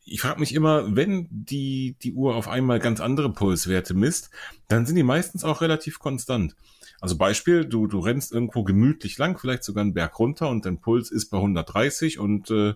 Ich 0.04 0.22
frage 0.22 0.40
mich 0.40 0.54
immer, 0.54 0.96
wenn 0.96 1.28
die, 1.32 1.96
die 2.02 2.14
Uhr 2.14 2.36
auf 2.36 2.48
einmal 2.48 2.80
ganz 2.80 3.00
andere 3.00 3.32
Pulswerte 3.32 3.94
misst, 3.94 4.30
dann 4.68 4.86
sind 4.86 4.96
die 4.96 5.04
meistens 5.04 5.44
auch 5.44 5.62
relativ 5.62 5.98
konstant. 6.00 6.56
Also 7.02 7.18
Beispiel, 7.18 7.66
du, 7.66 7.88
du 7.88 8.00
rennst 8.00 8.32
irgendwo 8.32 8.64
gemütlich 8.64 9.18
lang, 9.18 9.38
vielleicht 9.38 9.64
sogar 9.64 9.82
einen 9.82 9.94
Berg 9.94 10.18
runter 10.20 10.50
und 10.50 10.66
dein 10.66 10.80
Puls 10.80 11.12
ist 11.12 11.30
bei 11.30 11.38
130 11.38 12.20
und 12.20 12.50
äh, 12.52 12.74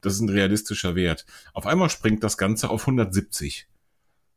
das 0.00 0.14
ist 0.14 0.20
ein 0.20 0.28
realistischer 0.28 0.94
Wert. 0.94 1.26
Auf 1.52 1.66
einmal 1.66 1.90
springt 1.90 2.24
das 2.24 2.36
Ganze 2.36 2.70
auf 2.70 2.82
170. 2.82 3.68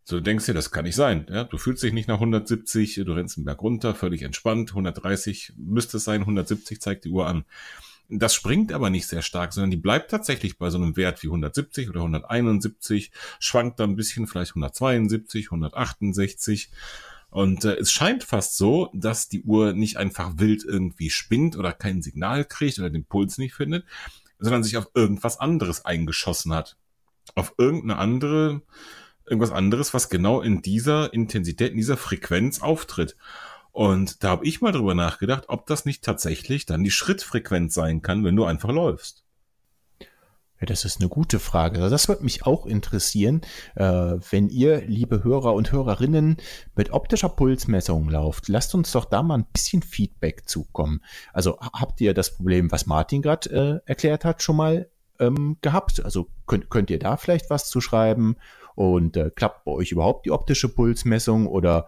So, 0.05 0.17
du 0.17 0.21
denkst 0.23 0.45
dir, 0.45 0.53
das 0.53 0.71
kann 0.71 0.83
nicht 0.83 0.95
sein. 0.95 1.25
Ja? 1.29 1.45
Du 1.45 1.57
fühlst 1.57 1.81
dich 1.81 1.93
nicht 1.93 2.09
nach 2.09 2.15
170, 2.15 3.01
du 3.05 3.13
rennst 3.13 3.37
einen 3.37 3.45
Berg 3.45 3.61
runter, 3.61 3.95
völlig 3.95 4.23
entspannt. 4.23 4.71
130 4.71 5.53
müsste 5.57 5.97
es 5.97 6.03
sein, 6.03 6.21
170 6.21 6.81
zeigt 6.81 7.05
die 7.05 7.09
Uhr 7.09 7.25
an. 7.27 7.45
Das 8.09 8.33
springt 8.35 8.73
aber 8.73 8.89
nicht 8.89 9.07
sehr 9.07 9.21
stark, 9.21 9.53
sondern 9.53 9.71
die 9.71 9.77
bleibt 9.77 10.11
tatsächlich 10.11 10.57
bei 10.57 10.69
so 10.69 10.77
einem 10.77 10.97
Wert 10.97 11.23
wie 11.23 11.27
170 11.27 11.89
oder 11.89 12.01
171, 12.01 13.11
schwankt 13.39 13.79
dann 13.79 13.91
ein 13.91 13.95
bisschen, 13.95 14.27
vielleicht 14.27 14.51
172, 14.51 15.47
168. 15.47 16.69
Und 17.29 17.63
äh, 17.63 17.77
es 17.77 17.91
scheint 17.91 18.25
fast 18.25 18.57
so, 18.57 18.91
dass 18.93 19.29
die 19.29 19.41
Uhr 19.43 19.73
nicht 19.73 19.97
einfach 19.97 20.33
wild 20.35 20.65
irgendwie 20.65 21.09
spinnt 21.09 21.57
oder 21.57 21.71
kein 21.71 22.01
Signal 22.01 22.45
kriegt 22.45 22.77
oder 22.77 22.89
den 22.89 23.05
Puls 23.05 23.37
nicht 23.37 23.55
findet, 23.55 23.85
sondern 24.37 24.63
sich 24.63 24.77
auf 24.77 24.89
irgendwas 24.93 25.39
anderes 25.39 25.85
eingeschossen 25.85 26.53
hat. 26.53 26.75
Auf 27.35 27.55
irgendeine 27.57 27.97
andere 27.97 28.61
irgendwas 29.25 29.51
anderes, 29.51 29.93
was 29.93 30.09
genau 30.09 30.41
in 30.41 30.61
dieser 30.61 31.13
Intensität, 31.13 31.71
in 31.71 31.77
dieser 31.77 31.97
Frequenz 31.97 32.61
auftritt. 32.61 33.15
Und 33.71 34.23
da 34.23 34.29
habe 34.29 34.45
ich 34.45 34.61
mal 34.61 34.71
drüber 34.71 34.93
nachgedacht, 34.93 35.45
ob 35.47 35.65
das 35.65 35.85
nicht 35.85 36.03
tatsächlich 36.03 36.65
dann 36.65 36.83
die 36.83 36.91
Schrittfrequenz 36.91 37.73
sein 37.73 38.01
kann, 38.01 38.23
wenn 38.23 38.35
du 38.35 38.45
einfach 38.45 38.69
läufst. 38.69 39.23
Ja, 40.63 40.67
das 40.67 40.85
ist 40.85 41.01
eine 41.01 41.09
gute 41.09 41.39
Frage. 41.39 41.77
Also 41.77 41.89
das 41.89 42.07
würde 42.07 42.23
mich 42.23 42.45
auch 42.45 42.65
interessieren, 42.67 43.41
äh, 43.75 43.83
wenn 43.83 44.47
ihr, 44.49 44.85
liebe 44.85 45.23
Hörer 45.23 45.55
und 45.55 45.71
Hörerinnen, 45.71 46.37
mit 46.75 46.93
optischer 46.93 47.29
Pulsmessung 47.29 48.07
lauft. 48.09 48.47
Lasst 48.47 48.75
uns 48.75 48.91
doch 48.91 49.05
da 49.05 49.23
mal 49.23 49.39
ein 49.39 49.47
bisschen 49.51 49.81
Feedback 49.81 50.47
zukommen. 50.47 51.01
Also 51.33 51.59
habt 51.59 51.99
ihr 51.99 52.13
das 52.13 52.35
Problem, 52.35 52.71
was 52.71 52.85
Martin 52.85 53.23
gerade 53.23 53.81
äh, 53.85 53.89
erklärt 53.89 54.23
hat, 54.23 54.43
schon 54.43 54.55
mal 54.55 54.87
ähm, 55.19 55.57
gehabt? 55.61 56.05
Also 56.05 56.29
könnt, 56.45 56.69
könnt 56.69 56.91
ihr 56.91 56.99
da 56.99 57.17
vielleicht 57.17 57.49
was 57.49 57.67
zu 57.69 57.81
schreiben? 57.81 58.37
Und 58.75 59.17
äh, 59.17 59.29
klappt 59.33 59.65
bei 59.65 59.71
euch 59.71 59.91
überhaupt 59.91 60.25
die 60.25 60.31
optische 60.31 60.69
Pulsmessung 60.69 61.47
oder 61.47 61.87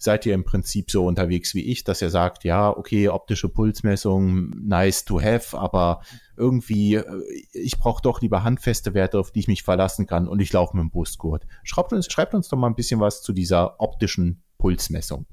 seid 0.00 0.24
ihr 0.24 0.34
im 0.34 0.44
Prinzip 0.44 0.90
so 0.90 1.06
unterwegs 1.06 1.54
wie 1.54 1.70
ich, 1.70 1.84
dass 1.84 2.00
ihr 2.00 2.10
sagt, 2.10 2.44
ja, 2.44 2.70
okay, 2.70 3.08
optische 3.08 3.48
Pulsmessung, 3.48 4.50
nice 4.50 5.04
to 5.04 5.20
have, 5.20 5.58
aber 5.58 6.02
irgendwie, 6.36 6.94
äh, 6.94 7.04
ich 7.52 7.78
brauche 7.78 8.02
doch 8.02 8.20
lieber 8.22 8.42
handfeste 8.42 8.94
Werte, 8.94 9.18
auf 9.18 9.30
die 9.30 9.40
ich 9.40 9.48
mich 9.48 9.62
verlassen 9.62 10.06
kann 10.06 10.26
und 10.26 10.40
ich 10.40 10.52
laufe 10.52 10.76
mit 10.76 10.84
dem 10.84 10.90
Brustgurt. 10.90 11.46
Schreibt 11.64 11.92
uns, 11.92 12.10
schreibt 12.10 12.34
uns 12.34 12.48
doch 12.48 12.56
mal 12.56 12.68
ein 12.68 12.74
bisschen 12.74 13.00
was 13.00 13.22
zu 13.22 13.32
dieser 13.32 13.80
optischen 13.80 14.42
Pulsmessung. 14.58 15.26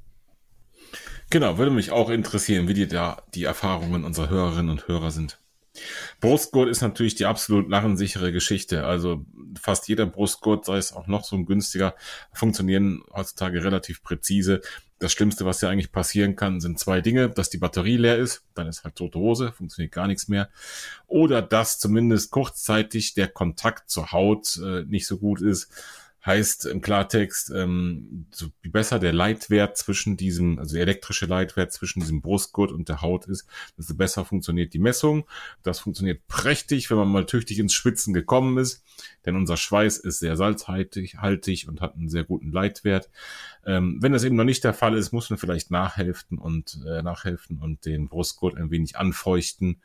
Genau, 1.30 1.58
würde 1.58 1.72
mich 1.72 1.92
auch 1.92 2.10
interessieren, 2.10 2.68
wie 2.68 2.74
die 2.74 2.88
da 2.88 3.24
die 3.34 3.44
Erfahrungen 3.44 4.06
unserer 4.06 4.30
Hörerinnen 4.30 4.72
und 4.72 4.88
Hörer 4.88 5.12
sind. 5.12 5.40
Brustgurt 6.20 6.70
ist 6.70 6.82
natürlich 6.82 7.16
die 7.16 7.26
absolut 7.26 7.70
narrensichere 7.70 8.32
Geschichte. 8.32 8.86
Also 8.86 9.26
fast 9.60 9.88
jeder 9.88 10.06
Brustgurt, 10.06 10.66
sei 10.66 10.78
es 10.78 10.94
auch 10.94 11.08
noch 11.08 11.24
so 11.24 11.36
ein 11.36 11.46
günstiger, 11.46 11.96
funktionieren 12.34 13.04
heutzutage 13.14 13.64
relativ 13.64 14.04
präzise. 14.04 14.62
Das 15.00 15.12
Schlimmste, 15.12 15.46
was 15.46 15.62
ja 15.62 15.70
eigentlich 15.70 15.92
passieren 15.92 16.36
kann, 16.36 16.60
sind 16.60 16.80
zwei 16.80 17.02
Dinge. 17.02 17.30
Dass 17.30 17.50
die 17.50 17.60
Batterie 17.60 17.98
leer 17.98 18.18
ist, 18.18 18.44
dann 18.56 18.68
ist 18.68 18.84
halt 18.84 18.96
tote 18.96 19.20
Hose, 19.20 19.52
funktioniert 19.52 19.94
gar 19.94 20.08
nichts 20.08 20.28
mehr. 20.28 20.50
Oder 21.06 21.42
dass 21.42 21.78
zumindest 21.78 22.32
kurzzeitig 22.32 23.14
der 23.14 23.28
Kontakt 23.28 23.90
zur 23.92 24.12
Haut 24.12 24.58
äh, 24.58 24.84
nicht 24.84 25.06
so 25.06 25.18
gut 25.18 25.42
ist 25.42 25.72
Heißt 26.28 26.66
im 26.66 26.82
Klartext, 26.82 27.52
ähm, 27.56 28.26
so 28.32 28.48
wie 28.62 28.68
besser 28.68 29.00
der 29.00 29.14
Leitwert 29.14 29.78
zwischen 29.78 30.18
diesem, 30.18 30.60
also 30.60 30.74
der 30.74 30.84
elektrische 30.84 31.26
Leitwert 31.26 31.72
zwischen 31.72 32.02
diesem 32.02 32.22
Brustgurt 32.22 32.74
und 32.74 32.90
der 32.90 33.02
Haut 33.02 33.28
ist, 33.28 33.48
desto 33.78 33.96
besser 33.96 34.26
funktioniert 34.26 34.74
die 34.74 34.80
Messung. 34.80 35.26
Das 35.64 35.80
funktioniert 35.80 36.28
prächtig, 36.28 36.90
wenn 36.90 36.98
man 36.98 37.08
mal 37.08 37.26
tüchtig 37.26 37.60
ins 37.60 37.74
Schwitzen 37.74 38.14
gekommen 38.14 38.58
ist, 38.58 38.84
denn 39.26 39.38
unser 39.38 39.56
Schweiß 39.56 40.00
ist 40.00 40.20
sehr 40.20 40.36
salzhaltig 40.36 41.20
haltig 41.20 41.70
und 41.70 41.80
hat 41.80 41.96
einen 41.96 42.10
sehr 42.10 42.26
guten 42.26 42.52
Leitwert. 42.52 43.10
Ähm, 43.66 43.98
wenn 44.02 44.12
das 44.12 44.26
eben 44.26 44.36
noch 44.36 44.44
nicht 44.44 44.66
der 44.66 44.74
Fall 44.74 44.98
ist, 44.98 45.14
muss 45.14 45.30
man 45.30 45.40
vielleicht 45.40 45.72
nachhelfen 45.72 46.40
und 46.40 46.78
äh, 46.86 47.02
nachhelfen 47.04 47.60
und 47.60 47.86
den 47.86 48.10
Brustgurt 48.10 48.58
ein 48.58 48.70
wenig 48.70 48.98
anfeuchten, 48.98 49.82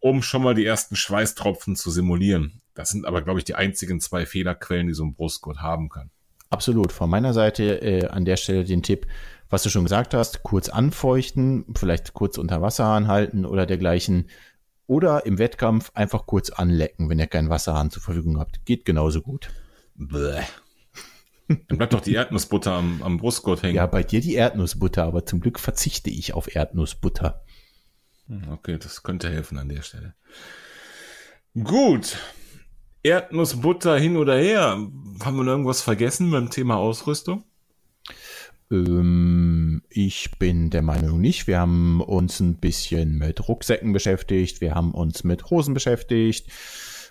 um 0.00 0.22
schon 0.22 0.42
mal 0.42 0.56
die 0.56 0.66
ersten 0.66 0.96
Schweißtropfen 0.96 1.76
zu 1.76 1.92
simulieren. 1.92 2.62
Das 2.78 2.90
sind 2.90 3.06
aber, 3.06 3.22
glaube 3.22 3.40
ich, 3.40 3.44
die 3.44 3.56
einzigen 3.56 4.00
zwei 4.00 4.24
Fehlerquellen, 4.24 4.86
die 4.86 4.94
so 4.94 5.02
ein 5.02 5.12
Brustgurt 5.12 5.58
haben 5.58 5.88
kann. 5.88 6.10
Absolut. 6.48 6.92
Von 6.92 7.10
meiner 7.10 7.34
Seite 7.34 7.82
äh, 7.82 8.06
an 8.06 8.24
der 8.24 8.36
Stelle 8.36 8.62
den 8.62 8.84
Tipp, 8.84 9.08
was 9.50 9.64
du 9.64 9.68
schon 9.68 9.82
gesagt 9.82 10.14
hast, 10.14 10.44
kurz 10.44 10.68
anfeuchten, 10.68 11.64
vielleicht 11.74 12.14
kurz 12.14 12.38
unter 12.38 12.62
Wasser 12.62 12.84
anhalten 12.84 13.44
oder 13.44 13.66
dergleichen. 13.66 14.28
Oder 14.86 15.26
im 15.26 15.38
Wettkampf 15.38 15.90
einfach 15.94 16.24
kurz 16.26 16.50
anlecken, 16.50 17.10
wenn 17.10 17.18
ihr 17.18 17.26
keinen 17.26 17.50
Wasserhahn 17.50 17.90
zur 17.90 18.00
Verfügung 18.00 18.38
habt. 18.38 18.64
Geht 18.64 18.84
genauso 18.84 19.22
gut. 19.22 19.50
Bäh. 19.96 20.42
Dann 21.48 21.78
bleibt 21.78 21.94
doch 21.94 22.00
die 22.00 22.14
Erdnussbutter 22.14 22.74
am, 22.74 23.02
am 23.02 23.16
Brustgurt 23.16 23.64
hängen. 23.64 23.74
Ja, 23.74 23.86
bei 23.86 24.04
dir 24.04 24.20
die 24.20 24.34
Erdnussbutter, 24.34 25.02
aber 25.02 25.26
zum 25.26 25.40
Glück 25.40 25.58
verzichte 25.58 26.10
ich 26.10 26.32
auf 26.32 26.54
Erdnussbutter. 26.54 27.44
Hm, 28.28 28.52
okay, 28.52 28.78
das 28.78 29.02
könnte 29.02 29.28
helfen 29.28 29.58
an 29.58 29.68
der 29.68 29.82
Stelle. 29.82 30.14
Gut, 31.54 32.18
Erdnussbutter 33.02 33.98
hin 33.98 34.16
oder 34.16 34.36
her. 34.36 34.78
Haben 35.24 35.36
wir 35.36 35.44
noch 35.44 35.52
irgendwas 35.52 35.82
vergessen 35.82 36.30
beim 36.30 36.50
Thema 36.50 36.76
Ausrüstung? 36.76 37.44
Ähm, 38.70 39.82
ich 39.88 40.38
bin 40.38 40.70
der 40.70 40.82
Meinung 40.82 41.20
nicht. 41.20 41.46
Wir 41.46 41.60
haben 41.60 42.00
uns 42.00 42.40
ein 42.40 42.56
bisschen 42.56 43.18
mit 43.18 43.48
Rucksäcken 43.48 43.92
beschäftigt. 43.92 44.60
Wir 44.60 44.74
haben 44.74 44.92
uns 44.92 45.24
mit 45.24 45.50
Hosen 45.50 45.74
beschäftigt. 45.74 46.50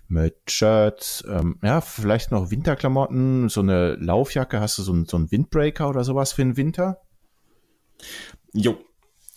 Mit 0.07 0.35
Shirts. 0.47 1.23
Ähm, 1.27 1.59
ja, 1.63 1.81
vielleicht 1.81 2.31
noch 2.31 2.51
Winterklamotten. 2.51 3.49
So 3.49 3.61
eine 3.61 3.95
Laufjacke. 3.95 4.59
Hast 4.59 4.77
du 4.77 4.83
so, 4.83 4.93
ein, 4.93 5.05
so 5.05 5.17
einen 5.17 5.31
Windbreaker 5.31 5.89
oder 5.89 6.03
sowas 6.03 6.33
für 6.33 6.43
den 6.43 6.57
Winter? 6.57 7.01
Jo. 8.53 8.77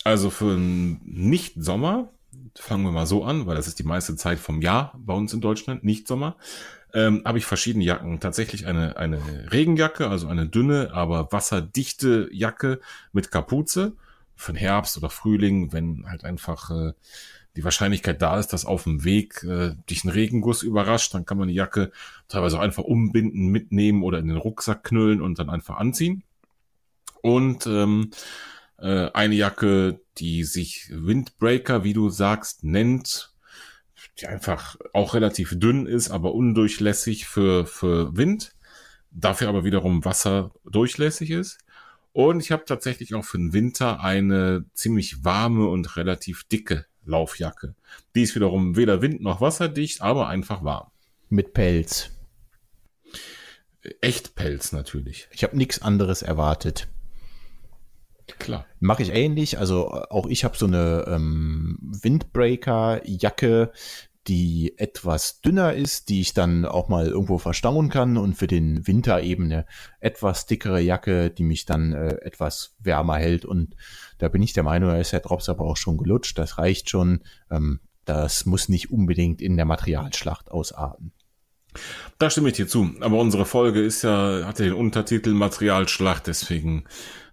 Also 0.03 0.29
für 0.29 0.53
einen 0.53 1.01
Nicht-Sommer 1.05 2.11
fangen 2.55 2.83
wir 2.83 2.91
mal 2.91 3.05
so 3.05 3.23
an, 3.23 3.45
weil 3.45 3.55
das 3.55 3.67
ist 3.67 3.79
die 3.79 3.83
meiste 3.83 4.15
Zeit 4.15 4.39
vom 4.39 4.61
Jahr 4.61 4.93
bei 4.97 5.13
uns 5.13 5.33
in 5.33 5.41
Deutschland, 5.41 5.83
nicht 5.83 6.07
Sommer, 6.07 6.35
ähm, 6.93 7.21
habe 7.25 7.37
ich 7.37 7.45
verschiedene 7.45 7.85
Jacken. 7.85 8.19
Tatsächlich 8.19 8.67
eine, 8.67 8.97
eine 8.97 9.19
Regenjacke, 9.51 10.09
also 10.09 10.27
eine 10.27 10.47
dünne, 10.47 10.91
aber 10.93 11.31
wasserdichte 11.31 12.29
Jacke 12.31 12.79
mit 13.13 13.31
Kapuze 13.31 13.93
für 14.35 14.53
den 14.53 14.57
Herbst 14.57 14.97
oder 14.97 15.09
Frühling, 15.09 15.71
wenn 15.71 16.05
halt 16.09 16.25
einfach 16.25 16.69
äh, 16.71 16.93
die 17.55 17.63
Wahrscheinlichkeit 17.63 18.21
da 18.21 18.39
ist, 18.39 18.53
dass 18.53 18.65
auf 18.65 18.83
dem 18.83 19.03
Weg 19.03 19.43
äh, 19.43 19.75
dich 19.89 20.03
ein 20.03 20.09
Regenguss 20.09 20.63
überrascht, 20.63 21.13
dann 21.13 21.25
kann 21.25 21.37
man 21.37 21.47
die 21.47 21.53
Jacke 21.53 21.91
teilweise 22.27 22.57
auch 22.57 22.61
einfach 22.61 22.83
umbinden, 22.83 23.47
mitnehmen 23.47 24.03
oder 24.03 24.19
in 24.19 24.27
den 24.27 24.37
Rucksack 24.37 24.83
knüllen 24.83 25.21
und 25.21 25.39
dann 25.39 25.49
einfach 25.49 25.77
anziehen. 25.77 26.23
Und 27.21 27.67
ähm, 27.67 28.11
äh, 28.81 29.09
eine 29.13 29.35
Jacke, 29.35 30.01
die 30.17 30.43
sich 30.43 30.89
Windbreaker, 30.91 31.83
wie 31.83 31.93
du 31.93 32.09
sagst, 32.09 32.63
nennt, 32.63 33.33
die 34.19 34.27
einfach 34.27 34.75
auch 34.93 35.13
relativ 35.13 35.57
dünn 35.59 35.85
ist, 35.85 36.11
aber 36.11 36.33
undurchlässig 36.33 37.27
für, 37.27 37.65
für 37.65 38.15
Wind, 38.15 38.53
dafür 39.11 39.49
aber 39.49 39.63
wiederum 39.63 40.03
wasserdurchlässig 40.03 41.31
ist. 41.31 41.59
Und 42.13 42.41
ich 42.41 42.51
habe 42.51 42.65
tatsächlich 42.65 43.15
auch 43.15 43.23
für 43.23 43.37
den 43.37 43.53
Winter 43.53 44.01
eine 44.01 44.65
ziemlich 44.73 45.23
warme 45.23 45.67
und 45.67 45.95
relativ 45.95 46.43
dicke 46.43 46.85
Laufjacke. 47.05 47.75
Die 48.15 48.23
ist 48.23 48.35
wiederum 48.35 48.75
weder 48.75 49.01
wind- 49.01 49.21
noch 49.21 49.39
wasserdicht, 49.41 50.01
aber 50.01 50.27
einfach 50.27 50.63
warm. 50.63 50.91
Mit 51.29 51.53
Pelz. 51.53 52.11
Echt 54.01 54.35
Pelz 54.35 54.73
natürlich. 54.73 55.27
Ich 55.31 55.43
habe 55.43 55.57
nichts 55.57 55.81
anderes 55.81 56.21
erwartet. 56.21 56.87
Klar. 58.39 58.65
Mache 58.79 59.03
ich 59.03 59.13
ähnlich. 59.13 59.57
Also 59.57 59.89
auch 59.91 60.27
ich 60.27 60.43
habe 60.43 60.57
so 60.57 60.65
eine 60.65 61.05
ähm, 61.07 61.77
Windbreaker-Jacke, 61.81 63.71
die 64.27 64.77
etwas 64.77 65.41
dünner 65.41 65.73
ist, 65.73 66.09
die 66.09 66.21
ich 66.21 66.33
dann 66.33 66.65
auch 66.65 66.89
mal 66.89 67.07
irgendwo 67.07 67.37
verstauen 67.39 67.89
kann 67.89 68.17
und 68.17 68.35
für 68.35 68.47
den 68.47 68.85
Winter 68.87 69.21
eben 69.23 69.45
eine 69.45 69.65
etwas 69.99 70.45
dickere 70.45 70.79
Jacke, 70.79 71.31
die 71.31 71.43
mich 71.43 71.65
dann 71.65 71.93
äh, 71.93 72.15
etwas 72.21 72.75
wärmer 72.79 73.17
hält. 73.17 73.45
Und 73.45 73.75
da 74.19 74.29
bin 74.29 74.43
ich 74.43 74.53
der 74.53 74.63
Meinung, 74.63 74.89
da 74.89 74.97
ist 74.97 75.13
der 75.13 75.21
Drops 75.21 75.49
aber 75.49 75.65
auch 75.65 75.77
schon 75.77 75.97
gelutscht. 75.97 76.37
Das 76.37 76.57
reicht 76.57 76.89
schon. 76.89 77.21
Ähm, 77.49 77.79
das 78.05 78.45
muss 78.45 78.69
nicht 78.69 78.91
unbedingt 78.91 79.41
in 79.41 79.57
der 79.57 79.65
Materialschlacht 79.65 80.51
ausarten. 80.51 81.13
Da 82.17 82.29
stimme 82.29 82.49
ich 82.49 82.55
dir 82.55 82.67
zu. 82.67 82.91
Aber 82.99 83.17
unsere 83.17 83.45
Folge 83.45 83.81
ist 83.81 84.03
ja, 84.03 84.45
hat 84.45 84.59
ja 84.59 84.65
den 84.65 84.73
Untertitel 84.73 85.33
Materialschlacht, 85.33 86.27
deswegen 86.27 86.85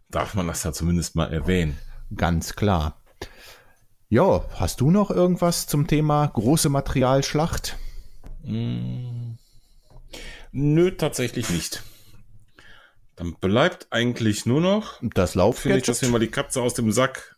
darf 0.09 0.35
man 0.35 0.47
das 0.47 0.64
ja 0.64 0.72
zumindest 0.72 1.16
mal 1.16 1.32
erwähnen. 1.32 1.78
Ganz 2.14 2.56
klar. 2.56 3.01
Ja, 4.09 4.44
hast 4.55 4.80
du 4.80 4.90
noch 4.90 5.10
irgendwas 5.10 5.66
zum 5.66 5.86
Thema 5.86 6.26
große 6.26 6.70
Materialschlacht? 6.70 7.76
Mm. 8.43 9.35
Nö, 10.52 10.90
tatsächlich 10.93 11.51
nicht. 11.51 11.82
Dann 13.16 13.35
bleibt 13.35 13.89
eigentlich 13.90 14.47
nur 14.47 14.60
noch 14.60 14.98
das 15.02 15.35
Laufgadget. 15.35 15.80
Ich, 15.80 15.86
dass 15.86 16.02
wir 16.02 16.09
mal 16.09 16.20
die 16.20 16.30
Katze 16.30 16.62
aus 16.62 16.72
dem 16.74 16.90
Sack 16.90 17.36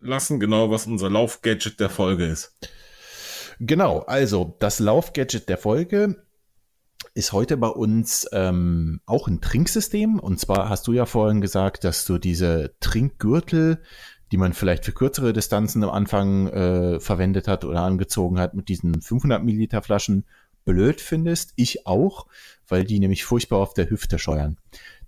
lassen, 0.00 0.40
genau 0.40 0.70
was 0.70 0.86
unser 0.86 1.08
Laufgadget 1.08 1.80
der 1.80 1.88
Folge 1.88 2.26
ist. 2.26 2.52
Genau, 3.58 4.00
also 4.00 4.56
das 4.58 4.80
Laufgadget 4.80 5.48
der 5.48 5.58
Folge 5.58 6.22
ist 7.14 7.32
heute 7.32 7.56
bei 7.56 7.68
uns 7.68 8.26
ähm, 8.32 9.00
auch 9.06 9.28
ein 9.28 9.40
Trinksystem. 9.40 10.18
Und 10.18 10.40
zwar 10.40 10.68
hast 10.68 10.86
du 10.86 10.92
ja 10.92 11.06
vorhin 11.06 11.40
gesagt, 11.40 11.84
dass 11.84 12.04
du 12.04 12.18
diese 12.18 12.74
Trinkgürtel, 12.80 13.82
die 14.30 14.38
man 14.38 14.54
vielleicht 14.54 14.84
für 14.84 14.92
kürzere 14.92 15.32
Distanzen 15.32 15.84
am 15.84 15.90
Anfang 15.90 16.48
äh, 16.48 17.00
verwendet 17.00 17.48
hat 17.48 17.64
oder 17.64 17.82
angezogen 17.82 18.38
hat, 18.38 18.54
mit 18.54 18.68
diesen 18.68 19.02
500 19.02 19.44
Milliliter 19.44 19.82
Flaschen 19.82 20.24
blöd 20.64 21.00
findest. 21.00 21.52
Ich 21.56 21.86
auch, 21.86 22.26
weil 22.66 22.84
die 22.84 22.98
nämlich 22.98 23.24
furchtbar 23.24 23.58
auf 23.58 23.74
der 23.74 23.90
Hüfte 23.90 24.18
scheuern. 24.18 24.56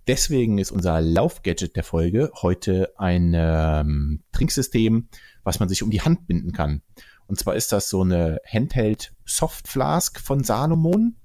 Deswegen 0.07 0.59
ist 0.59 0.71
unser 0.71 1.01
Laufgadget 1.01 1.75
der 1.75 1.83
Folge 1.83 2.31
heute 2.41 2.93
ein 2.97 3.33
ähm, 3.35 4.21
Trinksystem, 4.31 5.07
was 5.43 5.59
man 5.59 5.67
sich 5.67 5.81
um 5.81 5.89
die 5.89 6.01
Hand 6.01 6.27
binden 6.27 6.51
kann. 6.51 6.83
Und 7.25 7.39
zwar 7.39 7.55
ist 7.55 7.71
das 7.71 7.89
so 7.89 8.01
eine 8.01 8.39
Handheld 8.45 9.13
Soft 9.25 9.67
Flask 9.67 10.19
von 10.19 10.43
Salomon. 10.43 11.15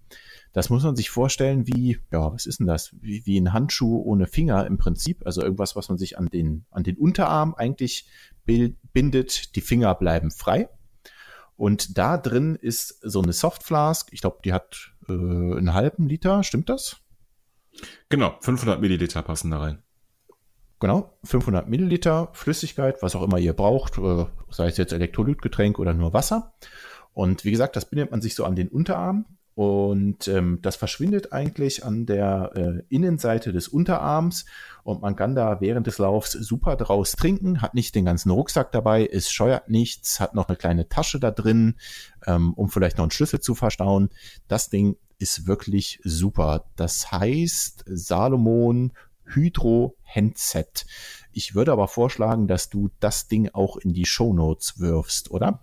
Das 0.53 0.69
muss 0.69 0.83
man 0.83 0.97
sich 0.97 1.11
vorstellen 1.11 1.67
wie, 1.67 1.99
ja, 2.11 2.33
was 2.33 2.47
ist 2.47 2.59
denn 2.59 2.67
das? 2.67 2.95
Wie, 3.01 3.25
wie 3.25 3.39
ein 3.39 3.53
Handschuh 3.53 4.03
ohne 4.03 4.27
Finger 4.27 4.67
im 4.67 4.79
Prinzip. 4.79 5.25
Also 5.25 5.43
irgendwas, 5.43 5.77
was 5.77 5.89
man 5.89 5.99
sich 5.99 6.19
an 6.19 6.27
den, 6.27 6.65
an 6.71 6.83
den 6.83 6.97
Unterarm 6.97 7.55
eigentlich 7.55 8.09
bindet. 8.45 9.55
Die 9.55 9.61
Finger 9.61 9.95
bleiben 9.95 10.31
frei. 10.31 10.69
Und 11.57 11.99
da 11.99 12.17
drin 12.17 12.57
ist 12.57 12.99
so 13.03 13.23
eine 13.23 13.33
Soft 13.33 13.63
Flask. 13.63 14.09
Ich 14.13 14.23
glaube, 14.23 14.39
die 14.45 14.53
hat 14.53 14.93
äh, 15.09 15.13
einen 15.13 15.75
halben 15.75 16.09
Liter. 16.09 16.43
Stimmt 16.43 16.69
das? 16.69 16.97
Genau, 18.09 18.37
500 18.41 18.81
Milliliter 18.81 19.23
passen 19.23 19.51
da 19.51 19.59
rein. 19.59 19.83
Genau, 20.81 21.19
500 21.25 21.69
Milliliter 21.69 22.31
Flüssigkeit, 22.33 23.03
was 23.03 23.15
auch 23.15 23.23
immer 23.23 23.39
ihr 23.39 23.53
braucht, 23.53 23.99
äh, 23.99 24.25
sei 24.49 24.69
es 24.69 24.79
jetzt 24.79 24.95
Elektrolytgetränk 24.95 25.79
oder 25.79 25.93
nur 25.93 26.15
Wasser. 26.15 26.55
Und 27.13 27.45
wie 27.45 27.51
gesagt, 27.51 27.77
das 27.77 27.85
bindet 27.85 28.11
man 28.11 28.23
sich 28.23 28.35
so 28.35 28.45
an 28.45 28.57
den 28.57 28.69
Unterarm. 28.69 29.27
Und 29.61 30.27
ähm, 30.27 30.61
das 30.63 30.77
verschwindet 30.77 31.35
eigentlich 31.35 31.85
an 31.85 32.07
der 32.07 32.53
äh, 32.55 32.83
Innenseite 32.89 33.53
des 33.53 33.69
Unterarms 33.69 34.47
und 34.85 35.03
man 35.03 35.17
kann 35.17 35.35
da 35.35 35.61
während 35.61 35.87
des 35.87 35.99
Laufs 35.99 36.33
super 36.33 36.77
draus 36.77 37.13
trinken, 37.13 37.61
hat 37.61 37.75
nicht 37.75 37.95
den 37.95 38.07
ganzen 38.07 38.31
Rucksack 38.31 38.73
dabei, 38.73 39.05
es 39.05 39.31
scheuert 39.31 39.69
nichts, 39.69 40.19
hat 40.19 40.35
noch 40.35 40.49
eine 40.49 40.57
kleine 40.57 40.89
Tasche 40.89 41.21
da 41.21 41.31
drin, 41.31 41.75
ähm, 42.27 42.55
um 42.55 42.71
vielleicht 42.71 42.97
noch 42.97 43.05
einen 43.05 43.11
Schlüssel 43.11 43.41
zu 43.41 43.55
verstauen. 43.55 44.09
Das 44.49 44.71
Ding 44.71 44.97
ist 45.19 45.47
wirklich 45.47 46.01
super. 46.05 46.65
Das 46.77 47.13
heißt 47.13 47.85
Salomon 47.87 48.93
Hydro 49.27 49.95
Handset. 50.07 50.87
Ich 51.33 51.55
würde 51.55 51.73
aber 51.73 51.87
vorschlagen, 51.87 52.49
dass 52.49 52.71
du 52.71 52.89
das 52.99 53.29
Ding 53.29 53.51
auch 53.53 53.77
in 53.77 53.93
die 53.93 54.07
Show 54.07 54.33
Notes 54.33 54.81
wirfst, 54.81 55.31
oder? 55.31 55.63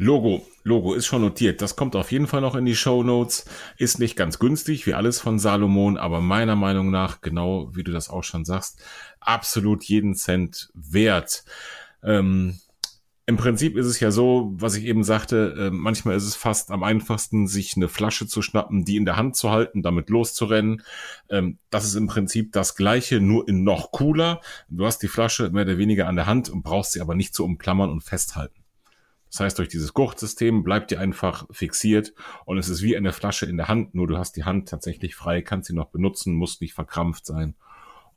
Logo, 0.00 0.46
Logo 0.62 0.94
ist 0.94 1.06
schon 1.06 1.22
notiert. 1.22 1.60
Das 1.60 1.74
kommt 1.74 1.96
auf 1.96 2.12
jeden 2.12 2.28
Fall 2.28 2.40
noch 2.40 2.54
in 2.54 2.64
die 2.64 2.76
Show 2.76 3.02
Notes. 3.02 3.46
Ist 3.78 3.98
nicht 3.98 4.14
ganz 4.14 4.38
günstig, 4.38 4.86
wie 4.86 4.94
alles 4.94 5.20
von 5.20 5.40
Salomon, 5.40 5.96
aber 5.96 6.20
meiner 6.20 6.54
Meinung 6.54 6.92
nach, 6.92 7.20
genau 7.20 7.74
wie 7.74 7.82
du 7.82 7.90
das 7.90 8.08
auch 8.08 8.22
schon 8.22 8.44
sagst, 8.44 8.80
absolut 9.18 9.82
jeden 9.82 10.14
Cent 10.14 10.70
wert. 10.72 11.44
Ähm, 12.04 12.60
Im 13.26 13.36
Prinzip 13.38 13.76
ist 13.76 13.86
es 13.86 13.98
ja 13.98 14.12
so, 14.12 14.52
was 14.54 14.76
ich 14.76 14.84
eben 14.84 15.02
sagte, 15.02 15.54
äh, 15.58 15.70
manchmal 15.72 16.14
ist 16.14 16.26
es 16.26 16.36
fast 16.36 16.70
am 16.70 16.84
einfachsten, 16.84 17.48
sich 17.48 17.74
eine 17.76 17.88
Flasche 17.88 18.28
zu 18.28 18.40
schnappen, 18.40 18.84
die 18.84 18.96
in 18.96 19.04
der 19.04 19.16
Hand 19.16 19.34
zu 19.34 19.50
halten, 19.50 19.82
damit 19.82 20.10
loszurennen. 20.10 20.82
Ähm, 21.28 21.58
das 21.70 21.84
ist 21.84 21.96
im 21.96 22.06
Prinzip 22.06 22.52
das 22.52 22.76
Gleiche, 22.76 23.20
nur 23.20 23.48
in 23.48 23.64
noch 23.64 23.90
cooler. 23.90 24.42
Du 24.68 24.86
hast 24.86 25.00
die 25.00 25.08
Flasche 25.08 25.50
mehr 25.50 25.64
oder 25.64 25.76
weniger 25.76 26.06
an 26.06 26.14
der 26.14 26.26
Hand 26.26 26.50
und 26.50 26.62
brauchst 26.62 26.92
sie 26.92 27.00
aber 27.00 27.16
nicht 27.16 27.34
zu 27.34 27.44
umklammern 27.44 27.90
und 27.90 28.04
festhalten. 28.04 28.62
Das 29.30 29.40
heißt, 29.40 29.58
durch 29.58 29.68
dieses 29.68 29.92
Gurtsystem 29.92 30.64
bleibt 30.64 30.90
die 30.90 30.96
einfach 30.96 31.46
fixiert 31.50 32.14
und 32.44 32.58
es 32.58 32.68
ist 32.68 32.82
wie 32.82 32.96
eine 32.96 33.12
Flasche 33.12 33.46
in 33.46 33.56
der 33.56 33.68
Hand, 33.68 33.94
nur 33.94 34.06
du 34.06 34.16
hast 34.16 34.36
die 34.36 34.44
Hand 34.44 34.68
tatsächlich 34.68 35.14
frei, 35.14 35.42
kannst 35.42 35.68
sie 35.68 35.74
noch 35.74 35.90
benutzen, 35.90 36.34
musst 36.34 36.60
nicht 36.60 36.74
verkrampft 36.74 37.26
sein 37.26 37.54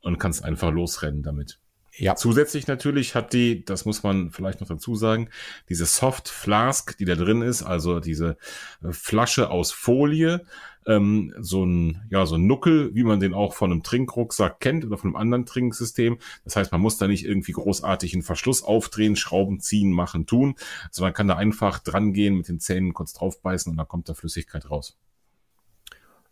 und 0.00 0.18
kannst 0.18 0.44
einfach 0.44 0.70
losrennen 0.70 1.22
damit. 1.22 1.60
Ja. 1.94 2.16
Zusätzlich 2.16 2.66
natürlich 2.66 3.14
hat 3.14 3.34
die, 3.34 3.64
das 3.64 3.84
muss 3.84 4.02
man 4.02 4.30
vielleicht 4.30 4.60
noch 4.60 4.68
dazu 4.68 4.96
sagen, 4.96 5.28
diese 5.68 5.84
Soft 5.84 6.28
Flask, 6.28 6.96
die 6.96 7.04
da 7.04 7.14
drin 7.14 7.42
ist, 7.42 7.62
also 7.62 8.00
diese 8.00 8.38
äh, 8.82 8.92
Flasche 8.92 9.50
aus 9.50 9.72
Folie, 9.72 10.44
ähm, 10.86 11.34
so 11.38 11.64
ein, 11.64 12.02
ja, 12.10 12.24
so 12.24 12.36
ein 12.36 12.46
Nuckel, 12.46 12.94
wie 12.94 13.04
man 13.04 13.20
den 13.20 13.34
auch 13.34 13.54
von 13.54 13.70
einem 13.70 13.82
Trinkrucksack 13.82 14.58
kennt 14.60 14.84
oder 14.84 14.96
von 14.96 15.10
einem 15.10 15.16
anderen 15.16 15.46
Trinksystem. 15.46 16.18
Das 16.44 16.56
heißt, 16.56 16.72
man 16.72 16.80
muss 16.80 16.96
da 16.96 17.06
nicht 17.08 17.26
irgendwie 17.26 17.52
großartig 17.52 18.14
einen 18.14 18.22
Verschluss 18.22 18.62
aufdrehen, 18.62 19.14
Schrauben 19.14 19.60
ziehen, 19.60 19.92
machen, 19.92 20.26
tun, 20.26 20.54
sondern 20.90 21.14
kann 21.14 21.28
da 21.28 21.36
einfach 21.36 21.78
dran 21.78 22.14
gehen, 22.14 22.36
mit 22.36 22.48
den 22.48 22.58
Zähnen 22.58 22.94
kurz 22.94 23.12
draufbeißen 23.12 23.70
und 23.70 23.76
dann 23.76 23.88
kommt 23.88 24.08
da 24.08 24.14
Flüssigkeit 24.14 24.70
raus. 24.70 24.96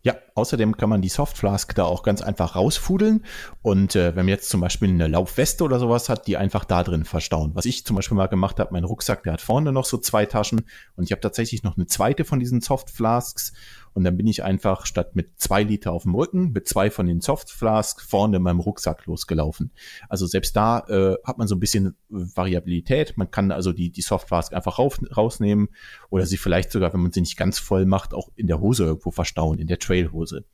Ja, 0.02 0.14
außerdem 0.34 0.78
kann 0.78 0.88
man 0.88 1.02
die 1.02 1.10
Softflask 1.10 1.74
da 1.74 1.84
auch 1.84 2.02
ganz 2.02 2.22
einfach 2.22 2.56
rausfudeln. 2.56 3.24
Und 3.60 3.96
äh, 3.96 4.16
wenn 4.16 4.24
man 4.24 4.28
jetzt 4.28 4.48
zum 4.48 4.62
Beispiel 4.62 4.88
eine 4.88 5.08
Laufweste 5.08 5.62
oder 5.62 5.78
sowas 5.78 6.08
hat, 6.08 6.26
die 6.26 6.38
einfach 6.38 6.64
da 6.64 6.82
drin 6.82 7.04
verstauen. 7.04 7.50
Was 7.54 7.66
ich 7.66 7.84
zum 7.84 7.96
Beispiel 7.96 8.16
mal 8.16 8.28
gemacht 8.28 8.58
habe, 8.60 8.72
mein 8.72 8.84
Rucksack, 8.84 9.24
der 9.24 9.34
hat 9.34 9.42
vorne 9.42 9.72
noch 9.72 9.84
so 9.84 9.98
zwei 9.98 10.24
Taschen 10.24 10.62
und 10.96 11.04
ich 11.04 11.12
habe 11.12 11.20
tatsächlich 11.20 11.64
noch 11.64 11.76
eine 11.76 11.86
zweite 11.86 12.24
von 12.24 12.40
diesen 12.40 12.62
Softflasks 12.62 13.52
und 13.92 14.04
dann 14.04 14.16
bin 14.16 14.26
ich 14.26 14.42
einfach 14.42 14.86
statt 14.86 15.16
mit 15.16 15.40
zwei 15.40 15.62
Liter 15.62 15.92
auf 15.92 16.04
dem 16.04 16.14
Rücken 16.14 16.52
mit 16.52 16.68
zwei 16.68 16.90
von 16.90 17.06
den 17.06 17.20
Softflasks 17.20 18.04
vorne 18.04 18.36
in 18.36 18.42
meinem 18.42 18.60
Rucksack 18.60 19.06
losgelaufen. 19.06 19.72
Also 20.08 20.26
selbst 20.26 20.56
da 20.56 20.80
äh, 20.88 21.16
hat 21.24 21.38
man 21.38 21.48
so 21.48 21.56
ein 21.56 21.60
bisschen 21.60 21.96
Variabilität. 22.08 23.16
Man 23.16 23.30
kann 23.30 23.50
also 23.50 23.72
die, 23.72 23.90
die 23.90 24.02
Softflask 24.02 24.52
einfach 24.52 24.78
rauf, 24.78 25.00
rausnehmen 25.16 25.68
oder 26.08 26.26
sie 26.26 26.36
vielleicht 26.36 26.70
sogar, 26.70 26.92
wenn 26.92 27.00
man 27.00 27.12
sie 27.12 27.20
nicht 27.20 27.36
ganz 27.36 27.58
voll 27.58 27.86
macht, 27.86 28.14
auch 28.14 28.30
in 28.36 28.46
der 28.46 28.60
Hose 28.60 28.84
irgendwo 28.84 29.10
verstauen, 29.10 29.58
in 29.58 29.66
der 29.66 29.78
Trailhose. 29.78 30.44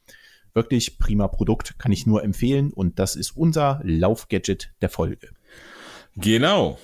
Wirklich 0.54 0.98
prima 0.98 1.28
Produkt, 1.28 1.78
kann 1.78 1.92
ich 1.92 2.06
nur 2.06 2.24
empfehlen 2.24 2.72
und 2.72 2.98
das 2.98 3.16
ist 3.16 3.36
unser 3.36 3.80
Laufgadget 3.84 4.72
der 4.80 4.88
Folge. 4.88 5.28
Genau. 6.16 6.78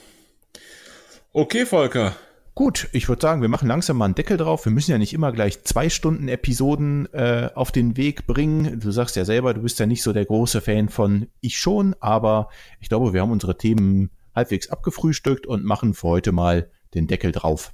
Okay, 1.32 1.64
Volker. 1.64 2.14
Gut, 2.54 2.88
ich 2.92 3.08
würde 3.08 3.22
sagen, 3.22 3.40
wir 3.40 3.48
machen 3.48 3.66
langsam 3.66 3.96
mal 3.96 4.04
einen 4.04 4.14
Deckel 4.14 4.36
drauf. 4.36 4.66
Wir 4.66 4.72
müssen 4.72 4.90
ja 4.90 4.98
nicht 4.98 5.14
immer 5.14 5.32
gleich 5.32 5.64
zwei 5.64 5.88
Stunden 5.88 6.28
Episoden 6.28 7.06
äh, 7.14 7.48
auf 7.54 7.72
den 7.72 7.96
Weg 7.96 8.26
bringen. 8.26 8.78
Du 8.78 8.90
sagst 8.90 9.16
ja 9.16 9.24
selber, 9.24 9.54
du 9.54 9.62
bist 9.62 9.78
ja 9.78 9.86
nicht 9.86 10.02
so 10.02 10.12
der 10.12 10.26
große 10.26 10.60
Fan 10.60 10.90
von 10.90 11.28
ich 11.40 11.58
schon, 11.58 11.96
aber 12.00 12.50
ich 12.78 12.90
glaube, 12.90 13.14
wir 13.14 13.22
haben 13.22 13.30
unsere 13.30 13.56
Themen 13.56 14.10
halbwegs 14.34 14.68
abgefrühstückt 14.68 15.46
und 15.46 15.64
machen 15.64 15.94
für 15.94 16.08
heute 16.08 16.32
mal 16.32 16.70
den 16.94 17.06
Deckel 17.06 17.32
drauf. 17.32 17.72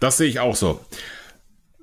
Das 0.00 0.16
sehe 0.16 0.28
ich 0.28 0.40
auch 0.40 0.56
so. 0.56 0.80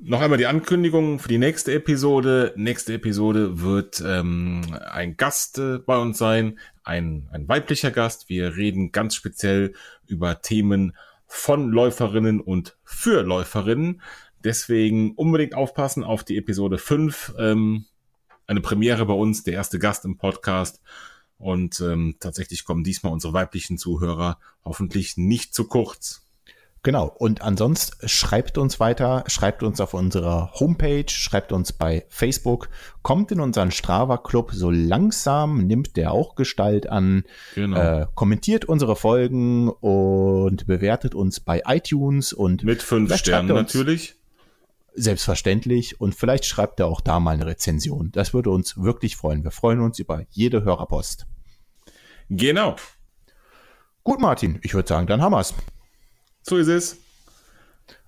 Noch 0.01 0.21
einmal 0.21 0.37
die 0.37 0.45
Ankündigung 0.45 1.19
für 1.19 1.29
die 1.29 1.39
nächste 1.39 1.73
Episode. 1.73 2.53
Nächste 2.55 2.93
Episode 2.93 3.61
wird 3.61 4.03
ähm, 4.05 4.61
ein 4.91 5.15
Gast 5.17 5.57
äh, 5.57 5.79
bei 5.79 5.97
uns 5.97 6.17
sein, 6.17 6.59
ein, 6.83 7.29
ein 7.31 7.47
weiblicher 7.47 7.91
Gast. 7.91 8.29
Wir 8.29 8.57
reden 8.57 8.91
ganz 8.91 9.15
speziell 9.15 9.73
über 10.05 10.41
Themen 10.41 10.95
von 11.27 11.71
Läuferinnen 11.71 12.41
und 12.41 12.77
für 12.83 13.21
Läuferinnen. 13.21 14.01
Deswegen 14.43 15.13
unbedingt 15.15 15.55
aufpassen 15.55 16.03
auf 16.03 16.23
die 16.23 16.37
Episode 16.37 16.77
5. 16.77 17.35
Ähm, 17.37 17.85
eine 18.47 18.61
Premiere 18.61 19.05
bei 19.05 19.13
uns, 19.13 19.43
der 19.43 19.53
erste 19.53 19.77
Gast 19.77 20.05
im 20.05 20.17
Podcast. 20.17 20.81
Und 21.37 21.79
ähm, 21.81 22.15
tatsächlich 22.19 22.65
kommen 22.65 22.83
diesmal 22.83 23.13
unsere 23.13 23.33
weiblichen 23.33 23.77
Zuhörer 23.77 24.39
hoffentlich 24.63 25.17
nicht 25.17 25.53
zu 25.53 25.67
kurz. 25.67 26.26
Genau. 26.87 27.13
Und 27.17 27.41
ansonsten 27.41 28.07
schreibt 28.07 28.57
uns 28.57 28.79
weiter, 28.79 29.25
schreibt 29.27 29.61
uns 29.61 29.81
auf 29.81 29.93
unserer 29.93 30.53
Homepage, 30.53 31.09
schreibt 31.09 31.51
uns 31.51 31.73
bei 31.73 32.05
Facebook, 32.07 32.69
kommt 33.01 33.29
in 33.29 33.41
unseren 33.41 33.71
Strava 33.71 34.15
Club. 34.15 34.51
So 34.53 34.71
langsam 34.71 35.67
nimmt 35.67 35.97
der 35.97 36.13
auch 36.13 36.35
Gestalt 36.35 36.87
an. 36.87 37.25
Genau. 37.55 37.77
Äh, 37.77 38.07
kommentiert 38.15 38.63
unsere 38.63 38.95
Folgen 38.95 39.67
und 39.67 40.65
bewertet 40.65 41.13
uns 41.13 41.41
bei 41.41 41.61
iTunes 41.65 42.31
und 42.31 42.63
mit 42.63 42.81
fünf 42.81 43.13
Sternen 43.17 43.53
natürlich. 43.53 44.15
Selbstverständlich. 44.93 45.99
Und 45.99 46.15
vielleicht 46.15 46.45
schreibt 46.45 46.79
er 46.79 46.85
auch 46.85 47.01
da 47.01 47.19
mal 47.19 47.31
eine 47.31 47.47
Rezension. 47.47 48.13
Das 48.13 48.33
würde 48.33 48.49
uns 48.49 48.81
wirklich 48.81 49.17
freuen. 49.17 49.43
Wir 49.43 49.51
freuen 49.51 49.81
uns 49.81 49.99
über 49.99 50.21
jede 50.29 50.63
Hörerpost. 50.63 51.25
Genau. 52.29 52.77
Gut, 54.05 54.21
Martin. 54.21 54.59
Ich 54.63 54.73
würde 54.73 54.87
sagen, 54.87 55.05
dann 55.05 55.21
haben 55.21 55.33
wir's. 55.33 55.53
So 56.47 56.55
ist 56.55 56.67
es. 56.67 56.97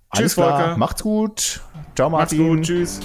Alles 0.09 0.31
Tschüss, 0.31 0.33
klar. 0.35 0.59
Volker. 0.59 0.77
Macht's 0.77 1.03
gut. 1.03 1.61
Ciao, 1.95 2.09
Martin. 2.09 2.37
Macht's 2.39 2.55
gut. 2.57 2.65
Tschüss. 2.65 2.99